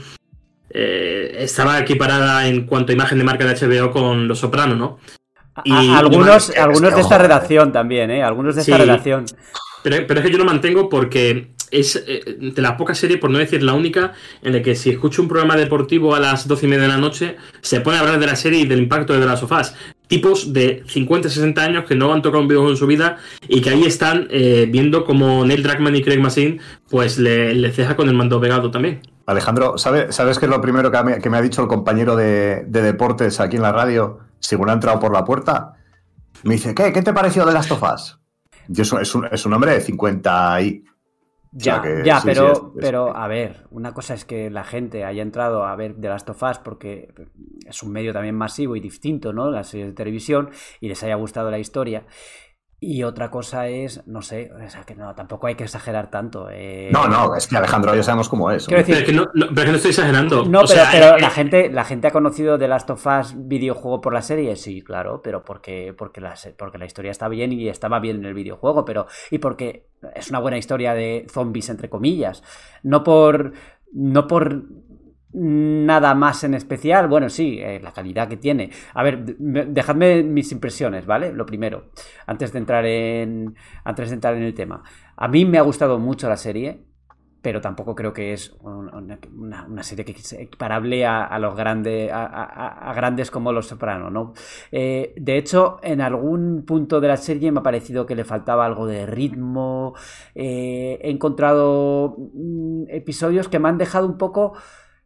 estaba 0.71 1.79
equiparada 1.79 2.49
en 2.49 2.67
cuanto 2.67 2.91
a 2.91 2.95
imagen 2.95 3.19
de 3.19 3.25
marca 3.25 3.45
de 3.45 3.55
HBO 3.55 3.93
con 3.93 4.27
Los 4.27 4.41
Sopranos, 4.41 4.77
¿no? 4.77 4.99
Algunos 5.55 6.51
algunos 6.51 6.95
de 6.95 7.01
esta 7.01 7.19
redacción 7.19 7.73
también, 7.73 8.11
¿eh? 8.11 8.23
Algunos 8.23 8.55
de 8.55 8.63
esta 8.63 8.79
redacción. 8.79 9.25
Pero, 9.83 10.07
pero, 10.07 10.21
es 10.21 10.27
que 10.27 10.33
yo 10.33 10.39
lo 10.39 10.47
mantengo 10.47 10.89
porque 10.89 11.55
es 11.71 12.03
eh, 12.07 12.39
de 12.41 12.63
las 12.63 12.73
pocas 12.73 12.97
series, 12.97 13.19
por 13.19 13.31
no 13.31 13.39
decir 13.39 13.63
la 13.63 13.75
única, 13.75 14.13
en 14.43 14.53
la 14.53 14.63
que 14.63 14.75
si 14.75 14.91
escucho 14.91 15.23
un 15.23 15.29
programa 15.29 15.57
deportivo 15.57 16.15
a 16.15 16.21
las 16.21 16.47
doce 16.49 16.67
y 16.67 16.69
media 16.69 16.85
de 16.85 16.89
la 16.89 16.99
noche, 16.99 17.37
se 17.61 17.81
puede 17.81 17.99
hablar 17.99 18.19
de 18.19 18.27
la 18.27 18.37
serie 18.37 18.61
y 18.61 18.67
del 18.67 18.79
impacto 18.79 19.19
de 19.19 19.27
las 19.27 19.41
sofás. 19.41 19.75
Tipos 20.07 20.53
de 20.53 20.85
50, 20.87 21.29
60 21.29 21.63
años 21.63 21.85
que 21.85 21.95
no 21.95 22.13
han 22.13 22.23
tocado 22.23 22.43
un 22.43 22.49
videojuego 22.49 22.73
en 22.73 22.77
su 22.77 22.87
vida 22.87 23.17
y 23.49 23.61
que 23.63 23.71
ahí 23.71 23.85
están 23.85 24.29
eh, 24.31 24.69
viendo 24.71 25.05
como 25.05 25.45
Neil 25.45 25.63
Druckmann 25.63 25.97
y 25.97 26.03
Craig 26.03 26.21
Massin 26.21 26.61
pues 26.91 27.19
le, 27.19 27.55
le, 27.55 27.73
ceja 27.73 27.97
con 27.97 28.09
el 28.09 28.15
mando 28.15 28.41
pegado 28.41 28.71
también. 28.71 29.01
Alejandro, 29.27 29.79
¿sabes, 29.79 30.15
¿sabes 30.15 30.39
qué 30.39 30.45
es 30.45 30.51
lo 30.51 30.61
primero 30.61 30.91
que 30.91 31.03
me, 31.03 31.19
que 31.21 31.31
me 31.31 31.39
ha 31.39 31.43
dicho 31.43 31.63
el 31.63 31.69
compañero 31.69 32.17
de, 32.17 32.65
de 32.67 32.83
deportes 32.83 33.41
aquí 33.41 33.57
en 33.57 33.63
la 33.63 33.73
radio? 33.73 34.21
Según 34.45 34.69
ha 34.71 34.75
entrado 34.75 35.01
por 35.01 35.13
la 35.13 35.25
puerta, 35.25 35.73
me 36.43 36.55
dice, 36.55 36.75
¿qué? 36.75 36.93
¿Qué 36.93 37.03
te 37.03 37.13
pareció 37.13 37.47
de 37.47 37.53
las 37.53 37.67
tofas? 37.67 38.21
Yo 38.69 38.83
es 38.83 39.15
un, 39.15 39.27
es 39.27 39.47
un 39.47 39.53
hombre 39.53 39.73
de 39.73 39.81
50 39.81 40.61
y... 40.63 40.85
Ya, 41.57 41.81
ya 42.05 42.21
pero, 42.25 42.73
pero 42.81 43.17
a 43.17 43.29
ver, 43.29 43.69
una 43.71 43.95
cosa 43.95 44.15
es 44.15 44.25
que 44.25 44.51
la 44.51 44.65
gente 44.65 45.05
haya 45.05 45.23
entrado 45.23 45.65
a 45.65 45.77
ver 45.77 45.95
The 46.01 46.09
Last 46.09 46.29
of 46.29 46.43
Us 46.43 46.59
porque 46.59 47.15
es 47.65 47.81
un 47.85 47.93
medio 47.93 48.13
también 48.13 48.35
masivo 48.35 48.75
y 48.75 48.81
distinto, 48.81 49.33
¿no? 49.33 49.53
La 49.53 49.63
serie 49.63 49.87
de 49.87 49.93
televisión 49.93 50.51
y 50.81 50.89
les 50.89 51.01
haya 51.05 51.15
gustado 51.15 51.53
la 51.53 51.61
historia. 51.61 52.07
Y 52.87 53.03
otra 53.03 53.31
cosa 53.31 53.69
es, 53.69 54.07
no 54.07 54.21
sé, 54.21 54.51
o 54.53 54.71
sea, 54.71 54.83
que 54.83 54.95
no, 54.95 55.15
tampoco 55.15 55.47
hay 55.47 55.55
que 55.55 55.65
exagerar 55.65 56.11
tanto. 56.11 56.49
Eh. 56.51 56.91
No, 56.93 57.09
no, 57.09 57.35
es 57.35 57.47
que 57.47 57.57
Alejandro 57.57 57.95
ya 57.95 58.03
sabemos 58.03 58.29
cómo 58.29 58.51
es. 58.51 58.67
Quiero 58.67 58.85
decir, 58.85 59.05
pero, 59.07 59.07
que 59.07 59.39
no, 59.39 59.47
pero 59.55 59.65
que 59.67 59.71
no 59.71 59.77
estoy 59.77 59.91
exagerando. 59.91 60.45
No, 60.45 60.63
pero, 60.69 61.17
la, 61.17 61.31
gente, 61.31 61.71
la 61.71 61.85
gente 61.85 62.09
ha 62.09 62.11
conocido 62.11 62.59
The 62.59 62.69
Last 62.69 62.91
of 62.91 63.07
Us 63.07 63.35
videojuego 63.37 64.03
por 64.03 64.13
la 64.13 64.21
serie, 64.21 64.55
sí, 64.57 64.83
claro, 64.83 65.23
pero 65.23 65.45
porque, 65.45 65.95
porque, 65.97 66.21
la, 66.21 66.35
porque 66.59 66.77
la 66.77 66.85
historia 66.85 67.11
está 67.11 67.29
bien 67.29 67.53
y 67.53 67.69
estaba 67.69 68.01
bien 68.01 68.19
en 68.19 68.27
el 68.27 68.35
videojuego, 68.35 68.85
pero 68.85 69.07
y 69.31 69.39
porque 69.39 69.87
es 70.15 70.29
una 70.29 70.41
buena 70.41 70.59
historia 70.59 70.93
de 70.93 71.27
zombies, 71.33 71.71
entre 71.71 71.89
comillas. 71.89 72.43
No 72.83 73.03
por, 73.03 73.53
no 73.93 74.27
por 74.27 74.65
nada 75.35 76.15
más 76.15 76.45
en 76.45 76.55
especial. 76.55 77.09
Bueno, 77.09 77.29
sí, 77.29 77.59
eh, 77.61 77.81
la 77.83 77.93
calidad 77.93 78.29
que 78.29 78.37
tiene. 78.37 78.71
A 78.95 79.03
ver, 79.03 79.25
dejadme 79.25 80.23
mis 80.23 80.53
impresiones, 80.53 81.07
¿vale? 81.07 81.33
Lo 81.33 81.45
primero, 81.45 81.87
antes 82.27 82.53
de 82.53 82.59
entrar 82.59 82.87
en. 82.87 83.57
Antes 83.85 84.11
de 84.11 84.15
entrar 84.15 84.35
en 84.37 84.43
el 84.45 84.55
tema. 84.55 84.83
A 85.17 85.29
mí 85.29 85.45
me 85.45 85.59
ha 85.59 85.63
gustado 85.63 85.99
mucho 85.99 86.29
la 86.29 86.37
serie. 86.37 86.85
Pero 87.43 87.61
tampoco 87.61 87.95
creo 87.95 88.15
que 88.15 88.33
es 88.33 88.57
una, 88.63 89.83
serie 89.83 90.03
que 90.07 90.13
es 90.13 90.33
equiparable 90.33 91.05
a, 91.05 91.39
los 91.39 91.55
grandes 91.55 92.11
a, 92.11 92.91
grandes 92.97 93.31
como 93.31 93.53
Los 93.53 93.67
Sopranos, 93.67 94.11
¿no? 94.11 94.33
Eh, 94.73 95.13
de 95.19 95.37
hecho, 95.37 95.79
en 95.83 96.01
algún 96.01 96.65
punto 96.65 97.03
de 97.03 97.09
la 97.09 97.19
serie 97.19 97.53
me 97.53 97.61
ha 97.61 97.63
parecido 97.63 98.07
que 98.07 98.15
le 98.15 98.25
faltaba 98.25 98.65
algo 98.65 98.87
de 98.87 99.05
ritmo. 99.05 99.93
Eh, 100.35 100.99
he 101.03 101.11
encontrado 101.11 102.17
mm, 102.33 102.85
episodios 102.89 103.49
que 103.49 103.59
me 103.59 103.69
han 103.69 103.77
dejado 103.77 104.07
un 104.07 104.17
poco 104.17 104.55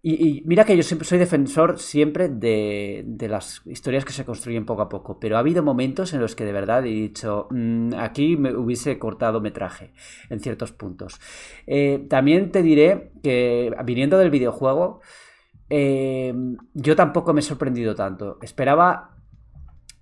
y, 0.01 0.43
mira 0.47 0.65
que 0.65 0.77
yo 0.77 0.83
siempre 0.83 1.07
soy 1.07 1.19
defensor 1.19 1.79
siempre 1.79 2.29
de, 2.29 3.05
las 3.29 3.63
historias 3.67 4.05
que 4.05 4.13
se 4.13 4.25
construyen 4.25 4.65
poco 4.65 4.83
a 4.83 4.89
poco, 4.89 5.19
pero 5.19 5.37
ha 5.37 5.41
habido 5.41 5.63
momentos 5.63 6.13
en 6.13 6.21
los 6.21 6.37
que 6.37 6.45
de 6.45 6.53
verdad 6.53 6.87
he 6.87 6.91
dicho, 6.91 7.49
mm, 7.51 7.95
aquí 7.95 8.37
me 8.37 8.55
hubiese 8.55 8.99
cortado 8.99 9.41
metraje 9.41 9.93
en 10.31 10.41
ciertos 10.41 10.73
puntos. 10.73 11.21
Eh, 11.67 12.07
también 12.09 12.53
te 12.53 12.63
diré 12.63 13.13
que 13.23 13.75
viniendo 13.85 14.19
del 14.19 14.31
videojuego, 14.31 15.01
eh, 15.69 16.33
yo 16.75 16.97
tampoco 16.97 17.35
me 17.35 17.41
he 17.41 17.43
sorprendido 17.43 17.95
tanto. 17.95 18.39
Esperaba 18.41 19.19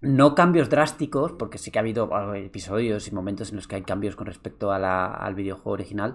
no 0.02 0.34
cambios 0.34 0.68
drásticos, 0.68 1.32
porque 1.32 1.58
sí 1.58 1.70
que 1.70 1.78
ha 1.78 1.80
habido 1.80 2.34
episodios 2.34 3.08
y 3.08 3.14
momentos 3.14 3.50
en 3.50 3.56
los 3.56 3.66
que 3.66 3.76
hay 3.76 3.82
cambios 3.82 4.14
con 4.14 4.26
respecto 4.26 4.70
al 4.70 5.34
videojuego 5.34 5.70
original, 5.70 6.14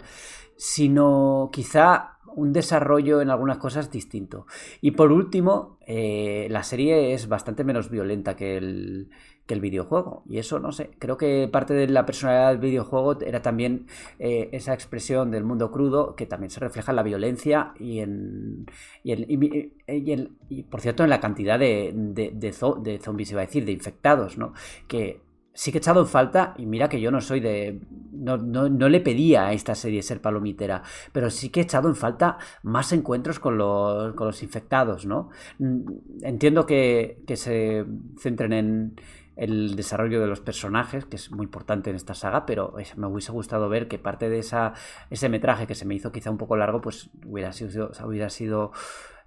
sino 0.56 1.49
quizá 1.52 2.20
un 2.36 2.53
desarrollo 2.53 3.22
en 3.22 3.30
algunas 3.30 3.58
cosas 3.58 3.91
distinto. 3.91 4.45
Y 4.82 4.91
por 4.91 5.12
último, 5.12 5.78
eh, 5.86 6.48
la 6.49 6.64
serie 6.64 7.14
es 7.14 7.28
bastante 7.28 7.64
menos 7.64 7.90
violenta 7.90 8.36
que 8.36 8.58
el, 8.58 9.10
que 9.45 9.53
el 9.53 9.62
videojuego. 9.62 10.24
Y 10.30 10.38
eso, 10.38 10.60
no 10.60 10.72
sé, 10.72 10.91
creo 10.99 11.18
que 11.18 11.49
parte 11.52 11.74
de 11.74 11.88
la 11.88 12.06
personalidad 12.06 12.49
del 12.49 12.60
videojuego 12.60 13.20
era 13.22 13.41
también 13.41 13.88
eh, 14.20 14.49
esa 14.52 14.74
expresión 14.74 15.32
del 15.32 15.44
mundo 15.44 15.72
crudo 15.72 16.16
que 16.16 16.26
también 16.26 16.49
se 16.49 16.60
refleja 16.60 16.91
en 16.91 16.95
la 16.95 17.03
violencia 17.03 17.74
y 17.80 17.99
en... 17.99 18.66
Y, 19.03 20.64
por 20.64 20.82
cierto, 20.82 21.03
en 21.03 21.10
la 21.10 21.20
cantidad 21.20 21.60
de, 21.60 21.91
de, 21.94 22.32
de, 22.32 22.99
zombies, 22.99 23.32
iba 23.32 23.41
a 23.41 23.45
decir, 23.45 23.66
de 23.66 23.72
infectados, 23.72 24.38
¿no? 24.38 24.53
Que 24.88 25.20
sí 25.53 25.72
que 25.72 25.78
he 25.78 25.80
echado 25.80 26.02
en 26.02 26.07
falta, 26.07 26.53
y 26.57 26.65
mira 26.65 26.90
que 26.90 27.02
yo 27.02 27.11
no 27.11 27.22
soy 27.22 27.40
de. 27.40 27.82
No, 28.11 28.38
le 28.38 28.99
pedía 28.99 29.48
a 29.48 29.53
esta 29.53 29.73
serie 29.73 30.03
ser 30.03 30.22
palomitera, 30.22 30.84
pero 31.11 31.30
sí 31.30 31.49
que 31.49 31.61
he 31.61 31.64
echado 31.64 31.90
en 31.90 31.95
falta 31.95 32.38
más 32.64 32.91
encuentros 32.94 33.40
con 33.40 33.57
los, 33.57 34.14
con 34.14 34.28
los 34.28 34.44
infectados, 34.44 35.06
¿no? 35.06 35.30
Mm, 35.60 35.82
entiendo 36.22 36.65
que, 36.65 37.23
que 37.26 37.36
se 37.36 37.86
centren 38.19 38.53
en 38.53 38.95
el 39.36 39.76
desarrollo 39.76 40.22
de 40.22 40.28
los 40.28 40.40
personajes, 40.40 41.06
que 41.06 41.15
es 41.15 41.32
muy 41.32 41.45
importante 41.45 41.90
en 41.90 41.95
esta 41.95 42.14
saga, 42.14 42.45
pero 42.45 42.76
me 42.95 43.07
hubiese 43.07 43.32
gustado 43.32 43.69
ver 43.69 43.88
que 43.88 43.98
parte 43.98 44.30
de 44.30 44.40
esa, 44.40 44.73
ese 45.10 45.30
metraje 45.30 45.68
que 45.68 45.76
se 45.76 45.86
me 45.86 45.95
hizo 45.95 46.11
quizá 46.11 46.30
un 46.30 46.38
poco 46.38 46.56
largo, 46.57 46.82
pues 46.82 47.10
hubiera 47.26 47.52
sido, 47.53 47.91
hubiera 48.06 48.30
sido 48.30 48.72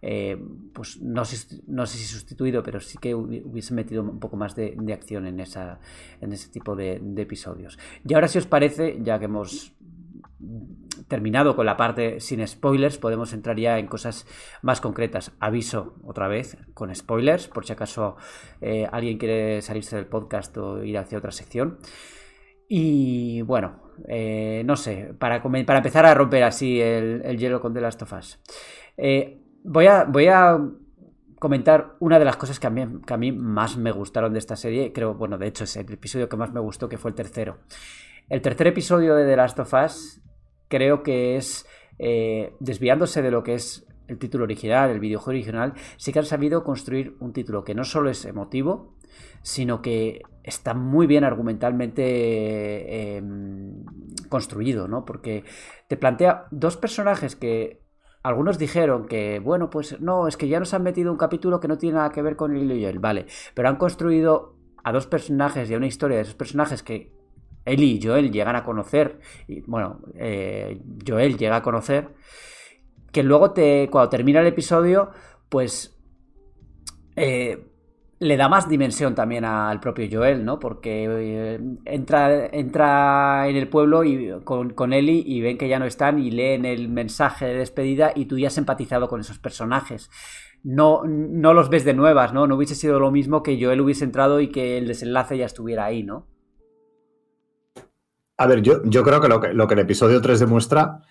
eh, 0.06 0.36
pues 0.74 1.00
no 1.00 1.24
sé, 1.24 1.62
no 1.66 1.86
sé 1.86 1.96
si 1.96 2.04
sustituido, 2.04 2.62
pero 2.62 2.78
sí 2.78 2.98
que 2.98 3.14
hubiese 3.14 3.72
metido 3.72 4.02
un 4.02 4.20
poco 4.20 4.36
más 4.36 4.54
de, 4.54 4.76
acción 4.92 5.26
en, 5.26 5.40
esa, 5.40 5.80
en 6.20 6.30
ese 6.34 6.50
tipo 6.50 6.76
de, 6.76 7.00
episodios. 7.16 7.78
Y 8.06 8.12
ahora, 8.12 8.28
si 8.28 8.36
os 8.36 8.46
parece, 8.46 8.98
ya 9.00 9.18
que 9.18 9.24
hemos 9.24 9.72
terminado 11.08 11.56
con 11.56 11.64
la 11.64 11.78
parte 11.78 12.20
sin 12.20 12.46
spoilers, 12.46 12.98
podemos 12.98 13.32
entrar 13.32 13.58
ya 13.58 13.78
en 13.78 13.86
cosas 13.86 14.26
más 14.60 14.82
concretas. 14.82 15.32
Aviso 15.40 15.94
otra 16.04 16.28
vez 16.28 16.58
con 16.74 16.94
spoilers, 16.94 17.48
por 17.48 17.64
si 17.64 17.72
acaso 17.72 18.16
eh, 18.60 18.86
alguien 18.92 19.16
quiere 19.16 19.62
salirse 19.62 19.96
del 19.96 20.06
podcast 20.06 20.54
o 20.58 20.84
ir 20.84 20.98
hacia 20.98 21.16
otra 21.16 21.32
sección. 21.32 21.78
Y 22.68 23.40
bueno, 23.40 23.80
eh, 24.06 24.64
no 24.66 24.76
sé, 24.76 25.14
para, 25.18 25.42
para 25.42 25.78
empezar 25.78 26.04
a 26.04 26.12
romper 26.12 26.42
así 26.42 26.78
el, 26.78 27.38
hielo 27.38 27.62
con 27.62 27.72
The 27.72 27.80
Last 27.80 28.02
of 28.02 28.12
Us 28.12 28.38
voy 29.64 29.86
a, 29.86 30.60
comentar 31.38 31.96
una 31.98 32.18
de 32.18 32.24
las 32.24 32.36
cosas 32.36 32.58
que 32.58 32.66
a, 32.66 32.70
mí, 32.70 33.32
más 33.32 33.76
me 33.76 33.90
gustaron 33.90 34.32
de 34.32 34.38
esta 34.38 34.56
serie. 34.56 34.92
Creo, 34.92 35.14
bueno, 35.14 35.36
de 35.36 35.48
hecho 35.48 35.64
es 35.64 35.76
el 35.76 35.92
episodio 35.92 36.28
que 36.28 36.36
más 36.36 36.52
me 36.52 36.60
gustó, 36.60 36.88
que 36.88 36.96
fue 36.96 37.10
el 37.10 37.14
tercero. 37.14 37.58
El 38.28 38.40
tercer 38.40 38.68
episodio 38.68 39.14
de 39.14 39.26
The 39.26 39.36
Last 39.36 39.58
of 39.58 39.74
Us 39.74 40.22
creo 40.68 41.02
que 41.02 41.36
es, 41.36 41.66
eh, 41.98 42.54
desviándose 42.60 43.20
de 43.20 43.30
lo 43.30 43.42
que 43.42 43.54
es 43.54 43.86
el 44.08 44.18
título 44.18 44.44
original, 44.44 44.90
el 44.90 45.00
videojuego 45.00 45.36
original, 45.36 45.74
sí 45.96 46.12
que 46.12 46.18
han 46.18 46.24
sabido 46.24 46.64
construir 46.64 47.16
un 47.20 47.32
título 47.32 47.64
que 47.64 47.74
no 47.74 47.84
solo 47.84 48.10
es 48.10 48.24
emotivo, 48.24 48.94
sino 49.42 49.82
que 49.82 50.22
está 50.42 50.74
muy 50.74 51.06
bien 51.06 51.24
argumentalmente 51.24 53.16
em, 53.16 53.84
construido, 54.28 54.88
¿no? 54.88 55.04
Porque 55.04 55.44
te 55.88 55.96
plantea 55.96 56.46
dos 56.50 56.76
personajes 56.76 57.36
que 57.36 57.83
algunos 58.24 58.58
dijeron 58.58 59.06
que, 59.06 59.38
bueno, 59.38 59.68
pues 59.68 60.00
no, 60.00 60.26
es 60.26 60.38
que 60.38 60.48
ya 60.48 60.58
nos 60.58 60.72
han 60.72 60.82
metido 60.82 61.12
un 61.12 61.18
capítulo 61.18 61.60
que 61.60 61.68
no 61.68 61.76
tiene 61.76 61.96
nada 61.96 62.10
que 62.10 62.22
ver 62.22 62.36
con 62.36 62.56
el 62.56 62.72
y 62.72 62.84
él, 62.84 62.98
vale, 62.98 63.26
pero 63.52 63.68
han 63.68 63.76
construido 63.76 64.56
a 64.82 64.92
dos 64.92 65.06
personajes 65.06 65.70
y 65.70 65.74
a 65.74 65.76
una 65.76 65.86
historia 65.86 66.16
de 66.16 66.22
esos 66.22 66.34
personajes 66.34 66.82
que 66.82 67.12
Ellie 67.66 67.98
y 67.98 68.02
Joel 68.02 68.32
llegan 68.32 68.56
a 68.56 68.64
conocer, 68.64 69.20
y 69.46 69.60
bueno, 69.60 70.00
eh, 70.14 70.80
Joel 71.06 71.36
llega 71.36 71.56
a 71.56 71.62
conocer, 71.62 72.14
que 73.12 73.22
luego 73.22 73.52
te, 73.52 73.90
cuando 73.90 74.08
termina 74.08 74.40
el 74.40 74.46
episodio, 74.46 75.10
pues 75.50 75.94
eh, 77.16 77.73
le 78.18 78.36
da 78.36 78.48
más 78.48 78.68
dimensión 78.68 79.14
también 79.14 79.44
al 79.44 79.80
propio 79.80 80.08
Joel, 80.10 80.44
¿no? 80.44 80.58
Porque 80.58 81.06
eh, 81.08 81.60
entra, 81.84 82.46
entra 82.46 83.48
en 83.48 83.56
el 83.56 83.68
pueblo 83.68 84.04
y, 84.04 84.40
con, 84.44 84.70
con 84.70 84.92
y 84.92 85.40
ven 85.40 85.58
que 85.58 85.68
ya 85.68 85.78
no 85.78 85.84
están 85.84 86.18
y 86.18 86.30
leen 86.30 86.64
el 86.64 86.88
mensaje 86.88 87.46
de 87.46 87.54
despedida 87.54 88.12
y 88.14 88.26
tú 88.26 88.38
ya 88.38 88.48
has 88.48 88.58
empatizado 88.58 89.08
con 89.08 89.20
esos 89.20 89.38
personajes. 89.38 90.10
No, 90.62 91.02
no 91.04 91.52
los 91.52 91.68
ves 91.68 91.84
de 91.84 91.94
nuevas, 91.94 92.32
¿no? 92.32 92.46
No 92.46 92.56
hubiese 92.56 92.74
sido 92.74 92.98
lo 92.98 93.10
mismo 93.10 93.42
que 93.42 93.62
Joel 93.62 93.80
hubiese 93.80 94.04
entrado 94.04 94.40
y 94.40 94.48
que 94.48 94.78
el 94.78 94.86
desenlace 94.86 95.36
ya 95.36 95.46
estuviera 95.46 95.84
ahí, 95.84 96.02
¿no? 96.02 96.26
A 98.36 98.46
ver, 98.46 98.62
yo, 98.62 98.82
yo 98.84 99.02
creo 99.02 99.20
que 99.20 99.28
lo, 99.28 99.40
que 99.40 99.52
lo 99.52 99.68
que 99.68 99.74
el 99.74 99.80
episodio 99.80 100.20
3 100.20 100.40
demuestra 100.40 101.02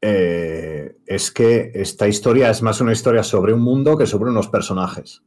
eh, 0.00 0.98
es 1.06 1.30
que 1.30 1.72
esta 1.74 2.08
historia 2.08 2.50
es 2.50 2.62
más 2.62 2.80
una 2.80 2.92
historia 2.92 3.22
sobre 3.22 3.52
un 3.52 3.60
mundo 3.60 3.96
que 3.96 4.06
sobre 4.06 4.30
unos 4.30 4.48
personajes. 4.48 5.22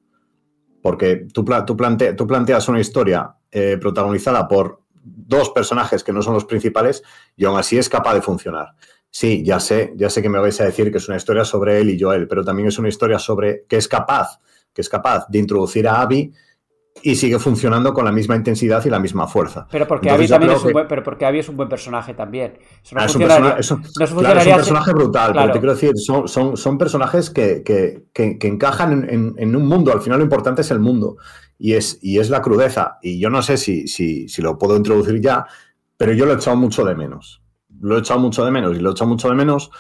Porque 0.82 1.28
tú, 1.34 1.46
tú, 1.66 1.78
plante, 1.78 2.14
tú 2.14 2.26
planteas 2.26 2.68
una 2.68 2.80
historia 2.80 3.36
eh, 3.52 3.78
protagonizada 3.80 4.48
por 4.48 4.82
dos 5.04 5.50
personajes 5.50 6.04
que 6.04 6.14
no 6.14 6.22
son 6.22 6.34
los 6.34 6.46
principales 6.46 7.04
y 7.36 7.46
aún 7.46 7.58
así 7.58 7.78
es 7.78 7.90
capaz 7.90 8.14
de 8.14 8.22
funcionar. 8.22 8.76
Sí, 9.10 9.44
ya 9.44 9.60
sé, 9.60 9.94
ya 9.96 10.10
sé 10.10 10.22
que 10.22 10.30
me 10.30 10.40
vais 10.40 10.60
a 10.62 10.66
decir 10.66 10.92
que 10.92 10.98
es 10.98 11.08
una 11.08 11.18
historia 11.18 11.44
sobre 11.44 11.80
él 11.80 11.90
y 11.90 12.00
Joel, 12.00 12.28
pero 12.28 12.46
también 12.46 12.70
es 12.70 12.80
una 12.80 12.88
historia 12.88 13.20
sobre 13.20 13.66
que 13.68 13.78
es 13.78 13.88
capaz, 13.88 14.40
que 14.74 14.82
es 14.82 14.90
capaz 14.90 15.28
de 15.28 15.40
introducir 15.40 15.88
a 15.88 16.02
Abby 16.02 16.32
y 17.04 17.16
sigue 17.16 17.40
funcionando 17.40 17.94
con 17.94 18.06
la 18.06 18.12
misma 18.12 18.36
intensidad 18.36 18.84
y 18.86 18.90
la 18.90 19.00
misma 19.00 19.28
fuerza. 19.28 19.68
Pero 19.72 19.88
porque 19.88 20.10
Abby 20.10 20.28
también 20.28 20.52
es 20.52 20.64
un 20.64 20.74
buen, 20.74 20.88
pero 20.88 21.04
porque 21.04 21.26
Abby 21.26 21.40
es 21.40 21.50
un 21.50 21.58
buen 21.58 21.70
personaje 21.70 22.14
también. 22.14 22.58
Eso 22.84 22.96
no 22.96 23.02
ah, 23.02 23.06
es, 23.06 23.16
un 23.16 23.22
personaje, 23.22 23.60
eso, 23.60 23.76
no 23.76 24.20
claro, 24.20 24.40
es 24.40 24.48
un 24.48 24.56
personaje 24.56 24.94
brutal, 24.94 25.34
pero 25.34 25.52
te 25.52 25.60
quiero 25.60 25.74
decir, 25.74 25.92
son, 25.96 26.28
son, 26.28 26.58
son 26.58 26.78
personajes 26.78 27.30
que, 27.30 27.64
que, 27.64 28.04
que, 28.14 28.38
que 28.38 28.48
encajan 28.48 28.92
en, 28.92 29.10
en, 29.10 29.34
en, 29.38 29.56
un 29.56 29.68
mundo. 29.68 29.92
Al 29.92 30.02
final 30.02 30.20
lo 30.20 30.26
importante 30.26 30.62
es 30.62 30.72
el 30.72 30.80
mundo 30.80 31.18
y 31.58 31.74
es, 31.74 31.98
y 32.02 32.20
es 32.20 32.30
la 32.30 32.42
crudeza. 32.42 32.98
Y 33.02 33.20
yo 33.20 33.30
no 33.30 33.42
sé 33.42 33.58
si, 33.58 33.88
si, 33.88 34.28
si 34.28 34.42
lo 34.42 34.58
puedo 34.58 34.76
introducir 34.76 35.20
ya, 35.22 35.46
pero 35.98 36.14
yo 36.14 36.26
lo 36.26 36.34
he 36.34 36.36
echado 36.36 36.58
mucho 36.58 36.84
de 36.84 36.96
menos. 36.96 37.42
Lo 37.80 37.98
he 37.98 38.00
echado 38.00 38.20
mucho 38.20 38.46
de 38.46 38.52
menos 38.52 38.78
y 38.78 38.80
lo 38.80 38.90
he 38.90 38.92
echado 38.92 39.10
mucho 39.10 39.30
de 39.30 39.36
menos. 39.36 39.72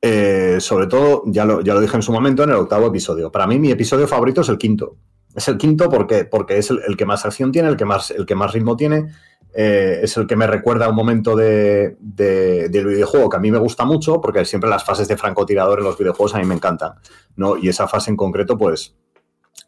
Eh, 0.00 0.56
sobre 0.58 0.86
todo, 0.86 1.22
ya 1.26 1.44
lo, 1.44 1.60
ya 1.60 1.74
lo 1.74 1.80
dije 1.80 1.96
en 1.96 2.02
su 2.02 2.12
momento 2.12 2.42
en 2.44 2.50
el 2.50 2.56
octavo 2.56 2.86
episodio. 2.86 3.30
Para 3.30 3.46
mí, 3.46 3.58
mi 3.58 3.70
episodio 3.70 4.08
favorito 4.08 4.40
es 4.40 4.48
el 4.48 4.58
quinto. 4.58 4.96
Es 5.34 5.48
el 5.48 5.56
quinto 5.56 5.88
porque, 5.88 6.24
porque 6.24 6.58
es 6.58 6.70
el, 6.70 6.96
que 6.96 7.06
más 7.06 7.24
acción 7.24 7.52
tiene, 7.52 7.68
el 7.68 7.76
que 7.76 7.84
más, 7.84 8.10
el 8.10 8.26
que 8.26 8.34
más 8.34 8.52
ritmo 8.52 8.76
tiene. 8.76 9.12
Eh, 9.54 10.00
es 10.02 10.16
el 10.16 10.26
que 10.26 10.36
me 10.36 10.46
recuerda 10.46 10.86
a 10.86 10.88
un 10.88 10.96
momento 10.96 11.36
de, 11.36 11.96
del 12.00 12.86
videojuego 12.86 13.28
que 13.28 13.36
a 13.36 13.40
mí 13.40 13.50
me 13.50 13.58
gusta 13.58 13.84
mucho, 13.84 14.20
porque 14.20 14.44
siempre 14.44 14.70
las 14.70 14.84
fases 14.84 15.08
de 15.08 15.16
francotirador 15.16 15.78
en 15.78 15.84
los 15.84 15.98
videojuegos 15.98 16.34
a 16.34 16.38
mí 16.38 16.44
me 16.44 16.54
encantan. 16.54 16.94
¿no? 17.36 17.56
Y 17.56 17.68
esa 17.68 17.88
fase 17.88 18.10
en 18.10 18.16
concreto, 18.16 18.56
pues, 18.56 18.94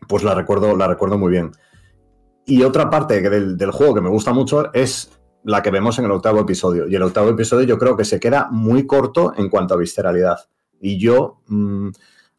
pues 0.09 0.23
la, 0.23 0.35
recuerdo, 0.35 0.77
la 0.77 0.89
recuerdo 0.89 1.19
muy 1.19 1.31
bien. 1.31 1.53
Y 2.47 2.63
otra 2.63 2.91
parte 2.91 3.21
del, 3.23 3.57
del 3.57 3.71
juego 3.71 3.95
que 3.95 4.01
me 4.03 4.11
gusta 4.11 4.33
mucho 4.33 4.73
es 4.75 5.11
la 5.45 5.63
que 5.63 5.71
vemos 5.71 5.99
en 5.99 6.07
el 6.07 6.11
octavo 6.11 6.41
episodio. 6.41 6.89
Y 6.89 6.95
el 6.95 7.03
octavo 7.03 7.31
episodio 7.31 7.67
yo 7.67 7.79
creo 7.79 7.97
que 7.97 8.05
se 8.05 8.19
queda 8.19 8.49
muy 8.51 8.87
corto 8.87 9.33
en 9.37 9.49
cuanto 9.49 9.75
a 9.75 9.79
visceralidad. 9.79 10.39
Y 10.81 10.99
yo, 10.99 11.41
mmm, 11.47 11.91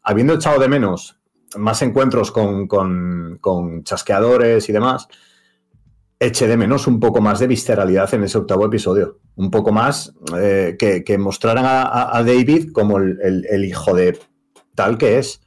habiendo 0.02 0.34
echado 0.34 0.60
de 0.60 0.68
menos 0.68 1.15
más 1.56 1.82
encuentros 1.82 2.32
con, 2.32 2.66
con, 2.66 3.38
con, 3.40 3.84
chasqueadores 3.84 4.68
y 4.68 4.72
demás, 4.72 5.08
eché 6.18 6.46
de 6.46 6.56
menos 6.56 6.86
un 6.86 6.98
poco 6.98 7.20
más 7.20 7.38
de 7.38 7.46
visceralidad 7.46 8.12
en 8.14 8.24
ese 8.24 8.38
octavo 8.38 8.66
episodio. 8.66 9.20
Un 9.36 9.50
poco 9.50 9.72
más 9.72 10.14
eh, 10.38 10.76
que, 10.78 11.04
que, 11.04 11.18
mostraran 11.18 11.64
a, 11.66 12.22
David 12.24 12.72
como 12.72 12.98
el, 12.98 13.46
el, 13.48 13.64
hijo 13.64 13.94
de 13.94 14.18
tal 14.74 14.98
que 14.98 15.18
es. 15.18 15.42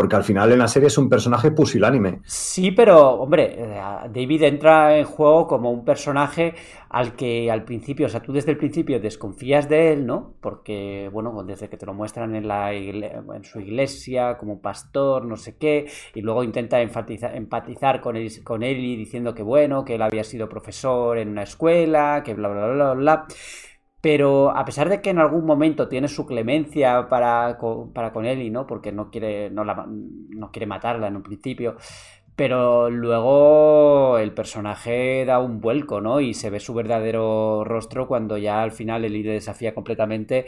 Porque 0.00 0.16
al 0.16 0.24
final 0.24 0.50
en 0.50 0.60
la 0.60 0.66
serie 0.66 0.86
es 0.86 0.96
un 0.96 1.10
personaje 1.10 1.50
pusilánime. 1.50 2.20
Sí, 2.24 2.70
pero, 2.70 3.16
hombre, 3.16 3.54
eh, 3.54 3.80
David 4.10 4.44
entra 4.44 4.96
en 4.96 5.04
juego 5.04 5.46
como 5.46 5.70
un 5.70 5.84
personaje 5.84 6.54
al 6.88 7.14
que 7.16 7.50
al 7.50 7.64
principio, 7.64 8.06
o 8.06 8.08
sea, 8.08 8.22
tú 8.22 8.32
desde 8.32 8.50
el 8.50 8.56
principio 8.56 8.98
desconfías 8.98 9.68
de 9.68 9.92
él, 9.92 10.06
¿no? 10.06 10.32
Porque, 10.40 11.10
bueno, 11.12 11.44
desde 11.44 11.68
que 11.68 11.76
te 11.76 11.84
lo 11.84 11.92
muestran 11.92 12.34
en, 12.34 12.48
la 12.48 12.72
en 12.72 13.44
su 13.44 13.60
iglesia 13.60 14.38
como 14.38 14.62
pastor, 14.62 15.26
no 15.26 15.36
sé 15.36 15.58
qué, 15.58 15.90
y 16.14 16.22
luego 16.22 16.44
intenta 16.44 16.80
empatizar, 16.80 17.36
empatizar 17.36 18.00
con, 18.00 18.16
él, 18.16 18.30
con 18.42 18.62
él 18.62 18.78
y 18.78 18.96
diciendo 18.96 19.34
que, 19.34 19.42
bueno, 19.42 19.84
que 19.84 19.96
él 19.96 20.02
había 20.02 20.24
sido 20.24 20.48
profesor 20.48 21.18
en 21.18 21.28
una 21.28 21.42
escuela, 21.42 22.22
que 22.24 22.32
bla, 22.32 22.48
bla, 22.48 22.68
bla, 22.68 22.72
bla, 22.72 22.94
bla. 22.94 23.26
Pero 24.00 24.56
a 24.56 24.64
pesar 24.64 24.88
de 24.88 25.02
que 25.02 25.10
en 25.10 25.18
algún 25.18 25.44
momento 25.44 25.88
tiene 25.88 26.08
su 26.08 26.26
clemencia 26.26 27.08
para, 27.08 27.58
para 27.94 28.12
con 28.12 28.24
Ellie, 28.24 28.50
¿no? 28.50 28.66
Porque 28.66 28.92
no 28.92 29.10
quiere, 29.10 29.50
no, 29.50 29.64
la, 29.64 29.86
no 29.86 30.50
quiere 30.50 30.66
matarla 30.66 31.08
en 31.08 31.16
un 31.16 31.22
principio. 31.22 31.76
Pero 32.36 32.88
luego 32.88 34.16
el 34.18 34.32
personaje 34.32 35.24
da 35.26 35.40
un 35.40 35.60
vuelco, 35.60 36.00
¿no? 36.00 36.20
Y 36.20 36.32
se 36.32 36.48
ve 36.48 36.60
su 36.60 36.72
verdadero 36.72 37.64
rostro 37.64 38.08
cuando 38.08 38.38
ya 38.38 38.62
al 38.62 38.72
final 38.72 39.04
Ellie 39.04 39.24
le 39.24 39.32
desafía 39.32 39.74
completamente 39.74 40.46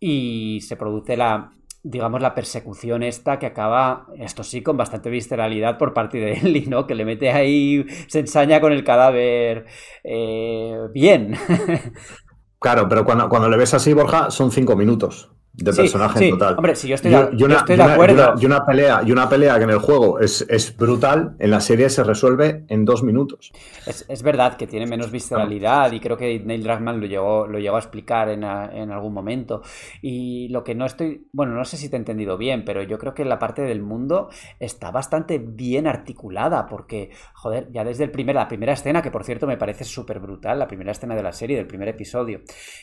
y 0.00 0.60
se 0.62 0.76
produce 0.76 1.16
la, 1.18 1.52
digamos, 1.82 2.22
la 2.22 2.34
persecución 2.34 3.02
esta 3.02 3.38
que 3.38 3.44
acaba, 3.44 4.06
esto 4.18 4.42
sí, 4.42 4.62
con 4.62 4.78
bastante 4.78 5.10
visceralidad 5.10 5.76
por 5.76 5.92
parte 5.92 6.18
de 6.18 6.32
Ellie, 6.42 6.66
¿no? 6.66 6.86
Que 6.86 6.94
le 6.94 7.04
mete 7.04 7.30
ahí, 7.30 7.84
se 8.08 8.20
ensaña 8.20 8.60
con 8.60 8.72
el 8.72 8.84
cadáver 8.84 9.66
eh, 10.02 10.78
bien. 10.94 11.34
Claro, 12.64 12.88
pero 12.88 13.04
cuando, 13.04 13.28
cuando 13.28 13.50
le 13.50 13.58
ves 13.58 13.74
así, 13.74 13.92
Borja, 13.92 14.30
son 14.30 14.50
cinco 14.50 14.74
minutos 14.74 15.28
de 15.56 15.72
sí, 15.72 15.82
personaje 15.82 16.18
sí. 16.18 16.24
en 16.24 16.30
total. 16.32 16.54
Hombre, 16.56 16.74
si 16.74 16.88
yo 16.88 16.96
estoy, 16.96 17.12
de, 17.12 17.28
y 17.32 17.44
una, 17.44 17.54
yo 17.54 17.58
estoy 17.58 17.76
de 17.76 17.82
acuerdo. 17.82 18.14
Y 18.14 18.16
una, 18.16 18.42
y 18.42 18.46
una, 18.46 18.66
pelea, 18.66 19.02
y 19.06 19.12
una 19.12 19.28
pelea 19.28 19.56
que 19.58 19.64
en 19.64 19.70
el 19.70 19.78
juego 19.78 20.18
es, 20.18 20.44
es, 20.48 20.76
brutal, 20.76 21.36
en 21.38 21.50
la 21.50 21.60
serie 21.60 21.88
se 21.90 22.02
resuelve 22.02 22.64
en 22.68 22.84
dos 22.84 23.04
minutos. 23.04 23.52
Es, 23.86 24.04
es 24.08 24.22
verdad 24.24 24.56
que 24.56 24.66
tiene 24.66 24.86
menos 24.86 25.12
visceralidad 25.12 25.92
y 25.92 26.00
creo 26.00 26.16
que 26.16 26.40
Neil 26.40 26.64
Druckmann 26.64 27.00
lo 27.00 27.06
llegó, 27.06 27.46
lo 27.46 27.60
llegó 27.60 27.76
a 27.76 27.78
explicar 27.78 28.30
en, 28.30 28.42
a, 28.42 28.68
en, 28.74 28.90
algún 28.90 29.14
momento. 29.14 29.62
Y 30.02 30.48
lo 30.48 30.64
que 30.64 30.74
no 30.74 30.86
estoy, 30.86 31.28
bueno, 31.32 31.54
no 31.54 31.64
sé 31.64 31.76
si 31.76 31.88
te 31.88 31.96
he 31.96 31.98
entendido 32.00 32.36
bien, 32.36 32.64
pero 32.64 32.82
yo 32.82 32.98
creo 32.98 33.14
que 33.14 33.24
la 33.24 33.38
parte 33.38 33.62
del 33.62 33.80
mundo 33.80 34.30
está 34.58 34.90
bastante 34.90 35.38
bien 35.38 35.86
articulada 35.86 36.66
porque, 36.66 37.10
joder, 37.32 37.68
ya 37.70 37.84
desde 37.84 38.02
el 38.02 38.10
primer, 38.10 38.34
la 38.34 38.48
primera 38.48 38.72
escena, 38.72 39.02
que 39.02 39.12
por 39.12 39.22
cierto 39.22 39.46
me 39.46 39.56
parece 39.56 39.84
súper 39.84 40.18
brutal, 40.18 40.58
la 40.58 40.66
primera 40.66 40.90
escena 40.90 41.14
de 41.14 41.22
la 41.22 41.32
serie, 41.32 41.56
del 41.56 41.68
primer 41.68 41.88
episodio, 41.88 42.40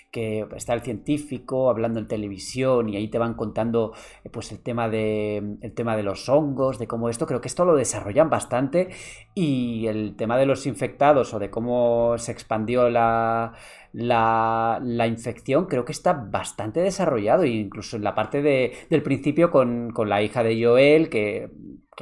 que 0.10 0.48
está 0.56 0.73
el 0.73 0.81
científico 0.81 1.69
hablando 1.69 1.99
en 1.99 2.07
televisión 2.07 2.60
y 2.61 2.95
ahí 2.95 3.07
te 3.07 3.17
van 3.17 3.33
contando 3.33 3.93
eh, 4.23 4.29
pues 4.29 4.51
el 4.51 4.59
tema 4.59 4.89
de 4.89 5.57
el 5.61 5.73
tema 5.73 5.95
de 5.97 6.03
los 6.03 6.29
hongos, 6.29 6.79
de 6.79 6.88
cómo 6.88 7.09
esto, 7.09 7.25
creo 7.25 7.41
que 7.41 7.47
esto 7.47 7.65
lo 7.65 7.75
desarrollan 7.75 8.29
bastante 8.29 8.89
y 9.33 9.88
el 9.88 10.15
tema 10.15 10.38
de 10.38 10.45
los 10.45 10.65
infectados 10.65 11.33
o 11.33 11.39
de 11.39 11.49
cómo 11.49 12.17
se 12.17 12.31
expandió 12.31 12.89
la, 12.89 13.53
la, 13.93 15.07
infección 15.07 15.65
creo 15.65 15.85
que 15.85 15.91
está 15.91 16.13
bastante 16.13 16.81
desarrollado, 16.81 17.45
incluso 17.45 17.97
en 17.97 18.03
la 18.03 18.15
parte 18.15 18.41
de, 18.41 18.73
del 18.89 19.03
principio 19.03 19.51
con, 19.51 19.91
con, 19.91 20.09
la 20.09 20.21
hija 20.21 20.43
de 20.43 20.63
Joel, 20.63 21.09
que, 21.09 21.49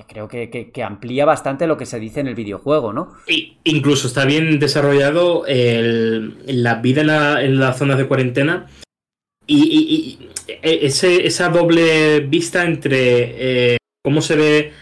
creo 0.08 0.28
que, 0.28 0.50
que, 0.50 0.84
amplía 0.84 1.26
bastante 1.26 1.68
lo 1.68 1.78
que 1.78 1.86
se 1.86 2.00
dice 2.00 2.20
en 2.20 2.28
el 2.28 2.36
videojuego, 2.36 2.94
¿no? 2.94 3.14
Y 3.28 3.58
incluso 3.64 4.08
está 4.08 4.26
bien 4.26 4.60
desarrollado 4.60 5.46
el, 5.48 6.38
la 6.46 6.76
vida 6.76 7.02
en 7.02 7.08
la, 7.08 7.44
en 7.44 7.60
las 7.60 7.78
zonas 7.78 7.98
de 7.98 8.08
cuarentena 8.08 8.68
y 9.48 10.30
ese, 10.62 11.26
esa 11.26 11.50
doble 11.50 12.22
vista 12.22 12.64
entre 12.66 13.74
eh, 13.74 13.78
cómo 14.04 14.22
se 14.22 14.36
ve 14.36 14.74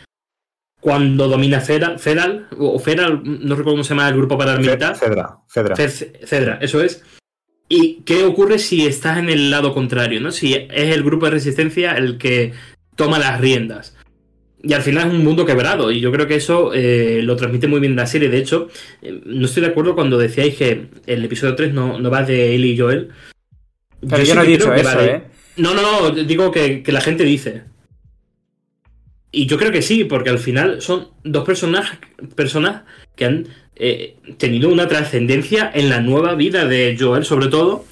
cuando 0.79 1.27
domina 1.27 1.59
Fedal, 1.59 1.99
Fedal, 1.99 2.47
o 2.57 2.79
Fedal, 2.79 3.21
no 3.23 3.55
recuerdo 3.55 3.71
cómo 3.71 3.83
se 3.83 3.89
llama 3.89 4.07
el 4.07 4.15
grupo 4.15 4.37
paramilitar. 4.37 4.95
Fedra, 4.95 5.39
Fedra. 5.47 5.75
Fedra, 5.75 6.59
eso 6.61 6.81
es. 6.81 7.03
¿Y 7.69 8.03
qué 8.05 8.23
ocurre 8.23 8.59
si 8.59 8.85
estás 8.85 9.17
en 9.17 9.29
el 9.29 9.49
lado 9.49 9.73
contrario? 9.73 10.21
¿no? 10.21 10.31
Si 10.31 10.53
es 10.53 10.95
el 10.95 11.03
grupo 11.03 11.25
de 11.25 11.31
resistencia 11.31 11.93
el 11.93 12.17
que 12.17 12.53
toma 12.95 13.19
las 13.19 13.41
riendas. 13.41 13.95
Y 14.63 14.73
al 14.73 14.81
final 14.81 15.07
es 15.07 15.13
un 15.13 15.23
mundo 15.23 15.45
quebrado, 15.45 15.91
y 15.91 15.99
yo 15.99 16.11
creo 16.11 16.27
que 16.27 16.35
eso 16.35 16.73
eh, 16.73 17.21
lo 17.23 17.35
transmite 17.35 17.67
muy 17.67 17.79
bien 17.79 17.95
la 17.95 18.07
serie. 18.07 18.29
De 18.29 18.39
hecho, 18.39 18.69
eh, 19.01 19.21
no 19.25 19.45
estoy 19.45 19.61
de 19.61 19.69
acuerdo 19.69 19.93
cuando 19.93 20.17
decíais 20.17 20.55
que 20.55 20.87
el 21.05 21.23
episodio 21.23 21.55
3 21.55 21.73
no, 21.73 21.99
no 21.99 22.09
va 22.09 22.23
de 22.23 22.55
Ellie 22.55 22.73
y 22.73 22.77
Joel. 22.77 23.09
Pero 24.01 24.23
yo, 24.23 24.29
yo 24.29 24.35
no 24.35 24.41
he 24.41 24.47
dicho 24.47 24.73
eso, 24.73 25.01
¿eh? 25.01 25.23
No, 25.57 25.73
no, 25.73 26.11
digo 26.11 26.51
que, 26.51 26.83
que, 26.83 26.91
la 26.91 27.01
gente 27.01 27.23
dice. 27.23 27.63
Y 29.31 29.47
yo 29.47 29.57
creo 29.57 29.71
que 29.71 29.81
sí, 29.81 30.03
porque 30.03 30.29
al 30.29 30.39
final 30.39 30.81
son 30.81 31.09
dos 31.23 31.43
personas, 31.45 31.91
personas 32.35 32.83
que 33.15 33.25
han 33.25 33.47
eh, 33.75 34.15
tenido 34.37 34.69
una 34.69 34.87
trascendencia 34.87 35.69
en 35.73 35.89
la 35.89 35.99
nueva 35.99 36.35
vida 36.35 36.65
de 36.65 36.95
Joel, 36.99 37.25
sobre 37.25 37.47
todo. 37.47 37.85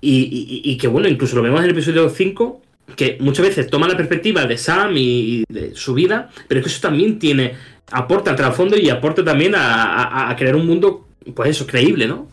Y, 0.00 0.62
y, 0.62 0.76
que 0.76 0.86
bueno, 0.86 1.08
incluso 1.08 1.34
lo 1.34 1.42
vemos 1.42 1.58
en 1.60 1.64
el 1.64 1.70
episodio 1.72 2.08
5, 2.08 2.62
que 2.94 3.16
muchas 3.18 3.46
veces 3.46 3.68
toma 3.68 3.88
la 3.88 3.96
perspectiva 3.96 4.44
de 4.44 4.56
Sam 4.56 4.92
y, 4.96 5.44
de 5.48 5.74
su 5.74 5.94
vida, 5.94 6.30
pero 6.46 6.62
que 6.62 6.68
eso 6.68 6.80
también 6.80 7.18
tiene 7.18 7.54
aporta 7.90 8.30
al 8.30 8.36
trasfondo 8.36 8.76
y 8.76 8.90
aporta 8.90 9.24
también 9.24 9.54
a, 9.56 10.30
a, 10.30 10.36
crear 10.36 10.54
un 10.54 10.66
mundo, 10.66 11.08
pues 11.34 11.50
eso, 11.50 11.66
creíble, 11.66 12.06
¿no? 12.06 12.28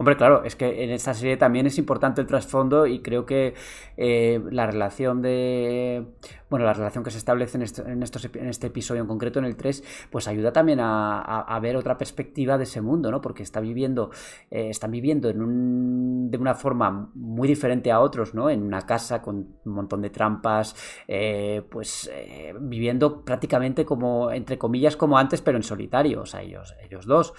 Hombre, 0.00 0.16
claro, 0.16 0.44
es 0.44 0.56
que 0.56 0.82
en 0.82 0.88
esta 0.92 1.12
serie 1.12 1.36
también 1.36 1.66
es 1.66 1.76
importante 1.76 2.22
el 2.22 2.26
trasfondo 2.26 2.86
y 2.86 3.00
creo 3.00 3.26
que 3.26 3.52
eh, 3.98 4.40
la 4.50 4.66
relación 4.66 5.20
de 5.20 6.06
bueno, 6.48 6.64
la 6.64 6.72
relación 6.72 7.04
que 7.04 7.12
se 7.12 7.18
establece 7.18 7.58
en, 7.58 7.62
estos, 8.02 8.24
en 8.34 8.48
este 8.48 8.66
episodio 8.66 9.02
en 9.02 9.06
concreto, 9.06 9.38
en 9.38 9.44
el 9.44 9.54
3, 9.54 10.08
pues 10.10 10.26
ayuda 10.26 10.52
también 10.52 10.80
a, 10.82 11.58
ver 11.62 11.76
otra 11.76 11.96
perspectiva 11.96 12.58
de 12.58 12.64
ese 12.64 12.80
mundo, 12.80 13.10
¿no? 13.12 13.20
Porque 13.20 13.44
está 13.44 13.60
viviendo, 13.60 14.10
eh, 14.50 14.70
están 14.70 14.90
viviendo 14.90 15.28
en 15.28 15.42
un, 15.42 16.30
de 16.30 16.38
una 16.38 16.54
forma 16.54 17.10
muy 17.14 17.46
diferente 17.46 17.92
a 17.92 18.00
otros, 18.00 18.34
¿no? 18.34 18.50
En 18.50 18.64
una 18.64 18.80
casa 18.80 19.22
con 19.22 19.36
un 19.64 19.72
montón 19.72 20.02
de 20.02 20.10
trampas, 20.10 20.74
eh, 21.06 21.62
pues 21.70 22.10
viviendo 22.58 23.22
prácticamente 23.22 23.84
como, 23.84 24.32
entre 24.32 24.58
comillas, 24.58 24.96
como 24.96 25.18
antes, 25.18 25.42
pero 25.42 25.56
en 25.56 25.62
solitario, 25.62 26.22
o 26.22 26.26
sea, 26.26 26.42
ellos, 26.42 26.74
ellos 26.82 27.06
dos. 27.06 27.32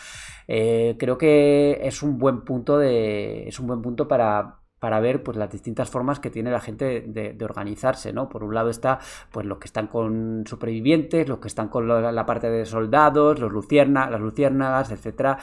Creo 0.48 1.18
que 1.18 1.80
es 1.84 2.04
un 2.04 2.18
buen 2.18 2.42
punto 2.42 2.78
de. 2.78 3.48
es 3.48 3.60
un 3.60 3.68
buen 3.68 3.82
punto 3.82 4.08
para 4.08 4.62
para 4.82 5.00
ver 5.00 5.22
pues 5.22 5.38
las 5.38 5.52
distintas 5.52 5.92
formas 5.92 6.20
que 6.20 6.32
tiene 6.32 6.50
la 6.50 6.60
gente 6.60 7.02
de, 7.02 7.46
organizarse, 7.46 8.14
¿no? 8.14 8.28
Por 8.28 8.44
un 8.44 8.56
lado 8.56 8.72
está 8.72 8.98
pues 9.32 9.46
los 9.46 9.60
que 9.60 9.68
están 9.68 9.86
con 9.86 10.44
supervivientes, 10.48 11.30
los 11.30 11.38
que 11.38 11.50
están 11.50 11.68
con 11.68 11.88
la, 11.88 12.26
parte 12.26 12.50
de 12.50 12.66
soldados, 12.66 13.40
los 13.40 13.52
lucierna, 13.52 14.10
las 14.10 14.20
luciérnagas, 14.20 14.90
etcétera, 14.90 15.38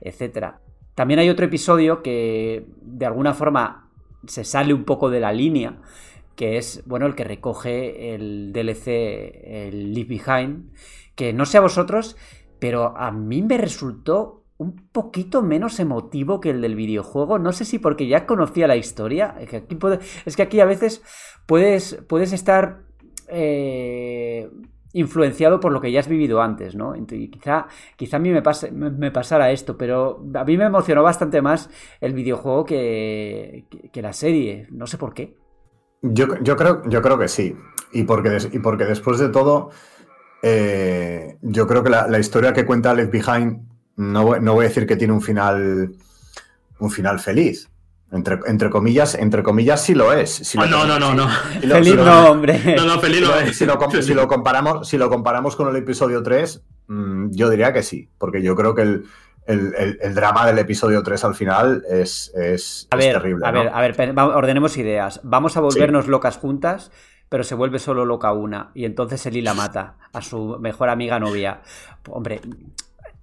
etcétera. 0.00 0.58
También 0.96 1.20
hay 1.20 1.30
otro 1.30 1.46
episodio 1.46 2.02
que 2.02 2.66
de 2.82 3.06
alguna 3.06 3.32
forma 3.32 3.92
se 4.26 4.42
sale 4.42 4.74
un 4.74 4.82
poco 4.82 5.08
de 5.08 5.20
la 5.20 5.32
línea, 5.32 5.76
que 6.34 6.56
es 6.56 6.82
bueno 6.84 7.06
el 7.06 7.14
que 7.14 7.22
recoge 7.22 8.12
el 8.16 8.52
DLC, 8.52 8.88
el 8.88 9.94
Leave 9.94 10.20
Behind, 10.20 10.72
que 11.14 11.32
no 11.32 11.46
sé 11.46 11.58
a 11.58 11.60
vosotros, 11.60 12.16
pero 12.58 12.98
a 12.98 13.12
mí 13.12 13.40
me 13.40 13.56
resultó 13.56 14.39
un 14.60 14.76
poquito 14.92 15.40
menos 15.40 15.80
emotivo 15.80 16.38
que 16.38 16.50
el 16.50 16.60
del 16.60 16.74
videojuego. 16.74 17.38
No 17.38 17.50
sé 17.52 17.64
si 17.64 17.78
porque 17.78 18.06
ya 18.06 18.26
conocía 18.26 18.68
la 18.68 18.76
historia. 18.76 19.34
Es 19.40 19.48
que 19.48 19.56
aquí, 19.56 19.78
es 20.26 20.36
que 20.36 20.42
aquí 20.42 20.60
a 20.60 20.66
veces 20.66 21.02
puedes, 21.46 21.94
puedes 22.06 22.34
estar 22.34 22.82
eh, 23.28 24.50
influenciado 24.92 25.60
por 25.60 25.72
lo 25.72 25.80
que 25.80 25.90
ya 25.90 26.00
has 26.00 26.08
vivido 26.08 26.42
antes, 26.42 26.74
¿no? 26.74 26.94
Y 26.94 27.30
quizá, 27.30 27.68
quizá 27.96 28.18
a 28.18 28.20
mí 28.20 28.30
me, 28.30 28.42
me, 28.90 29.10
pasara 29.10 29.50
esto, 29.50 29.78
pero 29.78 30.22
a 30.34 30.44
mí 30.44 30.58
me 30.58 30.66
emocionó 30.66 31.02
bastante 31.02 31.40
más 31.40 31.70
el 32.02 32.12
videojuego 32.12 32.66
que, 32.66 33.64
la 33.94 34.12
serie. 34.12 34.66
No 34.70 34.86
sé 34.86 34.98
por 34.98 35.14
qué. 35.14 35.38
Yo, 36.02 36.28
creo, 36.28 36.82
yo 36.86 37.00
creo 37.00 37.18
que 37.18 37.28
sí. 37.28 37.56
Y 37.94 38.04
porque, 38.04 38.36
y 38.52 38.58
porque 38.58 38.84
después 38.84 39.18
de 39.20 39.30
todo, 39.30 39.70
eh, 40.42 41.38
yo 41.40 41.66
creo 41.66 41.82
que 41.82 41.88
la, 41.88 42.08
la 42.08 42.18
historia 42.18 42.52
que 42.52 42.66
cuenta 42.66 42.92
Left 42.92 43.10
Behind 43.10 43.69
no, 44.00 44.54
voy 44.54 44.64
a 44.64 44.68
decir 44.68 44.86
que 44.86 44.96
tiene 44.96 45.12
un 45.12 45.22
final, 45.22 45.92
un 46.78 46.90
final 46.90 47.20
feliz. 47.20 47.68
Entre, 48.12 48.38
entre, 48.46 48.70
comillas, 48.70 49.14
entre 49.14 49.44
comillas 49.44 49.82
sí 49.82 49.94
lo 49.94 50.12
es. 50.12 50.54
no, 50.56 50.66
no, 50.66 50.84
no, 50.98 51.14
no, 51.14 51.28
feliz 51.28 51.94
no, 51.94 52.30
hombre. 52.30 52.74
No, 52.76 52.84
no, 52.84 52.98
feliz 52.98 53.20
no 53.20 53.36
es. 53.36 53.56
Si 53.56 53.64
lo, 54.14 54.26
comparamos, 54.26 54.88
si 54.88 54.98
lo 54.98 55.08
comparamos 55.08 55.54
con 55.54 55.68
el 55.68 55.76
episodio 55.76 56.22
3, 56.22 56.62
mm, 56.88 57.30
yo 57.30 57.48
diría 57.50 57.72
que 57.72 57.84
sí, 57.84 58.08
porque 58.18 58.42
yo 58.42 58.56
creo 58.56 58.74
que 58.74 58.82
el, 58.82 59.04
el, 59.46 60.14
drama 60.14 60.46
del 60.46 60.58
episodio 60.58 61.02
3 61.02 61.24
al 61.24 61.34
final 61.34 61.84
es, 61.88 62.32
es, 62.34 62.88
terrible. 62.90 63.46
A 63.46 63.50
ver, 63.52 63.70
a 63.72 63.80
ver, 63.80 64.18
ordenemos 64.18 64.76
ideas. 64.76 65.20
Vamos 65.22 65.56
a 65.56 65.60
volvernos 65.60 66.08
locas 66.08 66.36
juntas, 66.38 66.90
pero 67.28 67.44
se 67.44 67.54
vuelve 67.54 67.78
solo 67.78 68.04
loca 68.04 68.32
una. 68.32 68.70
Y 68.74 68.86
entonces 68.86 69.24
Eli 69.26 69.40
la 69.40 69.54
mata 69.54 69.96
a 70.12 70.20
su 70.20 70.58
mejor 70.58 70.88
amiga 70.88 71.20
novia. 71.20 71.60
Hombre, 72.08 72.40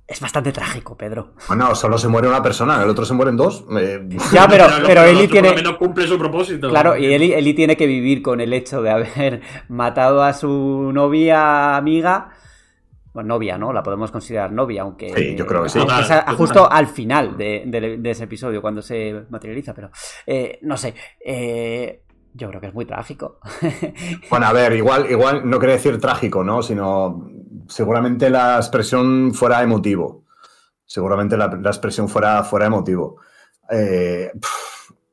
es 0.07 0.21
bastante 0.21 0.53
trágico, 0.53 0.95
Pedro. 0.95 1.33
Bueno, 1.49 1.75
solo 1.75 1.97
se 1.97 2.07
muere 2.07 2.29
una 2.29 2.41
persona, 2.41 2.81
el 2.81 2.89
otro 2.89 3.03
se 3.03 3.13
mueren 3.13 3.35
dos. 3.35 3.65
Eh, 3.77 4.07
ya, 4.31 4.47
pero, 4.47 4.65
pero, 4.85 5.03
Eli 5.03 5.27
tiene. 5.27 5.61
No 5.61 5.77
cumple 5.77 6.07
su 6.07 6.17
propósito. 6.17 6.69
Claro, 6.69 6.95
y 6.95 7.13
Eli, 7.13 7.53
tiene 7.53 7.75
que 7.75 7.85
vivir 7.85 8.21
con 8.21 8.39
el 8.39 8.53
hecho 8.53 8.81
de 8.81 8.89
haber 8.89 9.41
matado 9.67 10.23
a 10.23 10.31
su 10.31 10.91
novia 10.93 11.75
amiga. 11.75 12.29
Bueno, 13.13 13.29
novia, 13.29 13.57
¿no? 13.57 13.73
La 13.73 13.83
podemos 13.83 14.09
considerar 14.09 14.53
novia, 14.53 14.83
aunque. 14.83 15.13
Sí, 15.13 15.35
yo 15.35 15.45
creo 15.45 15.63
que 15.63 15.69
sí. 15.69 15.79
justo 16.37 16.71
al 16.71 16.87
final 16.87 17.35
de, 17.35 17.99
ese 18.05 18.25
episodio, 18.25 18.61
cuando 18.61 18.81
se 18.81 19.25
materializa, 19.29 19.73
pero. 19.73 19.89
Eh, 20.25 20.59
no 20.61 20.77
sé. 20.77 20.93
Eh, 21.19 22.03
yo 22.33 22.47
creo 22.49 22.61
que 22.61 22.67
es 22.67 22.73
muy 22.73 22.85
trágico. 22.85 23.39
bueno, 24.29 24.45
a 24.45 24.53
ver, 24.53 24.73
igual, 24.73 25.09
igual 25.09 25.49
no 25.49 25.57
quiere 25.57 25.73
decir 25.73 25.99
trágico, 25.99 26.43
¿no? 26.43 26.61
Sino 26.61 27.27
seguramente 27.69 28.29
la 28.29 28.57
expresión 28.57 29.33
fuera 29.33 29.61
emotivo. 29.61 30.23
Seguramente 30.85 31.35
la, 31.37 31.45
expresión 31.45 32.07
fuera, 32.07 32.43
fuera 32.43 32.67
emotivo. 32.67 33.17
Eh, 33.69 34.31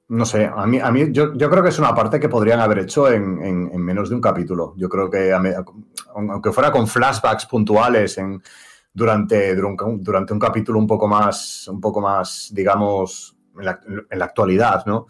no 0.09 0.25
sé, 0.25 0.47
a 0.47 0.67
mí, 0.67 0.79
a 0.79 0.91
mí 0.91 1.11
yo, 1.11 1.33
creo 1.33 1.63
que 1.63 1.71
es 1.71 1.79
una 1.79 1.95
parte 1.95 2.21
que 2.21 2.29
podrían 2.29 2.61
haber 2.61 2.81
hecho 2.81 3.11
en, 3.11 3.75
menos 3.83 4.09
de 4.09 4.15
un 4.15 4.21
capítulo. 4.21 4.75
Yo 4.77 4.89
creo 4.89 5.11
que, 5.11 5.33
aunque 5.33 6.53
fuera 6.53 6.71
con 6.71 6.87
flashbacks 6.87 7.47
puntuales 7.47 8.19
en, 8.19 8.41
durante, 8.93 9.57
durante 9.57 10.33
un 10.33 10.39
capítulo 10.39 10.79
un 10.79 10.87
poco 10.87 11.09
más, 11.09 11.67
un 11.69 11.81
poco 11.81 12.01
más 12.01 12.51
digamos, 12.53 13.37
en 13.59 13.65
la, 13.65 13.81
en 14.11 14.19
la 14.19 14.25
actualidad, 14.25 14.85
¿no? 14.87 15.07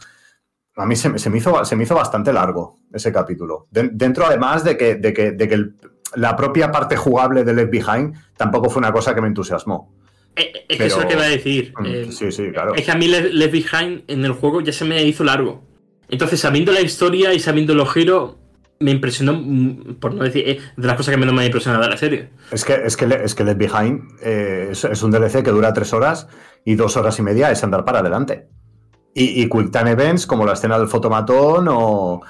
a 0.76 0.86
mí 0.86 0.96
se, 0.96 1.08
me 1.08 1.38
hizo, 1.38 1.64
se 1.64 1.76
me 1.76 1.84
hizo 1.84 1.94
bastante 1.94 2.32
largo 2.32 2.78
ese 2.92 3.12
capítulo. 3.12 3.68
dentro, 3.70 4.26
además, 4.26 4.64
de 4.64 4.76
que, 4.76 4.96
de 4.96 5.12
que, 5.12 5.32
de 5.32 5.48
que 5.48 5.70
la 6.16 6.36
propia 6.36 6.70
parte 6.70 6.96
jugable 6.96 7.44
de 7.44 7.54
Left 7.54 7.70
Behind 7.70 8.14
tampoco 8.36 8.70
fue 8.70 8.80
una 8.80 8.92
cosa 8.92 9.14
que 9.14 9.20
me 9.20 9.28
entusiasmó. 9.28 9.92
Eh, 10.36 10.52
eh, 10.54 10.64
es 10.68 10.78
que 10.78 10.86
eso 10.86 11.06
te 11.06 11.14
iba 11.14 11.24
a 11.24 11.28
decir. 11.28 11.72
Mm, 11.78 11.86
eh, 11.86 12.06
sí, 12.10 12.32
sí, 12.32 12.50
claro. 12.52 12.74
Es 12.74 12.84
que 12.84 12.90
a 12.90 12.96
mí 12.96 13.06
Left 13.06 13.52
Behind 13.52 14.02
en 14.08 14.24
el 14.24 14.32
juego 14.32 14.60
ya 14.60 14.72
se 14.72 14.84
me 14.84 15.02
hizo 15.04 15.24
largo. 15.24 15.64
Entonces, 16.08 16.40
sabiendo 16.40 16.72
la 16.72 16.80
historia 16.80 17.32
y 17.32 17.40
sabiendo 17.40 17.74
los 17.74 17.92
giros, 17.92 18.36
me 18.80 18.90
impresionó, 18.90 19.34
mm, 19.34 19.96
por 20.00 20.14
no 20.14 20.24
decir, 20.24 20.60
de 20.76 20.86
las 20.86 20.96
cosas 20.96 21.14
que 21.14 21.18
menos 21.18 21.34
me 21.34 21.42
ha 21.42 21.46
impresionado 21.46 21.84
de 21.84 21.90
la 21.90 21.96
serie. 21.96 22.30
Es 22.50 22.64
que, 22.64 22.74
es 22.74 22.96
que, 22.96 23.06
es 23.06 23.34
que 23.34 23.44
Left 23.44 23.58
Behind 23.58 24.02
es, 24.20 25.02
un 25.02 25.10
DLC 25.10 25.42
que 25.42 25.50
dura 25.50 25.72
tres 25.72 25.92
horas 25.92 26.28
y 26.64 26.74
dos 26.74 26.96
horas 26.96 27.18
y 27.18 27.22
media 27.22 27.50
es 27.50 27.62
andar 27.62 27.84
para 27.84 28.00
adelante. 28.00 28.48
Y, 29.14 29.42
y 29.42 29.48
Quick 29.48 29.70
Time 29.70 29.92
Events 29.92 30.26
como 30.26 30.44
la 30.44 30.54
escena 30.54 30.76
del 30.76 30.88
fotomatón 30.88 31.68
o, 31.68 32.20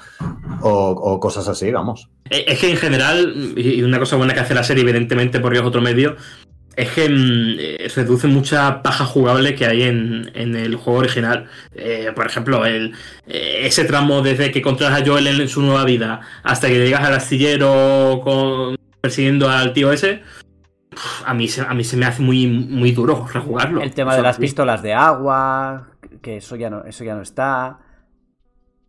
o, 0.61 1.19
cosas 1.19 1.47
así, 1.47 1.71
vamos. 1.71 2.09
Eh, 2.29 2.45
es 2.47 2.59
que 2.59 2.69
en 2.69 2.77
general, 2.77 3.53
y 3.57 3.81
una 3.81 3.99
cosa 3.99 4.15
buena 4.15 4.33
que 4.33 4.41
hace 4.41 4.53
la 4.53 4.63
serie, 4.63 4.83
evidentemente 4.83 5.39
porque 5.39 5.59
es 5.59 5.63
otro 5.65 5.81
medio, 5.81 6.15
es 6.75 6.91
que 6.91 7.09
mm, 7.09 7.55
eh, 7.59 7.91
reduce 7.95 8.27
mucha 8.27 8.81
paja 8.81 9.05
jugable 9.05 9.55
que 9.55 9.65
hay 9.65 9.83
en, 9.83 10.31
el 10.35 10.75
juego 10.75 10.99
original. 10.99 11.47
Eh, 11.73 12.11
por 12.15 12.25
ejemplo, 12.25 12.65
el, 12.65 12.93
ese 13.27 13.85
tramo 13.85 14.21
desde 14.21 14.51
que 14.51 14.61
controlas 14.61 15.01
a 15.01 15.05
Joel 15.05 15.27
en, 15.27 15.47
su 15.47 15.61
nueva 15.61 15.85
vida 15.85 16.21
hasta 16.43 16.67
que 16.67 16.79
llegas 16.79 17.03
al 17.03 17.13
astillero 17.13 18.21
con, 18.23 18.75
persiguiendo 19.01 19.49
al 19.49 19.73
tío 19.73 19.91
ese. 19.91 20.21
A 21.25 21.33
mí, 21.33 21.47
a 21.67 21.73
mí 21.73 21.83
se 21.83 21.97
me 21.97 22.05
hace 22.05 22.21
muy, 22.21 22.47
muy 22.47 22.91
duro 22.91 23.27
rejugarlo. 23.31 23.81
El 23.81 23.93
tema 23.93 24.15
de 24.15 24.21
las 24.21 24.37
pistolas 24.37 24.81
de 24.81 24.93
agua, 24.93 25.89
que 26.25 26.37
eso 26.37 26.55
ya 26.55 26.71
no, 26.71 26.83
eso 26.85 27.03
ya 27.03 27.13
no 27.13 27.21
está. 27.21 27.77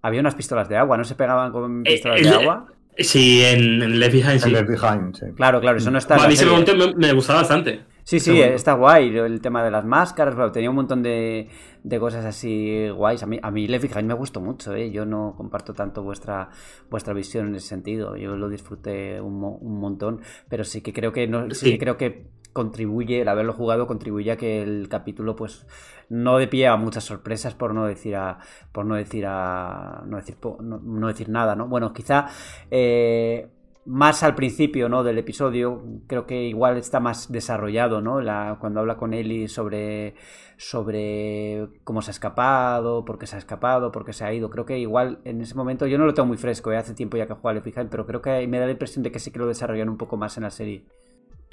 Había 0.01 0.21
unas 0.21 0.35
pistolas 0.35 0.71
de 0.71 0.79
agua, 0.79 0.97
¿no 0.97 1.05
se 1.05 1.15
pegaban 1.17 1.53
con 1.53 1.81
eh, 1.81 1.93
pistolas 1.93 2.23
de 2.23 2.31
agua? 2.31 2.73
Sí, 2.97 3.45
en, 3.45 3.83
en 3.83 4.01
Left 4.01 4.15
Behind, 4.15 4.41
sí. 4.41 4.51
Left 4.51 4.69
Behind, 4.69 5.15
sí. 5.15 5.27
Claro, 5.37 5.61
claro, 5.61 5.77
eso 5.77 5.91
no 5.91 5.99
está. 5.99 6.15
a 6.15 6.27
mí 6.27 6.33
ese 6.33 6.47
momento 6.47 6.75
me, 6.75 6.95
me 6.95 7.13
gustaba 7.13 7.41
bastante. 7.41 7.85
Sí, 8.05 8.21
sí, 8.21 8.41
está 8.41 8.73
guay. 8.73 9.15
El 9.19 9.41
tema 9.43 9.63
de 9.63 9.71
las 9.71 9.85
máscaras, 9.85 10.35
tenía 10.53 10.71
un 10.71 10.77
montón 10.77 11.03
de, 11.03 11.51
de, 11.83 11.99
cosas 11.99 12.25
así 12.25 12.89
guays. 12.89 13.23
A 13.23 13.27
mí, 13.27 13.39
a 13.43 13.51
mí 13.51 13.67
Left 13.67 13.93
Behind 13.93 14.09
me 14.09 14.15
gustó 14.15 14.41
mucho, 14.41 14.75
¿eh? 14.75 14.91
Yo 14.91 15.05
no 15.05 15.35
comparto 15.37 15.75
tanto 15.75 16.03
vuestra, 16.03 16.49
vuestra 16.89 17.13
visión 17.13 17.49
en 17.49 17.57
ese 17.57 17.67
sentido. 17.67 18.17
Yo 18.17 18.35
lo 18.37 18.49
disfruté 18.49 19.21
un, 19.21 19.45
un 19.45 19.79
montón, 19.79 20.23
pero 20.49 20.65
sí 20.65 20.81
que 20.81 20.95
creo 20.95 21.13
que 21.13 21.27
no, 21.27 21.51
sí 21.51 21.73
que 21.73 21.79
creo 21.79 21.99
que 21.99 22.31
contribuye, 22.57 23.21
el 23.21 23.29
haberlo 23.29 23.53
jugado 23.53 23.87
contribuye 23.87 24.33
a 24.33 24.39
que 24.39 24.63
el 24.63 24.89
capítulo 24.89 25.37
pues 25.37 25.67
no 26.09 26.39
de 26.39 26.49
pie 26.49 26.69
a 26.69 26.77
muchas 26.77 27.05
sorpresas 27.05 27.55
por 27.55 27.75
no 27.75 27.85
decir 27.85 28.17
a 28.17 28.39
por 28.73 28.87
no 28.87 28.95
decir 28.95 29.27
a 29.27 30.03
no 30.07 30.17
decir 30.17 30.39
no, 30.63 31.07
decir 31.07 31.29
nada, 31.29 31.55
¿no? 31.55 31.69
Bueno, 31.69 31.93
quizá 31.93 32.29
eh, 32.71 33.51
más 33.85 34.23
al 34.23 34.35
principio 34.35 34.89
¿no? 34.89 35.05
del 35.05 35.19
episodio, 35.19 35.83
creo 36.07 36.27
que 36.27 36.45
igual 36.45 36.79
está 36.79 36.99
más 36.99 37.31
desarrollado, 37.31 38.01
¿no? 38.01 38.23
La, 38.23 38.57
cuando 38.59 38.81
habla 38.81 38.97
con 38.97 39.13
Ellie 39.13 39.49
sobre, 39.49 40.15
sobre 40.57 41.69
cómo 41.85 42.01
se 42.01 42.11
ha 42.11 42.13
escapado, 42.13 43.05
por 43.05 43.19
qué 43.19 43.27
se 43.27 43.37
ha 43.37 43.39
escapado, 43.39 43.93
por 43.93 44.07
qué 44.07 44.15
se 44.15 44.25
ha 44.25 44.33
ido. 44.33 44.49
Creo 44.49 44.65
que 44.65 44.79
igual 44.79 45.21
en 45.25 45.43
ese 45.43 45.55
momento, 45.55 45.87
yo 45.87 45.99
no 45.99 46.07
lo 46.07 46.15
tengo 46.15 46.27
muy 46.27 46.39
fresco, 46.39 46.73
¿eh? 46.73 46.79
hace 46.79 46.95
tiempo 46.95 47.19
ya 47.19 47.27
que 47.27 47.35
juego 47.35 47.61
al 47.61 47.89
pero 47.91 48.07
creo 48.07 48.23
que 48.23 48.47
me 48.49 48.59
da 48.59 48.65
la 48.65 48.73
impresión 48.73 49.03
de 49.03 49.13
que 49.13 49.19
sí 49.19 49.31
que 49.31 49.39
lo 49.39 49.47
desarrollan 49.47 49.91
un 49.91 49.99
poco 49.99 50.17
más 50.17 50.39
en 50.39 50.45
la 50.45 50.51
serie. 50.51 50.85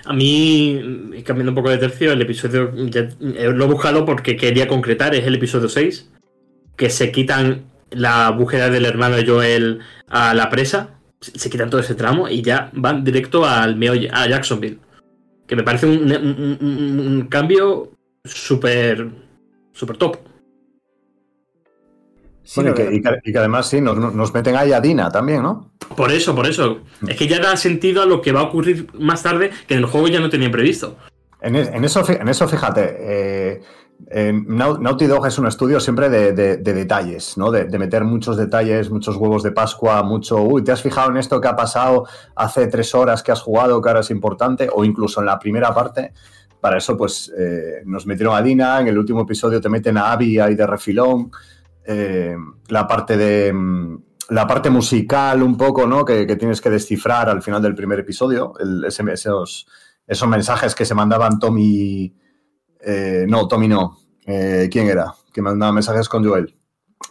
A 0.05 0.13
mí, 0.13 1.13
cambiando 1.25 1.51
un 1.51 1.55
poco 1.55 1.69
de 1.69 1.77
tercio, 1.77 2.11
el 2.11 2.21
episodio 2.21 2.73
eh, 2.75 3.51
lo 3.53 3.65
he 3.65 3.67
buscado 3.67 4.05
porque 4.05 4.35
quería 4.35 4.67
concretar, 4.67 5.15
es 5.15 5.25
el 5.25 5.35
episodio 5.35 5.69
6, 5.69 6.11
que 6.75 6.89
se 6.89 7.11
quitan 7.11 7.65
la 7.91 8.31
búsqueda 8.31 8.69
del 8.69 8.85
hermano 8.85 9.17
Joel 9.25 9.79
a 10.09 10.33
la 10.33 10.49
presa, 10.49 10.99
se 11.21 11.49
quitan 11.49 11.69
todo 11.69 11.79
ese 11.79 11.95
tramo 11.95 12.27
y 12.27 12.41
ya 12.41 12.69
van 12.73 13.03
directo 13.03 13.45
al 13.45 13.77
meollo, 13.77 14.09
a 14.11 14.27
Jacksonville. 14.27 14.79
Que 15.47 15.55
me 15.55 15.63
parece 15.63 15.85
un 15.85 17.27
cambio 17.29 17.91
súper 18.25 19.09
súper 19.73 19.97
top. 19.97 20.17
Sí, 22.53 22.61
Bueno, 22.61 22.71
y, 22.71 22.73
que, 22.75 22.83
veo. 22.83 22.93
y 22.93 23.01
que- 23.01 23.19
y 23.23 23.31
que 23.31 23.39
además 23.39 23.65
sí, 23.67 23.81
nos, 23.81 23.97
nos 24.13 24.31
meten 24.31 24.55
ahí 24.55 24.71
a 24.73 24.79
Dina 24.79 25.09
también, 25.09 25.41
¿no? 25.41 25.71
Por 25.97 26.11
eso, 26.11 26.35
por 26.35 26.45
eso. 26.45 26.81
Es 27.07 27.15
que 27.17 27.27
ya 27.27 27.39
da 27.39 27.57
sentido 27.57 28.03
a 28.03 28.05
lo 28.05 28.21
que 28.21 28.31
va 28.31 28.41
a 28.41 28.43
ocurrir 28.43 28.87
más 28.99 29.23
tarde, 29.23 29.49
que 29.67 29.73
en 29.73 29.79
el 29.79 29.85
juego 29.87 30.07
ya 30.07 30.19
no 30.19 30.29
tenían 30.29 30.51
previsto. 30.51 30.95
En, 31.41 31.55
es- 31.55 31.69
en 31.69 31.83
eso, 31.83 32.03
en 32.07 32.27
eso, 32.27 32.47
fíjate, 32.47 32.95
eh, 32.99 33.61
eh, 34.11 34.33
Nau- 34.33 34.77
Naughty 34.79 35.07
Dog 35.07 35.25
es 35.25 35.39
un 35.39 35.47
estudio 35.47 35.79
siempre 35.79 36.09
de, 36.09 36.33
de- 36.33 36.57
de 36.57 36.73
detalles, 36.75 37.37
¿no? 37.39 37.49
De, 37.49 37.63
de 37.65 37.79
meter 37.79 38.03
muchos 38.03 38.37
detalles, 38.37 38.91
muchos 38.91 39.15
huevos 39.15 39.41
de 39.41 39.51
Pascua, 39.51 40.03
mucho, 40.03 40.39
uy, 40.43 40.63
¿te 40.63 40.71
has 40.71 40.81
fijado 40.83 41.09
en 41.09 41.17
esto 41.17 41.41
que 41.41 41.47
ha 41.47 41.55
pasado 41.55 42.05
hace 42.35 42.67
tres 42.67 42.93
horas 42.93 43.23
que 43.23 43.31
has 43.31 43.41
jugado, 43.41 43.81
que 43.81 43.89
ahora 43.89 44.01
es 44.01 44.11
importante? 44.11 44.69
O 44.71 44.85
incluso 44.85 45.21
en 45.21 45.25
la 45.25 45.39
primera 45.39 45.73
parte. 45.73 46.13
Para 46.61 46.77
eso, 46.77 46.95
pues, 46.95 47.33
eh, 47.35 47.81
nos 47.85 48.05
metieron 48.05 48.35
a 48.35 48.41
Dina, 48.43 48.79
en 48.79 48.87
el 48.89 48.97
último 48.99 49.23
episodio 49.23 49.59
te 49.59 49.69
meten 49.69 49.97
a 49.97 50.11
Abby 50.11 50.39
ahí 50.39 50.53
de 50.55 50.67
refilón. 50.67 51.31
Eh, 51.85 52.35
la 52.69 52.87
parte 52.87 53.17
de... 53.17 53.51
mm, 53.53 53.97
La 54.29 54.47
parte 54.47 54.69
musical 54.69 55.43
un 55.43 55.57
poco, 55.57 55.85
¿no? 55.85 56.03
Que, 56.05 56.25
que 56.25 56.35
tienes 56.37 56.61
que 56.61 56.69
descifrar 56.69 57.29
al 57.29 57.41
final 57.41 57.61
del 57.61 57.75
primer 57.75 57.99
episodio, 57.99 58.53
el- 58.59 58.85
ese- 58.85 59.03
esos, 59.11 59.67
esos 60.07 60.27
mensajes 60.27 60.73
que 60.75 60.85
se 60.85 60.95
mandaban 60.95 61.39
Tommy. 61.39 62.13
eh, 62.85 63.25
no, 63.27 63.47
Tommy 63.47 63.67
no. 63.67 63.97
Eh, 64.25 64.69
¿Quién 64.71 64.87
era? 64.87 65.13
Que 65.33 65.41
mandaba 65.41 65.71
mensajes 65.73 66.07
con 66.07 66.23
Joel. 66.25 66.55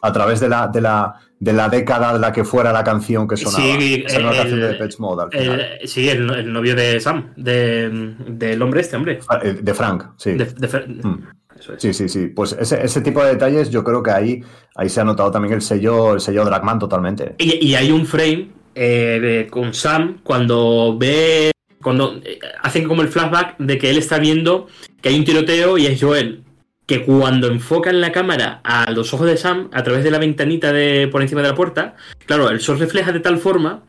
A 0.00 0.10
través 0.10 0.40
de 0.40 0.48
la, 0.48 0.68
de 0.68 0.80
la, 0.80 1.14
de 1.38 1.52
la 1.52 1.68
década 1.68 2.14
de 2.14 2.18
la 2.18 2.32
que 2.32 2.44
fuera 2.44 2.72
la 2.72 2.82
canción 2.82 3.28
que 3.28 3.36
sonaba. 3.36 3.62
Sí, 3.62 4.04
una 4.16 4.30
el- 4.30 4.36
canción 4.36 4.60
de 4.60 4.94
Mode 4.98 5.22
al 5.24 5.30
final. 5.30 5.60
El- 5.80 5.88
sí, 5.88 6.08
el, 6.08 6.30
el 6.30 6.52
novio 6.52 6.74
de 6.74 6.98
Sam, 6.98 7.34
de- 7.36 8.14
del 8.26 8.62
hombre 8.62 8.80
este, 8.80 8.96
hombre. 8.96 9.20
De 9.62 9.74
Frank, 9.74 10.14
sí. 10.16 10.32
De- 10.32 10.46
de 10.46 10.68
Mm. 11.02 11.28
Eso 11.62 11.74
es. 11.74 11.82
Sí, 11.82 11.94
sí, 11.94 12.08
sí. 12.08 12.26
Pues 12.28 12.52
ese, 12.58 12.84
ese 12.84 13.00
tipo 13.00 13.22
de 13.22 13.30
detalles 13.30 13.70
yo 13.70 13.82
creo 13.84 14.02
que 14.02 14.10
ahí, 14.10 14.42
ahí 14.76 14.88
se 14.88 15.00
ha 15.00 15.04
notado 15.04 15.30
también 15.30 15.54
el 15.54 15.62
sello, 15.62 16.14
el 16.14 16.20
sello 16.20 16.44
Dragman 16.44 16.78
totalmente. 16.78 17.34
Y, 17.38 17.66
y 17.66 17.74
hay 17.74 17.90
un 17.92 18.04
frame 18.06 18.50
eh, 18.74 19.18
de- 19.22 19.46
con 19.50 19.72
Sam 19.74 20.18
cuando 20.22 20.96
ve. 20.98 21.50
Cuando 21.82 22.20
eh, 22.24 22.38
hacen 22.62 22.86
como 22.86 23.02
el 23.02 23.08
flashback 23.08 23.56
de 23.58 23.76
que 23.78 23.90
él 23.90 23.98
está 23.98 24.18
viendo 24.18 24.66
que 25.00 25.08
hay 25.08 25.18
un 25.18 25.24
tiroteo 25.24 25.78
y 25.78 25.86
es 25.86 26.00
Joel. 26.00 26.44
Que 26.86 27.04
cuando 27.04 27.46
enfocan 27.46 28.00
la 28.00 28.10
cámara 28.12 28.60
a 28.64 28.90
los 28.90 29.14
ojos 29.14 29.26
de 29.26 29.36
Sam 29.36 29.68
a 29.72 29.82
través 29.84 30.02
de 30.04 30.10
la 30.10 30.18
ventanita 30.18 30.72
de 30.72 31.08
por 31.08 31.22
encima 31.22 31.40
de 31.42 31.48
la 31.48 31.54
puerta, 31.54 31.94
claro, 32.26 32.50
el 32.50 32.60
sol 32.60 32.78
refleja 32.78 33.12
de 33.12 33.20
tal 33.20 33.38
forma 33.38 33.84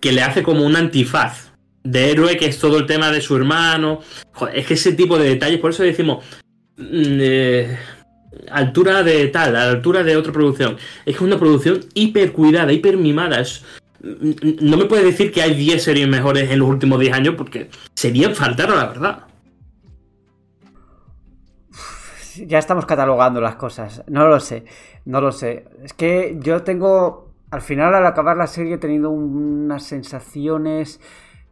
que 0.00 0.12
le 0.12 0.22
hace 0.22 0.42
como 0.42 0.64
un 0.64 0.76
antifaz 0.76 1.52
de 1.82 2.10
héroe, 2.10 2.36
que 2.36 2.46
es 2.46 2.58
todo 2.58 2.78
el 2.78 2.86
tema 2.86 3.10
de 3.10 3.20
su 3.22 3.36
hermano. 3.36 4.00
Joder, 4.32 4.58
es 4.58 4.66
que 4.66 4.74
ese 4.74 4.92
tipo 4.92 5.18
de 5.18 5.30
detalles, 5.30 5.60
por 5.60 5.70
eso 5.70 5.82
decimos. 5.82 6.24
Mm, 6.80 7.18
eh, 7.20 7.78
altura 8.50 9.02
de 9.02 9.28
tal, 9.28 9.54
a 9.56 9.64
la 9.66 9.70
altura 9.70 10.02
de 10.02 10.16
otra 10.16 10.32
producción. 10.32 10.76
Es 11.04 11.04
que 11.04 11.10
es 11.12 11.20
una 11.20 11.38
producción 11.38 11.80
hiper 11.94 12.32
cuidada, 12.32 12.72
hiper 12.72 12.96
mimada. 12.96 13.40
Es- 13.40 13.64
n- 14.02 14.56
no 14.62 14.76
me 14.76 14.86
puedes 14.86 15.04
decir 15.04 15.30
que 15.32 15.42
hay 15.42 15.54
10 15.54 15.82
series 15.82 16.08
mejores 16.08 16.50
en 16.50 16.58
los 16.58 16.68
últimos 16.68 16.98
10 17.00 17.12
años 17.12 17.34
porque 17.36 17.68
serían 17.94 18.34
faltar 18.34 18.70
la 18.70 18.86
verdad. 18.86 19.24
Ya 22.46 22.58
estamos 22.58 22.86
catalogando 22.86 23.40
las 23.40 23.56
cosas. 23.56 24.02
No 24.08 24.26
lo 24.28 24.40
sé. 24.40 24.64
No 25.04 25.20
lo 25.20 25.32
sé. 25.32 25.64
Es 25.82 25.92
que 25.92 26.38
yo 26.40 26.62
tengo. 26.62 27.28
Al 27.50 27.60
final, 27.62 27.92
al 27.94 28.06
acabar 28.06 28.36
la 28.36 28.46
serie, 28.46 28.74
he 28.74 28.78
tenido 28.78 29.10
un- 29.10 29.64
unas 29.64 29.82
sensaciones 29.84 31.00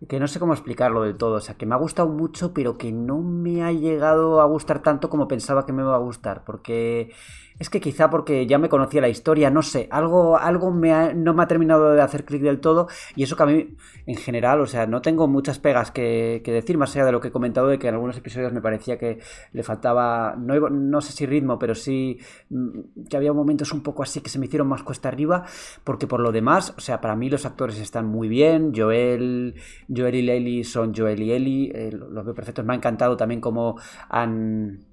que 0.07 0.21
no 0.21 0.29
sé 0.29 0.39
cómo 0.39 0.53
explicarlo 0.53 1.03
del 1.03 1.17
todo. 1.17 1.35
O 1.37 1.41
sea, 1.41 1.57
que 1.57 1.67
me 1.67 1.75
ha 1.75 1.79
gustado 1.79 2.09
mucho, 2.09 2.53
pero 2.55 2.79
que 2.79 2.93
no 2.93 3.19
me 3.19 3.63
ha 3.65 3.73
llegado 3.73 4.41
a 4.41 4.45
gustar 4.47 4.83
tanto 4.83 5.09
como 5.11 5.27
pensaba 5.29 5.67
que 5.67 5.73
me 5.73 5.83
iba 5.83 5.95
a 5.95 5.99
gustar. 5.99 6.45
Porque. 6.45 7.13
Es 7.59 7.71
que 7.71 7.81
quizá 7.81 8.09
porque 8.09 8.47
ya 8.47 8.57
me 8.57 8.69
conocía 8.69 9.01
la 9.01 9.09
historia, 9.09 9.51
no 9.51 9.63
sé, 9.63 9.89
algo, 9.91 10.39
algo 10.39 10.71
me 10.71 10.93
ha- 10.93 11.13
no 11.13 11.35
me 11.35 11.43
ha 11.43 11.49
terminado 11.49 11.91
de 11.93 12.01
hacer 12.01 12.25
clic 12.25 12.41
del 12.41 12.61
todo 12.61 12.87
y 13.17 13.25
eso 13.25 13.35
que 13.35 13.43
a 13.43 13.47
mí, 13.47 13.75
en 14.07 14.15
general, 14.17 14.61
o 14.61 14.67
sea, 14.69 14.87
no 14.87 15.03
tengo 15.03 15.27
muchas 15.27 15.59
pegas 15.59 15.91
que, 15.91 16.41
que 16.45 16.53
decir, 16.53 16.79
más 16.79 16.95
allá 16.95 17.07
de 17.07 17.11
lo 17.11 17.21
que 17.21 17.29
he 17.29 17.31
comentado 17.33 17.67
de 17.67 17.81
que 17.81 17.89
en 17.89 17.95
algunos 17.95 18.17
episodios 18.17 18.53
me 18.53 18.61
parecía 18.61 18.97
que 18.97 19.19
le 19.53 19.63
faltaba, 19.65 20.37
no, 20.39 20.55
no 20.71 21.01
sé 21.01 21.11
si 21.13 21.27
ritmo, 21.27 21.59
pero 21.59 21.75
sí 21.75 22.21
mm, 22.51 23.07
que 23.11 23.17
había 23.17 23.33
momentos 23.33 23.73
un 23.73 23.83
poco 23.83 24.05
así 24.05 24.21
que 24.21 24.31
se 24.31 24.39
me 24.39 24.47
hicieron 24.47 24.69
más 24.69 24.85
cuesta 24.85 25.09
arriba, 25.09 25.45
porque 25.83 26.07
por 26.07 26.21
lo 26.21 26.31
demás, 26.31 26.75
o 26.77 26.81
sea, 26.81 27.01
para 27.01 27.17
mí 27.17 27.29
los 27.29 27.45
actores 27.45 27.79
están 27.81 28.07
muy 28.07 28.29
bien, 28.29 28.73
Joel, 28.75 29.55
Joel 29.95 30.15
y 30.17 30.23
Lely 30.23 30.65
son 30.65 30.95
Joel 30.95 31.23
y 31.23 31.33
Ellie, 31.33 31.73
eh, 31.75 31.91
los 31.93 32.25
veo 32.25 32.35
perfectos, 32.35 32.65
me 32.65 32.73
ha 32.75 32.77
encantado 32.77 33.17
también 33.17 33.41
cómo 33.41 33.77
han 34.09 34.85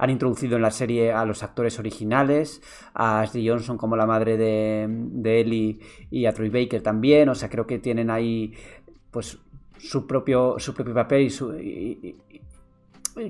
han 0.00 0.10
introducido 0.10 0.54
en 0.56 0.62
la 0.62 0.70
serie 0.70 1.10
a 1.12 1.24
los 1.24 1.42
actores 1.42 1.78
originales, 1.80 2.62
a 2.94 3.20
Ashley 3.20 3.48
Johnson 3.48 3.76
como 3.76 3.96
la 3.96 4.06
madre 4.06 4.36
de, 4.36 4.86
de 4.88 5.40
Ellie 5.40 5.80
y 6.08 6.26
a 6.26 6.32
Troy 6.32 6.50
Baker 6.50 6.82
también, 6.82 7.28
o 7.28 7.34
sea, 7.34 7.48
creo 7.48 7.66
que 7.66 7.80
tienen 7.80 8.08
ahí 8.08 8.52
pues 9.10 9.38
su 9.78 10.06
propio, 10.06 10.56
su 10.58 10.74
propio 10.74 10.94
papel 10.94 11.22
y, 11.22 11.30
su, 11.30 11.54
y- 11.58 12.16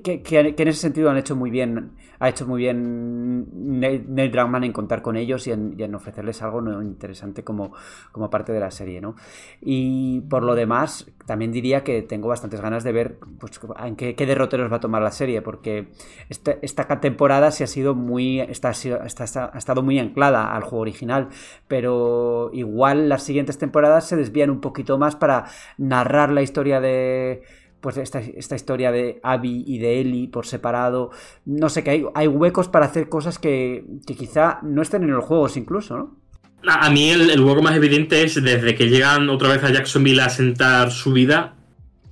que, 0.03 0.23
en 0.57 0.69
ese 0.69 0.81
sentido 0.81 1.11
han 1.11 1.17
hecho 1.17 1.35
muy 1.37 1.51
bien, 1.51 1.93
ha 2.19 2.29
hecho 2.29 2.47
muy 2.47 2.59
bien 2.63 3.47
Neil 3.81 4.05
Neil 4.09 4.31
Druckmann 4.31 4.65
en 4.65 4.73
contar 4.73 5.03
con 5.03 5.17
ellos 5.17 5.47
y 5.47 5.53
en, 5.53 5.95
ofrecerles 5.95 6.43
algo 6.43 6.61
interesante 6.83 7.45
como, 7.45 7.73
como 8.13 8.29
parte 8.31 8.53
de 8.53 8.61
la 8.61 8.71
serie, 8.71 9.01
¿no? 9.01 9.17
Y 9.61 10.21
por 10.23 10.43
lo 10.43 10.55
demás, 10.55 11.11
también 11.27 11.53
diría 11.53 11.85
que 11.85 12.03
tengo 12.03 12.29
bastantes 12.29 12.61
ganas 12.61 12.85
de 12.85 12.93
ver 12.93 13.19
pues, 13.39 13.59
en 13.85 13.97
qué, 13.97 14.15
derroteros 14.27 14.71
va 14.71 14.77
a 14.77 14.81
tomar 14.81 15.03
la 15.03 15.11
serie, 15.11 15.43
porque 15.43 15.89
esta, 16.29 16.57
esta 16.63 17.01
temporada 17.01 17.51
sí 17.51 17.65
ha 17.65 17.67
sido 17.67 17.95
muy. 17.95 18.41
Está- 18.41 18.71
ha 18.71 19.59
estado 19.59 19.83
muy 19.83 19.99
anclada 19.99 20.55
al 20.55 20.63
juego 20.63 20.83
original, 20.83 21.29
pero 21.67 22.51
igual 22.53 23.09
las 23.09 23.23
siguientes 23.23 23.59
temporadas 23.59 24.07
se 24.07 24.17
desvían 24.17 24.51
un 24.51 24.61
poquito 24.61 24.99
más 24.99 25.17
para 25.17 25.47
narrar 25.77 26.31
la 26.31 26.43
historia 26.43 26.81
de. 26.81 27.43
Pues 27.81 27.97
esta, 27.97 28.19
esta 28.21 28.57
historia 28.57 28.91
de 28.91 29.21
Abby 29.23 29.63
y 29.67 29.79
de 29.79 30.01
Ellie 30.01 30.29
por 30.29 30.47
separado. 30.47 31.11
No 31.45 31.69
sé, 31.69 31.85
que 31.85 31.91
hay, 31.91 32.05
hay 32.15 32.27
huecos 32.27 32.67
para 32.69 32.87
hacer 32.87 33.09
cosas 33.09 33.39
que, 33.39 33.85
que 34.07 34.17
quizá 34.17 34.59
no 34.63 34.83
estén 34.83 35.05
en 35.05 35.13
los 35.13 35.25
juegos 35.25 35.57
incluso, 35.57 35.97
¿no? 35.97 36.17
A 36.67 36.91
mí 36.91 37.11
el, 37.11 37.31
el 37.31 37.41
hueco 37.41 37.63
más 37.63 37.77
evidente 37.77 38.25
es 38.25 38.35
desde 38.43 38.75
que 38.75 38.89
llegan 38.89 39.31
otra 39.31 39.49
vez 39.51 39.63
a 39.63 39.71
Jacksonville 39.71 40.21
a 40.23 40.29
sentar 40.29 40.91
su 40.91 41.13
vida 41.13 41.55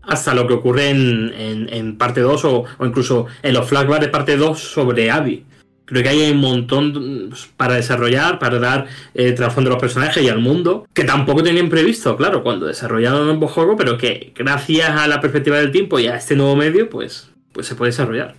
hasta 0.02 0.34
lo 0.34 0.46
que 0.46 0.54
ocurre 0.54 0.90
en, 0.90 1.32
en- 1.36 1.68
en 1.74 1.98
parte 1.98 2.20
2 2.20 2.44
o, 2.44 2.64
o 2.78 2.86
incluso 2.86 3.26
en 3.42 3.54
los 3.54 3.68
flashbacks 3.68 4.02
de 4.02 4.08
parte 4.08 4.36
2 4.36 4.56
sobre 4.56 5.10
Abby. 5.10 5.45
Creo 5.86 6.02
que 6.02 6.08
hay 6.08 6.30
un 6.32 6.38
montón 6.38 7.28
pues, 7.30 7.48
para 7.56 7.74
desarrollar, 7.74 8.38
para 8.38 8.58
dar 8.58 8.86
eh, 9.14 9.32
trasfondo 9.32 9.70
a 9.70 9.74
los 9.74 9.80
personajes 9.80 10.22
y 10.22 10.28
al 10.28 10.40
mundo, 10.40 10.86
que 10.92 11.04
tampoco 11.04 11.42
tenían 11.42 11.68
previsto, 11.68 12.16
claro, 12.16 12.42
cuando 12.42 12.66
desarrollaron 12.66 13.20
un 13.22 13.26
nuevo 13.28 13.46
juego, 13.48 13.76
pero 13.76 13.96
que 13.96 14.32
gracias 14.34 14.90
a 14.90 15.06
la 15.06 15.20
perspectiva 15.20 15.58
del 15.58 15.70
tiempo 15.70 15.98
y 15.98 16.08
a 16.08 16.16
este 16.16 16.34
nuevo 16.36 16.56
medio, 16.56 16.90
pues, 16.90 17.30
pues 17.52 17.66
se 17.66 17.74
puede 17.76 17.90
desarrollar. 17.92 18.34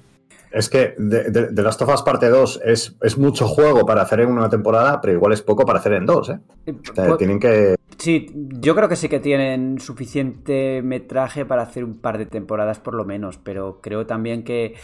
Es 0.52 0.70
que 0.70 0.96
de, 0.98 1.30
de, 1.30 1.48
de 1.52 1.62
Last 1.62 1.82
of 1.82 1.94
Us 1.94 2.02
parte 2.04 2.30
2 2.30 2.62
es, 2.66 2.96
es 3.02 3.18
mucho 3.18 3.48
juego 3.48 3.86
para 3.86 4.02
hacer 4.02 4.22
en 4.22 4.30
una 4.32 4.50
temporada, 4.50 5.00
pero 5.02 5.14
igual 5.14 5.34
es 5.34 5.42
poco 5.42 5.66
para 5.66 5.80
hacer 5.80 5.94
en 5.94 6.06
dos, 6.06 6.30
¿eh? 6.30 6.40
O 6.68 6.94
sea, 6.96 7.06
Pues- 7.08 7.18
tienen 7.18 7.40
que. 7.40 7.76
Sí, 7.98 8.28
yo 8.34 8.76
creo 8.76 8.88
que 8.88 8.96
sí 8.96 9.10
que 9.10 9.20
tienen 9.20 9.80
suficiente 9.80 10.82
metraje 10.84 11.46
para 11.46 11.64
hacer 11.64 11.84
un 11.84 11.98
par 12.00 12.18
de 12.20 12.28
temporadas 12.28 12.80
por 12.80 12.94
lo 12.94 13.06
menos, 13.06 13.40
pero 13.44 13.80
creo 13.82 14.06
también 14.06 14.44
que, 14.44 14.76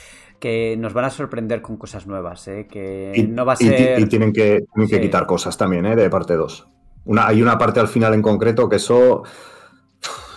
que 0.43 0.75
nos 0.77 0.91
van 0.91 1.05
a 1.05 1.09
sorprender 1.09 1.61
con 1.61 1.77
cosas 1.77 2.05
nuevas, 2.05 2.45
¿eh? 2.49 2.67
que 2.69 3.13
Y, 3.15 3.23
no 3.23 3.45
va 3.45 3.53
a 3.53 3.55
ser... 3.55 3.97
y 3.97 4.05
tienen 4.07 4.33
que, 4.33 4.65
tienen 4.73 4.89
que 4.89 4.95
Sí. 4.97 5.01
quitar 5.01 5.25
cosas 5.25 5.57
también, 5.57 5.85
¿eh? 5.85 5.95
De 5.95 6.09
parte 6.09 6.33
2. 6.35 6.67
Una, 7.05 7.27
hay 7.27 7.41
una 7.41 7.57
parte 7.57 7.79
al 7.79 7.87
final 7.87 8.13
en 8.13 8.21
concreto 8.21 8.67
que 8.67 8.75
eso. 8.75 9.23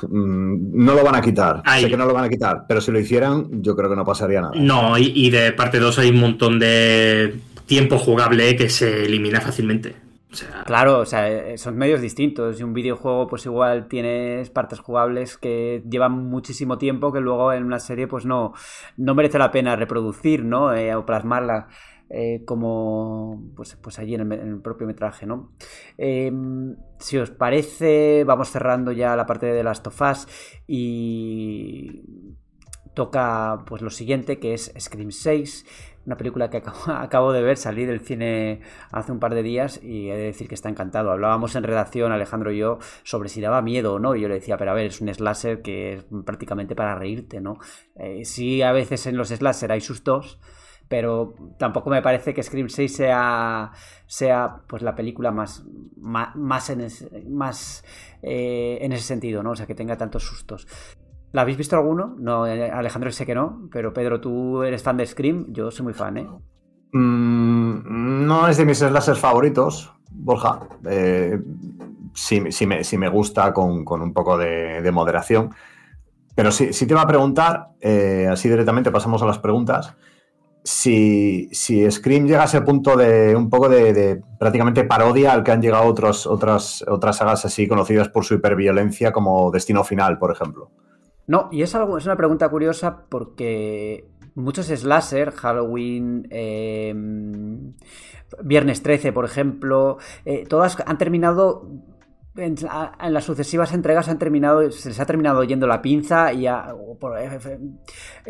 mm, 0.03 0.85
No 0.85 0.95
lo 0.95 1.03
van 1.03 1.17
a 1.17 1.21
quitar. 1.21 1.61
Ahí. 1.65 1.83
Sé 1.83 1.91
que 1.91 1.97
no 1.97 2.07
lo 2.07 2.15
van 2.15 2.23
a 2.23 2.29
quitar, 2.29 2.67
pero 2.69 2.81
si 2.81 2.93
lo 2.93 3.01
hicieran, 3.01 3.61
yo 3.63 3.75
creo 3.75 3.91
que 3.91 3.97
no 3.97 4.05
pasaría 4.05 4.41
nada. 4.41 4.53
No, 4.57 4.97
y, 4.97 5.11
y 5.13 5.31
de 5.31 5.51
parte 5.53 5.81
2 5.81 5.99
hay 5.99 6.11
un 6.11 6.21
montón 6.21 6.61
de 6.61 7.35
tiempo 7.67 7.99
jugable 7.99 8.55
que 8.55 8.69
se 8.69 9.07
elimina 9.07 9.41
fácilmente. 9.41 9.97
Claro, 10.65 11.01
o 11.01 11.05
sea, 11.05 11.31
eh, 11.31 11.59
son 11.59 11.77
medios 11.77 12.01
distintos 12.01 12.61
y 12.61 12.63
un 12.63 12.73
videojuego 12.73 13.27
pues 13.27 13.47
igual 13.47 13.89
tienes 13.89 14.51
partes 14.51 14.81
jugables 14.81 15.37
que 15.37 15.83
llevan 15.89 16.13
muchísimo 16.13 16.79
tiempo 16.79 17.13
que 17.13 17.21
luego 17.21 17.53
en 17.53 17.65
una 17.65 17.79
serie 17.79 18.07
pues 18.07 18.27
no, 18.27 18.53
no 18.97 19.15
merece 19.15 19.39
la 19.39 19.51
pena 19.51 19.77
reproducir, 19.77 20.45
¿no? 20.45 20.75
Eh, 20.75 20.95
o 20.95 21.07
plasmarla 21.07 21.69
eh, 22.09 22.45
como 22.45 23.51
pues, 23.57 23.77
pues 23.83 23.99
allí 23.99 24.15
en 24.15 24.31
el, 24.31 24.61
propio 24.61 24.87
metraje, 24.87 25.27
¿no? 25.27 25.51
Eh, 25.99 26.33
si 27.01 27.19
os 27.19 27.31
parece, 27.33 28.23
vamos 28.25 28.51
cerrando 28.51 28.93
ya 28.93 29.17
la 29.17 29.27
parte 29.27 29.47
de 29.47 29.65
Last 29.65 29.89
of 29.89 30.01
Us 30.01 30.29
y 30.69 32.03
toca 32.95 33.65
pues 33.67 33.83
lo 33.83 33.91
siguiente 33.91 34.39
que 34.39 34.55
es 34.55 34.73
Scream 34.79 35.11
6 35.11 35.67
una 36.07 36.17
película 36.17 36.49
que 36.49 36.63
acabo, 36.87 37.33
de 37.33 37.43
ver, 37.43 37.57
salí 37.57 37.85
del 37.85 38.01
cine 38.01 38.61
hace 38.93 39.13
un 39.13 39.19
par 39.19 39.35
de 39.35 39.43
días 39.43 39.81
y 39.83 40.11
he 40.11 40.17
de 40.17 40.25
decir 40.25 40.49
que 40.49 40.55
está 40.55 40.69
encantado. 40.69 41.11
Hablábamos 41.11 41.55
en 41.57 41.65
redacción, 41.65 42.13
Alejandro 42.13 42.53
y 42.53 42.59
yo, 42.59 42.79
sobre 43.03 43.29
si 43.29 43.41
daba 43.41 43.63
miedo 43.63 43.95
o 43.95 43.99
no, 43.99 44.15
y 44.15 44.23
yo 44.23 44.29
le 44.29 44.35
decía, 44.35 44.57
pero 44.57 44.71
a 44.71 44.75
ver, 44.75 44.87
es 44.87 45.01
un 45.01 45.13
slasher 45.13 45.63
que 45.63 45.95
es 45.95 46.07
prácticamente 46.25 46.75
para 46.75 46.95
reírte, 46.95 47.41
¿no? 47.41 47.59
Eh, 47.97 48.25
sí, 48.25 48.63
a 48.63 48.73
veces 48.73 49.07
en 49.07 49.17
los 49.17 49.29
slasher 49.29 49.73
hay 49.73 49.81
sustos, 49.81 50.39
pero 50.89 51.35
tampoco 51.59 51.91
me 51.91 52.03
parece 52.03 52.33
que 52.33 52.43
Scream 52.43 52.69
6 52.69 52.95
sea, 52.95 53.73
sea 54.07 54.63
pues 54.69 54.83
la 54.83 54.95
película 54.95 55.33
más, 55.33 55.65
más, 55.97 56.71
en, 56.71 56.87
más 57.29 57.85
eh, 58.23 58.79
en 58.81 58.93
ese 58.93 59.03
sentido, 59.03 59.43
¿no? 59.43 59.51
O 59.51 59.57
sea, 59.57 59.67
que 59.67 59.75
tenga 59.75 59.97
tantos 59.97 60.25
sustos. 60.25 60.67
¿La 61.33 61.43
habéis 61.43 61.59
visto 61.59 61.77
alguno? 61.77 62.15
No, 62.19 62.47
eh, 62.47 62.71
Alejandro 62.71 63.11
sé 63.11 63.27
que 63.27 63.35
no, 63.35 63.69
pero 63.71 63.93
Pedro, 63.93 64.21
tú 64.21 64.63
eres 64.63 64.83
fan 64.83 64.97
de 64.97 65.07
Scream, 65.07 65.47
yo 65.49 65.71
soy 65.71 65.85
muy 65.85 65.93
fan, 65.93 66.17
¿eh? 66.17 66.27
Mm, 66.93 68.27
no 68.27 68.49
es 68.49 68.57
de 68.57 68.65
mis 68.65 68.79
slashers 68.79 69.19
favoritos, 69.19 69.93
Borja. 70.11 70.61
Eh, 70.89 71.39
sí, 72.15 72.41
me, 72.67 73.09
gusta 73.09 73.53
con, 73.53 73.85
un 73.87 74.13
poco 74.13 74.39
de, 74.39 74.91
moderación. 74.93 75.55
Pero 76.35 76.51
sí, 76.53 76.71
te 76.71 76.93
iba 76.93 77.03
a 77.03 77.07
preguntar, 77.07 77.69
eh, 77.81 78.29
así 78.31 78.49
directamente 78.49 78.91
pasamos 78.91 79.23
a 79.23 79.27
las 79.27 79.39
preguntas, 79.39 79.95
si, 80.63 81.49
si, 81.53 81.89
Scream 81.91 82.27
llega 82.27 82.43
a 82.43 82.47
ese 82.47 82.61
punto 82.61 82.97
de 82.97 83.37
un 83.37 83.49
poco 83.49 83.69
de, 83.69 84.21
prácticamente 84.39 84.85
parodia 84.85 85.33
al 85.33 85.45
que 85.45 85.53
han 85.53 85.63
llegado 85.63 85.85
otras, 85.85 86.27
otras 86.27 87.17
sagas 87.17 87.45
así 87.45 87.69
conocidas 87.69 88.09
por 88.09 88.25
su 88.25 88.35
hiperviolencia 88.35 89.13
como 89.13 89.51
Destino 89.51 89.85
Final, 89.85 90.19
por 90.19 90.33
ejemplo. 90.33 90.71
No, 91.27 91.49
y 91.51 91.63
es, 91.63 91.75
algo, 91.75 91.99
es 91.99 92.07
una 92.07 92.17
pregunta 92.17 92.49
curiosa 92.49 93.05
porque 93.09 94.09
muchos 94.35 94.67
slasher, 94.67 95.33
Halloween, 95.33 96.29
em, 96.31 97.75
Viernes 98.43 98.83
13, 98.83 99.13
por 99.13 99.25
ejemplo, 99.25 99.99
eh, 100.25 100.45
todas 100.49 100.77
han 100.85 100.99
terminado 100.99 101.69
en, 102.37 102.57
las 103.13 103.25
sucesivas 103.25 103.73
entregas 103.73 104.09
han 104.09 104.19
terminado, 104.19 104.71
se 104.71 104.89
les 104.89 105.01
ha 105.01 105.07
terminado 105.07 105.43
yendo 105.45 105.67
la 105.67 105.81
pinza 105.83 106.33
y 106.33 106.47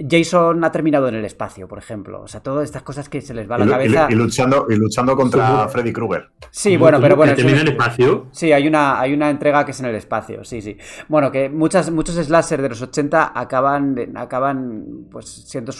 Jason 0.08 0.64
ha 0.64 0.72
terminado 0.72 1.08
en 1.08 1.16
el 1.16 1.24
espacio, 1.24 1.66
por 1.68 1.78
ejemplo. 1.78 2.22
O 2.22 2.28
sea, 2.28 2.40
todas 2.42 2.64
estas 2.64 2.82
cosas 2.82 3.08
que 3.08 3.20
se 3.20 3.34
les 3.34 3.50
va 3.50 3.56
a 3.56 3.58
la 3.58 3.66
cabeza. 3.66 4.08
Y, 4.10 4.14
luchando, 4.14 4.66
y 4.68 4.76
luchando 4.76 5.16
contra 5.16 5.68
Freddy 5.68 5.92
Krueger. 5.92 6.28
Sí, 6.50 6.76
bueno, 6.76 7.00
pero 7.00 7.16
bueno. 7.16 7.34
¿Termina 7.34 7.60
en 7.60 7.66
el 7.66 7.72
espacio? 7.72 8.26
Sí, 8.32 8.52
hay 8.52 8.66
una, 8.66 9.00
hay 9.00 9.12
una 9.12 9.30
entrega 9.30 9.64
que 9.64 9.72
es 9.72 9.80
en 9.80 9.86
el 9.86 9.94
espacio, 9.94 10.44
sí, 10.44 10.62
sí. 10.62 10.76
Bueno, 11.08 11.30
que 11.30 11.48
muchas, 11.48 11.90
muchos 11.90 12.16
slasher 12.16 12.62
de 12.62 12.68
los 12.68 12.82
80 12.82 13.32
acaban, 13.34 14.12
acaban 14.16 15.06
pues 15.10 15.26
siendo 15.26 15.72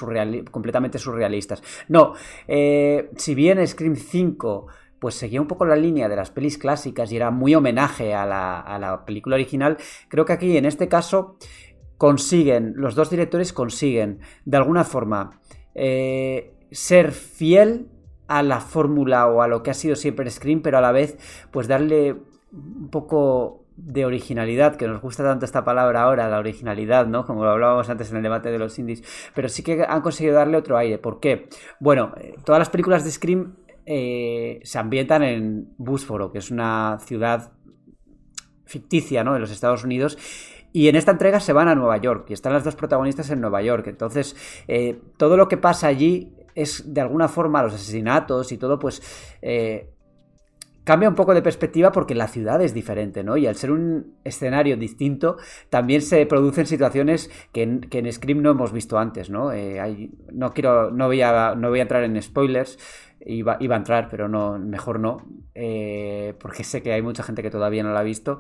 completamente 0.51 0.99
surrealistas. 0.99 1.63
No, 1.89 2.15
eh, 2.49 3.11
si 3.17 3.35
bien 3.35 3.67
Scream 3.67 3.97
5 3.97 4.67
pues 5.07 5.15
seguía 5.15 5.41
un 5.41 5.47
poco 5.47 5.65
la 5.65 5.77
línea 5.77 6.09
de 6.09 6.17
las 6.17 6.33
pelis 6.33 6.59
clásicas 6.59 7.13
y 7.13 7.17
era 7.17 7.31
muy 7.31 7.55
homenaje 7.55 8.13
a 8.13 8.27
la, 8.27 9.05
película 9.07 9.37
original, 9.37 9.77
creo 10.09 10.25
que 10.25 10.33
aquí 10.33 10.57
en 10.57 10.65
este 10.65 10.89
caso 10.89 11.37
consiguen, 11.97 12.73
los 12.75 12.97
dos 12.97 13.09
directores 13.09 13.53
consiguen 13.53 14.19
de 14.45 14.57
alguna 14.57 14.83
forma 14.83 15.41
eh, 15.77 16.57
ser 16.73 17.13
fiel 17.13 17.87
a 18.27 18.43
la 18.43 18.59
fórmula 18.59 19.29
o 19.29 19.43
a 19.43 19.47
lo 19.47 19.63
que 19.63 19.71
ha 19.71 19.75
sido 19.75 19.95
siempre 19.95 20.29
Scream, 20.29 20.61
pero 20.61 20.79
a 20.79 20.81
la 20.81 20.91
vez 20.91 21.17
pues 21.53 21.69
darle 21.69 22.17
un 22.51 22.89
poco 22.91 23.65
de 23.77 24.07
originalidad, 24.07 24.75
que 24.75 24.89
nos 24.89 25.01
gusta 25.01 25.23
tanto 25.23 25.45
esta 25.45 25.63
palabra 25.63 26.03
ahora, 26.03 26.29
la 26.29 26.41
originalidad, 26.41 27.07
¿no? 27.07 27.25
Como 27.25 27.45
lo 27.45 27.51
hablábamos 27.51 27.89
antes 27.91 28.11
en 28.11 28.17
el 28.17 28.25
debate 28.25 28.51
de 28.51 28.59
los 28.59 28.77
indies, 28.77 29.05
pero 29.37 29.49
sí 29.49 29.63
que 29.63 29.85
han 29.89 30.01
conseguido 30.01 30.35
darle 30.35 30.57
otro 30.57 30.77
aire. 30.77 30.99
¿Por 30.99 31.21
qué? 31.21 31.49
Bueno, 31.79 32.13
eh, 32.21 32.35
todas 32.45 32.59
las 32.59 32.71
películas 32.71 33.05
de 33.05 33.13
Scream 33.13 33.55
eh, 33.87 34.61
se 34.65 34.79
ambientan 34.79 35.23
en 35.23 35.75
Búsforo, 35.79 36.33
que 36.33 36.39
es 36.39 36.51
una 36.51 36.99
ciudad 36.99 37.53
ficticia 38.65 39.23
¿no? 39.23 39.33
de 39.33 39.39
los 39.39 39.53
Estados 39.53 39.85
Unidos. 39.85 40.19
Y 40.73 40.89
en 40.89 40.97
esta 40.97 41.13
entrega 41.13 41.41
se 41.41 41.53
van 41.53 41.69
a 41.69 41.75
Nueva 41.75 41.97
York 41.97 42.27
y 42.29 42.33
están 42.33 42.53
las 42.53 42.65
dos 42.65 42.75
protagonistas 42.75 43.31
en 43.31 43.41
Nueva 43.41 43.63
York. 43.63 43.87
Entonces, 43.87 44.37
eh, 44.69 45.01
todo 45.17 45.37
lo 45.37 45.49
que 45.49 45.57
pasa 45.57 45.87
allí 45.87 46.35
es 46.55 46.93
de 46.93 47.01
alguna 47.01 47.29
forma 47.29 47.63
los 47.63 47.75
asesinatos 47.75 48.51
y 48.53 48.59
todo, 48.59 48.79
pues 48.79 49.01
eh, 49.41 49.95
cambia 50.85 51.09
un 51.09 51.15
poco 51.15 51.33
de 51.33 51.43
perspectiva 51.43 51.93
porque 51.93 52.15
la 52.15 52.29
ciudad 52.29 52.61
es 52.61 52.75
diferente, 52.75 53.25
¿no? 53.25 53.37
Y 53.37 53.47
al 53.47 53.57
ser 53.57 53.71
un 53.71 54.17
escenario 54.25 54.77
distinto, 54.77 55.37
también 55.71 56.03
se 56.03 56.27
producen 56.27 56.67
situaciones 56.67 57.31
que 57.53 57.63
en, 57.63 57.81
que 57.81 58.13
Scream 58.13 58.43
no 58.43 58.51
hemos 58.51 58.73
visto 58.73 58.99
antes, 58.99 59.31
¿no? 59.31 59.51
no 60.33 60.53
quiero, 60.53 60.91
no 60.91 61.07
voy 61.07 61.23
a, 61.23 61.55
no 61.55 61.71
voy 61.71 61.79
a 61.79 61.83
entrar 61.83 62.05
en 62.05 62.21
spoilers, 62.21 62.79
Iba, 63.21 63.57
iba, 63.61 63.75
a 63.75 63.79
entrar, 63.79 64.09
pero 64.11 64.29
no, 64.29 64.59
mejor 64.59 65.01
no, 65.01 65.27
eh, 65.55 66.35
porque 66.39 66.63
sé 66.63 66.83
que 66.83 66.93
hay 66.93 67.03
mucha 67.03 67.23
gente 67.23 67.43
que 67.43 67.51
todavía 67.51 67.83
no 67.83 67.93
la 67.93 68.01
ha 68.01 68.05
visto. 68.05 68.39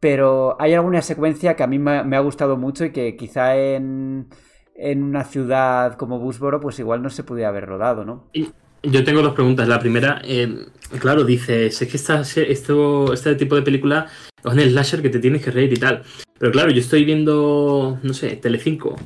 Pero 0.00 0.56
hay 0.60 0.74
alguna 0.74 1.02
secuencia 1.02 1.54
que 1.56 1.62
a 1.62 1.66
mí 1.66 1.78
me, 1.78 2.16
ha 2.16 2.20
gustado 2.20 2.56
mucho 2.56 2.84
y 2.84 2.92
que 2.92 3.16
quizá 3.16 3.56
en, 3.56 4.28
en, 4.74 5.02
una 5.02 5.24
ciudad 5.24 5.94
como 5.94 6.18
Busboro, 6.18 6.60
pues 6.60 6.78
igual 6.78 7.02
no 7.02 7.10
se 7.10 7.24
podía 7.24 7.48
haber 7.48 7.66
rodado, 7.66 8.04
¿no? 8.04 8.30
yo 8.82 9.04
tengo 9.04 9.22
dos 9.22 9.34
preguntas. 9.34 9.68
La 9.68 9.80
primera, 9.80 10.20
eh, 10.24 10.66
claro, 10.98 11.24
dices, 11.24 11.80
es 11.80 11.88
que 11.88 11.96
esta, 11.96 12.20
esto, 12.20 13.12
este 13.12 13.34
tipo 13.34 13.54
de 13.56 13.62
película 13.62 14.06
es 14.44 14.52
un 14.52 14.60
slasher 14.60 15.02
que 15.02 15.10
te 15.10 15.18
tienes 15.18 15.42
que 15.42 15.50
reír 15.50 15.72
y 15.72 15.76
tal. 15.76 16.02
Pero 16.38 16.52
claro, 16.52 16.70
yo 16.70 16.80
estoy 16.80 17.04
viendo, 17.04 17.98
no 18.02 18.14
sé, 18.14 18.36
Telecinco 18.36 18.96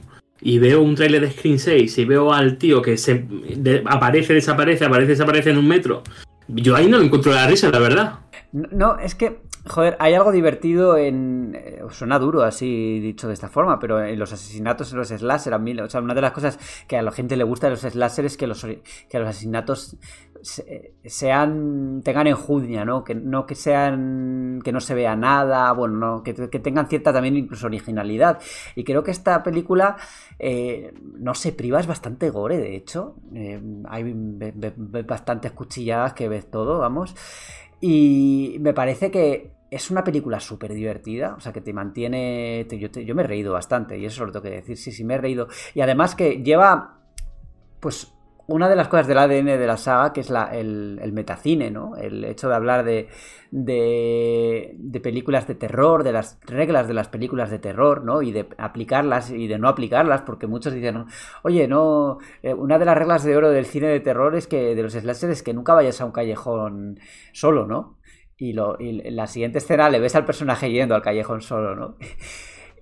y 0.43 0.59
veo 0.59 0.81
un 0.81 0.95
trailer 0.95 1.21
de 1.21 1.31
Screen 1.31 1.59
6 1.59 1.99
y 1.99 2.05
veo 2.05 2.33
al 2.33 2.57
tío 2.57 2.83
que 2.83 2.97
se 2.97 3.27
aparece, 3.87 4.35
desaparece, 4.35 4.85
aparece, 4.85 5.09
desaparece 5.09 5.51
en 5.51 5.59
un 5.59 5.69
metro, 5.69 6.03
yo 6.49 6.77
ahí 6.77 6.89
no 6.89 7.01
encuentro 7.01 7.33
la 7.33 7.47
risa, 7.47 7.71
la 7.71 7.79
verdad. 7.79 8.19
No, 8.53 8.99
es 8.99 9.15
que, 9.15 9.43
joder, 9.67 9.97
hay 9.99 10.15
algo 10.15 10.33
divertido 10.33 10.97
en. 10.97 11.55
Eh, 11.55 11.83
suena 11.91 12.19
duro 12.19 12.43
así 12.43 13.01
dicho 13.01 13.29
de 13.29 13.35
esta 13.35 13.49
forma, 13.49 13.79
pero 13.79 14.03
en 14.03 14.19
los 14.19 14.33
asesinatos 14.33 14.93
en 14.93 14.99
los 14.99 15.09
slasher, 15.09 15.55
a 15.55 15.59
mí, 15.59 15.79
o 15.79 15.89
sea, 15.89 16.01
una 16.01 16.15
de 16.15 16.23
las 16.23 16.33
cosas 16.33 16.59
que 16.87 16.97
a 16.97 17.03
la 17.03 17.13
gente 17.13 17.37
le 17.37 17.45
gusta 17.45 17.67
de 17.67 17.73
los 17.73 17.81
slasher 17.81 18.25
es 18.25 18.37
que 18.37 18.47
los, 18.47 18.65
que 18.65 19.19
los 19.19 19.29
asesinatos 19.29 19.97
sean 21.05 22.03
tengan 22.03 22.27
enjundia, 22.27 22.85
¿no? 22.85 23.05
Que 23.05 23.15
no 23.15 23.47
que 23.47 23.55
sean 23.55 24.61
que 24.65 24.73
no 24.73 24.81
se 24.81 24.95
vea 24.95 25.17
nada, 25.17 25.73
bueno, 25.73 25.97
no, 25.97 26.23
que, 26.23 26.33
tengan 26.35 26.89
cierta 26.89 27.13
también 27.13 27.37
incluso 27.37 27.67
originalidad. 27.67 28.41
Y 28.75 28.85
creo 28.85 29.03
que 29.03 29.11
esta 29.11 29.43
película 29.43 29.97
eh, 30.39 30.93
no 31.19 31.35
se 31.35 31.53
priva, 31.53 31.81
es 31.81 31.87
bastante 31.87 32.31
gore, 32.31 32.59
de 32.59 32.77
hecho. 32.77 33.17
Eh, 33.35 33.61
hay 33.89 34.15
bastantes 35.07 35.53
cuchilladas 35.53 36.15
que 36.15 36.29
ves 36.29 36.51
todo, 36.51 36.79
vamos. 36.79 37.15
Y 37.81 38.57
me 38.61 38.75
parece 38.75 39.11
que 39.11 39.53
es 39.71 39.91
una 39.91 40.05
película 40.05 40.41
súper 40.41 40.75
divertida, 40.75 41.35
o 41.37 41.41
sea, 41.41 41.53
que 41.53 41.61
te 41.61 41.73
mantiene... 41.73 42.67
yo, 42.71 42.89
yo 42.89 43.15
me 43.15 43.23
he 43.23 43.27
reído 43.27 43.53
bastante, 43.53 43.99
y 43.99 44.05
eso 44.05 44.25
lo 44.27 44.33
tengo 44.33 44.43
que 44.43 44.51
decir, 44.51 44.77
sí, 44.77 44.93
sí, 44.93 45.05
me 45.05 45.15
he 45.15 45.19
reído. 45.19 45.49
Y 45.75 45.81
además 45.81 46.15
que 46.15 46.43
lleva, 46.43 46.99
pues, 47.79 48.13
una 48.55 48.69
de 48.69 48.77
las 48.77 48.89
cosas 48.89 49.07
del 49.07 49.19
ADN 49.19 49.47
de 49.47 49.67
la 49.67 49.77
saga, 49.77 50.13
que 50.13 50.21
es 50.21 50.31
el, 50.31 51.11
metacine, 51.13 51.71
¿no? 51.71 51.97
El 51.97 52.25
hecho 52.25 52.49
de 52.49 52.55
hablar 52.55 52.85
de, 52.85 53.09
de, 53.51 55.01
películas 55.03 55.47
de 55.47 55.55
terror, 55.55 56.03
de 56.03 56.13
las 56.13 56.39
reglas 56.47 56.89
de 56.89 56.95
las 56.95 57.09
películas 57.09 57.51
de 57.51 57.59
terror, 57.59 58.05
¿no? 58.05 58.23
Y 58.23 58.33
de 58.33 58.49
aplicarlas 58.59 59.31
y 59.31 59.47
de 59.47 59.59
no 59.59 59.69
aplicarlas, 59.69 60.23
porque 60.23 60.47
muchos 60.47 60.73
dicen, 60.73 61.07
oye, 61.43 61.69
no, 61.69 62.19
eh, 62.43 62.55
una 62.55 62.79
de 62.79 62.85
las 62.85 62.99
reglas 62.99 63.25
de 63.25 63.37
oro 63.37 63.51
del 63.51 63.67
cine 63.67 63.89
de 63.89 64.01
terror 64.01 64.35
es 64.35 64.47
que, 64.47 64.75
de 64.75 64.83
los 64.83 64.93
slashers, 64.95 65.33
es 65.33 65.43
que 65.43 65.55
nunca 65.55 65.75
vayas 65.75 66.01
a 66.01 66.05
un 66.05 66.13
callejón 66.13 66.99
solo, 67.33 67.67
¿no? 67.67 67.99
Y, 68.37 68.57
y 68.79 69.01
en 69.07 69.17
la 69.17 69.27
siguiente 69.27 69.59
escena 69.59 69.91
le 69.91 70.01
ves 70.01 70.17
al 70.17 70.25
personaje 70.25 70.71
yendo 70.71 70.95
al 70.95 71.03
callejón 71.03 71.41
solo, 71.41 71.77
¿no? 71.77 71.97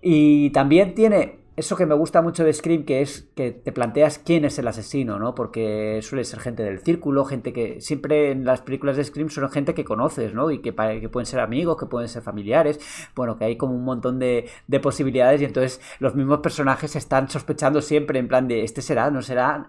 Y 0.01 0.51
también 0.51 0.95
tiene 0.95 1.48
eso 1.59 1.77
que 1.77 1.87
me 1.87 1.95
gusta 1.97 2.23
mucho 2.23 2.45
de 2.45 2.53
Scream, 2.53 2.85
que 2.85 3.01
es 3.01 3.31
que 3.35 3.51
te 3.51 3.73
planteas 3.73 4.21
quién 4.21 4.45
es 4.45 4.61
el 4.61 4.69
asesino, 4.69 5.19
¿no? 5.19 5.35
Porque 5.35 5.99
suele 6.03 6.23
ser 6.23 6.39
gente 6.39 6.63
del 6.63 6.79
círculo, 6.79 7.25
gente 7.25 7.53
que 7.53 7.81
siempre 7.81 8.31
en 8.31 8.45
las 8.45 8.61
películas 8.61 8.97
de 8.97 9.03
Scream 9.03 9.29
son 9.29 9.51
gente 9.51 9.75
que 9.75 9.85
conoces, 9.85 10.35
¿no? 10.35 10.53
Y 10.53 10.63
que, 10.63 10.73
pueden 10.73 11.27
ser 11.27 11.41
amigos, 11.41 11.77
que 11.77 11.87
pueden 11.87 12.09
ser 12.09 12.23
familiares, 12.23 12.79
bueno, 13.17 13.37
que 13.37 13.45
hay 13.45 13.57
como 13.57 13.75
un 13.75 13.85
montón 13.85 14.21
de, 14.21 14.49
de 14.69 14.79
posibilidades 14.79 15.43
y 15.43 15.47
entonces 15.47 15.81
los 15.99 16.15
mismos 16.15 16.39
personajes 16.39 16.95
están 16.95 17.29
sospechando 17.29 17.83
siempre 17.83 18.21
en 18.21 18.29
plan 18.29 18.47
de, 18.47 18.63
este 18.63 18.81
será, 18.81 19.11
no 19.11 19.21
será. 19.21 19.69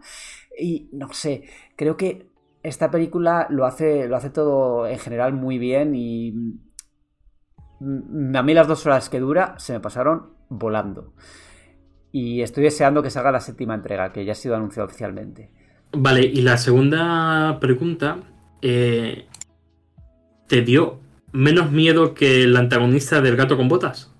Y 0.59 0.89
no 0.93 1.11
sé, 1.11 1.45
creo 1.75 1.97
que 1.97 2.29
esta 2.61 2.91
película 2.91 3.47
lo 3.49 3.65
hace, 3.65 4.07
lo 4.07 4.15
hace 4.15 4.29
todo 4.29 4.85
en 4.85 4.99
general 4.99 5.33
muy 5.33 5.57
bien 5.57 5.95
y 5.95 6.35
a 7.81 8.43
mí 8.43 8.53
las 8.53 8.67
dos 8.67 8.85
horas 8.85 9.09
que 9.09 9.19
dura 9.19 9.55
se 9.57 9.73
me 9.73 9.79
pasaron 9.79 10.33
volando. 10.49 11.13
Y 12.11 12.41
estoy 12.41 12.63
deseando 12.63 13.03
que 13.03 13.09
salga 13.09 13.31
la 13.31 13.39
séptima 13.39 13.75
entrega, 13.75 14.11
que 14.11 14.25
ya 14.25 14.31
ha 14.31 14.35
sido 14.35 14.55
anunciada 14.55 14.87
oficialmente. 14.87 15.49
Vale, 15.91 16.21
y 16.21 16.41
la 16.41 16.57
segunda 16.57 17.59
pregunta, 17.59 18.19
eh, 18.61 19.25
¿te 20.47 20.61
dio 20.61 20.99
menos 21.31 21.71
miedo 21.71 22.13
que 22.13 22.43
el 22.43 22.55
antagonista 22.57 23.21
del 23.21 23.35
gato 23.35 23.57
con 23.57 23.67
botas? 23.67 24.11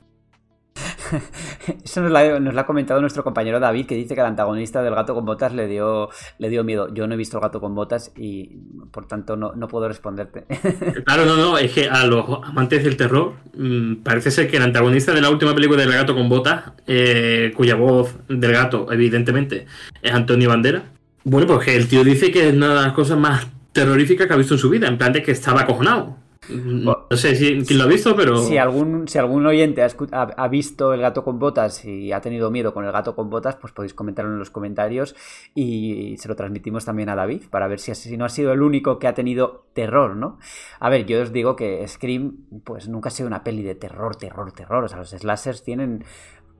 Eso 1.84 2.02
nos 2.02 2.11
la, 2.11 2.40
nos 2.40 2.53
la, 2.53 2.61
ha 2.61 2.65
comentado 2.65 3.02
nuestro 3.02 3.23
compañero 3.23 3.60
David, 3.60 3.86
que 3.86 3.95
dice 3.95 4.15
que 4.15 4.22
el 4.22 4.27
antagonista 4.27 4.81
del 4.81 4.95
gato 4.95 5.14
con 5.14 5.26
botas 5.26 5.53
le 5.53 5.68
dio, 5.68 6.10
le 6.38 6.49
dio 6.49 6.64
miedo. 6.64 6.94
Yo 6.94 7.07
no 7.07 7.14
he 7.14 7.18
visto 7.18 7.38
el 7.38 7.41
gato 7.41 7.60
con 7.60 7.76
botas 7.76 8.11
y 8.15 8.57
por 8.91 9.07
tanto 9.07 9.36
no, 9.36 9.53
no 9.53 9.68
puedo 9.68 9.88
responderte. 9.88 10.45
Claro, 11.06 11.26
no, 11.26 11.38
no, 11.38 11.57
es 11.57 11.72
que 11.72 11.90
a 11.90 12.06
los 12.06 12.26
amantes 12.44 12.84
del 12.84 12.98
terror 12.98 13.34
mmm, 13.56 13.95
parece 13.95 14.31
ser 14.31 14.49
que 14.49 14.57
el 14.57 14.64
antagonista 14.64 15.14
de 15.14 15.22
la 15.22 15.30
última 15.30 15.56
película 15.56 15.81
del 15.81 15.91
gato 15.91 16.14
con 16.14 16.30
botas, 16.30 16.72
eh, 16.88 17.52
cuya 17.56 17.76
voz 17.76 18.15
del 18.27 18.52
gato 18.52 18.91
evidentemente 18.91 19.65
es 20.02 20.11
Antonio 20.11 20.49
Bandera, 20.49 20.84
bueno, 21.23 21.48
pues 21.48 21.65
que 21.65 21.76
el 21.76 21.88
tío 21.88 22.03
dice 22.03 22.31
que 22.31 22.48
es 22.48 22.53
una 22.53 22.69
de 22.69 22.76
las 22.76 22.94
cosas 22.94 23.18
más 23.18 23.48
terroríficas 23.72 24.27
que 24.27 24.34
ha 24.34 24.38
visto 24.38 24.56
en 24.56 24.60
su 24.60 24.69
vida, 24.69 24.88
en 24.88 24.98
plan 24.98 25.14
de 25.14 25.22
que 25.22 25.31
estaba 25.31 25.61
acojonado. 25.61 26.18
No 26.49 27.07
sé 27.11 27.35
si, 27.35 27.63
quién 27.63 27.77
lo 27.77 27.85
ha 27.85 27.88
visto, 27.88 28.15
pero. 28.15 28.38
Si 28.38 28.57
algún, 28.57 29.07
si 29.07 29.17
algún 29.17 29.45
oyente 29.45 29.81
ha, 29.84 30.47
visto 30.47 30.93
el 30.93 31.01
gato 31.01 31.23
con 31.23 31.39
botas 31.39 31.85
y 31.85 32.11
ha 32.11 32.21
tenido 32.21 32.49
miedo 32.51 32.73
con 32.73 32.85
el 32.85 32.91
gato 32.91 33.15
con 33.15 33.30
botas, 33.30 33.55
pues 33.55 33.73
podéis 33.73 33.93
comentarlo 33.93 34.31
en 34.31 34.39
los 34.39 34.49
comentarios 34.49 35.15
y 35.53 36.15
se 36.17 36.27
lo 36.27 36.35
transmitimos 36.35 36.85
también 36.85 37.09
a 37.09 37.15
David 37.15 37.43
para 37.49 37.67
ver 37.67 37.80
si, 37.80 37.93
si 37.95 38.17
no 38.17 38.26
ha 38.26 38.30
sido 38.30 38.51
el 38.51 38.61
único 38.61 38.99
que 38.99 39.07
ha 39.07 39.13
tenido 39.13 39.67
terror, 39.73 40.15
¿no? 40.15 40.39
A 40.80 40.89
ver, 40.89 41.05
yo 41.05 41.21
os 41.21 41.31
digo 41.31 41.55
que 41.55 41.88
Scream, 41.88 42.45
pues 42.63 42.88
nunca 42.88 43.09
ha 43.09 43.11
sido 43.11 43.27
una 43.27 43.43
peli 43.43 43.63
de 43.63 43.76
terror, 43.76 44.15
terror, 44.15 44.51
terror. 44.51 44.84
O 44.84 44.88
sea, 44.88 44.99
los 44.99 45.09
slashers 45.09 45.63
tienen 45.63 46.03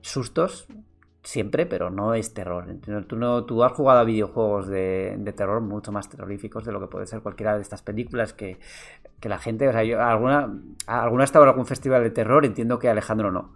sustos 0.02 0.66
siempre, 1.22 1.66
pero 1.66 1.90
no 1.90 2.14
es 2.14 2.32
terror. 2.32 2.66
Tú, 3.06 3.16
no, 3.16 3.44
tú 3.44 3.62
has 3.62 3.72
jugado 3.72 4.00
a 4.00 4.04
videojuegos 4.04 4.68
de, 4.68 5.16
de, 5.18 5.32
terror 5.32 5.60
mucho 5.60 5.92
más 5.92 6.08
terroríficos 6.08 6.64
de 6.64 6.72
lo 6.72 6.80
que 6.80 6.86
puede 6.86 7.06
ser 7.06 7.20
cualquiera 7.20 7.56
de 7.56 7.62
estas 7.62 7.82
películas 7.82 8.32
que, 8.32 8.58
que 9.20 9.28
la 9.28 9.38
gente, 9.38 9.68
o 9.68 9.72
sea, 9.72 9.84
yo, 9.84 10.00
alguna, 10.02 10.52
alguna 10.86 11.22
ha 11.22 11.24
estado 11.24 11.44
en 11.44 11.50
algún 11.50 11.66
festival 11.66 12.02
de 12.02 12.10
terror, 12.10 12.44
entiendo 12.44 12.78
que 12.78 12.88
Alejandro 12.88 13.30
no. 13.30 13.52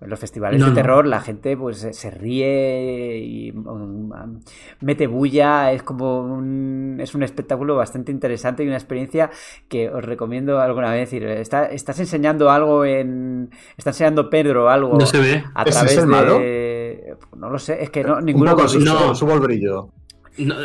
En 0.00 0.10
los 0.10 0.18
festivales 0.18 0.60
no, 0.60 0.70
de 0.70 0.74
terror 0.74 1.04
no. 1.04 1.10
la 1.10 1.20
gente 1.20 1.56
pues 1.56 1.86
se 1.92 2.10
ríe 2.10 3.16
y 3.18 3.52
um, 3.52 4.40
mete 4.80 5.06
bulla, 5.06 5.70
es 5.72 5.84
como 5.84 6.20
un, 6.20 6.98
es 7.00 7.14
un 7.14 7.22
espectáculo 7.22 7.76
bastante 7.76 8.10
interesante 8.10 8.64
y 8.64 8.66
una 8.66 8.76
experiencia 8.76 9.30
que 9.68 9.88
os 9.88 10.04
recomiendo 10.04 10.58
alguna 10.58 10.90
vez. 10.90 11.12
Está, 11.12 11.66
estás 11.66 12.00
enseñando 12.00 12.50
algo 12.50 12.84
en... 12.84 13.50
Está 13.76 13.90
enseñando 13.90 14.28
Pedro 14.28 14.68
algo 14.68 14.98
no 14.98 15.06
se 15.06 15.20
ve. 15.20 15.44
a 15.54 15.64
través 15.64 15.92
¿Es 15.92 15.98
el 15.98 16.06
malo? 16.08 16.40
No 17.36 17.50
lo 17.50 17.58
sé, 17.58 17.82
es 17.82 17.90
que 17.90 18.02
no, 18.04 18.20
ninguno... 18.20 18.52
Un 18.52 18.56
poco, 18.58 18.78
no. 18.78 19.14
subo 19.14 19.34
el 19.34 19.40
brillo. 19.40 19.88
No, 20.36 20.56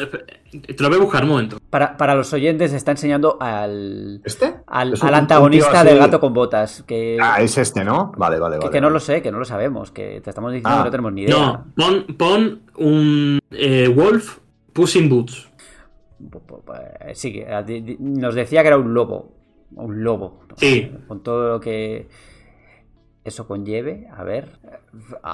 te 0.52 0.76
lo 0.84 0.90
voy 0.90 0.98
a 0.98 1.02
buscar 1.02 1.24
un 1.24 1.30
momento. 1.30 1.58
Para, 1.70 1.96
para 1.96 2.16
los 2.16 2.34
oyentes 2.34 2.74
está 2.74 2.90
enseñando 2.92 3.38
al, 3.40 4.20
¿Este? 4.26 4.46
al, 4.66 4.94
al 5.00 5.10
un 5.10 5.14
antagonista 5.14 5.84
del 5.84 6.00
gato 6.00 6.20
con 6.20 6.34
botas. 6.34 6.84
Que, 6.88 7.18
Ah, 7.22 7.40
es 7.40 7.56
este, 7.60 7.84
¿no? 7.84 8.12
Vale, 8.18 8.40
vale, 8.40 8.56
que, 8.56 8.60
vale. 8.62 8.72
que 8.72 8.82
no 8.82 8.88
vale. 8.88 8.94
lo 8.96 9.00
sé, 9.00 9.22
que 9.22 9.32
no 9.32 9.38
lo 9.38 9.46
sabemos, 9.46 9.92
que 9.92 10.22
te 10.22 10.30
estamos 10.32 10.52
diciendo 10.52 10.70
Ah. 10.72 10.78
que 10.80 10.86
no 10.86 10.92
tenemos 10.92 11.14
ni 11.14 11.22
idea. 11.22 11.36
No, 11.38 11.66
pon, 11.76 12.06
pon 12.18 12.62
un 12.78 13.40
eh, 13.52 13.88
Wolf 13.96 14.40
Puss 14.74 14.96
in 14.96 15.08
Boots. 15.08 15.50
Sí, 17.14 17.44
eh, 17.46 17.64
di- 17.66 17.98
nos 18.00 18.36
decía 18.36 18.62
que 18.62 18.68
era 18.70 18.78
un 18.78 18.94
lobo. 18.94 19.32
Un 19.76 20.04
lobo. 20.04 20.40
Sí. 20.58 20.92
Con 21.08 21.22
todo 21.22 21.48
lo 21.48 21.60
que 21.60 22.08
eso 23.24 23.48
conlleve. 23.48 24.08
A 24.16 24.24
ver. 24.24 24.60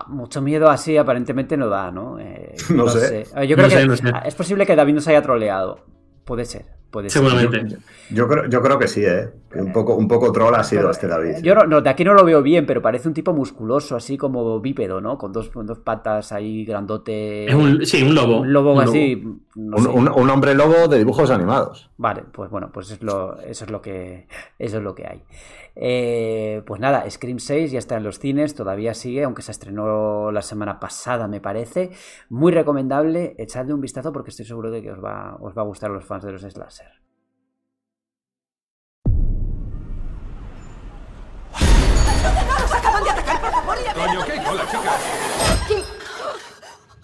Mucho 0.08 0.42
miedo 0.42 0.70
así 0.70 0.98
aparentemente 0.98 1.58
no 1.58 1.70
da, 1.70 1.92
¿no? 1.92 2.20
Eh, 2.20 2.56
No 2.76 2.88
sé. 2.88 3.26
Ah, 3.34 3.44
Yo 3.44 3.56
creo 3.56 3.68
No 3.68 3.74
que 3.74 3.80
sé, 3.82 3.88
no 3.88 3.96
sé. 3.96 4.04
es 4.26 4.36
posible 4.36 4.66
que 4.66 4.76
David 4.76 4.94
nos 4.96 5.08
haya 5.08 5.22
troleado. 5.22 5.80
Puede 6.26 6.46
ser. 6.46 6.66
Puede 6.92 7.10
ser. 7.10 7.22
Seguramente. 7.24 7.78
Yo 8.10 8.28
creo, 8.28 8.48
yo 8.48 8.62
creo 8.62 8.80
que 8.80 8.88
sí, 8.88 9.04
¿eh? 9.06 9.30
Que 9.52 9.60
Un 9.60 9.74
poco, 9.74 9.96
un 9.96 10.08
poco 10.08 10.32
troll 10.32 10.56
ha 10.56 10.64
sido 10.64 10.90
este 10.90 11.08
David. 11.08 11.38
Yo 11.44 11.54
no, 11.54 11.66
no, 11.66 11.82
de 11.82 11.90
aquí 11.90 12.04
no 12.06 12.14
lo 12.14 12.24
veo 12.24 12.42
bien, 12.42 12.66
pero 12.66 12.82
parece 12.82 13.08
un 13.08 13.14
tipo 13.14 13.34
musculoso, 13.34 13.96
así 13.96 14.18
como 14.18 14.60
bípedo, 14.62 15.02
¿no? 15.02 15.18
Con 15.18 15.34
dos, 15.34 15.50
con 15.50 15.66
dos 15.68 15.80
patas 15.80 16.32
ahí 16.32 16.64
grandote. 16.66 17.46
Es 17.48 17.54
un, 17.54 17.86
sí, 17.86 18.02
un 18.02 18.16
lobo. 18.16 18.40
Un 18.42 18.54
lobo 18.54 18.74
Un 18.76 18.82
así. 18.82 19.24
No 19.56 19.78
Un, 19.78 19.84
sé. 19.84 19.90
un- 19.90 20.10
un 20.10 20.30
hombre 20.30 20.54
lobo 20.54 20.88
de 20.88 20.98
dibujos 20.98 21.32
animados. 21.32 21.90
Vale, 21.98 22.24
pues 22.32 22.50
bueno, 22.52 22.72
pues 22.74 22.92
es 22.92 23.02
lo, 23.02 23.40
eso 23.40 23.66
es 23.66 23.72
lo 23.72 23.82
que 23.82 24.28
eso 24.60 24.78
es 24.78 24.84
lo 24.84 24.94
que 24.96 25.08
hay. 25.08 25.24
Eh, 25.76 26.62
pues 26.66 26.80
nada, 26.80 27.10
Scream 27.10 27.40
6 27.40 27.72
ya 27.72 27.80
está 27.80 27.98
en 27.98 28.04
los 28.04 28.20
cines, 28.20 28.56
todavía 28.56 28.94
sigue, 28.94 29.24
aunque 29.24 29.42
se 29.42 29.52
estrenó 29.52 30.32
la 30.32 30.42
semana 30.42 30.80
pasada, 30.80 31.28
me 31.28 31.42
parece. 31.42 31.92
Muy 32.30 32.52
recomendable, 32.52 33.36
echadle 33.38 33.74
un 33.74 33.82
vistazo 33.82 34.12
porque 34.14 34.30
estoy 34.32 34.46
seguro 34.46 34.72
de 34.72 34.82
que 34.82 34.92
os 34.92 35.04
va, 35.04 35.36
os 35.40 35.58
va 35.58 35.62
a 35.62 35.66
gustar 35.66 35.92
a 35.92 35.94
los 35.94 36.06
fans 36.06 36.24
de 36.26 36.32
los 36.34 36.42
slasher. 36.42 36.92
Coño, 43.94 44.20
¿qué 44.26 44.44
cola, 44.44 44.64
chicas? 44.70 45.02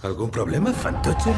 ¿Algún 0.03 0.29
problema, 0.29 0.71
fantoche? 0.71 1.33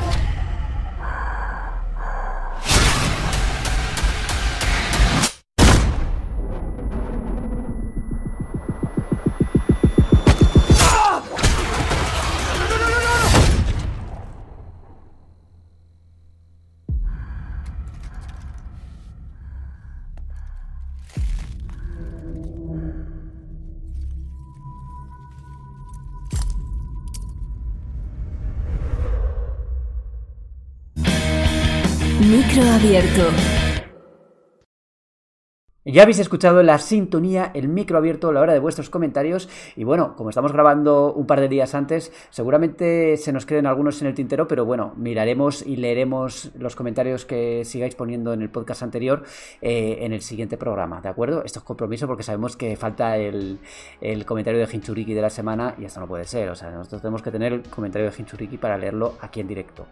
Ya 35.86 36.02
habéis 36.02 36.18
escuchado 36.18 36.64
la 36.64 36.80
sintonía, 36.80 37.52
el 37.54 37.68
micro 37.68 38.00
abierto 38.00 38.30
a 38.30 38.34
la 38.34 38.42
hora 38.42 38.54
de 38.54 38.60
vuestros 38.60 38.90
comentarios 38.90 39.50
y 39.76 39.84
bueno, 39.84 40.16
como 40.16 40.30
estamos 40.30 40.52
grabando 40.52 41.14
un 41.14 41.28
par 41.28 41.40
de 41.40 41.48
días 41.48 41.76
antes, 41.76 42.12
seguramente 42.32 43.18
se 43.18 43.32
nos 43.32 43.46
queden 43.46 43.68
algunos 43.68 44.02
en 44.02 44.08
el 44.08 44.16
tintero, 44.16 44.48
pero 44.48 44.66
bueno, 44.66 44.94
miraremos 44.96 45.62
y 45.62 45.76
leeremos 45.76 46.52
los 46.58 46.76
comentarios 46.76 47.26
que 47.26 47.66
sigáis 47.66 47.94
poniendo 47.94 48.34
en 48.34 48.42
el 48.42 48.50
podcast 48.50 48.82
anterior 48.82 49.24
eh, 49.62 49.98
en 50.00 50.14
el 50.14 50.22
siguiente 50.22 50.58
programa, 50.58 51.00
¿de 51.00 51.10
acuerdo? 51.10 51.44
Esto 51.44 51.60
es 51.60 51.66
compromiso 51.66 52.08
porque 52.08 52.24
sabemos 52.24 52.58
que 52.58 52.76
falta 52.78 53.18
el, 53.18 53.60
el 54.02 54.26
comentario 54.26 54.60
de 54.60 54.74
Hinchuriki 54.74 55.14
de 55.14 55.22
la 55.22 55.30
semana 55.30 55.76
y 55.78 55.86
esto 55.86 56.00
no 56.00 56.08
puede 56.08 56.26
ser, 56.26 56.50
o 56.50 56.56
sea, 56.56 56.72
nosotros 56.72 57.04
tenemos 57.04 57.22
que 57.22 57.30
tener 57.30 57.54
el 57.54 57.62
comentario 57.64 58.10
de 58.10 58.16
Hinchuriki 58.18 58.58
para 58.58 58.76
leerlo 58.76 59.18
aquí 59.22 59.42
en 59.42 59.48
directo. 59.48 59.86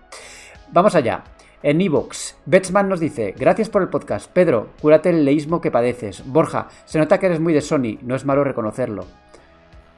Vamos 0.71 0.95
allá. 0.95 1.23
En 1.63 1.79
Evox, 1.79 2.37
Betsman 2.45 2.89
nos 2.89 2.99
dice: 2.99 3.35
Gracias 3.37 3.69
por 3.69 3.83
el 3.83 3.89
podcast. 3.89 4.31
Pedro, 4.31 4.69
cúrate 4.81 5.11
el 5.11 5.23
leísmo 5.23 5.61
que 5.61 5.69
padeces. 5.69 6.23
Borja, 6.25 6.69
se 6.85 6.97
nota 6.97 7.19
que 7.19 7.27
eres 7.27 7.39
muy 7.39 7.53
de 7.53 7.61
Sony, 7.61 7.99
no 8.01 8.15
es 8.15 8.25
malo 8.25 8.43
reconocerlo. 8.43 9.05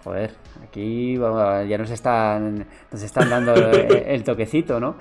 Joder, 0.04 0.32
aquí 0.62 1.16
ya 1.16 1.78
nos 1.78 1.90
están, 1.90 2.68
nos 2.92 3.02
están 3.02 3.30
dando 3.30 3.54
el, 3.56 4.24
toquecito, 4.26 4.78
¿no? 4.78 4.98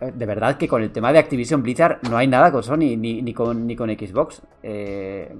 De 0.00 0.24
verdad 0.24 0.56
que 0.56 0.66
con 0.66 0.82
el 0.82 0.90
tema 0.90 1.12
de 1.12 1.18
Activision 1.18 1.62
Blizzard 1.62 1.98
no 2.08 2.16
hay 2.16 2.26
nada 2.26 2.50
con 2.50 2.62
Sony 2.62 2.96
ni, 2.96 3.20
ni, 3.20 3.34
con, 3.34 3.66
ni 3.66 3.76
con 3.76 3.90
Xbox. 3.90 4.40
Eh, 4.62 5.30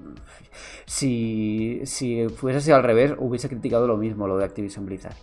si, 0.84 1.80
si 1.84 2.28
fuese 2.28 2.58
así 2.58 2.70
al 2.70 2.82
revés, 2.82 3.14
hubiese 3.16 3.48
criticado 3.48 3.86
lo 3.86 3.96
mismo, 3.96 4.28
lo 4.28 4.36
de 4.36 4.44
Activision 4.44 4.84
Blizzard. 4.84 5.16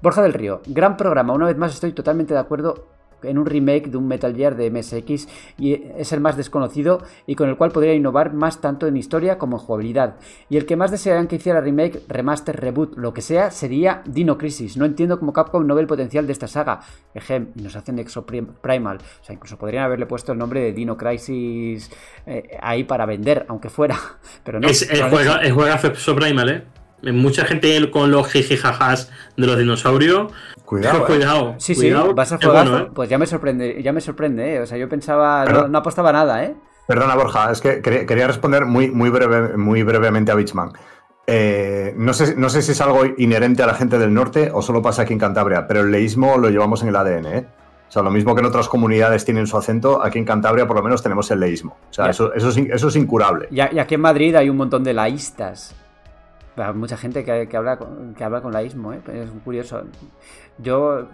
Borja 0.00 0.22
del 0.22 0.32
Río, 0.32 0.62
gran 0.66 0.96
programa. 0.96 1.34
Una 1.34 1.46
vez 1.46 1.58
más 1.58 1.74
estoy 1.74 1.92
totalmente 1.92 2.32
de 2.32 2.40
acuerdo 2.40 2.97
en 3.22 3.38
un 3.38 3.46
remake 3.46 3.88
de 3.88 3.96
un 3.96 4.06
Metal 4.06 4.34
Gear 4.34 4.56
de 4.56 4.70
MSX 4.70 5.28
y 5.58 5.74
es 5.96 6.12
el 6.12 6.20
más 6.20 6.36
desconocido 6.36 7.02
y 7.26 7.34
con 7.34 7.48
el 7.48 7.56
cual 7.56 7.70
podría 7.70 7.94
innovar 7.94 8.32
más 8.32 8.60
tanto 8.60 8.86
en 8.86 8.96
historia 8.96 9.38
como 9.38 9.56
en 9.56 9.62
jugabilidad. 9.62 10.16
Y 10.48 10.56
el 10.56 10.66
que 10.66 10.76
más 10.76 10.90
desearían 10.90 11.26
que 11.26 11.36
hiciera 11.36 11.60
remake, 11.60 12.02
remaster, 12.08 12.58
reboot, 12.58 12.96
lo 12.96 13.12
que 13.12 13.22
sea, 13.22 13.50
sería 13.50 14.02
Dino 14.06 14.38
Crisis. 14.38 14.76
No 14.76 14.84
entiendo 14.84 15.18
cómo 15.18 15.32
Capcom 15.32 15.66
no 15.66 15.74
ve 15.74 15.82
el 15.82 15.86
potencial 15.86 16.26
de 16.26 16.32
esta 16.32 16.48
saga. 16.48 16.80
Ejem, 17.14 17.48
y 17.54 17.62
nos 17.62 17.76
hacen 17.76 17.98
Exo 17.98 18.24
Primal. 18.26 18.98
O 18.98 19.24
sea, 19.24 19.34
incluso 19.34 19.58
podrían 19.58 19.84
haberle 19.84 20.06
puesto 20.06 20.32
el 20.32 20.38
nombre 20.38 20.60
de 20.60 20.72
Dino 20.72 20.96
Crisis 20.96 21.90
eh, 22.26 22.58
ahí 22.60 22.84
para 22.84 23.06
vender, 23.06 23.46
aunque 23.48 23.68
fuera. 23.68 23.96
Pero 24.44 24.60
no. 24.60 24.68
Es, 24.68 24.82
es, 24.82 25.02
juega, 25.02 25.42
es 25.42 25.52
juega 25.52 25.80
Primal, 26.16 26.48
¿eh? 26.48 26.77
Mucha 27.02 27.44
gente 27.44 27.90
con 27.90 28.10
los 28.10 28.28
jijijajas 28.28 29.10
de 29.36 29.46
los 29.46 29.58
dinosaurios. 29.58 30.32
Cuidado. 30.64 30.94
Pero 30.94 31.06
cuidado. 31.06 31.54
Sí, 31.58 31.74
cuidado, 31.74 32.08
sí, 32.08 32.12
vas 32.14 32.32
a 32.32 32.38
jugar. 32.38 32.68
bueno, 32.68 32.84
¿eh? 32.84 32.90
Pues 32.92 33.08
ya 33.08 33.18
me 33.18 33.26
sorprende, 33.26 33.82
ya 33.82 33.92
me 33.92 34.00
sorprende, 34.00 34.54
¿eh? 34.54 34.60
O 34.60 34.66
sea, 34.66 34.76
yo 34.76 34.88
pensaba, 34.88 35.44
no, 35.44 35.68
no 35.68 35.78
apostaba 35.78 36.12
nada, 36.12 36.44
¿eh? 36.44 36.54
Perdona, 36.88 37.14
Borja, 37.14 37.50
es 37.52 37.60
que 37.60 37.82
quería, 37.82 38.26
responder 38.26 38.64
muy, 38.64 38.90
muy, 38.90 39.10
breve, 39.10 39.56
muy 39.56 39.82
brevemente 39.82 40.32
a 40.32 40.34
Bitchman. 40.34 40.72
Eh, 41.26 41.92
no, 41.98 42.14
sé, 42.14 42.34
no 42.36 42.48
sé 42.48 42.62
si 42.62 42.72
es 42.72 42.80
algo 42.80 43.02
inherente 43.18 43.62
a 43.62 43.66
la 43.66 43.74
gente 43.74 43.98
del 43.98 44.14
norte 44.14 44.50
o 44.52 44.62
solo 44.62 44.80
pasa 44.80 45.02
aquí 45.02 45.12
en 45.12 45.18
Cantabria, 45.18 45.66
pero 45.66 45.80
el 45.80 45.90
leísmo 45.90 46.38
lo 46.38 46.48
llevamos 46.48 46.82
en 46.82 46.88
el 46.88 46.96
ADN, 46.96 47.26
¿eh? 47.26 47.46
O 47.86 47.90
sea, 47.90 48.02
lo 48.02 48.10
mismo 48.10 48.34
que 48.34 48.40
en 48.40 48.46
otras 48.46 48.68
comunidades 48.68 49.24
tienen 49.26 49.46
su 49.46 49.56
acento, 49.56 50.02
aquí 50.02 50.18
en 50.18 50.24
Cantabria 50.24 50.66
por 50.66 50.76
lo 50.76 50.82
menos 50.82 51.02
tenemos 51.02 51.30
el 51.30 51.40
leísmo. 51.40 51.76
O 51.90 51.92
sea, 51.92 52.08
eso, 52.08 52.32
eso, 52.34 52.48
es, 52.48 52.56
eso 52.56 52.88
es 52.88 52.96
incurable. 52.96 53.48
Y 53.50 53.60
aquí 53.60 53.94
en 53.94 54.00
Madrid 54.00 54.34
hay 54.34 54.48
un 54.48 54.56
montón 54.56 54.82
de 54.82 54.94
laístas. 54.94 55.74
Hay 56.60 56.74
mucha 56.74 56.96
gente 56.96 57.24
que, 57.24 57.56
habla, 57.56 57.78
que 58.16 58.24
habla 58.24 58.40
con 58.40 58.52
la 58.52 58.62
ISMO, 58.62 58.92
¿eh? 58.92 59.00
es 59.12 59.30
curioso. 59.44 59.82
Yo 60.58 61.08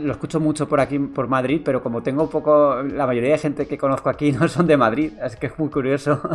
lo 0.00 0.12
escucho 0.12 0.40
mucho 0.40 0.68
por 0.68 0.80
aquí, 0.80 0.98
por 0.98 1.28
Madrid, 1.28 1.62
pero 1.64 1.82
como 1.82 2.02
tengo 2.02 2.28
poco. 2.28 2.82
La 2.82 3.06
mayoría 3.06 3.32
de 3.32 3.38
gente 3.38 3.66
que 3.66 3.78
conozco 3.78 4.08
aquí 4.08 4.32
no 4.38 4.48
son 4.48 4.66
de 4.66 4.76
Madrid, 4.76 5.12
así 5.22 5.36
que 5.38 5.46
es 5.46 5.58
muy 5.58 5.70
curioso. 5.70 6.20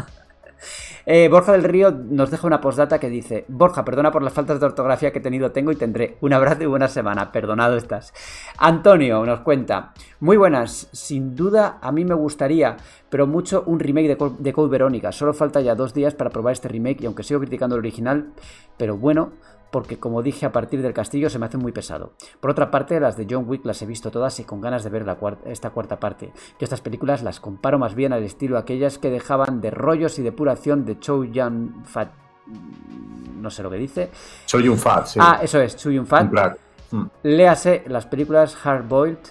Eh, 1.08 1.28
Borja 1.30 1.52
del 1.52 1.64
Río 1.64 1.92
nos 1.92 2.32
deja 2.32 2.48
una 2.48 2.62
postdata 2.62 3.00
que 3.00 3.10
dice: 3.10 3.46
Borja, 3.48 3.86
perdona 3.86 4.12
por 4.12 4.24
las 4.24 4.34
faltas 4.34 4.60
de 4.60 4.66
ortografía 4.66 5.12
que 5.12 5.20
he 5.20 5.22
tenido, 5.22 5.52
tengo 5.52 5.72
y 5.72 5.76
tendré. 5.76 6.18
Un 6.22 6.34
abrazo 6.34 6.64
y 6.64 6.66
buena 6.66 6.88
semana, 6.88 7.32
perdonado 7.32 7.78
estás. 7.78 8.14
Antonio 8.58 9.24
nos 9.26 9.42
cuenta: 9.42 9.94
Muy 10.20 10.38
buenas, 10.38 10.90
sin 10.92 11.36
duda 11.36 11.78
a 11.82 11.92
mí 11.92 12.06
me 12.06 12.16
gustaría, 12.16 12.78
pero 13.10 13.28
mucho 13.28 13.64
un 13.68 13.80
remake 13.80 14.08
de, 14.08 14.32
de 14.40 14.54
Code 14.54 14.70
Verónica. 14.70 15.12
Solo 15.12 15.34
falta 15.34 15.62
ya 15.62 15.76
dos 15.76 15.94
días 15.94 16.16
para 16.16 16.32
probar 16.32 16.54
este 16.54 16.70
remake 16.70 17.02
y 17.02 17.06
aunque 17.06 17.24
sigo 17.24 17.40
criticando 17.40 17.76
el 17.76 17.80
original, 17.80 18.32
pero 18.78 18.98
bueno 18.98 19.34
porque 19.76 20.00
como 20.00 20.24
dije 20.24 20.46
a 20.46 20.54
partir 20.54 20.82
del 20.82 20.94
castillo 20.94 21.30
se 21.30 21.38
me 21.38 21.48
hace 21.48 21.58
muy 21.58 21.74
pesado. 21.74 22.14
Por 22.40 22.50
otra 22.50 22.72
parte, 22.72 22.98
las 22.98 23.18
de 23.18 23.28
John 23.30 23.44
Wick 23.46 23.66
las 23.66 23.82
he 23.82 23.86
visto 23.86 24.10
todas 24.10 24.40
y 24.40 24.46
con 24.46 24.62
ganas 24.62 24.86
de 24.86 24.90
ver 24.90 25.06
esta 25.48 25.72
cuarta 25.72 26.00
parte. 26.00 26.32
Yo 26.34 26.62
estas 26.62 26.80
películas 26.80 27.24
las 27.24 27.42
comparo 27.42 27.78
más 27.78 27.94
bien 27.94 28.14
al 28.14 28.24
estilo 28.24 28.58
aquellas 28.58 28.98
que 28.98 29.10
dejaban 29.10 29.60
de 29.60 29.72
rollos 29.72 30.18
y 30.18 30.22
depuración 30.22 30.86
de 30.86 30.98
Chow 30.98 31.26
Yun 31.26 31.84
Fat. 31.84 32.08
No 33.36 33.52
sé 33.52 33.64
lo 33.64 33.70
que 33.70 33.76
dice. 33.76 34.12
Chow 34.46 34.62
Yun 34.62 34.78
Fat, 34.78 35.08
sí. 35.08 35.20
Ah, 35.22 35.42
eso 35.44 35.60
es, 35.60 35.76
Chow 35.76 35.92
Yun 35.92 36.08
Fat. 36.08 36.32
Mm. 36.92 37.04
Léase 37.24 37.84
las 37.88 38.06
películas 38.06 38.56
Hard 38.64 38.88
Boiled 38.88 39.28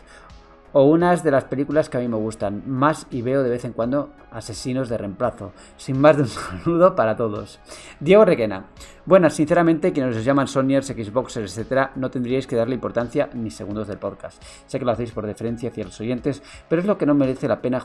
o 0.74 0.82
unas 0.82 1.22
de 1.22 1.30
las 1.30 1.44
películas 1.44 1.88
que 1.88 1.96
a 1.96 2.01
mí 2.01 2.09
me 2.09 2.16
gustan 2.16 2.64
más 2.66 3.06
y 3.10 3.22
veo 3.22 3.44
de 3.44 3.48
vez 3.48 3.64
en 3.64 3.72
cuando 3.72 4.10
asesinos 4.32 4.88
de 4.88 4.98
reemplazo. 4.98 5.52
Sin 5.76 6.01
más 6.01 6.16
de 6.16 6.24
un 6.24 6.28
saludo 6.64 6.96
para 6.96 7.16
todos. 7.16 7.60
Diego 8.01 8.24
Requena. 8.24 8.66
Buenas, 9.06 9.34
sinceramente, 9.34 9.92
quienes 9.92 10.16
os 10.16 10.24
llaman 10.24 10.48
Sonyers, 10.48 10.88
Xboxers, 10.88 11.52
etcétera, 11.52 11.92
no 11.94 12.10
tendríais 12.10 12.48
que 12.48 12.56
darle 12.56 12.74
importancia 12.74 13.30
ni 13.34 13.51
segundos 13.51 13.86
del 13.86 13.98
podcast. 13.98 14.42
Sé 14.66 14.80
que 14.80 14.84
lo 14.84 14.90
hacéis 14.90 15.12
por 15.12 15.26
deferencia 15.26 15.70
hacia 15.70 15.84
los 15.84 16.01
oyentes, 16.01 16.42
pero 16.68 16.82
es 16.82 16.88
lo 16.88 16.98
que 16.98 17.06
no 17.06 17.14
merece 17.14 17.46
la 17.46 17.62
pena 17.62 17.80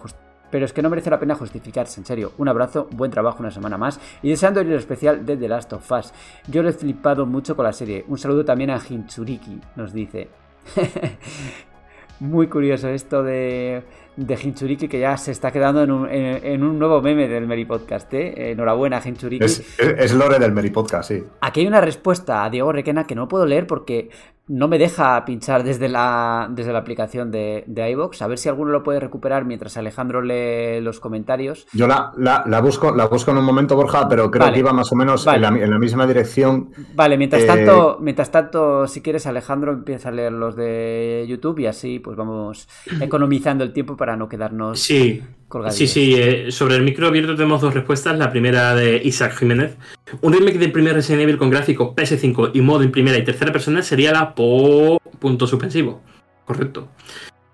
pero 0.49 0.65
es 0.65 0.73
que 0.73 0.81
no 0.81 0.89
merece 0.89 1.11
la 1.11 1.19
pena 1.19 1.35
justificarse, 1.35 1.99
en 1.99 2.07
serio. 2.07 2.31
Un 2.39 2.47
abrazo, 2.47 2.87
buen 2.91 3.11
trabajo 3.11 3.37
una 3.41 3.51
semana 3.51 3.77
más 3.77 3.99
y 4.23 4.29
deseando 4.29 4.61
el 4.61 4.71
especial 4.73 5.23
de 5.23 5.37
The 5.37 5.47
Last 5.47 5.73
of 5.73 5.91
Us. 5.91 6.11
Yo 6.47 6.63
lo 6.63 6.69
he 6.69 6.73
flipado 6.73 7.27
mucho 7.27 7.55
con 7.55 7.65
la 7.65 7.73
serie. 7.73 8.03
Un 8.07 8.17
saludo 8.17 8.43
también 8.43 8.71
a 8.71 8.79
Hinchuriki, 8.79 9.61
nos 9.75 9.93
dice. 9.93 10.29
Muy 12.19 12.47
curioso 12.47 12.89
esto 12.89 13.23
de, 13.23 13.83
de 14.17 14.37
Hinchuriki 14.41 14.87
que 14.89 14.99
ya 14.99 15.15
se 15.17 15.31
está 15.31 15.51
quedando 15.51 15.83
en 15.83 15.91
un, 15.91 16.09
en, 16.09 16.63
un 16.63 16.77
nuevo 16.77 17.01
meme 17.01 17.27
del 17.29 17.47
Meri 17.47 17.65
Podcast. 17.65 18.13
¿eh? 18.13 18.51
Enhorabuena, 18.51 19.01
Hinchuriki. 19.03 19.45
Es, 19.45 19.63
es, 19.79 20.13
lore 20.13 20.37
del 20.37 20.51
Meri 20.51 20.69
Podcast, 20.69 21.09
sí. 21.09 21.23
Aquí 21.39 21.61
hay 21.61 21.67
una 21.67 21.79
respuesta 21.79 22.43
a 22.43 22.49
Diego 22.49 22.73
Requena 22.73 23.05
que 23.07 23.15
no 23.15 23.27
puedo 23.29 23.45
leer 23.45 23.67
porque 23.67 24.09
no 24.49 24.67
me 24.67 24.79
deja 24.79 25.23
pinchar 25.25 25.63
desde 25.63 25.87
la, 25.87 26.49
desde 26.51 26.73
la 26.73 26.79
aplicación 26.79 27.29
de, 27.29 27.63
de 27.67 27.91
iVox. 27.91 28.21
A 28.23 28.27
ver 28.27 28.39
si 28.39 28.49
alguno 28.49 28.71
lo 28.71 28.83
puede 28.83 28.99
recuperar 28.99 29.45
mientras 29.45 29.77
Alejandro 29.77 30.23
lee 30.23 30.81
los 30.81 30.99
comentarios. 30.99 31.67
Yo 31.71 31.87
la, 31.87 32.11
la, 32.17 32.59
busco, 32.59 32.93
la 32.95 33.05
busco 33.05 33.29
en 33.29 33.37
un 33.37 33.45
momento, 33.45 33.75
Borja, 33.75 34.09
pero 34.09 34.31
creo 34.31 34.51
que 34.51 34.59
iba 34.59 34.73
más 34.73 34.91
o 34.91 34.95
menos 34.95 35.25
en, 35.27 35.41
la, 35.41 35.79
misma 35.79 36.07
dirección. 36.07 36.71
Vale, 36.95 37.17
mientras, 37.17 37.43
eh, 37.43 37.47
tanto, 37.47 37.97
mientras 38.01 38.31
tanto, 38.31 38.87
si 38.87 39.01
quieres, 39.01 39.27
Alejandro 39.27 39.71
empieza 39.71 40.09
a 40.09 40.11
leer 40.11 40.31
los 40.31 40.55
de 40.55 41.25
YouTube 41.29 41.59
y 41.59 41.67
así 41.67 41.99
pues 41.99 42.17
vamos 42.17 42.67
economizando 42.99 43.63
el 43.63 43.71
tiempo 43.71 43.95
para 43.95 44.17
no 44.17 44.27
quedarnos 44.27 44.79
sí. 44.79 45.21
Sí, 45.71 45.87
sí, 45.87 46.13
eh, 46.15 46.51
sobre 46.51 46.75
el 46.75 46.83
micro 46.83 47.07
abierto 47.07 47.35
tenemos 47.35 47.61
dos 47.61 47.73
respuestas. 47.73 48.17
La 48.19 48.29
primera 48.29 48.75
de 48.75 49.01
Isaac 49.03 49.35
Jiménez. 49.35 49.77
Un 50.21 50.33
remake 50.33 50.59
del 50.59 50.71
primer 50.71 50.93
Resident 50.93 51.23
Evil 51.23 51.37
con 51.37 51.49
gráfico 51.49 51.95
PS5 51.95 52.51
y 52.53 52.61
modo 52.61 52.83
en 52.83 52.91
primera 52.91 53.17
y 53.17 53.23
tercera 53.23 53.51
persona 53.51 53.81
sería 53.81 54.11
la 54.11 54.35
po... 54.35 54.99
punto 55.19 55.47
suspensivo. 55.47 56.01
Correcto. 56.45 56.89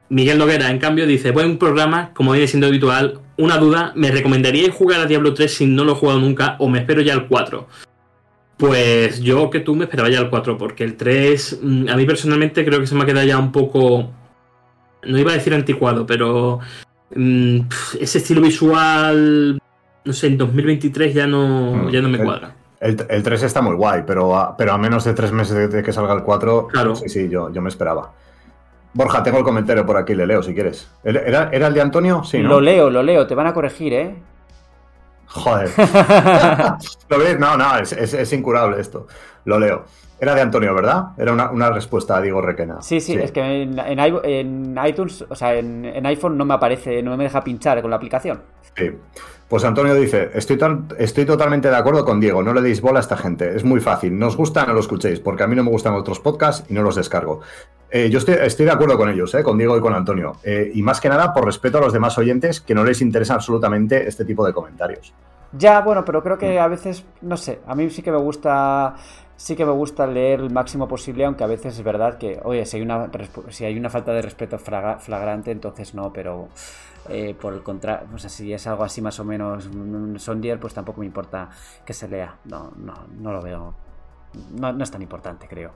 Miguel 0.09 0.37
Noguera, 0.37 0.69
en 0.69 0.77
cambio, 0.77 1.07
dice, 1.07 1.31
buen 1.31 1.57
programa, 1.57 2.11
como 2.13 2.33
viene 2.33 2.47
siendo 2.47 2.67
habitual. 2.67 3.21
Una 3.37 3.57
duda, 3.57 3.93
¿me 3.95 4.11
recomendaríais 4.11 4.73
jugar 4.73 4.99
a 4.99 5.05
Diablo 5.05 5.33
3 5.33 5.53
si 5.53 5.65
no 5.65 5.85
lo 5.85 5.93
he 5.93 5.95
jugado 5.95 6.19
nunca 6.19 6.57
o 6.59 6.67
me 6.67 6.79
espero 6.79 7.01
ya 7.01 7.13
al 7.13 7.27
4? 7.27 7.67
Pues 8.57 9.21
yo 9.21 9.49
que 9.49 9.61
tú 9.61 9.73
me 9.73 9.85
esperaba 9.85 10.09
ya 10.09 10.19
al 10.19 10.29
4, 10.29 10.57
porque 10.57 10.83
el 10.83 10.95
3, 10.95 11.59
mm, 11.61 11.89
a 11.89 11.95
mí 11.95 12.05
personalmente 12.05 12.63
creo 12.65 12.79
que 12.79 12.87
se 12.87 12.95
me 12.95 13.03
ha 13.03 13.05
quedado 13.05 13.25
ya 13.25 13.37
un 13.37 13.51
poco... 13.51 14.11
No 15.03 15.19
iba 15.19 15.31
a 15.31 15.35
decir 15.35 15.53
anticuado, 15.53 16.05
pero 16.05 16.59
ese 17.11 18.17
estilo 18.17 18.41
visual, 18.41 19.59
no 20.03 20.13
sé, 20.13 20.27
en 20.27 20.37
2023 20.37 21.13
ya 21.13 21.27
no, 21.27 21.73
mm, 21.75 21.89
ya 21.89 22.01
no 22.01 22.09
me 22.09 22.17
cuadra. 22.17 22.55
El, 22.79 23.23
3 23.23 23.43
está 23.43 23.61
muy 23.61 23.75
guay, 23.75 24.03
pero 24.05 24.35
a, 24.37 24.55
pero 24.55 24.73
a 24.73 24.77
menos 24.77 25.03
de 25.05 25.13
tres 25.13 25.31
meses 25.31 25.71
de 25.71 25.81
que 25.81 25.91
salga 25.91 26.13
el 26.13 26.23
4, 26.23 26.67
claro. 26.67 26.95
sí, 26.95 27.09
sí, 27.09 27.29
yo, 27.29 27.51
yo 27.51 27.61
me 27.61 27.69
esperaba. 27.69 28.11
Borja, 28.93 29.23
tengo 29.23 29.39
el 29.39 29.43
comentario 29.43 29.85
por 29.85 29.97
aquí, 29.97 30.13
le 30.13 30.25
leo 30.25 30.41
si 30.41 30.53
quieres. 30.53 30.89
¿Era, 31.03 31.49
el 31.51 31.73
de 31.73 31.81
Antonio? 31.81 32.23
Sí, 32.23 32.37
Lo 32.39 32.61
leo, 32.61 32.89
lo 32.89 33.03
leo, 33.03 33.27
te 33.27 33.35
van 33.35 33.47
a 33.47 33.53
corregir, 33.53 33.93
¿eh? 33.93 34.15
Joder. 35.27 35.69
¿Lo 37.09 37.19
ves? 37.19 37.39
No, 37.39 37.57
no, 37.57 37.77
es, 37.77 37.91
es, 37.91 38.31
incurable 38.33 38.79
esto. 38.79 39.07
Lo 39.43 39.59
leo. 39.59 39.85
Era 40.25 40.33
de 40.33 40.41
Antonio, 40.41 40.73
¿verdad? 40.73 41.09
Era 41.19 41.33
una, 41.33 41.69
respuesta 41.69 42.17
a 42.17 42.21
Diego 42.21 42.41
Requena. 42.41 42.81
Sí, 42.81 42.99
sí, 42.99 43.13
es 43.13 43.31
que 43.31 43.61
en, 43.61 44.75
iTunes, 44.83 45.23
o 45.29 45.35
sea, 45.35 45.53
en, 45.53 46.03
iPhone 46.03 46.35
no 46.35 46.45
me 46.45 46.55
aparece, 46.55 47.03
no 47.03 47.15
me 47.15 47.25
deja 47.25 47.43
pinchar 47.43 47.79
con 47.79 47.91
la 47.91 47.97
aplicación. 47.97 48.41
Sí. 48.75 48.89
Pues 49.47 49.63
Antonio 49.63 49.93
dice, 49.93 50.31
estoy, 50.33 50.57
estoy 50.97 51.25
totalmente 51.25 51.69
de 51.69 51.75
acuerdo 51.75 52.03
con 52.03 52.19
Diego, 52.19 52.41
no 52.41 52.55
le 52.55 52.61
deis 52.61 52.81
bola 52.81 52.97
a 52.97 53.01
esta 53.01 53.15
gente, 53.15 53.55
es 53.55 53.63
muy 53.63 53.79
fácil, 53.79 54.17
nos 54.17 54.35
gusta, 54.35 54.65
no 54.65 54.73
lo 54.73 54.79
escuchéis, 54.79 55.19
porque 55.19 55.43
a 55.43 55.47
mí 55.47 55.55
no 55.55 55.63
me 55.63 55.69
gustan 55.69 55.93
otros 55.93 56.19
podcasts 56.19 56.67
y 56.71 56.73
no 56.73 56.81
los 56.81 56.95
descargo. 56.95 57.41
Eh, 57.91 58.09
yo 58.09 58.17
estoy, 58.17 58.65
de 58.65 58.71
acuerdo 58.71 58.97
con 58.97 59.09
ellos, 59.09 59.31
eh, 59.35 59.43
con 59.43 59.59
Diego 59.59 59.77
y 59.77 59.81
con 59.81 59.93
Antonio, 59.93 60.37
eh, 60.43 60.71
y 60.73 60.81
más 60.81 60.99
que 60.99 61.09
nada 61.09 61.35
por 61.35 61.45
respeto 61.45 61.77
a 61.77 61.81
los 61.81 61.93
demás 61.93 62.17
oyentes 62.17 62.61
que 62.61 62.73
no 62.73 62.83
les 62.83 62.99
interesa 62.99 63.35
absolutamente 63.35 64.07
este 64.07 64.25
tipo 64.25 64.43
de 64.43 64.53
comentarios. 64.53 65.13
Ya, 65.57 65.81
bueno, 65.81 66.03
pero 66.03 66.23
creo 66.23 66.39
que 66.39 66.59
a 66.59 66.67
veces, 66.67 67.05
no 67.21 67.37
sé, 67.37 67.59
a 67.67 67.75
mí 67.75 67.89
sí 67.91 68.01
que 68.01 68.11
me 68.11 68.17
gusta 68.17 68.95
sí 69.37 69.55
que 69.55 69.65
me 69.65 69.71
gusta 69.71 70.07
leer 70.07 70.39
el 70.39 70.49
máximo 70.51 70.87
posible, 70.87 71.25
aunque 71.25 71.43
a 71.43 71.47
veces 71.47 71.77
es 71.77 71.83
verdad 71.83 72.17
que, 72.17 72.39
oye, 72.43 72.65
si 72.65 72.77
hay 72.77 72.83
una, 72.83 73.09
si 73.49 73.65
hay 73.65 73.77
una 73.77 73.89
falta 73.89 74.13
de 74.13 74.21
respeto 74.21 74.57
flagrante, 74.57 75.51
entonces 75.51 75.93
no, 75.93 76.11
pero 76.13 76.49
eh, 77.09 77.35
por 77.39 77.53
el 77.53 77.61
contrario, 77.61 78.07
o 78.13 78.17
sea, 78.17 78.29
si 78.29 78.51
es 78.51 78.65
algo 78.67 78.83
así 78.83 79.01
más 79.01 79.19
o 79.19 79.23
menos 79.23 79.69
sondier, 80.17 80.59
pues 80.59 80.73
tampoco 80.73 81.01
me 81.01 81.05
importa 81.05 81.49
que 81.85 81.93
se 81.93 82.07
lea. 82.07 82.35
No, 82.45 82.71
no, 82.77 83.07
no 83.19 83.31
lo 83.31 83.41
veo. 83.41 83.75
No, 84.59 84.73
no 84.73 84.83
es 84.83 84.91
tan 84.91 85.01
importante, 85.01 85.47
creo. 85.47 85.71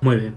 Muy 0.00 0.16
bien. 0.16 0.36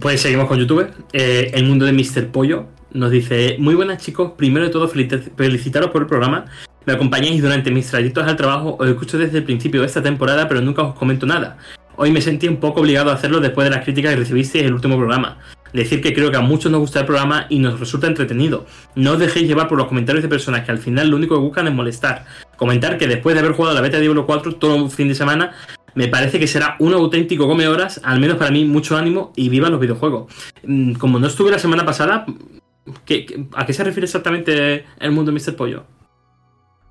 Pues 0.00 0.22
seguimos 0.22 0.46
con 0.46 0.58
YouTube. 0.58 0.90
Eh, 1.12 1.50
el 1.52 1.66
mundo 1.66 1.84
de 1.84 1.92
Mr. 1.92 2.30
Pollo 2.30 2.66
nos 2.92 3.10
dice: 3.10 3.56
Muy 3.58 3.74
buenas, 3.74 4.02
chicos. 4.02 4.32
Primero 4.36 4.64
de 4.64 4.70
todo, 4.70 4.88
felicitaros 4.88 5.90
por 5.90 6.02
el 6.02 6.08
programa 6.08 6.46
me 6.84 6.92
acompañáis 6.92 7.42
durante 7.42 7.70
mis 7.70 7.86
trayectos 7.86 8.26
al 8.26 8.36
trabajo, 8.36 8.76
os 8.78 8.88
escucho 8.88 9.18
desde 9.18 9.38
el 9.38 9.44
principio 9.44 9.80
de 9.80 9.86
esta 9.86 10.02
temporada, 10.02 10.48
pero 10.48 10.60
nunca 10.60 10.82
os 10.82 10.94
comento 10.94 11.26
nada. 11.26 11.58
Hoy 11.96 12.10
me 12.10 12.20
sentí 12.20 12.48
un 12.48 12.56
poco 12.56 12.80
obligado 12.80 13.10
a 13.10 13.14
hacerlo 13.14 13.40
después 13.40 13.64
de 13.64 13.70
las 13.70 13.84
críticas 13.84 14.12
que 14.12 14.20
recibisteis 14.20 14.62
en 14.62 14.68
el 14.68 14.74
último 14.74 14.96
programa. 14.96 15.38
Decir 15.72 16.02
que 16.02 16.12
creo 16.12 16.30
que 16.30 16.36
a 16.36 16.40
muchos 16.40 16.70
nos 16.70 16.80
gusta 16.80 17.00
el 17.00 17.06
programa 17.06 17.46
y 17.48 17.58
nos 17.58 17.80
resulta 17.80 18.06
entretenido. 18.06 18.66
No 18.94 19.12
os 19.12 19.18
dejéis 19.18 19.46
llevar 19.46 19.68
por 19.68 19.78
los 19.78 19.86
comentarios 19.86 20.22
de 20.22 20.28
personas 20.28 20.64
que 20.64 20.70
al 20.70 20.78
final 20.78 21.08
lo 21.08 21.16
único 21.16 21.34
que 21.34 21.40
buscan 21.40 21.66
es 21.66 21.74
molestar. 21.74 22.24
Comentar 22.56 22.98
que 22.98 23.06
después 23.06 23.34
de 23.34 23.40
haber 23.40 23.52
jugado 23.52 23.74
la 23.74 23.80
beta 23.80 23.96
de 23.96 24.02
Diablo 24.02 24.26
4 24.26 24.56
todo 24.56 24.76
un 24.76 24.90
fin 24.90 25.08
de 25.08 25.14
semana, 25.14 25.52
me 25.94 26.08
parece 26.08 26.38
que 26.38 26.46
será 26.46 26.76
un 26.78 26.92
auténtico 26.92 27.46
come 27.46 27.68
horas, 27.68 28.00
al 28.04 28.20
menos 28.20 28.36
para 28.36 28.50
mí, 28.50 28.64
mucho 28.64 28.96
ánimo 28.96 29.32
y 29.36 29.48
viva 29.48 29.70
los 29.70 29.80
videojuegos. 29.80 30.32
Mm, 30.64 30.94
como 30.94 31.18
no 31.18 31.26
estuve 31.26 31.50
la 31.50 31.58
semana 31.58 31.84
pasada, 31.84 32.26
a 32.26 33.66
qué 33.66 33.72
se 33.72 33.84
refiere 33.84 34.04
exactamente 34.04 34.84
el 34.98 35.12
mundo 35.12 35.30
de 35.32 35.38
Mr. 35.38 35.56
Pollo? 35.56 35.84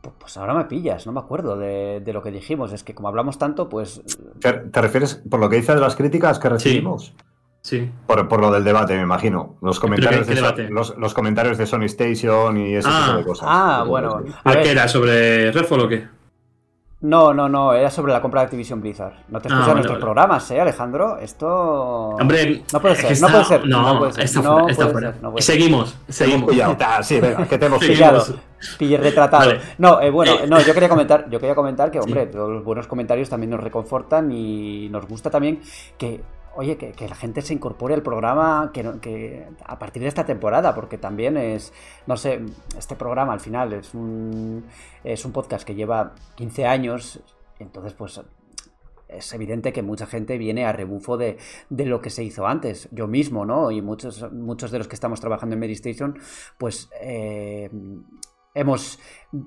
Pues 0.02 0.38
ahora 0.38 0.54
me 0.54 0.66
pillas, 0.66 1.06
no 1.06 1.12
me 1.12 1.20
acuerdo 1.20 1.58
de, 1.58 2.02
lo 2.08 2.22
que 2.22 2.32
dijimos. 2.32 2.74
Es 2.74 2.84
que 2.84 2.94
como 2.96 3.08
hablamos 3.08 3.38
tanto, 3.38 3.70
pues. 3.70 4.02
¿Te, 4.40 4.82
refieres 4.82 5.16
por 5.30 5.40
lo 5.40 5.50
que 5.50 5.58
dice 5.58 5.74
de 5.74 5.82
las 5.82 5.96
críticas 5.96 6.40
que 6.40 6.50
recibimos? 6.50 7.14
Sí. 7.62 7.92
Por, 8.08 8.40
lo 8.40 8.52
del 8.52 8.64
debate, 8.64 8.96
me 8.96 9.04
imagino. 9.04 9.58
Los 9.62 9.80
comentarios, 9.80 10.26
de, 10.28 10.70
los, 10.70 11.14
comentarios 11.14 11.58
de 11.58 11.68
Sony 11.68 11.86
Station 11.86 12.58
y 12.58 12.74
ese 12.76 12.90
tipo 12.90 13.18
de 13.18 13.24
cosas. 13.24 13.48
Ah, 13.50 13.86
bueno. 13.88 14.24
qué 14.44 14.72
era? 14.72 14.88
¿Sobre 14.88 15.52
Redfall 15.52 15.82
o 15.82 15.88
qué? 15.88 16.08
No, 17.02 17.34
no, 17.34 17.50
no, 17.50 17.74
era 17.74 17.90
sobre 17.90 18.14
la 18.14 18.22
compra 18.22 18.42
de 18.42 18.46
Activision 18.46 18.80
Blizzard. 18.80 19.14
No 19.30 19.42
te 19.42 19.48
escuchas 19.48 19.70
ah, 19.70 19.74
nuestros 19.74 19.98
programas, 19.98 20.52
¿eh, 20.52 20.62
Alejandro? 20.62 21.18
Esto. 21.18 22.10
Hombre, 22.10 22.64
no 22.72 22.80
puede 22.80 22.96
ser, 22.96 23.20
no 23.20 23.28
puede 23.28 23.46
ser. 23.46 23.68
No, 23.68 23.98
puede 24.00 24.14
ser. 24.14 24.24
Está, 24.26 24.42
fuera, 24.44 24.72
está 24.72 24.90
fuera. 24.90 25.16
Seguimos, 25.38 25.98
seguimos. 26.08 26.54
sí, 27.02 27.20
venga, 27.20 27.48
que 27.48 27.58
te 27.58 27.66
hemos 27.66 27.80
pillado. 27.80 28.24
Pille 28.78 28.98
retratado. 28.98 29.54
No, 29.80 30.00
eh, 30.00 30.12
bueno, 30.12 30.34
no, 30.48 30.62
yo 30.62 30.76
quería 30.76 30.90
comentar, 30.90 31.28
yo 31.28 31.40
quería 31.40 31.56
comentar 31.56 31.90
que, 31.90 32.00
hombre, 32.00 32.30
los 32.32 32.64
buenos 32.64 32.86
comentarios 32.86 33.30
también 33.30 33.50
nos 33.50 33.62
reconfortan 33.62 34.32
y 34.32 34.88
nos 34.90 35.08
gusta 35.08 35.32
también 35.32 35.60
que 35.98 36.22
oye, 36.56 36.78
que, 36.78 37.08
la 37.08 37.16
gente 37.16 37.42
se 37.42 37.54
incorpore 37.54 37.94
al 37.94 38.04
programa 38.04 38.72
que, 38.74 39.48
a 39.66 39.80
partir 39.80 40.02
de 40.02 40.08
esta 40.08 40.26
temporada, 40.26 40.74
porque 40.76 40.98
también 40.98 41.38
es, 41.38 41.74
no 42.08 42.18
sé, 42.18 42.42
este 42.78 42.96
programa 42.96 43.34
al 43.34 43.40
final 43.40 43.74
es 43.74 43.94
un, 43.94 44.66
es 45.04 45.26
un 45.26 45.32
podcast 45.32 45.66
que 45.66 45.76
lleva 45.76 46.14
15 46.36 46.66
años, 46.66 47.22
entonces 47.60 47.94
pues 47.94 48.22
es 49.08 49.34
evidente 49.34 49.74
que 49.74 49.82
mucha 49.82 50.06
gente 50.06 50.38
viene 50.38 50.66
a 50.66 50.72
rebufo 50.72 51.18
de, 51.18 51.38
de, 51.70 51.86
lo 51.86 52.02
que 52.02 52.10
se 52.10 52.24
hizo 52.24 52.48
antes. 52.48 52.88
Yo 52.92 53.08
mismo, 53.08 53.46
¿no? 53.46 53.70
Y 53.72 53.82
muchos, 53.82 54.32
muchos 54.32 54.72
de 54.72 54.78
los 54.78 54.88
que 54.88 54.96
estamos 54.96 55.20
trabajando 55.20 55.54
en 55.54 55.60
Medistation, 55.60 56.18
pues 56.58 56.90
eh, 57.02 57.70
hemos, 58.54 59.00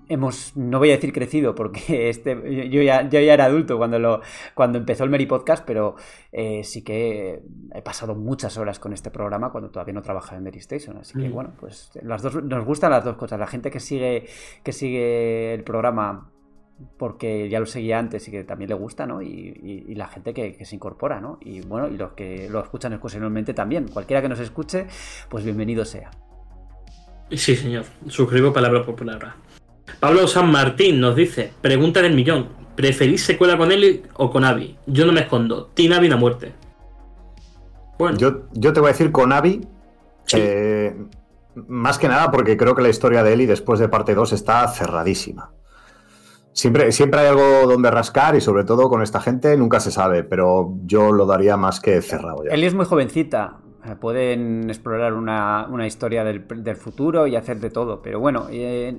hemos, 0.08 0.56
no 0.56 0.78
voy 0.78 0.90
a 0.90 0.94
decir 0.94 1.12
crecido, 1.12 1.54
porque 1.54 2.08
este, 2.08 2.34
yo, 2.70 2.82
ya, 2.82 3.08
yo 3.08 3.20
ya 3.20 3.34
era 3.34 3.46
adulto 3.46 3.76
cuando, 3.76 3.98
lo, 3.98 4.20
cuando 4.54 4.78
empezó 4.78 5.04
el 5.04 5.10
Meri 5.10 5.26
Podcast, 5.26 5.64
pero 5.66 5.96
eh, 6.32 6.64
sí 6.64 6.82
que 6.82 7.42
he 7.72 7.82
pasado 7.82 8.14
muchas 8.14 8.56
horas 8.56 8.78
con 8.78 8.92
este 8.92 9.10
programa 9.10 9.50
cuando 9.50 9.70
todavía 9.70 9.94
no 9.94 10.02
trabajaba 10.02 10.38
en 10.38 10.44
Mary 10.44 10.58
Station. 10.58 10.96
Así 10.96 11.18
que, 11.18 11.28
mm. 11.28 11.32
bueno, 11.32 11.52
pues 11.58 11.90
las 12.02 12.22
dos, 12.22 12.42
nos 12.42 12.64
gustan 12.64 12.90
las 12.90 13.04
dos 13.04 13.16
cosas. 13.16 13.38
La 13.38 13.46
gente 13.46 13.70
que 13.70 13.80
sigue, 13.80 14.26
que 14.62 14.72
sigue 14.72 15.54
el 15.54 15.64
programa 15.64 16.30
porque 16.98 17.48
ya 17.48 17.60
lo 17.60 17.66
seguía 17.66 17.98
antes 17.98 18.26
y 18.26 18.32
que 18.32 18.42
también 18.42 18.68
le 18.68 18.74
gusta, 18.74 19.06
¿no? 19.06 19.22
Y, 19.22 19.94
la 19.94 20.08
gente 20.08 20.34
que, 20.34 20.64
se 20.64 20.74
incorpora, 20.74 21.20
¿no? 21.20 21.38
Y 21.40 21.60
bueno, 21.60 21.88
y 21.88 21.96
los 21.96 22.12
que 22.12 22.48
lo 22.50 22.60
escuchan 22.60 22.92
ocasionalmente 22.94 23.54
también. 23.54 23.86
Cualquiera 23.88 24.20
que 24.20 24.28
nos 24.28 24.40
escuche, 24.40 24.86
pues 25.28 25.44
bienvenido 25.44 25.84
sea. 25.84 26.10
Sí, 27.30 27.56
señor. 27.56 27.84
Suscribo 28.08 28.52
palabra 28.52 28.84
por 28.84 28.96
palabra. 28.96 29.36
Pablo 30.00 30.26
San 30.26 30.50
Martín 30.50 31.00
nos 31.00 31.16
dice, 31.16 31.52
pregunta 31.60 32.02
del 32.02 32.14
millón, 32.14 32.48
¿preferís 32.74 33.24
secuela 33.24 33.56
con 33.56 33.72
Eli 33.72 34.02
o 34.14 34.30
con 34.30 34.44
Abby? 34.44 34.76
Yo 34.86 35.06
no 35.06 35.12
me 35.12 35.20
escondo, 35.20 35.70
Team 35.74 35.92
Abby 35.92 36.08
la 36.08 36.16
muerte. 36.16 36.52
Bueno. 37.98 38.18
Yo, 38.18 38.42
yo 38.52 38.72
te 38.72 38.80
voy 38.80 38.90
a 38.90 38.92
decir 38.92 39.12
con 39.12 39.32
Abby, 39.32 39.66
eh, 40.32 40.94
más 41.54 41.98
que 41.98 42.08
nada 42.08 42.30
porque 42.30 42.56
creo 42.56 42.74
que 42.74 42.82
la 42.82 42.88
historia 42.88 43.22
de 43.22 43.32
Eli 43.32 43.46
después 43.46 43.78
de 43.78 43.88
parte 43.88 44.14
2 44.14 44.32
está 44.32 44.66
cerradísima. 44.68 45.52
Siempre, 46.52 46.92
siempre 46.92 47.20
hay 47.20 47.26
algo 47.28 47.66
donde 47.66 47.90
rascar 47.90 48.36
y 48.36 48.40
sobre 48.40 48.64
todo 48.64 48.88
con 48.88 49.02
esta 49.02 49.20
gente 49.20 49.56
nunca 49.56 49.80
se 49.80 49.90
sabe, 49.90 50.22
pero 50.22 50.74
yo 50.84 51.12
lo 51.12 51.26
daría 51.26 51.56
más 51.56 51.80
que 51.80 52.00
cerrado. 52.00 52.44
Eli 52.48 52.66
es 52.66 52.74
muy 52.74 52.84
jovencita, 52.86 53.58
pueden 54.00 54.68
explorar 54.68 55.12
una, 55.12 55.86
historia 55.86 56.24
del, 56.24 56.76
futuro 56.76 57.26
y 57.26 57.36
hacer 57.36 57.60
de 57.60 57.70
todo. 57.70 58.00
Pero 58.02 58.20
bueno, 58.20 58.46
eh, 58.50 58.96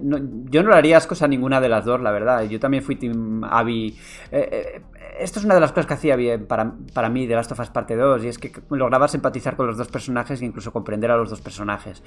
yo 0.49 0.63
no 0.63 0.69
le 0.69 0.75
haría 0.75 0.97
ascos 0.97 1.21
a 1.21 1.27
ninguna 1.27 1.59
de 1.59 1.69
las 1.69 1.85
dos, 1.85 2.01
la 2.01 2.11
verdad. 2.11 2.43
Yo 2.43 2.59
también 2.59 2.83
fui 2.83 2.95
Team 2.95 3.43
Abby. 3.43 3.97
Eh, 4.31 4.81
esto 5.19 5.39
es 5.39 5.45
una 5.45 5.55
de 5.55 5.61
las 5.61 5.71
cosas 5.71 5.87
que 5.87 5.93
hacía 5.93 6.15
bien 6.15 6.45
para, 6.45 6.73
para 6.93 7.09
mí 7.09 7.25
de 7.25 7.35
Last 7.35 7.51
of 7.51 7.59
Us 7.59 7.69
Parte 7.69 7.95
2, 7.95 8.25
y 8.25 8.27
es 8.27 8.37
que 8.37 8.51
lograbas 8.69 9.15
empatizar 9.15 9.55
con 9.55 9.67
los 9.67 9.77
dos 9.77 9.87
personajes 9.87 10.41
e 10.41 10.45
incluso 10.45 10.73
comprender 10.73 11.09
a 11.09 11.17
los 11.17 11.29
dos 11.29 11.41
personajes. 11.41 12.03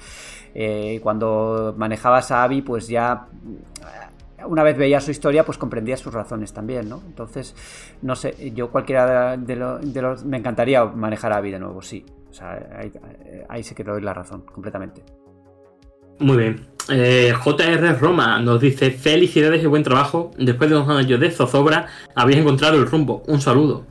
cuando 1.01 1.73
manejabas 1.77 2.31
a 2.31 2.43
Abby, 2.43 2.61
pues 2.61 2.87
ya 2.87 3.27
una 4.45 4.63
vez 4.63 4.77
veía 4.77 4.99
su 5.01 5.11
historia, 5.11 5.45
pues 5.45 5.57
comprendía 5.57 5.97
sus 5.97 6.13
razones 6.13 6.53
también, 6.53 6.89
¿no? 6.89 7.01
Entonces, 7.05 7.55
no 8.01 8.15
sé, 8.15 8.51
yo 8.53 8.69
cualquiera 8.71 9.37
de, 9.37 9.55
los... 9.55 10.25
Me 10.25 10.37
encantaría 10.37 10.85
manejar 10.85 11.33
a 11.33 11.37
Abby 11.37 11.51
de 11.51 11.59
nuevo, 11.59 11.81
sí. 11.81 12.05
O 12.29 12.33
sea, 12.33 12.79
ahí, 13.49 13.63
sí 13.63 13.73
que 13.73 13.83
te 13.83 13.91
doy 13.91 14.01
la 14.01 14.13
razón, 14.13 14.41
completamente. 14.41 15.03
Muy 16.19 16.37
bien. 16.37 16.67
Eh, 16.89 17.33
JR 17.43 17.99
Roma 17.99 18.39
nos 18.39 18.59
dice: 18.59 18.91
Felicidades 18.91 19.63
y 19.63 19.67
buen 19.67 19.83
trabajo. 19.83 20.31
Después 20.37 20.69
de 20.69 20.75
dos 20.75 20.89
años 20.89 21.19
de 21.19 21.31
zozobra, 21.31 21.87
habéis 22.15 22.39
encontrado 22.39 22.77
el 22.77 22.85
rumbo. 22.85 23.23
Un 23.27 23.41
saludo. 23.41 23.85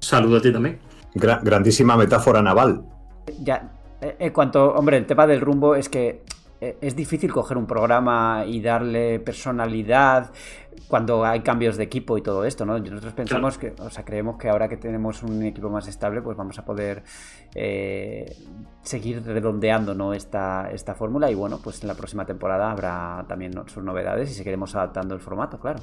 Saludo 0.00 0.36
a 0.36 0.40
ti 0.40 0.52
también. 0.52 0.78
grandísima 1.14 1.96
metáfora 1.96 2.42
naval. 2.42 2.84
Ya, 3.40 3.72
eh, 4.00 4.16
en 4.18 4.32
cuanto, 4.32 4.74
hombre, 4.74 4.98
el 4.98 5.06
tema 5.06 5.26
del 5.26 5.40
rumbo 5.40 5.74
es 5.74 5.88
que 5.88 6.22
eh, 6.60 6.78
es 6.80 6.94
difícil 6.94 7.32
coger 7.32 7.56
un 7.56 7.66
programa 7.66 8.44
y 8.46 8.60
darle 8.60 9.18
personalidad 9.20 10.30
cuando 10.88 11.24
hay 11.24 11.40
cambios 11.40 11.76
de 11.76 11.84
equipo 11.84 12.16
y 12.18 12.22
todo 12.22 12.44
esto, 12.44 12.64
¿no? 12.64 12.78
Nosotros 12.78 13.12
pensamos 13.14 13.58
que, 13.58 13.74
o 13.78 13.90
sea, 13.90 14.04
creemos 14.04 14.36
que 14.38 14.48
ahora 14.48 14.68
que 14.68 14.76
tenemos 14.76 15.22
un 15.22 15.42
equipo 15.42 15.70
más 15.70 15.88
estable, 15.88 16.22
pues 16.22 16.36
vamos 16.36 16.58
a 16.58 16.64
poder 16.64 17.02
eh, 17.54 18.36
seguir 18.82 19.22
redondeando 19.24 19.94
¿no? 19.94 20.12
esta, 20.12 20.70
esta 20.72 20.94
fórmula 20.94 21.30
y 21.30 21.34
bueno, 21.34 21.60
pues 21.62 21.82
en 21.82 21.88
la 21.88 21.94
próxima 21.94 22.26
temporada 22.26 22.70
habrá 22.70 23.24
también 23.28 23.52
sus 23.66 23.82
novedades 23.82 24.30
y 24.30 24.34
seguiremos 24.34 24.74
adaptando 24.74 25.14
el 25.14 25.20
formato, 25.20 25.58
claro. 25.58 25.80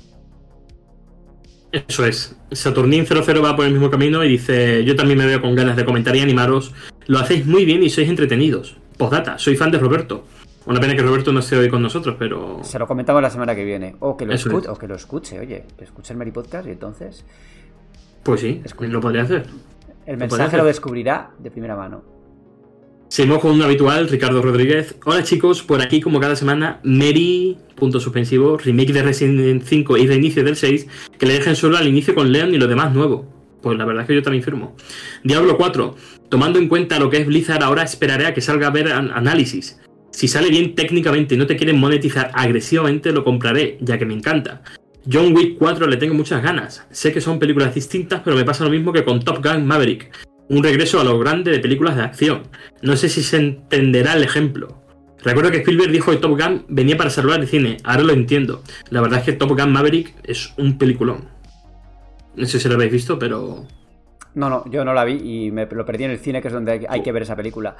Eso 1.71 2.05
es. 2.05 2.35
Saturnín 2.51 3.05
00 3.05 3.41
va 3.41 3.55
por 3.55 3.65
el 3.65 3.71
mismo 3.71 3.89
camino 3.89 4.23
y 4.23 4.29
dice, 4.29 4.83
yo 4.83 4.95
también 4.95 5.17
me 5.17 5.25
veo 5.25 5.41
con 5.41 5.55
ganas 5.55 5.77
de 5.77 5.85
comentar 5.85 6.15
y 6.15 6.19
animaros. 6.19 6.73
Lo 7.07 7.19
hacéis 7.19 7.45
muy 7.45 7.63
bien 7.65 7.81
y 7.81 7.89
sois 7.89 8.09
entretenidos. 8.09 8.77
Postdata, 8.97 9.37
soy 9.37 9.55
fan 9.55 9.71
de 9.71 9.79
Roberto. 9.79 10.25
Una 10.65 10.79
pena 10.79 10.95
que 10.95 11.01
Roberto 11.01 11.33
no 11.33 11.39
esté 11.39 11.57
hoy 11.57 11.69
con 11.69 11.81
nosotros, 11.81 12.15
pero. 12.19 12.59
Se 12.63 12.77
lo 12.77 12.85
comentamos 12.85 13.21
la 13.21 13.31
semana 13.31 13.55
que 13.55 13.65
viene. 13.65 13.95
O 13.99 14.15
que 14.15 14.25
lo, 14.25 14.33
escuche, 14.33 14.69
o 14.69 14.75
que 14.75 14.87
lo 14.87 14.95
escuche, 14.95 15.39
oye, 15.39 15.65
que 15.77 15.83
escuche 15.85 16.13
el 16.13 16.19
Mary 16.19 16.31
Podcast 16.31 16.67
y 16.67 16.71
entonces. 16.71 17.25
Pues 18.23 18.41
sí, 18.41 18.61
lo 18.79 19.01
podría 19.01 19.23
hacer. 19.23 19.45
El 20.05 20.17
mensaje 20.17 20.57
lo, 20.57 20.65
descubrirá 20.65 21.31
de 21.39 21.49
primera 21.49 21.75
mano. 21.75 22.03
Seguimos 23.07 23.39
con 23.39 23.51
un 23.51 23.61
habitual, 23.61 24.07
Ricardo 24.07 24.41
Rodríguez. 24.41 24.95
Hola 25.03 25.23
chicos, 25.23 25.63
por 25.63 25.81
aquí 25.81 25.99
como 25.99 26.19
cada 26.19 26.35
semana, 26.35 26.79
Mary, 26.83 27.57
punto 27.75 27.99
suspensivo, 27.99 28.57
remake 28.57 28.93
de 28.93 29.03
Resident 29.03 29.63
5 29.63 29.97
y 29.97 30.07
reinicio 30.07 30.43
del 30.43 30.55
6, 30.55 30.87
que 31.17 31.25
le 31.25 31.33
dejen 31.33 31.55
solo 31.55 31.77
al 31.77 31.87
inicio 31.87 32.15
con 32.15 32.31
Leon 32.31 32.53
y 32.53 32.57
lo 32.57 32.67
demás 32.67 32.93
nuevo. 32.93 33.25
Pues 33.61 33.77
la 33.77 33.85
verdad 33.85 34.03
es 34.03 34.07
que 34.07 34.15
yo 34.15 34.23
también 34.23 34.43
firmo. 34.43 34.75
Diablo 35.23 35.57
4. 35.57 35.95
Tomando 36.29 36.57
en 36.57 36.69
cuenta 36.69 36.99
lo 36.99 37.09
que 37.09 37.17
es 37.17 37.27
Blizzard, 37.27 37.63
ahora 37.63 37.83
esperaré 37.83 38.27
a 38.27 38.33
que 38.33 38.41
salga 38.41 38.67
a 38.67 38.71
ver 38.71 38.91
análisis. 38.91 39.81
Si 40.21 40.27
sale 40.27 40.51
bien 40.51 40.75
técnicamente 40.75 41.33
y 41.33 41.37
no 41.39 41.47
te 41.47 41.57
quieren 41.57 41.79
monetizar 41.79 42.29
agresivamente, 42.35 43.11
lo 43.11 43.23
compraré, 43.23 43.79
ya 43.81 43.97
que 43.97 44.05
me 44.05 44.13
encanta. 44.13 44.61
John 45.11 45.35
Wick 45.35 45.57
4 45.57 45.87
le 45.87 45.97
tengo 45.97 46.13
muchas 46.13 46.43
ganas. 46.43 46.85
Sé 46.91 47.11
que 47.11 47.19
son 47.19 47.39
películas 47.39 47.73
distintas, 47.73 48.21
pero 48.23 48.35
me 48.35 48.45
pasa 48.45 48.63
lo 48.63 48.69
mismo 48.69 48.93
que 48.93 49.03
con 49.03 49.19
Top 49.21 49.43
Gun 49.43 49.65
Maverick. 49.65 50.11
Un 50.47 50.61
regreso 50.61 51.01
a 51.01 51.03
lo 51.03 51.17
grande 51.17 51.49
de 51.49 51.57
películas 51.57 51.95
de 51.95 52.03
acción. 52.03 52.43
No 52.83 52.95
sé 52.97 53.09
si 53.09 53.23
se 53.23 53.37
entenderá 53.37 54.13
el 54.13 54.21
ejemplo. 54.21 54.83
Recuerdo 55.23 55.49
que 55.49 55.57
Spielberg 55.57 55.91
dijo 55.91 56.11
que 56.11 56.17
Top 56.17 56.39
Gun 56.39 56.65
venía 56.67 56.95
para 56.95 57.09
salvar 57.09 57.39
el 57.39 57.47
cine. 57.47 57.77
Ahora 57.83 58.03
lo 58.03 58.13
entiendo. 58.13 58.61
La 58.91 59.01
verdad 59.01 59.21
es 59.21 59.25
que 59.25 59.33
Top 59.33 59.59
Gun 59.59 59.71
Maverick 59.71 60.13
es 60.23 60.53
un 60.55 60.77
peliculón. 60.77 61.29
No 62.35 62.45
sé 62.45 62.59
si 62.59 62.69
lo 62.69 62.75
habéis 62.75 62.91
visto, 62.91 63.17
pero... 63.17 63.65
No, 64.35 64.49
no, 64.49 64.69
yo 64.69 64.85
no 64.85 64.93
la 64.93 65.03
vi 65.03 65.13
y 65.47 65.51
me 65.51 65.65
lo 65.65 65.83
perdí 65.83 66.03
en 66.03 66.11
el 66.11 66.19
cine, 66.19 66.43
que 66.43 66.49
es 66.49 66.53
donde 66.53 66.85
hay 66.87 67.01
que 67.01 67.11
ver 67.11 67.23
esa 67.23 67.35
película. 67.35 67.75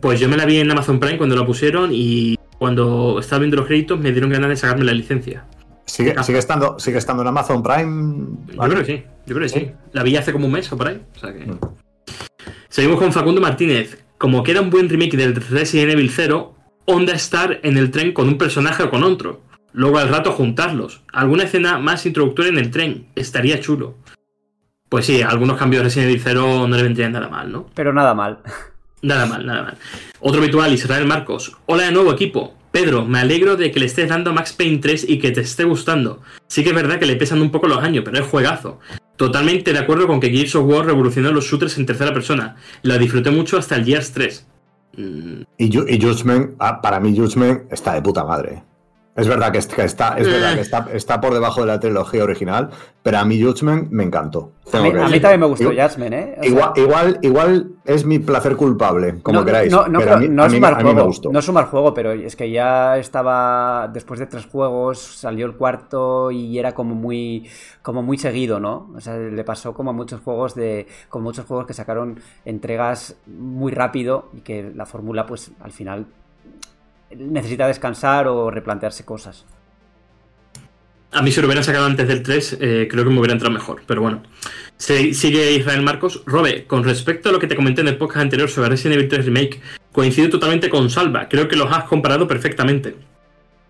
Pues 0.00 0.20
yo 0.20 0.28
me 0.28 0.36
la 0.36 0.44
vi 0.44 0.58
en 0.58 0.70
Amazon 0.70 1.00
Prime 1.00 1.18
cuando 1.18 1.36
la 1.36 1.46
pusieron 1.46 1.90
y 1.92 2.38
cuando 2.58 3.18
estaba 3.20 3.40
viendo 3.40 3.56
los 3.56 3.66
créditos 3.66 3.98
me 3.98 4.12
dieron 4.12 4.30
ganas 4.30 4.48
de 4.48 4.56
sacarme 4.56 4.84
la 4.84 4.92
licencia. 4.92 5.44
¿Sigue, 5.86 6.14
sigue, 6.22 6.38
estando, 6.38 6.78
¿sigue 6.78 6.98
estando 6.98 7.22
en 7.22 7.28
Amazon 7.28 7.62
Prime? 7.62 8.26
Yo 8.52 8.60
creo 8.62 8.78
que 8.78 8.84
sí, 8.84 9.04
yo 9.26 9.34
creo 9.34 9.48
que 9.48 9.48
sí. 9.48 9.70
La 9.92 10.02
vi 10.02 10.16
hace 10.16 10.32
como 10.32 10.46
un 10.46 10.52
mes 10.52 10.72
o 10.72 10.76
por 10.76 10.88
ahí. 10.88 11.00
Mm. 11.22 11.52
Seguimos 12.68 12.98
con 12.98 13.12
Facundo 13.12 13.40
Martínez. 13.40 14.04
Como 14.18 14.42
queda 14.42 14.60
un 14.60 14.70
buen 14.70 14.88
remake 14.88 15.16
del 15.16 15.34
Resident 15.34 15.92
Evil 15.92 16.10
0, 16.10 16.54
onda 16.86 17.12
estar 17.12 17.60
en 17.62 17.76
el 17.76 17.90
tren 17.90 18.12
con 18.12 18.28
un 18.28 18.38
personaje 18.38 18.82
o 18.82 18.90
con 18.90 19.02
otro. 19.02 19.42
Luego 19.72 19.98
al 19.98 20.08
rato 20.08 20.32
juntarlos. 20.32 21.02
Alguna 21.12 21.44
escena 21.44 21.78
más 21.78 22.06
introductoria 22.06 22.50
en 22.50 22.58
el 22.58 22.70
tren. 22.70 23.08
Estaría 23.14 23.60
chulo. 23.60 23.96
Pues 24.88 25.06
sí, 25.06 25.22
algunos 25.22 25.58
cambios 25.58 25.82
de 25.82 25.84
Resident 25.84 26.10
Evil 26.10 26.22
0 26.24 26.68
no 26.68 26.76
le 26.76 26.82
vendrían 26.82 27.12
nada 27.12 27.28
mal, 27.28 27.50
¿no? 27.50 27.66
Pero 27.74 27.92
nada 27.92 28.14
mal. 28.14 28.38
Nada 29.04 29.26
mal, 29.26 29.44
nada 29.44 29.62
mal. 29.64 29.78
Otro 30.20 30.40
habitual, 30.40 30.72
Israel 30.72 31.06
Marcos. 31.06 31.54
Hola 31.66 31.82
de 31.82 31.92
nuevo 31.92 32.10
equipo. 32.10 32.54
Pedro, 32.72 33.04
me 33.04 33.18
alegro 33.18 33.54
de 33.54 33.70
que 33.70 33.78
le 33.78 33.84
estés 33.84 34.08
dando 34.08 34.32
Max 34.32 34.54
Payne 34.54 34.78
3 34.78 35.10
y 35.10 35.18
que 35.18 35.30
te 35.30 35.42
esté 35.42 35.64
gustando. 35.64 36.22
Sí 36.48 36.64
que 36.64 36.70
es 36.70 36.74
verdad 36.74 36.98
que 36.98 37.04
le 37.04 37.16
pesan 37.16 37.42
un 37.42 37.50
poco 37.50 37.68
los 37.68 37.84
años, 37.84 38.02
pero 38.02 38.18
es 38.18 38.26
juegazo. 38.26 38.80
Totalmente 39.16 39.74
de 39.74 39.78
acuerdo 39.78 40.06
con 40.06 40.20
que 40.20 40.30
Gears 40.30 40.54
of 40.54 40.66
War 40.66 40.86
revolucionó 40.86 41.32
los 41.32 41.44
shooters 41.44 41.76
en 41.76 41.84
tercera 41.84 42.14
persona. 42.14 42.56
Lo 42.82 42.96
disfruté 42.96 43.30
mucho 43.30 43.58
hasta 43.58 43.76
el 43.76 43.84
Gears 43.84 44.12
3. 44.12 44.46
Y, 44.96 45.44
y 45.58 46.00
Judgment, 46.00 46.54
ah, 46.58 46.80
para 46.80 46.98
mí 46.98 47.14
Judgment 47.14 47.70
está 47.70 47.92
de 47.92 48.00
puta 48.00 48.24
madre. 48.24 48.62
Es 49.16 49.28
verdad 49.28 49.52
que 49.52 49.58
está, 49.58 49.84
es 50.18 50.26
verdad 50.26 50.54
que 50.54 50.60
está, 50.60 50.88
está, 50.92 51.20
por 51.20 51.34
debajo 51.34 51.60
de 51.60 51.68
la 51.68 51.78
trilogía 51.78 52.24
original, 52.24 52.70
pero 53.00 53.18
a 53.18 53.24
mí 53.24 53.40
Judgment 53.40 53.90
me 53.92 54.02
encantó. 54.02 54.50
A 54.72 54.80
mí, 54.80 55.20
también 55.20 55.38
me 55.38 55.46
gustó 55.46 55.68
Judgment, 55.68 56.12
¿eh? 56.12 56.38
igual, 56.42 56.72
igual, 56.74 57.18
igual, 57.22 57.70
es 57.84 58.04
mi 58.04 58.18
placer 58.18 58.56
culpable, 58.56 59.22
como 59.22 59.44
queráis. 59.44 59.70
No, 59.70 59.86
no, 59.86 60.00
pero 60.00 60.14
a 60.14 60.16
mí, 60.16 60.28
no, 60.28 60.46
es 60.46 60.52
un 60.52 60.60
mal 60.60 60.74
juego, 60.82 61.10
no 61.30 61.38
es 61.38 61.46
juego, 61.46 61.94
pero 61.94 62.10
es 62.10 62.34
que 62.34 62.50
ya 62.50 62.98
estaba, 62.98 63.88
después 63.92 64.18
de 64.18 64.26
tres 64.26 64.46
juegos, 64.46 64.98
salió 64.98 65.46
el 65.46 65.54
cuarto 65.54 66.32
y 66.32 66.58
era 66.58 66.72
como 66.72 66.96
muy, 66.96 67.48
como 67.82 68.02
muy 68.02 68.18
seguido, 68.18 68.58
¿no? 68.58 68.90
O 68.96 69.00
sea, 69.00 69.16
le 69.16 69.44
pasó 69.44 69.74
como 69.74 69.90
a 69.90 69.92
muchos 69.92 70.22
juegos 70.22 70.56
de, 70.56 70.88
como 71.08 71.26
muchos 71.26 71.46
juegos 71.46 71.66
que 71.66 71.74
sacaron 71.74 72.18
entregas 72.44 73.16
muy 73.28 73.70
rápido 73.70 74.30
y 74.32 74.40
que 74.40 74.72
la 74.74 74.86
fórmula, 74.86 75.24
pues, 75.24 75.52
al 75.60 75.70
final 75.70 76.06
necesita 77.18 77.66
descansar 77.66 78.26
o 78.28 78.50
replantearse 78.50 79.04
cosas. 79.04 79.44
A 81.14 81.22
mí 81.22 81.30
si 81.30 81.40
lo 81.40 81.46
hubieran 81.46 81.62
sacado 81.62 81.86
antes 81.86 82.08
del 82.08 82.24
3, 82.24 82.58
eh, 82.60 82.88
creo 82.90 83.04
que 83.04 83.10
me 83.10 83.18
hubiera 83.18 83.34
entrado 83.34 83.54
mejor, 83.54 83.82
pero 83.86 84.02
bueno. 84.02 84.22
sigue 84.76 85.52
Israel 85.52 85.82
Marcos. 85.82 86.22
Robe, 86.26 86.64
con 86.66 86.82
respecto 86.82 87.28
a 87.28 87.32
lo 87.32 87.38
que 87.38 87.46
te 87.46 87.54
comenté 87.54 87.82
en 87.82 87.88
el 87.88 87.96
podcast 87.96 88.22
anterior 88.22 88.50
sobre 88.50 88.70
Resident 88.70 88.96
Evil 88.96 89.08
3 89.08 89.26
Remake, 89.26 89.60
coincido 89.92 90.28
totalmente 90.28 90.68
con 90.68 90.90
Salva. 90.90 91.28
Creo 91.28 91.46
que 91.46 91.54
los 91.54 91.70
has 91.70 91.84
comparado 91.84 92.26
perfectamente. 92.26 92.96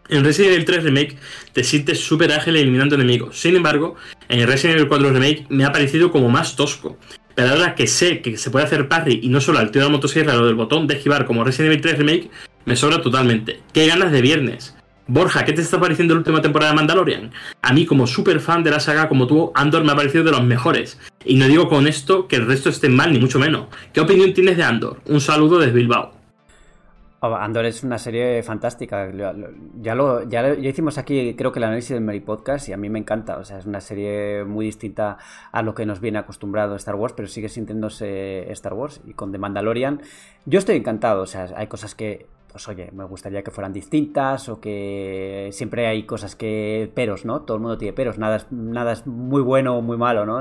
En 0.09 0.25
Resident 0.25 0.55
Evil 0.55 0.65
3 0.65 0.85
Remake 0.85 1.17
te 1.53 1.65
sientes 1.65 2.01
súper 2.01 2.33
ágil 2.33 2.57
eliminando 2.57 2.95
enemigos. 2.95 3.39
Sin 3.39 3.57
embargo, 3.57 3.95
en 4.31 4.47
Resident 4.47 4.79
Evil 4.79 4.89
4 4.89 5.11
Remake 5.11 5.47
me 5.51 5.67
ha 5.67 5.73
parecido 5.73 6.11
como 6.11 6.31
más 6.31 6.57
tosco. 6.57 6.97
Pero 7.35 7.51
ahora 7.51 7.75
que 7.75 7.87
sé 7.87 8.23
que 8.23 8.39
se 8.39 8.51
puede 8.51 8.65
hacer 8.65 8.89
parry 8.89 9.21
y 9.23 9.29
no 9.29 9.41
solo 9.41 9.59
al 9.59 9.71
tío 9.71 9.83
de 9.83 9.89
la 9.89 9.93
motosierra 9.93 10.35
o 10.41 10.47
del 10.47 10.55
botón 10.55 10.87
de 10.87 10.95
esquivar 10.95 11.27
como 11.27 11.45
Resident 11.45 11.73
Evil 11.73 11.83
3 11.83 11.99
Remake, 11.99 12.31
me 12.65 12.77
sobra 12.77 13.01
totalmente. 13.01 13.63
¡Qué 13.73 13.87
ganas 13.87 14.13
de 14.13 14.23
viernes! 14.23 14.75
Borja, 15.07 15.45
¿qué 15.45 15.53
te 15.53 15.61
está 15.61 15.79
pareciendo 15.79 16.15
la 16.15 16.21
última 16.21 16.41
temporada 16.41 16.73
de 16.73 16.77
Mandalorian? 16.77 17.31
A 17.61 17.75
mí, 17.75 17.85
como 17.85 18.07
súper 18.07 18.41
fan 18.41 18.63
de 18.63 18.71
la 18.71 18.81
saga 18.81 19.07
como 19.07 19.27
tú, 19.27 19.53
Andor 19.55 19.85
me 19.85 19.93
ha 19.93 19.97
parecido 19.97 20.25
de 20.25 20.31
los 20.31 20.43
mejores. 20.43 20.99
Y 21.27 21.37
no 21.37 21.47
digo 21.47 21.69
con 21.69 21.87
esto 21.87 22.27
que 22.27 22.37
el 22.37 22.47
resto 22.47 22.71
esté 22.71 22.89
mal, 22.89 23.13
ni 23.13 23.19
mucho 23.19 23.39
menos. 23.39 23.67
¿Qué 23.93 24.01
opinión 24.01 24.33
tienes 24.33 24.57
de 24.57 24.65
Andor? 24.65 25.03
Un 25.07 25.21
saludo 25.21 25.59
desde 25.59 25.75
Bilbao. 25.75 26.13
Oh, 27.21 27.35
Andor 27.35 27.67
es 27.67 27.83
una 27.83 27.99
serie 27.99 28.43
fantástica. 28.43 29.11
Ya 29.81 29.95
lo, 29.95 30.29
ya 30.29 30.55
hicimos 30.57 30.97
aquí, 30.97 31.35
creo 31.35 31.53
que 31.53 31.59
el 31.59 31.65
análisis 31.65 31.91
del 31.91 32.03
Mary 32.03 32.21
Podcast, 32.21 32.69
y 32.69 32.73
a 32.73 32.79
mí 32.79 32.89
me 32.89 32.99
encanta. 32.99 33.37
O 33.37 33.45
sea, 33.45 33.59
es 33.59 33.67
una 33.67 33.83
serie 33.83 34.45
muy 34.45 34.67
distinta 34.67 35.19
a 35.53 35.63
lo 35.63 35.75
que 35.75 35.85
nos 35.85 36.01
viene 36.01 36.19
acostumbrado 36.19 36.77
Star 36.77 36.95
Wars, 36.95 37.15
pero 37.15 37.29
sigue 37.29 37.51
sintiéndose 37.51 38.51
Star 38.53 38.73
Wars. 38.73 39.03
Y 39.07 39.13
con 39.13 39.33
The 39.33 39.39
Mandalorian, 39.39 40.01
yo 40.47 40.59
estoy 40.59 40.77
encantado. 40.77 41.23
O 41.23 41.27
sea, 41.27 41.49
hay 41.57 41.67
cosas 41.67 41.95
que 41.95 42.27
pues 42.55 42.69
oye, 42.69 42.89
me 42.93 43.03
gustaría 43.03 43.43
que 43.43 43.51
fueran 43.51 43.73
distintas 43.73 44.49
o 44.49 44.61
que 44.61 45.49
siempre 45.51 45.89
hay 45.89 46.05
cosas 46.05 46.37
que 46.37 46.89
peros, 46.95 47.25
¿no? 47.25 47.41
Todo 47.41 47.57
el 47.57 47.61
mundo 47.61 47.77
tiene 47.77 47.93
peros, 47.93 48.17
nada 48.17 48.37
es, 48.37 48.47
nada 48.53 48.93
es 48.93 49.09
muy 49.09 49.43
bueno 49.43 49.77
o 49.77 49.83
muy 49.83 49.97
malo, 49.97 50.25
¿no? 50.25 50.41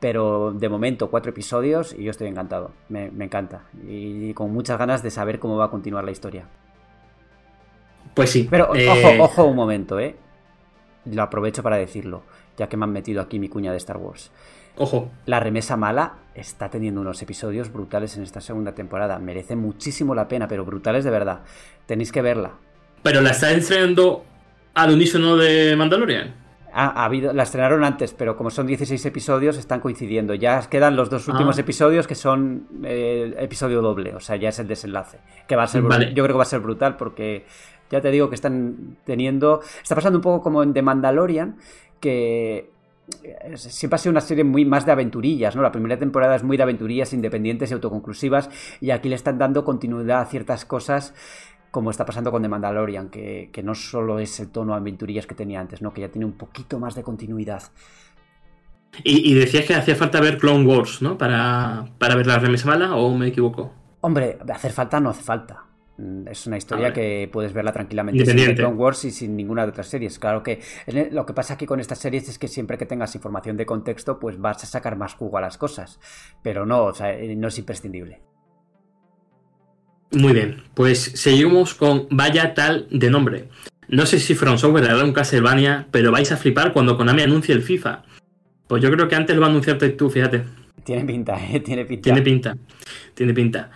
Pero 0.00 0.50
de 0.50 0.68
momento, 0.68 1.08
cuatro 1.08 1.30
episodios 1.30 1.94
y 1.96 2.02
yo 2.02 2.10
estoy 2.10 2.26
encantado, 2.26 2.72
me, 2.88 3.12
encanta 3.20 3.62
y 3.86 4.34
con 4.34 4.52
muchas 4.52 4.76
ganas 4.76 5.04
de 5.04 5.12
saber 5.12 5.38
cómo 5.38 5.56
va 5.56 5.66
a 5.66 5.70
continuar 5.70 6.02
la 6.02 6.10
historia. 6.10 6.48
Pues 8.12 8.30
sí. 8.30 8.48
Pero 8.50 8.64
ojo, 8.64 8.76
eh, 8.76 9.20
ojo 9.20 9.44
un 9.44 9.54
momento, 9.54 10.00
¿eh? 10.00 10.16
Lo 11.04 11.22
aprovecho 11.22 11.62
para 11.62 11.76
decirlo, 11.76 12.24
ya 12.56 12.68
que 12.68 12.76
me 12.76 12.86
han 12.86 12.92
metido 12.92 13.22
aquí 13.22 13.38
mi 13.38 13.48
cuña 13.48 13.70
de 13.70 13.76
Star 13.76 13.98
Wars. 13.98 14.32
Ojo. 14.76 15.10
La 15.24 15.40
remesa 15.40 15.76
mala 15.76 16.14
está 16.34 16.68
teniendo 16.68 17.00
unos 17.00 17.20
episodios 17.22 17.72
brutales 17.72 18.16
en 18.16 18.22
esta 18.22 18.40
segunda 18.40 18.74
temporada. 18.74 19.18
Merece 19.18 19.56
muchísimo 19.56 20.14
la 20.14 20.28
pena, 20.28 20.48
pero 20.48 20.64
brutales 20.64 21.04
de 21.04 21.10
verdad. 21.10 21.40
Tenéis 21.86 22.12
que 22.12 22.22
verla. 22.22 22.52
Pero 23.02 23.20
la 23.20 23.30
está 23.30 23.50
estrenando 23.52 24.24
al 24.74 24.92
unísono 24.92 25.36
de 25.36 25.74
Mandalorian. 25.76 26.34
ha 26.72 27.04
habido, 27.04 27.32
la 27.32 27.44
estrenaron 27.44 27.84
antes, 27.84 28.12
pero 28.12 28.36
como 28.36 28.50
son 28.50 28.66
16 28.66 29.06
episodios, 29.06 29.56
están 29.56 29.80
coincidiendo. 29.80 30.34
Ya 30.34 30.60
quedan 30.68 30.94
los 30.96 31.08
dos 31.08 31.26
últimos 31.28 31.56
ah. 31.56 31.60
episodios 31.62 32.06
que 32.06 32.14
son 32.14 32.66
eh, 32.84 33.34
episodio 33.38 33.80
doble, 33.80 34.14
o 34.14 34.20
sea, 34.20 34.36
ya 34.36 34.50
es 34.50 34.58
el 34.58 34.68
desenlace. 34.68 35.18
Que 35.48 35.56
va 35.56 35.62
a 35.62 35.68
ser 35.68 35.82
Yo 35.82 36.22
creo 36.22 36.26
que 36.26 36.32
va 36.34 36.42
a 36.42 36.46
ser 36.46 36.60
brutal 36.60 36.96
porque 36.96 37.46
ya 37.90 38.02
te 38.02 38.10
digo 38.10 38.28
que 38.28 38.34
están 38.34 38.98
teniendo. 39.04 39.60
Está 39.82 39.94
pasando 39.94 40.18
un 40.18 40.22
poco 40.22 40.42
como 40.42 40.62
en 40.62 40.74
The 40.74 40.82
Mandalorian, 40.82 41.56
que 42.00 42.75
siempre 43.54 43.94
ha 43.94 43.98
sido 43.98 44.10
una 44.10 44.20
serie 44.20 44.44
muy 44.44 44.64
más 44.64 44.86
de 44.86 44.92
aventurillas, 44.92 45.54
¿no? 45.54 45.62
La 45.62 45.72
primera 45.72 45.98
temporada 45.98 46.36
es 46.36 46.42
muy 46.42 46.56
de 46.56 46.62
aventurillas 46.64 47.12
independientes 47.12 47.70
y 47.70 47.74
autoconclusivas 47.74 48.50
y 48.80 48.90
aquí 48.90 49.08
le 49.08 49.14
están 49.14 49.38
dando 49.38 49.64
continuidad 49.64 50.20
a 50.20 50.26
ciertas 50.26 50.64
cosas 50.64 51.14
como 51.70 51.90
está 51.90 52.06
pasando 52.06 52.30
con 52.30 52.40
The 52.40 52.48
Mandalorian, 52.48 53.10
que, 53.10 53.60
no 53.62 53.74
solo 53.74 54.18
es 54.18 54.40
el 54.40 54.48
tono 54.48 54.74
aventurillas 54.74 55.26
que 55.26 55.34
tenía 55.34 55.60
antes, 55.60 55.82
¿no? 55.82 55.92
Que 55.92 56.00
ya 56.00 56.08
tiene 56.08 56.24
un 56.24 56.32
poquito 56.32 56.78
más 56.78 56.94
de 56.94 57.02
continuidad. 57.02 57.64
Y, 59.04 59.34
decías 59.34 59.66
que 59.66 59.74
hacía 59.74 59.94
falta 59.94 60.20
ver 60.22 60.38
Clone 60.38 60.64
Wars, 60.64 61.02
¿no? 61.02 61.18
Para, 61.18 61.84
para 61.98 62.14
ver 62.14 62.26
la 62.26 62.38
remesa 62.38 62.66
mala, 62.66 62.96
¿o 62.96 63.14
me 63.14 63.26
equivoco? 63.26 63.74
Hombre, 64.00 64.38
hacer 64.48 64.72
falta 64.72 65.00
no 65.00 65.10
hace 65.10 65.22
falta. 65.22 65.65
Mm, 65.98 66.28
es 66.28 66.46
una 66.46 66.58
historia 66.58 66.92
que 66.92 67.28
puedes 67.32 67.52
verla 67.52 67.72
tranquilamente 67.72 68.26
sin 68.26 68.54
Clone 68.54 68.76
Wars 68.76 69.04
y 69.04 69.10
sin 69.10 69.36
ninguna 69.36 69.62
de 69.62 69.70
otras 69.70 69.88
series. 69.88 70.18
Claro 70.18 70.42
que 70.42 70.60
lo 71.10 71.24
que 71.24 71.32
pasa 71.32 71.54
aquí 71.54 71.66
con 71.66 71.80
estas 71.80 71.98
series 71.98 72.28
es 72.28 72.38
que 72.38 72.48
siempre 72.48 72.76
que 72.76 72.86
tengas 72.86 73.14
información 73.14 73.56
de 73.56 73.64
contexto, 73.64 74.18
pues 74.18 74.38
vas 74.38 74.62
a 74.62 74.66
sacar 74.66 74.96
más 74.96 75.14
jugo 75.14 75.38
a 75.38 75.40
las 75.40 75.56
cosas. 75.56 75.98
Pero 76.42 76.66
no, 76.66 76.84
o 76.84 76.94
sea, 76.94 77.12
eh, 77.12 77.34
no 77.34 77.48
es 77.48 77.58
imprescindible. 77.58 78.20
Muy 80.12 80.32
bien, 80.32 80.62
pues 80.74 81.00
seguimos 81.00 81.74
con 81.74 82.06
Vaya 82.10 82.54
tal 82.54 82.86
de 82.90 83.10
nombre. 83.10 83.48
No 83.88 84.06
sé 84.06 84.18
si 84.18 84.34
From 84.34 84.58
Software 84.58 84.84
hará 84.84 85.04
un 85.04 85.12
Castlevania, 85.12 85.88
pero 85.90 86.12
vais 86.12 86.30
a 86.32 86.36
flipar 86.36 86.72
cuando 86.72 86.96
Konami 86.96 87.22
anuncie 87.22 87.54
el 87.54 87.62
FIFA. 87.62 88.04
Pues 88.66 88.82
yo 88.82 88.90
creo 88.90 89.08
que 89.08 89.14
antes 89.14 89.34
lo 89.34 89.42
va 89.42 89.48
a 89.48 89.50
anunciar 89.50 89.78
tú, 89.78 90.10
fíjate. 90.10 90.42
Tiene 90.84 91.04
pinta, 91.04 91.36
¿eh? 91.50 91.60
Tiene 91.64 91.84
pinta. 91.84 92.02
Tiene 92.02 92.22
pinta. 92.22 92.56
Tiene 93.14 93.34
pinta. 93.34 93.70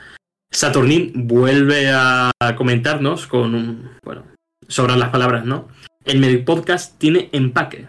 Saturnín 0.53 1.13
vuelve 1.15 1.91
a 1.91 2.33
comentarnos 2.57 3.27
con 3.27 3.55
un. 3.55 3.91
Bueno, 4.03 4.25
sobran 4.67 4.99
las 4.99 5.11
palabras, 5.11 5.45
¿no? 5.45 5.69
El 6.05 6.19
Medic 6.19 6.45
Podcast 6.45 6.99
tiene 6.99 7.29
empaque. 7.33 7.87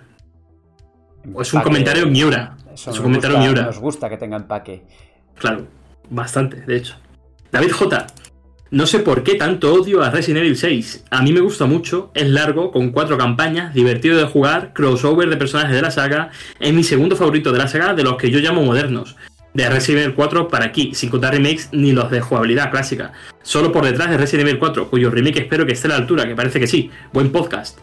es 1.39 1.53
un 1.53 1.61
comentario 1.61 2.05
Miura. 2.07 2.55
es 2.73 2.85
un 2.87 3.03
comentario 3.03 3.39
Miura. 3.39 3.63
Nos 3.63 3.79
gusta 3.79 4.09
que 4.09 4.17
tenga 4.17 4.37
empaque. 4.37 4.83
Claro, 5.35 5.65
bastante, 6.09 6.61
de 6.61 6.77
hecho. 6.77 6.95
David 7.51 7.71
J. 7.71 8.07
No 8.69 8.85
sé 8.85 8.99
por 8.99 9.23
qué 9.23 9.35
tanto 9.35 9.73
odio 9.73 10.01
a 10.01 10.11
Resident 10.11 10.45
Evil 10.45 10.55
6. 10.55 11.05
A 11.09 11.21
mí 11.21 11.33
me 11.33 11.41
gusta 11.41 11.65
mucho, 11.65 12.11
es 12.13 12.29
largo, 12.29 12.71
con 12.71 12.91
cuatro 12.91 13.17
campañas, 13.17 13.73
divertido 13.73 14.17
de 14.17 14.25
jugar, 14.25 14.71
crossover 14.71 15.29
de 15.29 15.35
personajes 15.35 15.75
de 15.75 15.81
la 15.81 15.91
saga, 15.91 16.29
es 16.57 16.71
mi 16.71 16.83
segundo 16.83 17.17
favorito 17.17 17.51
de 17.51 17.57
la 17.57 17.67
saga 17.67 17.93
de 17.93 18.03
los 18.03 18.15
que 18.15 18.29
yo 18.31 18.39
llamo 18.39 18.63
modernos 18.63 19.17
de 19.53 19.69
Resident 19.69 20.03
Evil 20.03 20.15
4 20.15 20.47
para 20.47 20.65
aquí, 20.65 20.93
sin 20.93 21.09
contar 21.09 21.33
remakes 21.33 21.69
ni 21.71 21.91
los 21.91 22.09
de 22.09 22.21
jugabilidad 22.21 22.71
clásica. 22.71 23.11
Solo 23.41 23.71
por 23.71 23.85
detrás 23.85 24.09
de 24.09 24.17
Resident 24.17 24.47
Evil 24.47 24.59
4, 24.59 24.89
cuyo 24.89 25.09
remake 25.09 25.39
espero 25.39 25.65
que 25.65 25.73
esté 25.73 25.87
a 25.87 25.89
la 25.89 25.95
altura, 25.97 26.27
que 26.27 26.35
parece 26.35 26.59
que 26.59 26.67
sí. 26.67 26.89
Buen 27.13 27.31
podcast. 27.31 27.79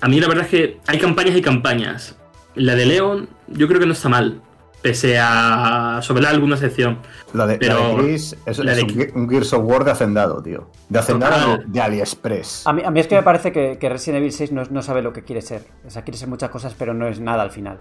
A 0.00 0.08
mí 0.08 0.20
la 0.20 0.28
verdad 0.28 0.44
es 0.44 0.50
que 0.50 0.78
hay 0.86 0.98
campañas 0.98 1.36
y 1.36 1.42
campañas. 1.42 2.16
La 2.54 2.74
de 2.74 2.86
Leon 2.86 3.28
yo 3.48 3.68
creo 3.68 3.80
que 3.80 3.86
no 3.86 3.92
está 3.92 4.08
mal 4.08 4.40
pese 4.86 5.18
a 5.18 5.98
sobre 6.00 6.24
alguna 6.28 6.56
sección. 6.56 7.00
La 7.34 7.44
de, 7.44 7.58
pero, 7.58 7.98
es, 8.06 8.36
un, 8.46 9.28
Gears 9.28 9.52
of 9.52 9.64
War 9.64 9.84
de 9.84 9.90
Hacendado, 9.90 10.40
tío. 10.40 10.70
De 10.88 11.00
Hacendado 11.00 11.58
de 11.66 11.80
AliExpress. 11.80 12.68
A 12.68 12.72
mí, 12.72 12.82
a 12.84 12.92
mí, 12.92 13.00
es 13.00 13.08
que 13.08 13.16
me 13.16 13.24
parece 13.24 13.50
que, 13.50 13.88
Resident 13.88 14.18
Evil 14.18 14.30
6 14.30 14.52
no, 14.52 14.82
sabe 14.82 15.02
lo 15.02 15.12
que 15.12 15.24
quiere 15.24 15.42
ser. 15.42 15.64
O 15.84 15.90
sea, 15.90 16.02
quiere 16.02 16.16
ser 16.16 16.28
muchas 16.28 16.50
cosas, 16.50 16.76
pero 16.78 16.94
no 16.94 17.08
es 17.08 17.18
nada 17.18 17.42
al 17.42 17.50
final. 17.50 17.80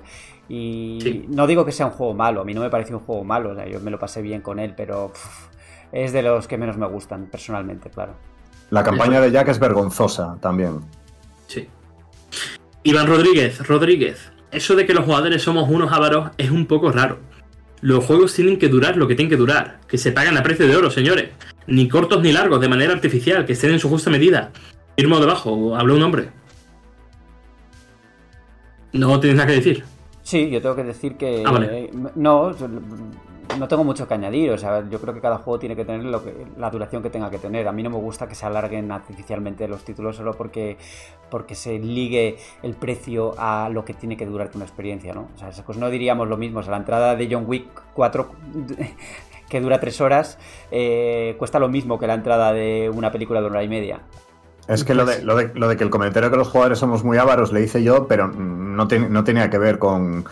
Y 0.49 1.25
no 1.27 1.45
digo 1.45 1.63
que 1.63 1.71
sea 1.71 1.85
un 1.85 1.91
juego 1.91 2.15
malo, 2.15 2.41
a 2.41 2.43
mí 2.43 2.55
no 2.55 2.61
me 2.61 2.71
parece 2.71 2.95
un 2.95 3.01
juego 3.01 3.23
malo, 3.23 3.51
o 3.51 3.55
sea, 3.55 3.67
yo 3.67 3.79
me 3.81 3.91
lo 3.91 3.99
pasé 3.99 4.23
bien 4.23 4.41
con 4.41 4.57
él, 4.57 4.73
pero 4.75 5.13
es 5.91 6.11
de 6.11 6.23
los 6.23 6.47
que 6.47 6.57
menos 6.57 6.75
me 6.75 6.87
gustan, 6.87 7.27
personalmente, 7.27 7.91
claro. 7.91 8.15
La 8.71 8.81
campaña 8.81 9.21
de 9.21 9.29
Jack 9.29 9.49
es 9.49 9.59
vergonzosa 9.59 10.37
también. 10.41 10.79
Sí. 11.45 11.69
Iván 12.81 13.05
Rodríguez, 13.05 13.67
Rodríguez, 13.67 14.31
eso 14.55 14.75
de 14.75 14.85
que 14.85 14.93
los 14.93 15.05
jugadores 15.05 15.41
somos 15.41 15.69
unos 15.69 15.91
ávaros 15.91 16.31
es 16.37 16.51
un 16.51 16.65
poco 16.65 16.91
raro. 16.91 17.19
Los 17.81 18.03
juegos 18.03 18.33
tienen 18.33 18.57
que 18.57 18.69
durar 18.69 18.97
lo 18.97 19.07
que 19.07 19.15
tienen 19.15 19.29
que 19.29 19.37
durar, 19.37 19.79
que 19.87 19.97
se 19.97 20.11
pagan 20.11 20.37
a 20.37 20.43
precio 20.43 20.67
de 20.67 20.75
oro, 20.75 20.89
señores. 20.89 21.29
Ni 21.67 21.87
cortos 21.87 22.21
ni 22.21 22.31
largos, 22.31 22.61
de 22.61 22.69
manera 22.69 22.93
artificial, 22.93 23.45
que 23.45 23.53
estén 23.53 23.71
en 23.71 23.79
su 23.79 23.89
justa 23.89 24.09
medida. 24.09 24.51
Firmo 24.97 25.19
debajo, 25.19 25.75
habla 25.75 25.93
un 25.93 26.03
hombre. 26.03 26.29
No 28.93 29.19
tienes 29.19 29.37
nada 29.37 29.47
que 29.47 29.55
decir. 29.55 29.83
Sí, 30.23 30.49
yo 30.49 30.61
tengo 30.61 30.75
que 30.75 30.83
decir 30.83 31.17
que. 31.17 31.43
Ah, 31.45 31.51
vale. 31.51 31.91
no, 32.15 32.55
no 33.57 33.67
tengo 33.67 33.83
mucho 33.83 34.07
que 34.07 34.13
añadir. 34.13 34.51
O 34.51 34.57
sea, 34.57 34.87
yo 34.89 34.99
creo 34.99 35.13
que 35.13 35.21
cada 35.21 35.37
juego 35.37 35.59
tiene 35.59 35.75
que 35.75 35.85
tener 35.85 36.03
lo 36.03 36.23
que, 36.23 36.45
la 36.57 36.69
duración 36.69 37.01
que 37.01 37.09
tenga 37.09 37.29
que 37.29 37.37
tener. 37.37 37.67
A 37.67 37.71
mí 37.71 37.83
no 37.83 37.89
me 37.89 37.97
gusta 37.97 38.27
que 38.27 38.35
se 38.35 38.45
alarguen 38.45 38.91
artificialmente 38.91 39.67
los 39.67 39.83
títulos 39.83 40.15
solo 40.15 40.33
porque, 40.33 40.77
porque 41.29 41.55
se 41.55 41.79
ligue 41.79 42.37
el 42.63 42.75
precio 42.75 43.33
a 43.37 43.69
lo 43.69 43.85
que 43.85 43.93
tiene 43.93 44.17
que 44.17 44.25
durarte 44.25 44.57
una 44.57 44.65
experiencia, 44.65 45.13
¿no? 45.13 45.29
O 45.35 45.37
sea, 45.37 45.51
pues 45.65 45.77
no 45.77 45.89
diríamos 45.89 46.27
lo 46.27 46.37
mismo. 46.37 46.59
O 46.59 46.63
sea, 46.63 46.71
la 46.71 46.77
entrada 46.77 47.15
de 47.15 47.27
John 47.31 47.45
Wick 47.47 47.67
4 47.93 48.29
que 49.49 49.61
dura 49.61 49.79
3 49.79 50.01
horas 50.01 50.37
eh, 50.71 51.35
cuesta 51.37 51.59
lo 51.59 51.69
mismo 51.69 51.99
que 51.99 52.07
la 52.07 52.15
entrada 52.15 52.51
de 52.51 52.91
una 52.93 53.11
película 53.11 53.41
de 53.41 53.47
una 53.47 53.57
hora 53.57 53.63
y 53.63 53.69
media. 53.69 54.01
Es 54.67 54.83
que 54.83 54.95
lo 54.95 55.05
de, 55.05 55.21
lo, 55.21 55.35
de, 55.35 55.51
lo 55.53 55.67
de, 55.67 55.77
que 55.77 55.83
el 55.83 55.91
comentario 55.91 56.31
que 56.31 56.37
los 56.37 56.47
jugadores 56.47 56.79
somos 56.79 57.03
muy 57.03 57.19
ávaros 57.19 57.53
le 57.53 57.61
hice 57.61 57.83
yo, 57.83 58.07
pero 58.07 58.27
no, 58.27 58.85
no 58.85 59.23
tenía 59.23 59.49
que 59.51 59.59
ver 59.59 59.77
con, 59.77 60.25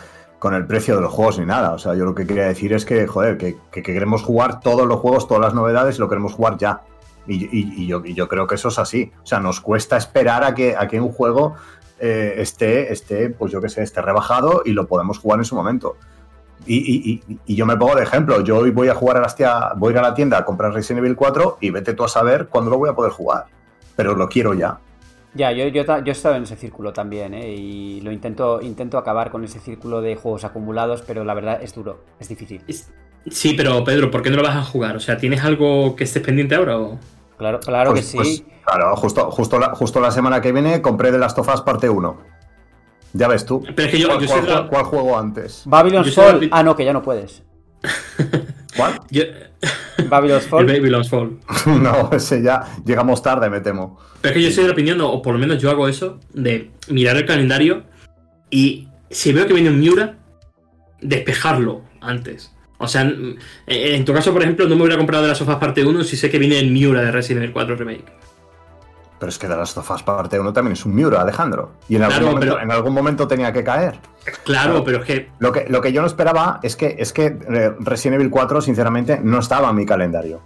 con 0.44 0.52
el 0.52 0.66
precio 0.66 0.96
de 0.96 1.00
los 1.00 1.10
juegos 1.10 1.38
ni 1.38 1.46
nada. 1.46 1.72
O 1.72 1.78
sea, 1.78 1.94
yo 1.94 2.04
lo 2.04 2.14
que 2.14 2.26
quería 2.26 2.44
decir 2.44 2.74
es 2.74 2.84
que, 2.84 3.06
joder, 3.06 3.38
que, 3.38 3.56
queremos 3.82 4.22
jugar 4.22 4.60
todos 4.60 4.86
los 4.86 5.00
juegos, 5.00 5.26
todas 5.26 5.40
las 5.40 5.54
novedades 5.54 5.96
y 5.96 6.00
lo 6.00 6.08
queremos 6.10 6.34
jugar 6.34 6.58
ya. 6.58 6.82
Y, 7.26 7.86
yo, 7.86 8.28
creo 8.28 8.46
que 8.46 8.56
eso 8.56 8.68
es 8.68 8.78
así. 8.78 9.10
O 9.22 9.26
sea, 9.26 9.40
nos 9.40 9.62
cuesta 9.62 9.96
esperar 9.96 10.44
a 10.44 10.54
que, 10.54 10.76
a 10.76 10.86
que 10.86 11.00
un 11.00 11.12
juego 11.12 11.54
eh, 11.98 12.34
esté, 12.36 12.92
esté, 12.92 13.30
pues 13.30 13.52
yo 13.52 13.62
qué 13.62 13.70
sé, 13.70 13.82
esté 13.82 14.02
rebajado 14.02 14.60
y 14.66 14.72
lo 14.72 14.86
podemos 14.86 15.18
jugar 15.18 15.38
en 15.38 15.46
su 15.46 15.56
momento. 15.56 15.96
Y, 16.66 17.22
yo 17.46 17.64
me 17.64 17.78
pongo 17.78 17.94
de 17.96 18.02
ejemplo, 18.02 18.42
yo 18.42 18.58
hoy 18.58 18.70
voy 18.70 18.88
a 18.88 18.94
jugar 18.94 19.16
a 19.16 19.20
la, 19.22 19.72
voy 19.78 19.88
a 19.88 19.92
ir 19.92 19.98
a 20.00 20.02
la 20.02 20.12
tienda 20.12 20.36
a 20.36 20.44
comprar 20.44 20.74
Resident 20.74 21.06
Evil 21.06 21.16
4 21.16 21.56
y 21.62 21.70
vete 21.70 21.94
tú 21.94 22.04
a 22.04 22.08
saber 22.08 22.48
cuándo 22.48 22.70
lo 22.70 22.76
voy 22.76 22.90
a 22.90 22.94
poder 22.94 23.12
jugar. 23.12 23.46
Pero 23.96 24.14
lo 24.14 24.28
quiero 24.28 24.52
ya. 24.52 24.78
Ya, 25.34 25.50
yo, 25.52 25.66
yo, 25.68 25.82
yo 25.84 26.02
he 26.06 26.10
estado 26.10 26.36
en 26.36 26.44
ese 26.44 26.54
círculo 26.56 26.92
también, 26.92 27.34
¿eh? 27.34 27.48
y 27.52 28.00
lo 28.02 28.12
intento, 28.12 28.60
intento 28.62 28.98
acabar 28.98 29.30
con 29.32 29.42
ese 29.44 29.58
círculo 29.58 30.00
de 30.00 30.14
juegos 30.14 30.44
acumulados, 30.44 31.02
pero 31.02 31.24
la 31.24 31.34
verdad 31.34 31.60
es 31.60 31.74
duro, 31.74 32.04
es 32.20 32.28
difícil. 32.28 32.62
Sí, 33.30 33.54
pero 33.56 33.82
Pedro, 33.82 34.10
¿por 34.12 34.22
qué 34.22 34.30
no 34.30 34.36
lo 34.36 34.42
vas 34.44 34.54
a 34.56 34.62
jugar? 34.62 34.94
O 34.96 35.00
sea, 35.00 35.16
¿tienes 35.16 35.42
algo 35.42 35.96
que 35.96 36.04
estés 36.04 36.22
pendiente 36.22 36.54
ahora 36.54 36.78
o...? 36.78 36.98
Claro, 37.36 37.58
claro 37.58 37.90
Pues- 37.90 38.12
que 38.12 38.16
pues, 38.18 38.28
sí. 38.28 38.46
claro, 38.64 38.94
justo, 38.96 39.30
justo, 39.32 39.58
la, 39.58 39.74
justo 39.74 39.98
la 40.00 40.12
semana 40.12 40.40
que 40.40 40.52
viene 40.52 40.80
compré 40.80 41.10
The 41.10 41.18
Last 41.18 41.36
of 41.38 41.52
Us 41.52 41.62
parte 41.62 41.88
1. 41.88 42.16
Ya 43.14 43.26
ves 43.26 43.44
tú. 43.44 43.60
Pero 43.74 43.88
es 43.88 43.90
que 43.94 43.98
yo- 43.98 44.08
¿Cuál, 44.08 44.20
yo 44.20 44.26
cuál- 44.28 44.40
soy 44.40 44.48
la- 44.48 44.56
cuál- 44.56 44.68
cuál 44.68 44.84
juego 44.84 45.18
antes? 45.18 45.64
Fall. 46.14 46.40
la- 46.42 46.48
Ah, 46.52 46.62
no, 46.62 46.76
que 46.76 46.84
ya 46.84 46.92
no 46.92 47.02
puedes. 47.02 47.42
¿Cuál? 48.76 49.00
Babylon's 50.08 50.44
el 50.44 50.50
Fall. 50.50 50.66
Babylon's 50.66 51.08
Fall. 51.08 51.38
no, 51.66 52.10
ese 52.12 52.42
ya 52.42 52.64
llegamos 52.84 53.22
tarde, 53.22 53.48
me 53.50 53.60
temo. 53.60 53.98
Pero 54.20 54.32
es 54.32 54.36
que 54.36 54.42
yo 54.42 54.50
soy 54.50 54.64
de 54.64 54.68
la 54.68 54.72
opinión, 54.72 55.00
o 55.00 55.22
por 55.22 55.34
lo 55.34 55.38
menos 55.38 55.60
yo 55.60 55.70
hago 55.70 55.88
eso, 55.88 56.20
de 56.32 56.70
mirar 56.88 57.16
el 57.16 57.26
calendario 57.26 57.84
y 58.50 58.88
si 59.10 59.32
veo 59.32 59.46
que 59.46 59.54
viene 59.54 59.70
un 59.70 59.80
Miura, 59.80 60.16
despejarlo 61.00 61.82
antes. 62.00 62.52
O 62.78 62.88
sea, 62.88 63.02
en, 63.02 63.38
en 63.66 64.04
tu 64.04 64.12
caso, 64.12 64.32
por 64.32 64.42
ejemplo, 64.42 64.66
no 64.66 64.76
me 64.76 64.82
hubiera 64.82 64.96
comprado 64.96 65.22
de 65.22 65.28
las 65.30 65.38
sofás 65.38 65.56
parte 65.56 65.84
1 65.84 66.04
si 66.04 66.16
sé 66.16 66.30
que 66.30 66.38
viene 66.38 66.58
el 66.58 66.70
Miura 66.70 67.02
de 67.02 67.12
Resident 67.12 67.44
Evil 67.44 67.52
4 67.52 67.76
Remake. 67.76 68.04
Pero 69.24 69.30
es 69.30 69.38
que 69.38 69.48
Last 69.48 69.78
of 69.78 69.90
Us 69.90 70.02
parte 70.02 70.38
1 70.38 70.52
también 70.52 70.74
es 70.74 70.84
un 70.84 70.94
Miura, 70.94 71.22
Alejandro. 71.22 71.70
Y 71.88 71.96
en 71.96 72.02
algún, 72.02 72.24
momento, 72.24 72.40
pero- 72.40 72.60
en 72.60 72.70
algún 72.70 72.92
momento 72.92 73.26
tenía 73.26 73.54
que 73.54 73.64
caer. 73.64 73.98
Claro, 74.44 74.84
pero 74.84 74.98
es 74.98 75.06
que. 75.06 75.30
Lo 75.38 75.50
que, 75.50 75.64
lo 75.66 75.80
que 75.80 75.94
yo 75.94 76.02
no 76.02 76.06
esperaba 76.06 76.60
es 76.62 76.76
que, 76.76 76.96
es 76.98 77.14
que 77.14 77.24
eh, 77.48 77.74
Resident 77.80 78.16
Evil 78.20 78.28
4, 78.30 78.60
sinceramente, 78.60 79.18
no 79.22 79.38
estaba 79.38 79.70
en 79.70 79.76
mi 79.76 79.86
calendario. 79.86 80.42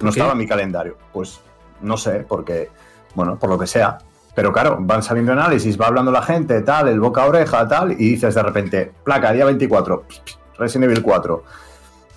No 0.00 0.08
estaba 0.08 0.32
en 0.32 0.38
mi 0.38 0.46
calendario. 0.46 0.96
Pues 1.12 1.40
no 1.82 1.98
sé, 1.98 2.24
porque, 2.26 2.70
bueno, 3.14 3.38
por 3.38 3.50
lo 3.50 3.58
que 3.58 3.66
sea. 3.66 3.98
Pero 4.34 4.54
claro, 4.54 4.78
van 4.80 5.02
saliendo 5.02 5.32
análisis, 5.32 5.78
va 5.78 5.88
hablando 5.88 6.10
la 6.10 6.22
gente, 6.22 6.62
tal, 6.62 6.88
el 6.88 6.98
boca 6.98 7.24
a 7.24 7.26
oreja, 7.26 7.68
tal, 7.68 7.92
y 7.92 8.12
dices 8.12 8.34
de 8.34 8.42
repente, 8.42 8.90
placa, 9.04 9.32
día 9.32 9.44
24, 9.44 10.04
Resident 10.56 10.84
Evil 10.90 11.02
4. 11.02 11.44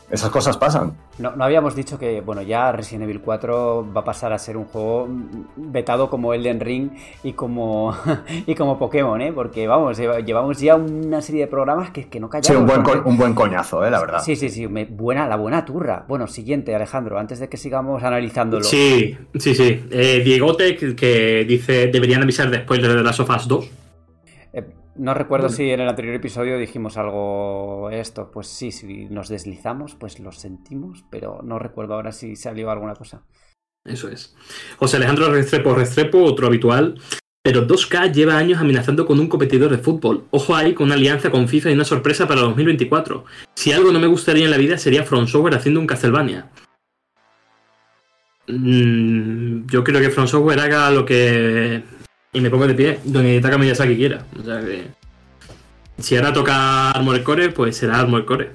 Esas 0.10 0.30
cosas 0.30 0.56
pasan. 0.58 0.96
No, 1.18 1.36
no 1.36 1.44
habíamos 1.44 1.76
dicho 1.76 1.98
que, 1.98 2.22
bueno, 2.22 2.44
ya 2.44 2.72
Resident 2.72 3.06
Evil 3.06 3.22
4 3.22 3.92
va 3.92 4.02
a 4.02 4.04
pasar 4.04 4.32
a 4.34 4.38
ser 4.38 4.56
un 4.56 4.66
juego 4.66 5.08
vetado 5.56 6.12
como 6.12 6.34
Elden 6.34 6.60
Ring 6.60 6.92
y 7.24 7.34
como, 7.34 7.96
y 8.46 8.54
como 8.54 8.78
Pokémon, 8.78 9.20
¿eh? 9.22 9.34
Porque, 9.34 9.66
vamos, 9.68 9.98
lleva- 9.98 10.20
llevamos 10.20 10.60
ya 10.60 10.76
una 10.76 11.22
serie 11.22 11.42
de 11.42 11.48
programas 11.48 11.90
que, 11.90 12.08
que 12.08 12.20
no 12.20 12.30
callamos. 12.30 12.48
Sí, 12.48 12.56
un 12.78 12.84
buen, 12.84 13.02
un 13.04 13.18
buen 13.18 13.34
coñazo, 13.34 13.84
eh, 13.84 13.90
la 13.90 14.00
verdad. 14.00 14.20
Sí, 14.24 14.36
sí, 14.36 14.50
sí, 14.50 14.68
me- 14.68 14.86
buena, 14.86 15.28
la 15.28 15.38
buena 15.38 15.66
turra. 15.66 16.06
Bueno, 16.08 16.28
siguiente, 16.28 16.76
Alejandro, 16.76 17.18
antes 17.18 17.40
de 17.40 17.50
que 17.50 17.58
sigamos 17.58 18.04
analizándolo. 18.04 18.64
Sí, 18.64 19.18
sí, 19.40 19.56
sí. 19.56 19.88
Eh, 19.90 20.22
Diegote, 20.24 20.76
que, 20.78 20.96
que 20.96 21.46
dice 21.46 21.88
deberían 21.88 22.22
avisar 22.22 22.52
de 22.52 22.60
spoiler 22.60 22.94
de 22.94 23.02
las 23.04 23.16
sofás 23.16 23.48
2. 23.48 23.70
Eh, 24.54 24.64
no 24.96 25.14
recuerdo 25.14 25.50
si 25.50 25.70
en 25.70 25.82
el 25.82 25.90
anterior 25.90 26.16
episodio 26.16 26.58
dijimos 26.58 26.98
algo 26.98 27.90
esto. 27.92 28.32
Pues 28.32 28.48
sí, 28.48 28.72
si 28.72 29.06
nos 29.06 29.30
deslizamos, 29.30 29.96
pues 29.96 30.20
lo 30.20 30.32
sentimos, 30.32 31.04
pero 31.10 31.42
no 31.44 31.60
recuerdo 31.60 31.96
ahora 31.96 32.12
si 32.12 32.36
salió 32.36 32.72
alguna 32.72 32.96
cosa. 32.96 33.24
Eso 33.86 34.10
es. 34.10 34.36
José 34.78 34.98
Alejandro 34.98 35.32
Restrepo 35.32 35.76
Restrepo, 35.76 36.24
otro 36.24 36.48
habitual. 36.48 37.00
Pero 37.44 37.68
2K 37.68 38.12
lleva 38.12 38.38
años 38.38 38.60
amenazando 38.60 39.06
con 39.06 39.20
un 39.20 39.28
competidor 39.28 39.70
de 39.70 39.78
fútbol. 39.78 40.26
Ojo 40.32 40.56
ahí 40.56 40.74
con 40.74 40.88
una 40.88 40.96
alianza 40.96 41.30
con 41.30 41.48
FIFA 41.48 41.70
y 41.70 41.74
una 41.74 41.86
sorpresa 41.86 42.28
para 42.28 42.42
2024. 42.42 43.24
Si 43.54 43.72
algo 43.72 43.92
no 43.92 44.00
me 44.00 44.08
gustaría 44.08 44.46
en 44.46 44.52
la 44.52 44.58
vida 44.58 44.80
sería 44.80 45.04
From 45.04 45.28
Software 45.28 45.54
haciendo 45.54 45.80
un 45.80 45.86
Castlevania. 45.86 46.50
Mm, 48.48 49.68
yo 49.68 49.84
creo 49.84 50.02
que 50.02 50.10
From 50.10 50.28
Software 50.28 50.60
haga 50.60 50.90
lo 50.90 51.06
que. 51.06 51.84
Y 52.36 52.42
me 52.42 52.50
pongo 52.50 52.68
de 52.68 52.76
pie, 52.76 53.00
donde 53.06 53.40
Taka 53.40 53.58
Miyazaki 53.58 53.96
quiera. 53.96 54.26
O 54.38 54.44
sea 54.44 54.60
que. 54.60 54.88
Si 55.98 56.18
ahora 56.18 56.34
toca 56.34 56.92
Armored 56.92 57.24
Core, 57.24 57.50
pues 57.52 57.78
será 57.78 57.98
Armored 57.98 58.26
Core. 58.26 58.52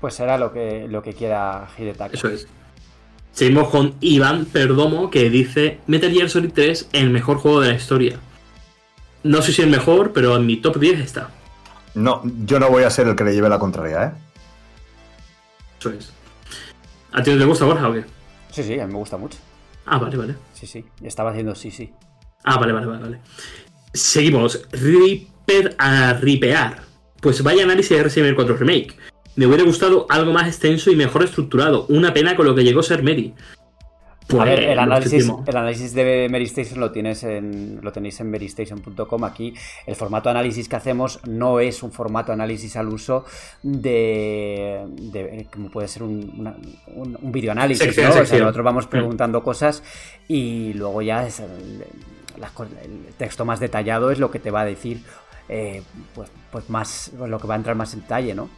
Pues 0.00 0.14
será 0.14 0.36
lo 0.36 0.52
que, 0.52 0.88
lo 0.88 1.04
que 1.04 1.14
quiera 1.14 1.68
Hidetaka. 1.78 2.16
Eso 2.16 2.28
es. 2.28 2.48
Seguimos 3.30 3.68
con 3.68 3.94
Iván 4.00 4.46
Perdomo 4.46 5.08
que 5.08 5.30
dice 5.30 5.78
Metal 5.86 6.10
Gear 6.10 6.28
Solid 6.28 6.50
3 6.52 6.88
el 6.94 7.10
mejor 7.10 7.36
juego 7.36 7.60
de 7.60 7.68
la 7.68 7.74
historia. 7.74 8.18
No 9.22 9.40
sé 9.40 9.52
si 9.52 9.62
el 9.62 9.70
mejor, 9.70 10.12
pero 10.12 10.34
en 10.34 10.44
mi 10.44 10.56
top 10.56 10.78
10 10.78 10.98
está. 10.98 11.30
No, 11.94 12.22
yo 12.44 12.58
no 12.58 12.70
voy 12.70 12.82
a 12.82 12.90
ser 12.90 13.06
el 13.06 13.14
que 13.14 13.22
le 13.22 13.34
lleve 13.34 13.48
la 13.48 13.60
contraria, 13.60 14.04
¿eh? 14.04 14.12
Eso 15.78 15.90
es. 15.90 16.12
¿A 17.12 17.22
ti 17.22 17.30
no 17.30 17.38
te 17.38 17.44
gusta 17.44 17.66
Borja 17.66 17.88
o 17.88 17.92
qué? 17.92 18.04
Sí, 18.50 18.64
sí, 18.64 18.80
a 18.80 18.86
mí 18.86 18.92
me 18.92 18.98
gusta 18.98 19.16
mucho. 19.16 19.38
Ah, 19.84 19.98
vale, 19.98 20.16
vale. 20.16 20.34
Sí, 20.54 20.66
sí. 20.66 20.84
Estaba 21.02 21.30
haciendo 21.30 21.54
sí, 21.54 21.70
sí. 21.70 21.92
Ah, 22.44 22.58
vale, 22.58 22.72
vale, 22.72 22.86
vale, 22.86 23.02
vale. 23.02 23.18
Seguimos. 23.92 24.66
Reaper 24.72 25.74
a 25.78 26.12
ripear. 26.14 26.82
Pues 27.20 27.42
vaya 27.42 27.64
análisis 27.64 27.96
de 27.96 28.02
Resident 28.04 28.26
Evil 28.26 28.36
4 28.36 28.56
Remake. 28.56 28.96
Me 29.36 29.46
hubiera 29.46 29.64
gustado 29.64 30.06
algo 30.08 30.32
más 30.32 30.46
extenso 30.46 30.90
y 30.90 30.96
mejor 30.96 31.22
estructurado. 31.24 31.86
Una 31.88 32.12
pena 32.14 32.36
con 32.36 32.46
lo 32.46 32.54
que 32.54 32.64
llegó 32.64 32.80
a 32.80 32.84
ser 32.84 33.02
Mary. 33.02 33.34
Pues, 34.28 34.42
a 34.42 34.44
ver, 34.44 34.58
el 34.64 34.74
lo 34.76 34.82
análisis, 34.82 35.10
sentimos. 35.22 35.46
el 35.48 35.56
análisis 35.56 35.94
de 35.94 36.26
Mary 36.28 36.44
Station 36.46 36.80
lo, 36.80 36.90
tienes 36.90 37.22
en, 37.22 37.78
lo 37.80 37.92
tenéis 37.92 38.18
en 38.20 38.28
merystation.com. 38.30 39.24
Aquí 39.24 39.54
el 39.86 39.94
formato 39.94 40.28
de 40.28 40.32
análisis 40.32 40.68
que 40.68 40.74
hacemos 40.76 41.20
no 41.28 41.60
es 41.60 41.82
un 41.84 41.92
formato 41.92 42.28
de 42.28 42.32
análisis 42.34 42.76
al 42.76 42.88
uso 42.88 43.24
de, 43.62 44.84
de 44.88 45.46
como 45.52 45.70
puede 45.70 45.86
ser 45.88 46.02
un, 46.02 46.32
una- 46.38 46.56
un, 46.88 47.16
un 47.20 47.32
videoanálisis. 47.32 47.86
¿no? 47.98 48.08
O 48.10 48.24
sea, 48.26 48.38
nosotros 48.40 48.64
vamos 48.64 48.86
Mm. 48.86 48.90
preguntando 48.90 49.42
cosas 49.44 49.82
y 50.28 50.72
luego 50.74 51.02
ya 51.02 51.24
es 51.26 51.40
las 52.38 52.52
el 52.82 53.14
texto 53.18 53.44
más 53.44 53.60
detallado 53.60 54.10
es 54.10 54.18
lo 54.18 54.30
que 54.30 54.38
te 54.38 54.50
va 54.50 54.62
a 54.62 54.64
decir 54.64 55.02
eh, 55.48 55.82
pues, 56.14 56.30
pues 56.50 56.68
más 56.70 57.12
lo 57.18 57.38
que 57.38 57.46
va 57.46 57.54
a 57.54 57.56
entrar 57.58 57.76
más 57.76 57.94
en 57.94 58.00
detalle, 58.00 58.34
¿no? 58.34 58.48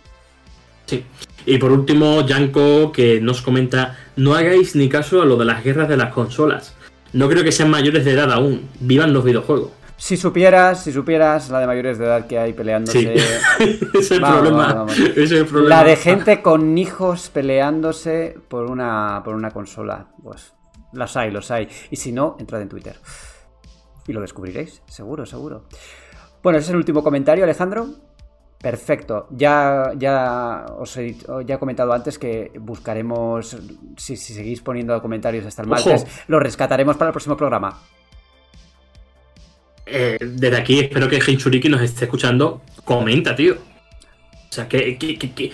Sí. 0.87 1.05
Y 1.45 1.59
por 1.59 1.71
último, 1.71 2.27
Yanko 2.27 2.93
que 2.93 3.21
nos 3.21 3.43
comenta, 3.43 3.99
no 4.17 4.35
hagáis 4.35 4.75
ni 4.75 4.89
caso 4.89 5.21
a 5.21 5.27
lo 5.27 5.37
de 5.37 5.45
las 5.45 5.63
guerras 5.63 5.89
de 5.89 5.99
las 5.99 6.13
consolas. 6.13 6.75
No 7.13 7.29
creo 7.29 7.45
que 7.45 7.53
sean 7.53 7.71
mayores 7.71 8.05
de 8.05 8.13
edad 8.13 8.33
aún. 8.33 8.69
Vivan 8.81 9.13
los 9.13 9.25
videojuegos. 9.25 9.71
Si 9.97 10.17
supieras, 10.17 10.85
si 10.85 10.93
supieras 10.93 11.51
la 11.51 11.59
de 11.61 11.67
mayores 11.67 11.99
de 11.99 12.05
edad 12.07 12.27
que 12.27 12.39
hay 12.39 12.53
peleándose. 12.53 13.01
Sí. 13.01 13.79
Es 13.99 14.11
el 14.13 14.21
Vamos, 14.21 14.39
problema. 14.39 14.75
vamos, 14.75 14.97
vamos. 14.97 14.99
Ese 14.99 15.23
es 15.25 15.33
el 15.33 15.47
problema. 15.47 15.77
La 15.77 15.85
de 15.85 15.97
gente 15.97 16.41
con 16.41 16.79
hijos 16.79 17.31
peleándose 17.31 18.39
por 18.49 18.71
una, 18.71 19.23
por 19.25 19.35
una 19.35 19.51
consola. 19.51 20.07
Pues 20.23 20.55
las 20.93 21.17
hay, 21.17 21.31
los 21.31 21.51
hay. 21.51 21.69
Y 21.91 21.97
si 21.97 22.13
no, 22.13 22.37
entrad 22.39 22.63
en 22.63 22.69
Twitter. 22.69 22.97
Y 24.09 24.13
lo 24.13 24.21
descubriréis, 24.21 24.83
seguro, 24.89 25.25
seguro. 25.27 25.65
Bueno, 26.43 26.59
ese 26.59 26.67
es 26.67 26.71
el 26.71 26.77
último 26.77 27.05
comentario, 27.05 27.45
Alejandro. 27.45 27.87
Perfecto. 28.61 29.29
Ya, 29.31 29.93
ya 29.97 30.67
os 30.79 30.97
he, 30.97 31.03
dicho- 31.03 31.43
ya 31.43 31.55
he 31.55 31.59
comentado 31.61 31.93
antes 31.93 32.19
que 32.19 32.51
buscaremos, 32.59 33.57
si, 33.97 34.17
si 34.17 34.35
seguís 34.35 34.61
poniendo 34.63 35.01
comentarios 35.01 35.47
hasta 35.47 35.63
el 35.63 35.71
Ojo. 35.73 35.91
martes, 35.91 36.07
lo 36.27 36.41
rescataremos 36.41 36.97
para 36.97 37.11
el 37.11 37.13
próximo 37.13 37.37
programa. 37.37 37.79
Eh, 39.87 40.19
desde 40.21 40.57
aquí 40.57 40.81
espero 40.81 41.09
que 41.09 41.21
Hinchuriki 41.25 41.69
nos 41.69 41.81
esté 41.83 42.05
escuchando. 42.07 42.63
Comenta, 42.85 43.35
tío. 43.37 43.55
O 43.55 44.53
sea, 44.53 44.69
que, 44.69 44.99
que, 44.99 45.19
que- 45.19 45.33
que- 45.35 45.53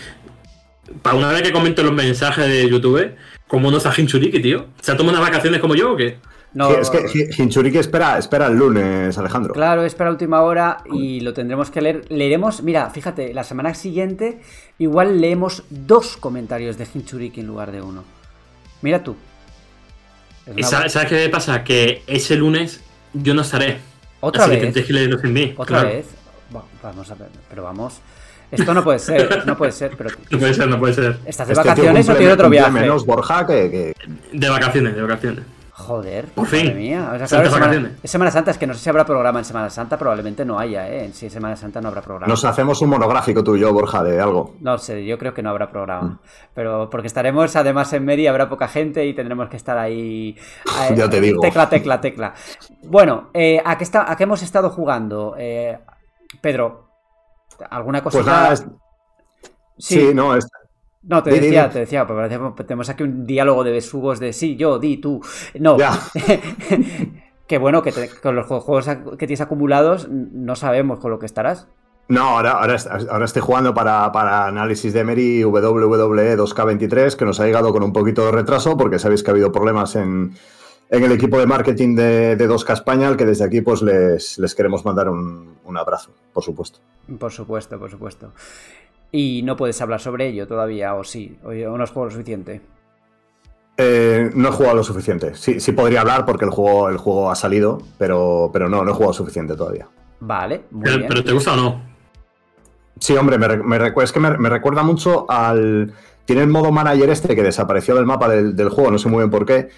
Para 1.02 1.16
una 1.16 1.28
vez 1.32 1.42
que 1.42 1.52
comento 1.52 1.82
los 1.82 1.92
mensajes 1.92 2.46
de 2.46 2.68
YouTube, 2.68 3.14
¿cómo 3.48 3.70
no 3.70 3.78
está 3.78 3.92
Hinchuriki, 3.96 4.40
tío? 4.40 4.66
¿Se 4.80 4.92
ha 4.92 4.96
tomado 4.96 5.18
unas 5.18 5.28
vacaciones 5.30 5.60
como 5.60 5.74
yo 5.74 5.92
o 5.92 5.96
qué? 5.96 6.18
No, 6.54 6.70
es 6.70 6.88
que 6.88 7.04
Hi- 7.12 7.30
Hinchuriki 7.42 7.78
espera, 7.78 8.16
espera 8.16 8.46
el 8.46 8.54
lunes, 8.54 9.18
Alejandro. 9.18 9.52
Claro, 9.54 9.84
es 9.84 9.94
para 9.96 10.10
última 10.10 10.42
hora 10.42 10.78
y 10.92 11.20
lo 11.20 11.34
tendremos 11.34 11.70
que 11.70 11.80
leer. 11.80 12.04
Leeremos, 12.10 12.62
mira, 12.62 12.88
fíjate, 12.90 13.34
la 13.34 13.42
semana 13.44 13.74
siguiente 13.74 14.40
igual 14.78 15.20
leemos 15.20 15.64
dos 15.70 16.16
comentarios 16.16 16.78
de 16.78 16.86
Hinchuriki 16.94 17.40
en 17.40 17.48
lugar 17.48 17.72
de 17.72 17.82
uno. 17.82 18.04
Mira 18.82 19.02
tú. 19.02 19.16
Es 20.46 20.56
¿Y 20.56 20.60
una- 20.60 20.68
¿Sabes, 20.68 20.92
sabes 20.92 21.08
qué 21.08 21.28
pasa? 21.28 21.64
Que 21.64 22.02
ese 22.06 22.36
lunes 22.36 22.80
yo 23.12 23.34
no 23.34 23.42
estaré. 23.42 23.78
¿Otra 24.20 24.44
Así 24.44 24.50
que 24.52 24.56
vez? 24.56 24.64
tendréis 24.66 24.86
que 24.86 24.92
leerlo 24.92 25.18
sin 25.18 25.32
mí. 25.32 25.54
¿Otra 25.56 25.80
claro. 25.80 25.88
vez? 25.96 26.06
Bueno, 26.50 26.66
vamos 26.82 27.10
a 27.10 27.14
ver, 27.16 27.28
pero 27.50 27.62
vamos. 27.64 28.00
Esto 28.50 28.72
no 28.72 28.84
puede 28.84 29.00
ser, 29.00 29.44
no 29.46 29.56
puede 29.56 29.72
ser, 29.72 29.96
pero... 29.96 30.10
No 30.30 30.38
puede 30.38 30.54
ser, 30.54 30.68
no 30.68 30.78
puede 30.78 30.94
ser. 30.94 31.18
¿Estás 31.26 31.48
de 31.48 31.54
Este 31.54 31.66
vacaciones 31.68 32.08
o 32.08 32.12
cumple- 32.12 32.18
tiene 32.18 32.32
otro 32.32 32.48
viaje? 32.50 32.70
menos 32.70 33.04
Borja 33.04 33.44
que, 33.46 33.70
que- 33.70 33.94
De 34.32 34.48
vacaciones, 34.48 34.94
de 34.94 35.02
vacaciones. 35.02 35.44
Joder, 35.86 36.26
Por 36.28 36.44
madre 36.46 36.60
fin. 36.60 36.76
mía. 36.76 37.10
O 37.12 37.18
sea, 37.18 37.26
Santas 37.26 37.28
claro, 37.28 37.44
es 37.44 37.52
semana, 37.52 37.66
vacaciones. 37.66 38.00
es 38.04 38.10
Semana 38.10 38.30
Santa, 38.30 38.50
es 38.52 38.58
que 38.58 38.66
no 38.66 38.74
sé 38.74 38.80
si 38.80 38.88
habrá 38.90 39.04
programa 39.04 39.38
en 39.40 39.44
Semana 39.44 39.68
Santa, 39.70 39.98
probablemente 39.98 40.44
no 40.44 40.58
haya, 40.58 40.88
¿eh? 40.88 41.10
Si 41.12 41.26
es 41.26 41.32
Semana 41.32 41.56
Santa 41.56 41.80
no 41.80 41.88
habrá 41.88 42.00
programa. 42.00 42.26
Nos 42.30 42.44
hacemos 42.44 42.80
un 42.82 42.90
monográfico 42.90 43.44
tú 43.44 43.56
y 43.56 43.60
yo, 43.60 43.72
Borja, 43.72 44.02
de 44.02 44.20
algo. 44.20 44.54
No 44.60 44.78
sé, 44.78 45.04
yo 45.04 45.18
creo 45.18 45.34
que 45.34 45.42
no 45.42 45.50
habrá 45.50 45.70
programa. 45.70 46.02
Mm. 46.02 46.18
Pero 46.54 46.88
porque 46.90 47.06
estaremos 47.08 47.54
además 47.56 47.92
en 47.92 48.04
Meri, 48.04 48.26
habrá 48.26 48.48
poca 48.48 48.68
gente 48.68 49.04
y 49.04 49.14
tendremos 49.14 49.48
que 49.48 49.56
estar 49.56 49.76
ahí. 49.76 50.36
eh, 50.90 50.94
Ya 50.96 51.08
te 51.10 51.20
digo. 51.20 51.40
Tecla, 51.40 51.68
tecla, 51.68 52.00
tecla. 52.00 52.34
Bueno, 52.84 53.30
eh, 53.34 53.60
¿a, 53.64 53.76
qué 53.76 53.84
está, 53.84 54.10
¿a 54.10 54.16
qué 54.16 54.22
hemos 54.24 54.42
estado 54.42 54.70
jugando? 54.70 55.34
Eh, 55.38 55.78
Pedro, 56.40 56.88
¿alguna 57.70 58.02
cosita? 58.02 58.22
Pues 58.22 58.26
nada, 58.34 58.52
es- 58.54 58.66
sí, 59.78 60.00
sí, 60.08 60.14
no, 60.14 60.34
es, 60.34 60.46
no, 61.06 61.22
te 61.22 61.30
decía, 61.30 61.70
te 61.70 61.80
decía, 61.80 62.06
parece- 62.06 62.38
tenemos 62.64 62.88
aquí 62.88 63.02
un 63.02 63.26
diálogo 63.26 63.62
de 63.64 63.72
besugos 63.72 64.18
de 64.20 64.32
sí, 64.32 64.56
yo, 64.56 64.78
di, 64.78 64.96
tú. 64.98 65.20
No. 65.58 65.76
Ya. 65.78 65.92
que 67.46 67.58
bueno, 67.58 67.82
que 67.82 67.92
te- 67.92 68.08
con 68.22 68.34
los 68.36 68.46
juegos 68.46 68.88
que 69.18 69.26
tienes 69.26 69.40
acumulados 69.40 70.08
no 70.10 70.56
sabemos 70.56 70.98
con 70.98 71.10
lo 71.10 71.18
que 71.18 71.26
estarás. 71.26 71.68
No, 72.08 72.20
ahora, 72.22 72.52
ahora, 72.52 72.76
ahora 73.10 73.24
estoy 73.24 73.40
jugando 73.40 73.72
para, 73.72 74.12
para 74.12 74.46
análisis 74.46 74.92
de 74.92 75.00
Emery 75.00 75.42
WWE 75.44 76.36
2K23, 76.36 77.16
que 77.16 77.24
nos 77.24 77.40
ha 77.40 77.46
llegado 77.46 77.72
con 77.72 77.82
un 77.82 77.92
poquito 77.94 78.26
de 78.26 78.32
retraso, 78.32 78.76
porque 78.76 78.98
sabéis 78.98 79.22
que 79.22 79.30
ha 79.30 79.32
habido 79.32 79.50
problemas 79.52 79.96
en, 79.96 80.34
en 80.90 81.02
el 81.02 81.12
equipo 81.12 81.38
de 81.38 81.46
marketing 81.46 81.94
de, 81.96 82.36
de 82.36 82.48
2K 82.48 82.74
España, 82.74 83.08
al 83.08 83.16
que 83.16 83.24
desde 83.24 83.44
aquí 83.46 83.62
pues 83.62 83.80
les, 83.80 84.38
les 84.38 84.54
queremos 84.54 84.84
mandar 84.84 85.08
un, 85.08 85.54
un 85.64 85.76
abrazo, 85.78 86.10
por 86.34 86.42
supuesto. 86.42 86.80
Por 87.18 87.32
supuesto, 87.32 87.78
por 87.78 87.90
supuesto. 87.90 88.32
Y 89.16 89.42
no 89.44 89.54
puedes 89.54 89.80
hablar 89.80 90.00
sobre 90.00 90.26
ello 90.26 90.48
todavía, 90.48 90.96
o 90.96 91.04
sí, 91.04 91.38
o 91.44 91.52
no 91.52 91.84
has 91.84 91.90
jugado 91.90 92.06
lo 92.06 92.10
suficiente. 92.10 92.60
Eh, 93.76 94.28
no 94.34 94.48
he 94.48 94.50
jugado 94.50 94.74
lo 94.74 94.82
suficiente. 94.82 95.36
Sí, 95.36 95.60
sí 95.60 95.70
podría 95.70 96.00
hablar 96.00 96.26
porque 96.26 96.44
el 96.44 96.50
juego, 96.50 96.88
el 96.88 96.96
juego 96.96 97.30
ha 97.30 97.36
salido, 97.36 97.80
pero, 97.96 98.50
pero 98.52 98.68
no, 98.68 98.84
no 98.84 98.90
he 98.90 98.94
jugado 98.94 99.12
suficiente 99.12 99.54
todavía. 99.54 99.86
Vale, 100.18 100.64
muy 100.72 100.82
Pero, 100.82 100.96
bien. 100.96 101.08
pero 101.08 101.22
¿te 101.22 101.32
gusta 101.32 101.52
o 101.52 101.56
no? 101.56 101.82
Sí, 102.98 103.16
hombre, 103.16 103.38
me, 103.38 104.02
es 104.02 104.10
que 104.10 104.18
me, 104.18 104.36
me 104.36 104.48
recuerda 104.48 104.82
mucho 104.82 105.30
al. 105.30 105.94
Tiene 106.24 106.42
el 106.42 106.48
modo 106.48 106.72
manager 106.72 107.10
este 107.10 107.36
que 107.36 107.42
desapareció 107.44 107.94
del 107.94 108.06
mapa 108.06 108.28
del, 108.28 108.56
del 108.56 108.68
juego, 108.68 108.90
no 108.90 108.98
sé 108.98 109.08
muy 109.08 109.18
bien 109.18 109.30
por 109.30 109.46
qué. 109.46 109.68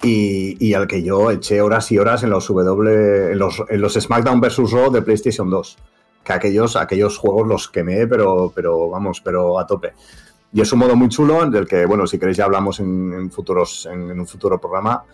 Y, 0.00 0.64
y 0.64 0.74
al 0.74 0.86
que 0.86 1.02
yo 1.02 1.32
eché 1.32 1.60
horas 1.60 1.90
y 1.90 1.98
horas 1.98 2.22
en 2.22 2.30
los 2.30 2.46
W. 2.46 3.32
en 3.32 3.38
los, 3.40 3.64
en 3.68 3.80
los 3.80 3.94
SmackDown 3.94 4.40
vs. 4.40 4.70
Raw 4.70 4.92
de 4.92 5.02
PlayStation 5.02 5.50
2. 5.50 5.76
Que 6.26 6.32
aquellos, 6.32 6.74
aquellos 6.74 7.16
juegos 7.18 7.46
los 7.46 7.68
quemé, 7.68 8.06
pero, 8.08 8.50
pero 8.52 8.90
vamos, 8.90 9.20
pero 9.20 9.60
a 9.60 9.66
tope. 9.66 9.92
Y 10.52 10.60
es 10.60 10.72
un 10.72 10.80
modo 10.80 10.96
muy 10.96 11.08
chulo, 11.08 11.48
del 11.48 11.66
que, 11.68 11.86
bueno, 11.86 12.04
si 12.06 12.18
queréis 12.18 12.36
ya 12.38 12.44
hablamos 12.46 12.80
en, 12.80 13.12
en 13.12 13.30
futuros, 13.30 13.86
en, 13.86 14.10
en 14.10 14.18
un 14.18 14.26
futuro 14.26 14.60
programa, 14.60 15.04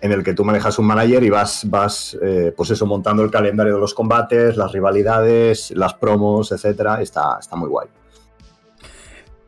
en 0.00 0.12
el 0.12 0.22
que 0.22 0.34
tú 0.34 0.44
manejas 0.44 0.78
un 0.78 0.86
manager 0.86 1.22
y 1.24 1.30
vas, 1.30 1.68
vas 1.68 2.16
eh, 2.22 2.52
pues 2.56 2.70
eso, 2.70 2.86
montando 2.86 3.24
el 3.24 3.30
calendario 3.30 3.74
de 3.74 3.80
los 3.80 3.92
combates, 3.94 4.56
las 4.56 4.70
rivalidades, 4.70 5.72
las 5.72 5.94
promos, 5.94 6.52
etcétera. 6.52 7.02
Está, 7.02 7.38
está 7.40 7.56
muy 7.56 7.68
guay. 7.68 7.88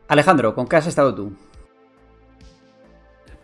Alejandro, 0.09 0.53
¿con 0.53 0.67
qué 0.67 0.75
has 0.75 0.87
estado 0.87 1.15
tú? 1.15 1.33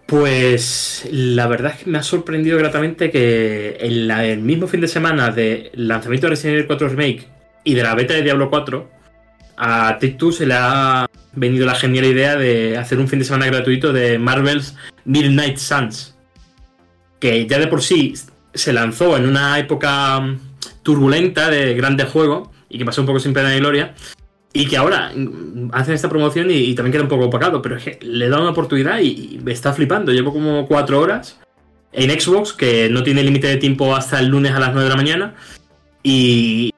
Pues 0.08 1.08
la 1.12 1.48
verdad 1.48 1.74
es 1.78 1.84
que 1.84 1.90
me 1.90 1.98
ha 1.98 2.04
sorprendido 2.04 2.58
gratamente 2.58 3.12
que 3.12 3.78
en 3.80 4.08
la- 4.08 4.26
el 4.26 4.42
mismo 4.42 4.68
fin 4.68 4.82
de 4.82 4.88
semana 4.90 5.32
del 5.32 5.70
lanzamiento 5.74 6.28
de 6.28 6.32
Resident 6.32 6.56
Evil 6.56 6.68
4 6.68 6.90
Remake 6.90 7.28
y 7.64 7.74
de 7.74 7.84
la 7.84 7.96
beta 7.96 8.14
de 8.14 8.24
Diablo 8.24 8.50
4, 8.50 8.90
a 9.58 9.98
Take-Two 10.00 10.32
se 10.32 10.46
le 10.46 10.56
ha 10.56 11.08
venido 11.34 11.66
la 11.66 11.76
genial 11.76 12.06
idea 12.06 12.36
de 12.36 12.78
hacer 12.78 13.00
un 13.00 13.08
fin 13.08 13.20
de 13.20 13.26
semana 13.26 13.46
gratuito 13.46 13.94
de 13.94 14.18
Marvel's 14.18 14.76
Midnight 15.06 15.58
Suns, 15.58 16.16
que 17.20 17.46
ya 17.46 17.60
de 17.60 17.68
por 17.68 17.82
sí 17.82 18.14
se 18.54 18.74
lanzó 18.74 19.16
en 19.18 19.28
una 19.28 19.60
época 19.60 20.20
mm, 20.20 20.40
turbulenta 20.84 21.50
de 21.50 21.74
grandes 21.76 22.10
juegos 22.10 22.50
y 22.70 22.78
que 22.78 22.86
pasó 22.86 23.02
un 23.02 23.08
poco 23.08 23.20
sin 23.20 23.34
pena 23.34 23.52
ni 23.52 23.60
gloria. 23.60 23.94
Y 24.54 24.68
que 24.68 24.78
ahora 24.78 25.12
mm, 25.16 25.70
hacen 25.72 25.94
esta 25.94 26.10
promoción 26.10 26.50
y, 26.50 26.74
también 26.74 26.94
queda 26.94 27.04
un 27.04 27.10
poco 27.10 27.26
opacado, 27.26 27.62
pero 27.62 27.78
es 27.78 27.84
que 27.84 28.00
le 28.02 28.30
da 28.30 28.40
una 28.40 28.50
oportunidad 28.50 29.00
y, 29.00 29.36
y 29.36 29.40
me 29.44 29.52
está 29.52 29.74
flipando. 29.74 30.12
Llevo 30.12 30.34
como 30.34 30.68
cuatro 30.68 31.00
horas 31.00 31.40
en 31.94 32.20
Xbox, 32.20 32.54
que 32.54 32.90
no 32.90 33.04
tiene 33.04 33.24
límite 33.24 33.48
de 33.48 33.58
tiempo 33.58 33.96
hasta 33.96 34.20
el 34.20 34.28
lunes 34.28 34.52
a 34.54 34.60
las 34.60 34.74
9 34.74 34.84
de 34.84 34.90
la 34.90 34.96
mañana. 34.96 35.36
Y, 36.04 36.74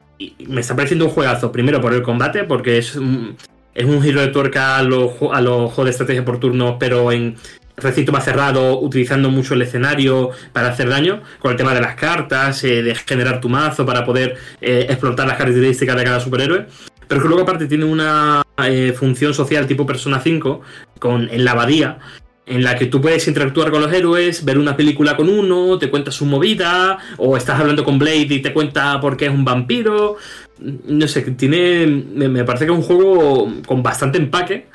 me 0.47 0.61
está 0.61 0.75
pareciendo 0.75 1.05
un 1.05 1.11
juegazo. 1.11 1.51
Primero 1.51 1.81
por 1.81 1.93
el 1.93 2.01
combate, 2.01 2.43
porque 2.43 2.77
es 2.77 2.95
un, 2.95 3.35
es 3.73 3.85
un 3.85 4.01
giro 4.01 4.21
de 4.21 4.27
tuerca 4.27 4.77
a 4.77 4.83
los 4.83 5.11
a 5.31 5.41
los 5.41 5.71
juegos 5.71 5.85
de 5.85 5.91
estrategia 5.91 6.25
por 6.25 6.39
turno, 6.39 6.77
pero 6.79 7.11
en 7.11 7.35
recinto 7.75 8.11
más 8.11 8.23
cerrado, 8.23 8.79
utilizando 8.79 9.29
mucho 9.29 9.53
el 9.53 9.61
escenario 9.61 10.29
para 10.51 10.69
hacer 10.69 10.89
daño, 10.89 11.21
con 11.39 11.51
el 11.51 11.57
tema 11.57 11.73
de 11.73 11.81
las 11.81 11.95
cartas, 11.95 12.63
eh, 12.63 12.83
de 12.83 12.95
generar 12.95 13.41
tu 13.41 13.49
mazo 13.49 13.85
para 13.85 14.05
poder 14.05 14.37
eh, 14.61 14.85
explotar 14.89 15.27
las 15.27 15.37
características 15.37 15.95
de 15.95 16.03
cada 16.03 16.19
superhéroe. 16.19 16.67
Pero 17.07 17.21
que 17.21 17.27
luego 17.27 17.43
aparte 17.43 17.67
tiene 17.67 17.85
una 17.85 18.41
eh, 18.63 18.93
función 18.97 19.33
social 19.33 19.67
tipo 19.67 19.85
Persona 19.85 20.19
5 20.19 20.61
con, 20.99 21.29
en 21.29 21.43
la 21.43 21.51
abadía, 21.51 21.99
en 22.45 22.63
la 22.63 22.75
que 22.75 22.87
tú 22.87 22.99
puedes 22.99 23.27
interactuar 23.27 23.71
con 23.71 23.81
los 23.81 23.93
héroes, 23.93 24.43
ver 24.43 24.57
una 24.57 24.75
película 24.75 25.15
con 25.15 25.29
uno, 25.29 25.77
te 25.77 25.89
cuenta 25.89 26.11
su 26.11 26.25
movida, 26.25 26.97
o 27.17 27.37
estás 27.37 27.59
hablando 27.59 27.83
con 27.83 27.97
Blade 27.97 28.27
y 28.29 28.41
te 28.41 28.53
cuenta 28.53 28.99
por 28.99 29.15
qué 29.15 29.25
es 29.25 29.31
un 29.31 29.45
vampiro. 29.45 30.17
No 30.59 31.07
sé, 31.07 31.21
tiene. 31.21 31.85
Me, 31.87 32.43
parece 32.43 32.65
que 32.65 32.71
es 32.71 32.77
un 32.77 32.83
juego 32.83 33.51
con 33.65 33.81
bastante 33.81 34.17
empaque. 34.17 34.67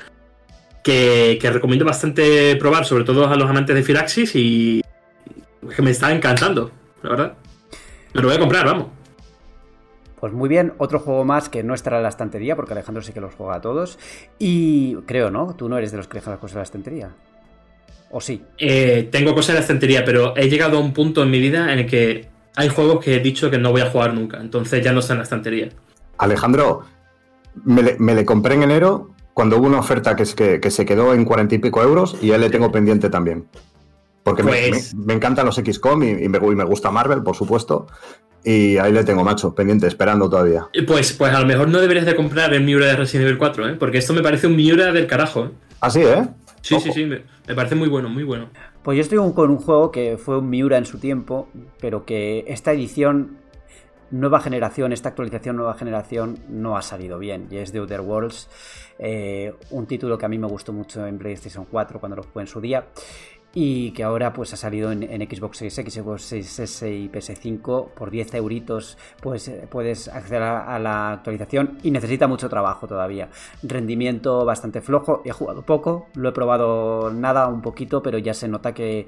Que, 0.83 1.37
que 1.39 1.51
recomiendo 1.51 1.85
bastante 1.85 2.55
probar, 2.55 2.85
sobre 2.85 3.03
todo 3.03 3.27
a 3.27 3.35
los 3.35 3.49
amantes 3.49 3.75
de 3.75 3.83
Firaxis, 3.83 4.31
y 4.35 4.81
que 5.75 5.81
me 5.81 5.91
está 5.91 6.11
encantando, 6.11 6.71
la 7.03 7.09
verdad. 7.09 7.33
Me 8.13 8.21
lo 8.21 8.29
voy 8.29 8.37
a 8.37 8.39
comprar, 8.39 8.65
vamos. 8.65 8.87
Pues 10.19 10.33
muy 10.33 10.49
bien, 10.49 10.73
otro 10.77 10.99
juego 10.99 11.25
más 11.25 11.49
que 11.49 11.63
no 11.63 11.73
estará 11.73 11.97
en 11.97 12.03
la 12.03 12.09
estantería, 12.09 12.55
porque 12.55 12.73
Alejandro 12.73 13.03
sí 13.03 13.13
que 13.13 13.21
los 13.21 13.35
juega 13.35 13.55
a 13.55 13.61
todos. 13.61 13.99
Y 14.39 14.95
creo, 15.05 15.29
¿no? 15.31 15.53
Tú 15.55 15.69
no 15.69 15.77
eres 15.77 15.91
de 15.91 15.97
los 15.97 16.07
que 16.07 16.17
dejan 16.17 16.31
las 16.31 16.39
cosas 16.39 16.55
en 16.55 16.59
la 16.59 16.63
estantería. 16.63 17.09
¿O 18.11 18.19
sí? 18.21 18.41
Eh, 18.57 19.07
tengo 19.11 19.33
cosas 19.35 19.49
en 19.49 19.55
la 19.55 19.61
estantería, 19.61 20.03
pero 20.03 20.35
he 20.35 20.49
llegado 20.49 20.77
a 20.77 20.81
un 20.81 20.93
punto 20.93 21.21
en 21.23 21.29
mi 21.31 21.39
vida 21.39 21.71
en 21.71 21.79
el 21.79 21.85
que 21.85 22.27
hay 22.55 22.69
juegos 22.69 23.03
que 23.03 23.15
he 23.15 23.19
dicho 23.19 23.51
que 23.51 23.57
no 23.57 23.71
voy 23.71 23.81
a 23.81 23.89
jugar 23.89 24.13
nunca, 24.13 24.37
entonces 24.39 24.83
ya 24.83 24.91
no 24.91 24.99
está 24.99 25.13
en 25.13 25.19
la 25.19 25.23
estantería. 25.23 25.69
Alejandro, 26.17 26.81
me 27.63 27.83
le, 27.83 27.95
me 27.99 28.15
le 28.15 28.25
compré 28.25 28.55
en 28.55 28.63
enero 28.63 29.11
cuando 29.33 29.57
hubo 29.57 29.67
una 29.67 29.79
oferta 29.79 30.15
que, 30.15 30.23
es 30.23 30.33
que, 30.35 30.59
que 30.59 30.71
se 30.71 30.85
quedó 30.85 31.13
en 31.13 31.23
cuarenta 31.23 31.55
y 31.55 31.59
pico 31.59 31.81
euros 31.81 32.17
y 32.21 32.31
él 32.31 32.41
le 32.41 32.49
tengo 32.49 32.71
pendiente 32.71 33.09
también. 33.09 33.45
Porque 34.23 34.43
me- 34.43 34.51
Pues- 34.69 34.93
me, 34.95 35.05
me 35.05 35.13
encantan 35.13 35.45
los 35.45 35.55
XCOM 35.55 36.03
y, 36.03 36.09
y 36.23 36.29
me, 36.29 36.37
y 36.39 36.55
me 36.55 36.63
gusta 36.65 36.91
Marvel, 36.91 37.23
por 37.23 37.35
supuesto. 37.35 37.87
Y 38.43 38.77
ahí 38.77 38.91
le 38.91 39.03
tengo, 39.03 39.23
macho, 39.23 39.53
pendiente, 39.53 39.85
esperando 39.87 40.29
todavía. 40.29 40.67
Eh, 40.73 40.83
Pues, 40.83 41.13
pues 41.13 41.33
a 41.33 41.39
lo 41.39 41.45
mejor 41.45 41.67
no 41.69 41.79
deberías 41.79 42.05
de 42.05 42.15
comprar 42.15 42.53
el 42.53 42.63
Miura 42.63 42.85
de 42.87 42.95
Resident 42.95 43.27
Evil 43.27 43.37
4, 43.37 43.69
¿eh? 43.69 43.75
porque 43.79 43.97
esto 43.99 44.13
me 44.13 44.21
parece 44.21 44.47
un 44.47 44.55
Miura 44.55 44.91
del 44.91 45.07
carajo. 45.07 45.45
¿eh? 45.45 45.49
Así, 45.79 46.01
¿eh? 46.01 46.27
Sí, 46.61 46.75
Ojo. 46.75 46.83
sí, 46.83 46.91
sí, 46.91 47.05
me, 47.05 47.23
me 47.47 47.55
parece 47.55 47.75
muy 47.75 47.87
bueno, 47.87 48.09
muy 48.09 48.23
bueno. 48.23 48.49
Pues 48.83 48.95
yo 48.95 49.01
estoy 49.01 49.17
con 49.33 49.49
un 49.49 49.57
juego 49.57 49.91
que 49.91 50.17
fue 50.17 50.39
un 50.39 50.49
Miura 50.49 50.77
en 50.77 50.85
su 50.85 50.99
tiempo, 50.99 51.49
pero 51.79 52.05
que 52.05 52.45
esta 52.47 52.71
edición, 52.71 53.37
nueva 54.11 54.39
generación, 54.39 54.91
esta 54.91 55.09
actualización 55.09 55.55
nueva 55.55 55.73
generación, 55.75 56.39
no 56.49 56.77
ha 56.77 56.81
salido 56.81 57.19
bien. 57.19 57.47
Y 57.51 57.57
es 57.57 57.71
The 57.71 57.79
Outer 57.79 58.01
Worlds, 58.01 58.49
eh, 58.97 59.53
un 59.69 59.85
título 59.85 60.17
que 60.17 60.25
a 60.25 60.29
mí 60.29 60.37
me 60.37 60.47
gustó 60.47 60.73
mucho 60.73 61.05
en 61.05 61.17
PlayStation 61.17 61.65
4 61.65 61.99
cuando 61.99 62.15
lo 62.17 62.23
jugué 62.23 62.41
en 62.41 62.47
su 62.47 62.59
día. 62.61 62.87
Y 63.53 63.91
que 63.91 64.03
ahora 64.03 64.31
pues 64.31 64.53
ha 64.53 64.57
salido 64.57 64.91
en, 64.91 65.01
Xbox 65.01 65.57
Series 65.57 65.77
X, 65.79 65.93
Xbox 65.95 66.21
Series 66.21 66.59
S 66.59 66.89
y 66.89 67.09
PS5 67.09 67.89
por 67.93 68.11
10 68.11 68.35
euritos 68.35 68.97
pues 69.21 69.47
eh, 69.47 69.67
puedes 69.69 70.07
acceder 70.07 70.43
a, 70.43 70.75
a 70.75 70.77
la 70.77 71.13
actualización 71.13 71.79
y 71.81 71.89
necesita 71.89 72.27
mucho 72.27 72.47
trabajo 72.47 72.87
todavía. 72.87 73.29
Rendimiento 73.63 74.45
bastante 74.45 74.81
flojo, 74.81 75.23
he 75.25 75.31
jugado 75.31 75.63
poco, 75.63 76.07
lo 76.13 76.29
he 76.29 76.31
probado 76.31 77.11
nada, 77.11 77.47
un 77.47 77.61
poquito, 77.61 78.03
pero 78.03 78.19
ya 78.19 78.35
se 78.35 78.47
nota 78.47 78.73
que, 78.73 79.07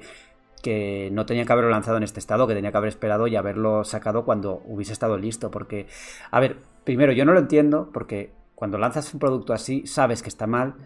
que 0.62 1.10
no 1.12 1.26
tenía 1.26 1.44
que 1.44 1.52
haberlo 1.52 1.70
lanzado 1.70 1.96
en 1.98 2.04
este 2.04 2.20
estado, 2.20 2.46
que 2.46 2.54
tenía 2.54 2.70
que 2.70 2.78
haber 2.78 2.88
esperado 2.88 3.26
y 3.26 3.36
haberlo 3.36 3.84
sacado 3.84 4.24
cuando 4.24 4.62
hubiese 4.64 4.92
estado 4.92 5.18
listo. 5.18 5.50
Porque, 5.50 5.86
a 6.30 6.40
ver, 6.40 6.56
primero 6.84 7.12
yo 7.12 7.24
no 7.24 7.32
lo 7.32 7.40
entiendo, 7.40 7.90
porque 7.92 8.32
cuando 8.54 8.78
lanzas 8.78 9.12
un 9.12 9.20
producto 9.20 9.52
así, 9.52 9.86
sabes 9.86 10.22
que 10.22 10.28
está 10.28 10.46
mal 10.46 10.76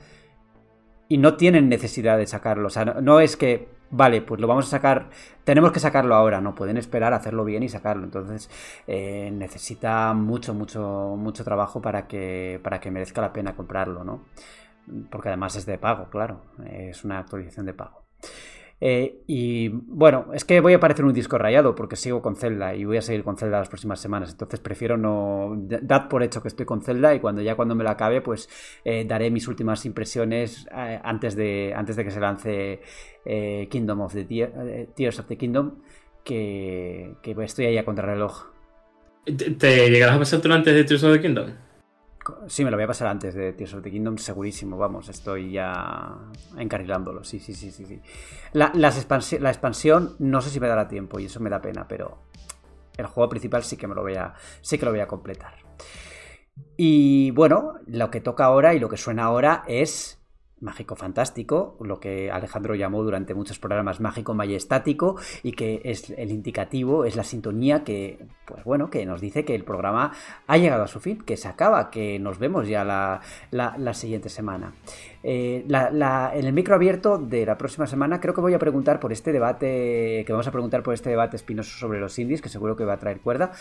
y 1.08 1.18
no 1.18 1.36
tienen 1.36 1.68
necesidad 1.68 2.18
de 2.18 2.26
sacarlo. 2.26 2.68
O 2.68 2.70
sea, 2.70 2.84
no, 2.84 3.20
es 3.20 3.36
que, 3.36 3.68
vale, 3.90 4.22
pues 4.22 4.40
lo 4.40 4.46
vamos 4.46 4.66
a 4.66 4.70
sacar, 4.70 5.10
tenemos 5.44 5.72
que 5.72 5.80
sacarlo 5.80 6.14
ahora, 6.14 6.40
no, 6.40 6.54
pueden 6.54 6.76
esperar 6.76 7.12
a 7.12 7.16
hacerlo 7.16 7.44
bien 7.44 7.62
y 7.62 7.68
sacarlo. 7.68 8.04
Entonces, 8.04 8.50
eh, 8.86 9.30
necesita 9.32 10.12
mucho, 10.14 10.54
mucho, 10.54 11.14
mucho 11.16 11.44
trabajo 11.44 11.80
para 11.80 12.06
que, 12.06 12.60
para 12.62 12.80
que 12.80 12.90
merezca 12.90 13.20
la 13.20 13.32
pena 13.32 13.54
comprarlo, 13.54 14.04
¿no? 14.04 14.24
Porque 15.10 15.28
además 15.28 15.56
es 15.56 15.66
de 15.66 15.78
pago, 15.78 16.08
claro, 16.10 16.42
es 16.70 17.04
una 17.04 17.18
actualización 17.18 17.66
de 17.66 17.74
pago. 17.74 18.04
Eh, 18.78 19.22
y 19.26 19.68
bueno, 19.68 20.26
es 20.34 20.44
que 20.44 20.60
voy 20.60 20.74
a 20.74 20.80
parecer 20.80 21.04
un 21.06 21.14
disco 21.14 21.38
rayado 21.38 21.74
porque 21.74 21.96
sigo 21.96 22.20
con 22.20 22.36
Zelda 22.36 22.74
y 22.74 22.84
voy 22.84 22.98
a 22.98 23.02
seguir 23.02 23.24
con 23.24 23.36
Zelda 23.38 23.58
las 23.58 23.68
próximas 23.68 24.00
semanas. 24.00 24.32
Entonces 24.32 24.60
prefiero 24.60 24.96
no. 24.96 25.54
Dad 25.56 26.08
por 26.08 26.22
hecho 26.22 26.42
que 26.42 26.48
estoy 26.48 26.66
con 26.66 26.82
Zelda 26.82 27.14
y 27.14 27.20
cuando 27.20 27.40
ya 27.42 27.54
cuando 27.54 27.74
me 27.74 27.84
la 27.84 27.92
acabe, 27.92 28.20
pues 28.20 28.48
eh, 28.84 29.04
daré 29.06 29.30
mis 29.30 29.48
últimas 29.48 29.86
impresiones 29.86 30.66
eh, 30.76 31.00
antes, 31.02 31.34
de, 31.36 31.72
antes 31.74 31.96
de 31.96 32.04
que 32.04 32.10
se 32.10 32.20
lance 32.20 32.80
eh, 33.24 33.68
Kingdom 33.70 34.00
of 34.02 34.12
the 34.12 34.24
Tear- 34.26 34.88
Tears 34.94 35.18
of 35.20 35.26
the 35.26 35.36
Kingdom. 35.38 35.76
Que, 36.22 37.14
estoy 37.42 37.66
ahí 37.66 37.78
a 37.78 37.84
contrarreloj. 37.84 38.46
¿Te, 39.24 39.32
te 39.52 39.90
llegarás 39.90 40.16
a 40.16 40.18
pasártelo 40.18 40.54
antes 40.54 40.74
de 40.74 40.84
Tears 40.84 41.04
of 41.04 41.12
the 41.12 41.20
Kingdom? 41.20 41.50
Sí, 42.48 42.64
me 42.64 42.70
lo 42.70 42.76
voy 42.76 42.84
a 42.84 42.88
pasar 42.88 43.08
antes 43.08 43.34
de 43.34 43.52
Tears 43.52 43.74
of 43.74 43.82
the 43.82 43.90
Kingdom, 43.90 44.18
segurísimo, 44.18 44.76
vamos, 44.76 45.08
estoy 45.08 45.52
ya 45.52 46.16
encarrilándolo, 46.56 47.22
sí, 47.24 47.38
sí, 47.38 47.54
sí, 47.54 47.70
sí. 47.70 47.84
sí. 47.84 48.00
La, 48.52 48.72
la 48.74 48.88
expansión 48.88 50.16
no 50.18 50.40
sé 50.40 50.50
si 50.50 50.58
me 50.60 50.68
dará 50.68 50.88
tiempo 50.88 51.18
y 51.20 51.26
eso 51.26 51.40
me 51.40 51.50
da 51.50 51.60
pena, 51.60 51.86
pero 51.86 52.18
el 52.96 53.06
juego 53.06 53.28
principal 53.28 53.62
sí 53.62 53.76
que 53.76 53.86
me 53.86 53.94
lo 53.94 54.02
voy 54.02 54.14
a, 54.14 54.34
sí 54.60 54.78
que 54.78 54.84
lo 54.84 54.90
voy 54.90 55.00
a 55.00 55.06
completar. 55.06 55.54
Y 56.76 57.30
bueno, 57.32 57.74
lo 57.86 58.10
que 58.10 58.20
toca 58.20 58.44
ahora 58.44 58.74
y 58.74 58.80
lo 58.80 58.88
que 58.88 58.96
suena 58.96 59.24
ahora 59.24 59.64
es 59.66 60.18
mágico 60.60 60.96
fantástico, 60.96 61.76
lo 61.80 62.00
que 62.00 62.30
Alejandro 62.30 62.74
llamó 62.74 63.02
durante 63.02 63.34
muchos 63.34 63.58
programas 63.58 64.00
mágico 64.00 64.32
majestático 64.32 65.16
y 65.42 65.52
que 65.52 65.82
es 65.84 66.10
el 66.10 66.30
indicativo, 66.30 67.04
es 67.04 67.14
la 67.14 67.24
sintonía 67.24 67.84
que, 67.84 68.24
pues 68.46 68.64
bueno, 68.64 68.88
que 68.88 69.04
nos 69.04 69.20
dice 69.20 69.44
que 69.44 69.54
el 69.54 69.64
programa 69.64 70.12
ha 70.46 70.56
llegado 70.56 70.84
a 70.84 70.88
su 70.88 70.98
fin, 71.00 71.18
que 71.18 71.36
se 71.36 71.48
acaba, 71.48 71.90
que 71.90 72.18
nos 72.18 72.38
vemos 72.38 72.68
ya 72.68 72.84
la, 72.84 73.20
la, 73.50 73.94
siguiente 73.94 74.30
semana. 74.30 74.72
Eh, 75.22 75.66
en 75.68 76.46
el 76.46 76.52
micro 76.52 76.74
abierto 76.74 77.18
de 77.18 77.44
la 77.44 77.58
próxima 77.58 77.86
semana 77.86 78.20
creo 78.20 78.32
que 78.32 78.40
voy 78.40 78.54
a 78.54 78.58
preguntar 78.58 78.98
por 78.98 79.12
este 79.12 79.32
debate, 79.32 80.24
que 80.26 80.32
vamos 80.32 80.46
a 80.46 80.52
preguntar 80.52 80.82
por 80.82 80.94
este 80.94 81.10
debate 81.10 81.36
espinoso 81.36 81.76
sobre 81.78 82.00
los 82.00 82.18
indies, 82.18 82.40
que 82.40 82.48
seguro 82.48 82.76
que 82.76 82.84
va 82.84 82.94
a 82.94 82.98
traer 82.98 83.20
cuerda. 83.20 83.52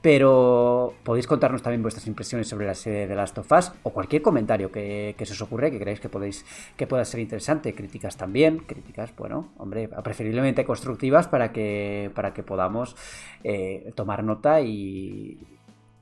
Pero 0.00 0.94
podéis 1.02 1.26
contarnos 1.26 1.62
también 1.62 1.82
vuestras 1.82 2.06
impresiones 2.06 2.48
sobre 2.48 2.66
la 2.66 2.74
serie 2.74 3.06
de 3.06 3.14
Last 3.16 3.36
of 3.38 3.50
Us 3.50 3.72
o 3.82 3.90
cualquier 3.90 4.22
comentario 4.22 4.70
que, 4.70 5.14
se 5.18 5.32
os 5.32 5.42
ocurre 5.42 5.70
que 5.70 5.78
creáis 5.78 6.00
que 6.00 6.08
podéis 6.08 6.44
que 6.76 6.86
pueda 6.86 7.04
ser 7.04 7.20
interesante. 7.20 7.74
Críticas 7.74 8.16
también, 8.16 8.58
críticas, 8.58 9.14
bueno, 9.16 9.48
hombre, 9.58 9.88
preferiblemente 9.88 10.64
constructivas 10.64 11.26
para 11.26 11.52
que, 11.52 12.12
para 12.14 12.32
que 12.32 12.42
podamos 12.44 12.94
eh, 13.42 13.92
tomar 13.96 14.22
nota 14.22 14.60
y, 14.60 15.38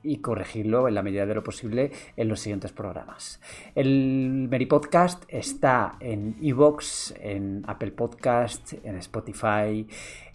y 0.03 0.17
corregirlo 0.17 0.87
en 0.87 0.93
la 0.93 1.03
medida 1.03 1.25
de 1.25 1.33
lo 1.35 1.43
posible 1.43 1.91
en 2.15 2.27
los 2.27 2.39
siguientes 2.39 2.71
programas. 2.71 3.41
El 3.75 4.47
Meri 4.49 4.67
Podcast 4.67 5.23
está 5.27 5.97
en 5.99 6.35
Evox, 6.41 7.15
en 7.19 7.63
Apple 7.67 7.91
Podcast, 7.91 8.73
en 8.83 8.95
Spotify, 8.97 9.87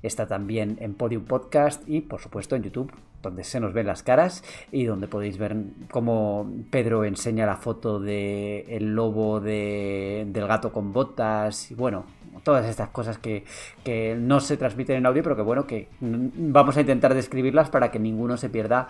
está 0.02 0.26
también 0.26 0.78
en 0.80 0.94
Podium 0.94 1.24
Podcast 1.24 1.89
y 1.89 2.01
por 2.01 2.20
supuesto 2.20 2.56
en 2.56 2.64
YouTube 2.64 2.93
donde 3.23 3.44
se 3.44 3.61
nos 3.61 3.73
ven 3.73 3.86
las 3.86 4.03
caras 4.03 4.44
y 4.70 4.85
donde 4.85 5.09
podéis 5.09 5.39
ver 5.39 5.57
cómo 5.90 6.51
Pedro 6.70 7.05
enseña 7.05 7.47
la 7.47 7.57
foto 7.57 8.01
del 8.01 8.65
el 8.69 8.94
lobo 8.94 9.40
de, 9.40 10.27
del 10.28 10.47
gato 10.47 10.73
con 10.73 10.93
botas 10.93 11.70
y 11.70 11.74
bueno, 11.74 12.05
todas 12.43 12.66
estas 12.66 12.89
cosas 12.89 13.19
que, 13.19 13.44
que, 13.85 14.16
no 14.19 14.40
se 14.40 14.57
transmiten 14.57 14.97
en 14.97 15.07
audio, 15.07 15.23
pero 15.23 15.36
que 15.36 15.43
bueno, 15.43 15.66
que 15.66 15.89
vamos 16.01 16.77
a 16.77 16.81
intentar 16.81 17.15
describirlas 17.15 17.70
para 17.70 17.90
que 17.90 17.99
ninguno 17.99 18.36
se 18.36 18.49
pierda 18.49 18.89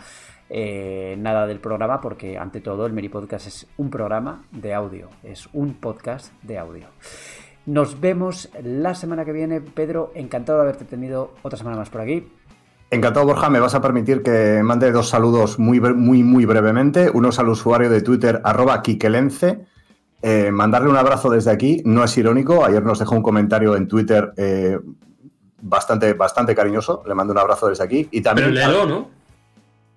eh, 0.48 1.16
nada 1.18 1.46
del 1.46 1.60
programa, 1.60 2.00
porque 2.00 2.38
ante 2.38 2.60
todo 2.60 2.86
el 2.86 2.92
Meri 2.92 3.08
Podcast 3.08 3.46
es 3.46 3.66
un 3.76 3.90
programa 3.90 4.44
de 4.50 4.74
audio, 4.74 5.08
es 5.22 5.48
un 5.52 5.74
podcast 5.74 6.32
de 6.42 6.58
audio. 6.58 6.86
Nos 7.64 8.00
vemos 8.00 8.50
la 8.62 8.94
semana 8.94 9.24
que 9.24 9.32
viene. 9.32 9.60
Pedro, 9.60 10.10
encantado 10.16 10.58
de 10.58 10.64
haberte 10.64 10.84
tenido 10.84 11.32
otra 11.42 11.56
semana 11.56 11.76
más 11.76 11.90
por 11.90 12.00
aquí. 12.00 12.28
Encantado, 12.92 13.24
Borja. 13.24 13.48
Me 13.48 13.58
vas 13.58 13.74
a 13.74 13.80
permitir 13.80 14.22
que 14.22 14.62
mande 14.62 14.92
dos 14.92 15.08
saludos 15.08 15.58
muy, 15.58 15.80
muy, 15.80 16.22
muy 16.22 16.44
brevemente. 16.44 17.10
Uno 17.10 17.30
es 17.30 17.38
al 17.38 17.48
usuario 17.48 17.88
de 17.88 18.02
Twitter, 18.02 18.42
arroba 18.44 18.82
Kikelence. 18.82 19.64
Eh, 20.20 20.50
mandarle 20.52 20.90
un 20.90 20.98
abrazo 20.98 21.30
desde 21.30 21.50
aquí. 21.50 21.80
No 21.86 22.04
es 22.04 22.14
irónico. 22.18 22.66
Ayer 22.66 22.82
nos 22.84 22.98
dejó 22.98 23.14
un 23.14 23.22
comentario 23.22 23.76
en 23.76 23.88
Twitter 23.88 24.34
eh, 24.36 24.78
bastante, 25.62 26.12
bastante 26.12 26.54
cariñoso. 26.54 27.02
Le 27.06 27.14
mando 27.14 27.32
un 27.32 27.38
abrazo 27.38 27.70
desde 27.70 27.82
aquí. 27.82 28.08
Y 28.10 28.20
también. 28.20 28.52
Pero 28.52 28.84
¿no? 28.84 29.08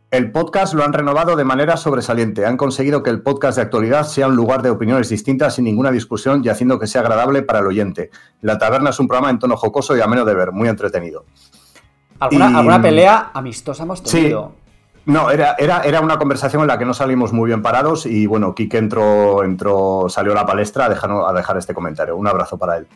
El 0.10 0.32
podcast 0.32 0.74
lo 0.74 0.86
han 0.86 0.94
renovado 0.94 1.36
de 1.36 1.44
manera 1.44 1.76
sobresaliente. 1.76 2.46
Han 2.46 2.56
conseguido 2.56 3.04
que 3.04 3.10
el 3.10 3.22
podcast 3.22 3.58
de 3.58 3.64
actualidad 3.64 4.08
sea 4.08 4.30
un 4.30 4.38
lugar 4.38 4.62
de 4.62 4.70
opiniones 4.70 5.10
distintas 5.10 5.56
sin 5.56 5.66
ninguna 5.66 5.92
discusión 5.92 6.44
y 6.46 6.48
haciendo 6.48 6.80
que 6.80 6.88
sea 6.88 7.02
agradable 7.02 7.42
para 7.42 7.60
el 7.60 7.68
oyente. 7.68 8.10
La 8.40 8.58
taberna 8.58 8.92
es 8.92 9.00
un 9.02 9.10
programa 9.10 9.32
en 9.32 9.40
tono 9.40 9.58
jocoso 9.58 9.98
y 9.98 10.00
ameno 10.00 10.24
de 10.24 10.34
ver, 10.34 10.54
muy 10.54 10.70
entretenido. 10.70 11.26
¿Alguna, 12.20 12.82
pelea 12.82 13.32
amistosa 13.34 13.84
hemos 13.84 14.02
tenido? 14.04 14.54
No, 15.06 15.30
era, 15.30 15.56
era, 15.60 15.82
era, 15.84 16.02
una 16.02 16.18
conversación 16.18 16.64
en 16.64 16.68
la 16.68 16.80
que 16.80 16.86
no 16.86 16.94
salimos 16.94 17.32
muy 17.32 17.48
bien 17.48 17.62
parados 17.62 18.08
y 18.08 18.26
bueno, 18.26 18.56
Kike 18.56 18.78
entró, 18.78 19.44
entró, 19.44 20.08
salió 20.10 20.32
a 20.32 20.36
la 20.36 20.46
palestra 20.46 20.86
a 20.86 20.90
dejar, 20.90 21.12
a 21.12 21.32
dejar 21.32 21.58
este 21.58 21.76
comentario. 21.76 22.16
Un 22.16 22.28
abrazo 22.28 22.58
para 22.58 22.78
él. 22.78 22.88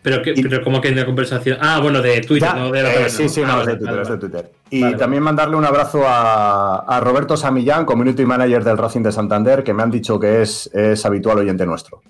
Pero, 0.00 0.22
pero 0.22 0.64
¿cómo 0.64 0.80
que 0.80 0.88
en 0.88 0.96
la 0.96 1.04
conversación? 1.04 1.58
Ah, 1.60 1.80
bueno, 1.82 2.00
de 2.00 2.22
Twitter, 2.22 2.54
no 2.54 2.70
de 2.70 2.82
la 2.82 2.94
eh, 2.94 3.10
Sí, 3.10 3.28
sí, 3.28 3.42
no, 3.42 3.60
es 3.60 3.66
de 3.66 3.76
Twitter, 3.76 3.98
es 4.00 4.08
de 4.08 4.16
Twitter. 4.16 4.52
Y 4.70 4.94
también 4.94 5.22
mandarle 5.22 5.56
un 5.56 5.64
abrazo 5.64 6.02
a, 6.06 7.00
Roberto 7.02 7.36
Samillán, 7.36 7.84
Community 7.84 8.24
Manager 8.24 8.64
del 8.64 8.78
Racing 8.78 9.02
de 9.02 9.12
Santander, 9.12 9.62
que 9.62 9.74
me 9.74 9.82
han 9.82 9.90
dicho 9.90 10.18
que 10.18 10.40
es, 10.40 10.70
es 10.72 11.04
habitual 11.04 11.38
oyente 11.38 11.66
nuestro. 11.66 12.00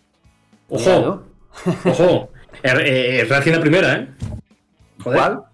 ¡Ojo! 0.68 1.22
¡Ojo! 1.84 2.30
El, 2.62 2.80
eh, 2.80 3.26
Racing 3.28 3.52
la 3.52 3.60
primera, 3.60 3.94
¿eh? 3.94 4.08
Joder. 5.02 5.18
¿Cuál? 5.18 5.47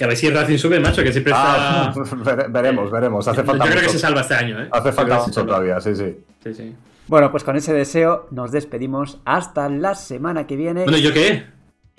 Que 0.00 0.04
a 0.04 0.08
ver 0.08 0.16
si 0.16 0.28
el 0.28 0.34
Racing 0.34 0.56
sube, 0.56 0.80
macho, 0.80 1.02
que 1.02 1.12
siempre 1.12 1.30
ah, 1.36 1.92
está. 1.94 2.46
veremos, 2.48 2.90
veremos. 2.90 3.28
Hace 3.28 3.44
falta 3.44 3.66
Yo 3.66 3.70
creo 3.70 3.82
que 3.82 3.90
se 3.90 3.98
salva 3.98 4.22
este 4.22 4.32
año, 4.32 4.58
¿eh? 4.58 4.66
Hace 4.72 4.92
falta 4.92 5.26
mucho 5.26 5.44
todavía, 5.44 5.78
sí, 5.78 5.94
sí. 5.94 6.16
Sí, 6.42 6.54
sí. 6.54 6.74
Bueno, 7.06 7.30
pues 7.30 7.44
con 7.44 7.54
ese 7.54 7.74
deseo 7.74 8.26
nos 8.30 8.50
despedimos 8.50 9.18
hasta 9.26 9.68
la 9.68 9.94
semana 9.94 10.46
que 10.46 10.56
viene. 10.56 10.84
Bueno, 10.84 10.96
¿yo 10.96 11.12
qué? 11.12 11.44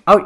¡Ay! 0.05 0.17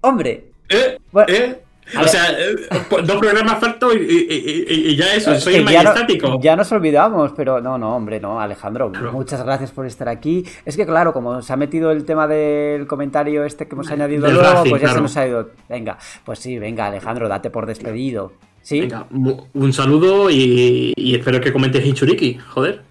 ¡Hombre! 0.00 0.52
¿Eh? 0.68 0.96
¿Eh? 1.26 1.64
O 2.00 2.08
sea, 2.08 2.30
eh, 2.30 2.56
dos 3.04 3.16
programas 3.18 3.58
falto 3.60 3.94
y, 3.94 4.96
ya 4.96 5.14
eso, 5.14 5.38
soy 5.38 5.56
el 5.56 5.68
ya, 5.68 5.94
ya 6.40 6.56
nos 6.56 6.72
olvidamos, 6.72 7.32
pero 7.36 7.60
no, 7.60 7.76
no, 7.78 7.94
hombre, 7.94 8.20
no, 8.20 8.40
Alejandro, 8.40 8.90
muchas 9.12 9.44
gracias 9.44 9.70
por 9.70 9.86
estar 9.86 10.08
aquí. 10.08 10.44
Es 10.64 10.76
que 10.76 10.86
claro, 10.86 11.12
como 11.12 11.42
se 11.42 11.52
ha 11.52 11.56
metido 11.56 11.90
el 11.90 12.04
tema 12.04 12.26
del 12.26 12.86
comentario 12.86 13.44
este 13.44 13.68
que 13.68 13.74
hemos 13.74 13.90
añadido 13.90 14.30
luego, 14.30 14.64
pues 14.68 14.82
ya 14.82 14.88
se 14.88 15.00
nos 15.00 15.16
ha 15.16 15.26
ido. 15.26 15.50
Venga, 15.68 15.98
pues 16.24 16.38
sí, 16.38 16.58
venga, 16.58 16.86
Alejandro, 16.86 17.28
date 17.28 17.50
por 17.50 17.66
despedido. 17.66 18.32
¿Sí? 18.62 18.80
Venga, 18.80 19.06
un 19.10 19.72
saludo 19.72 20.30
y, 20.30 20.92
espero 21.14 21.40
que 21.40 21.52
comentes 21.52 21.84
Hinchuriki, 21.84 22.38
joder. 22.48 22.82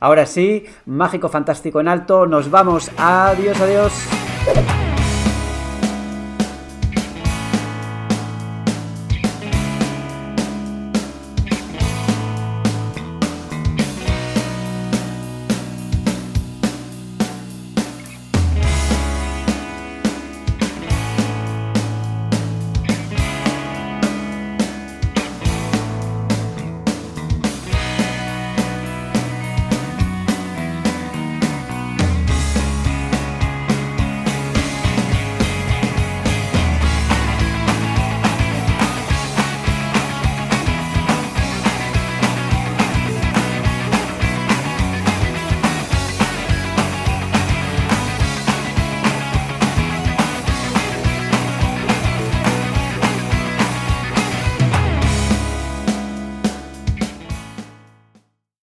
Ahora 0.00 0.26
sí, 0.26 0.64
mágico, 0.84 1.30
fantástico 1.30 1.80
en 1.80 1.88
alto, 1.88 2.26
nos 2.26 2.50
vamos, 2.50 2.90
adiós, 2.98 3.58
adiós. 3.58 3.92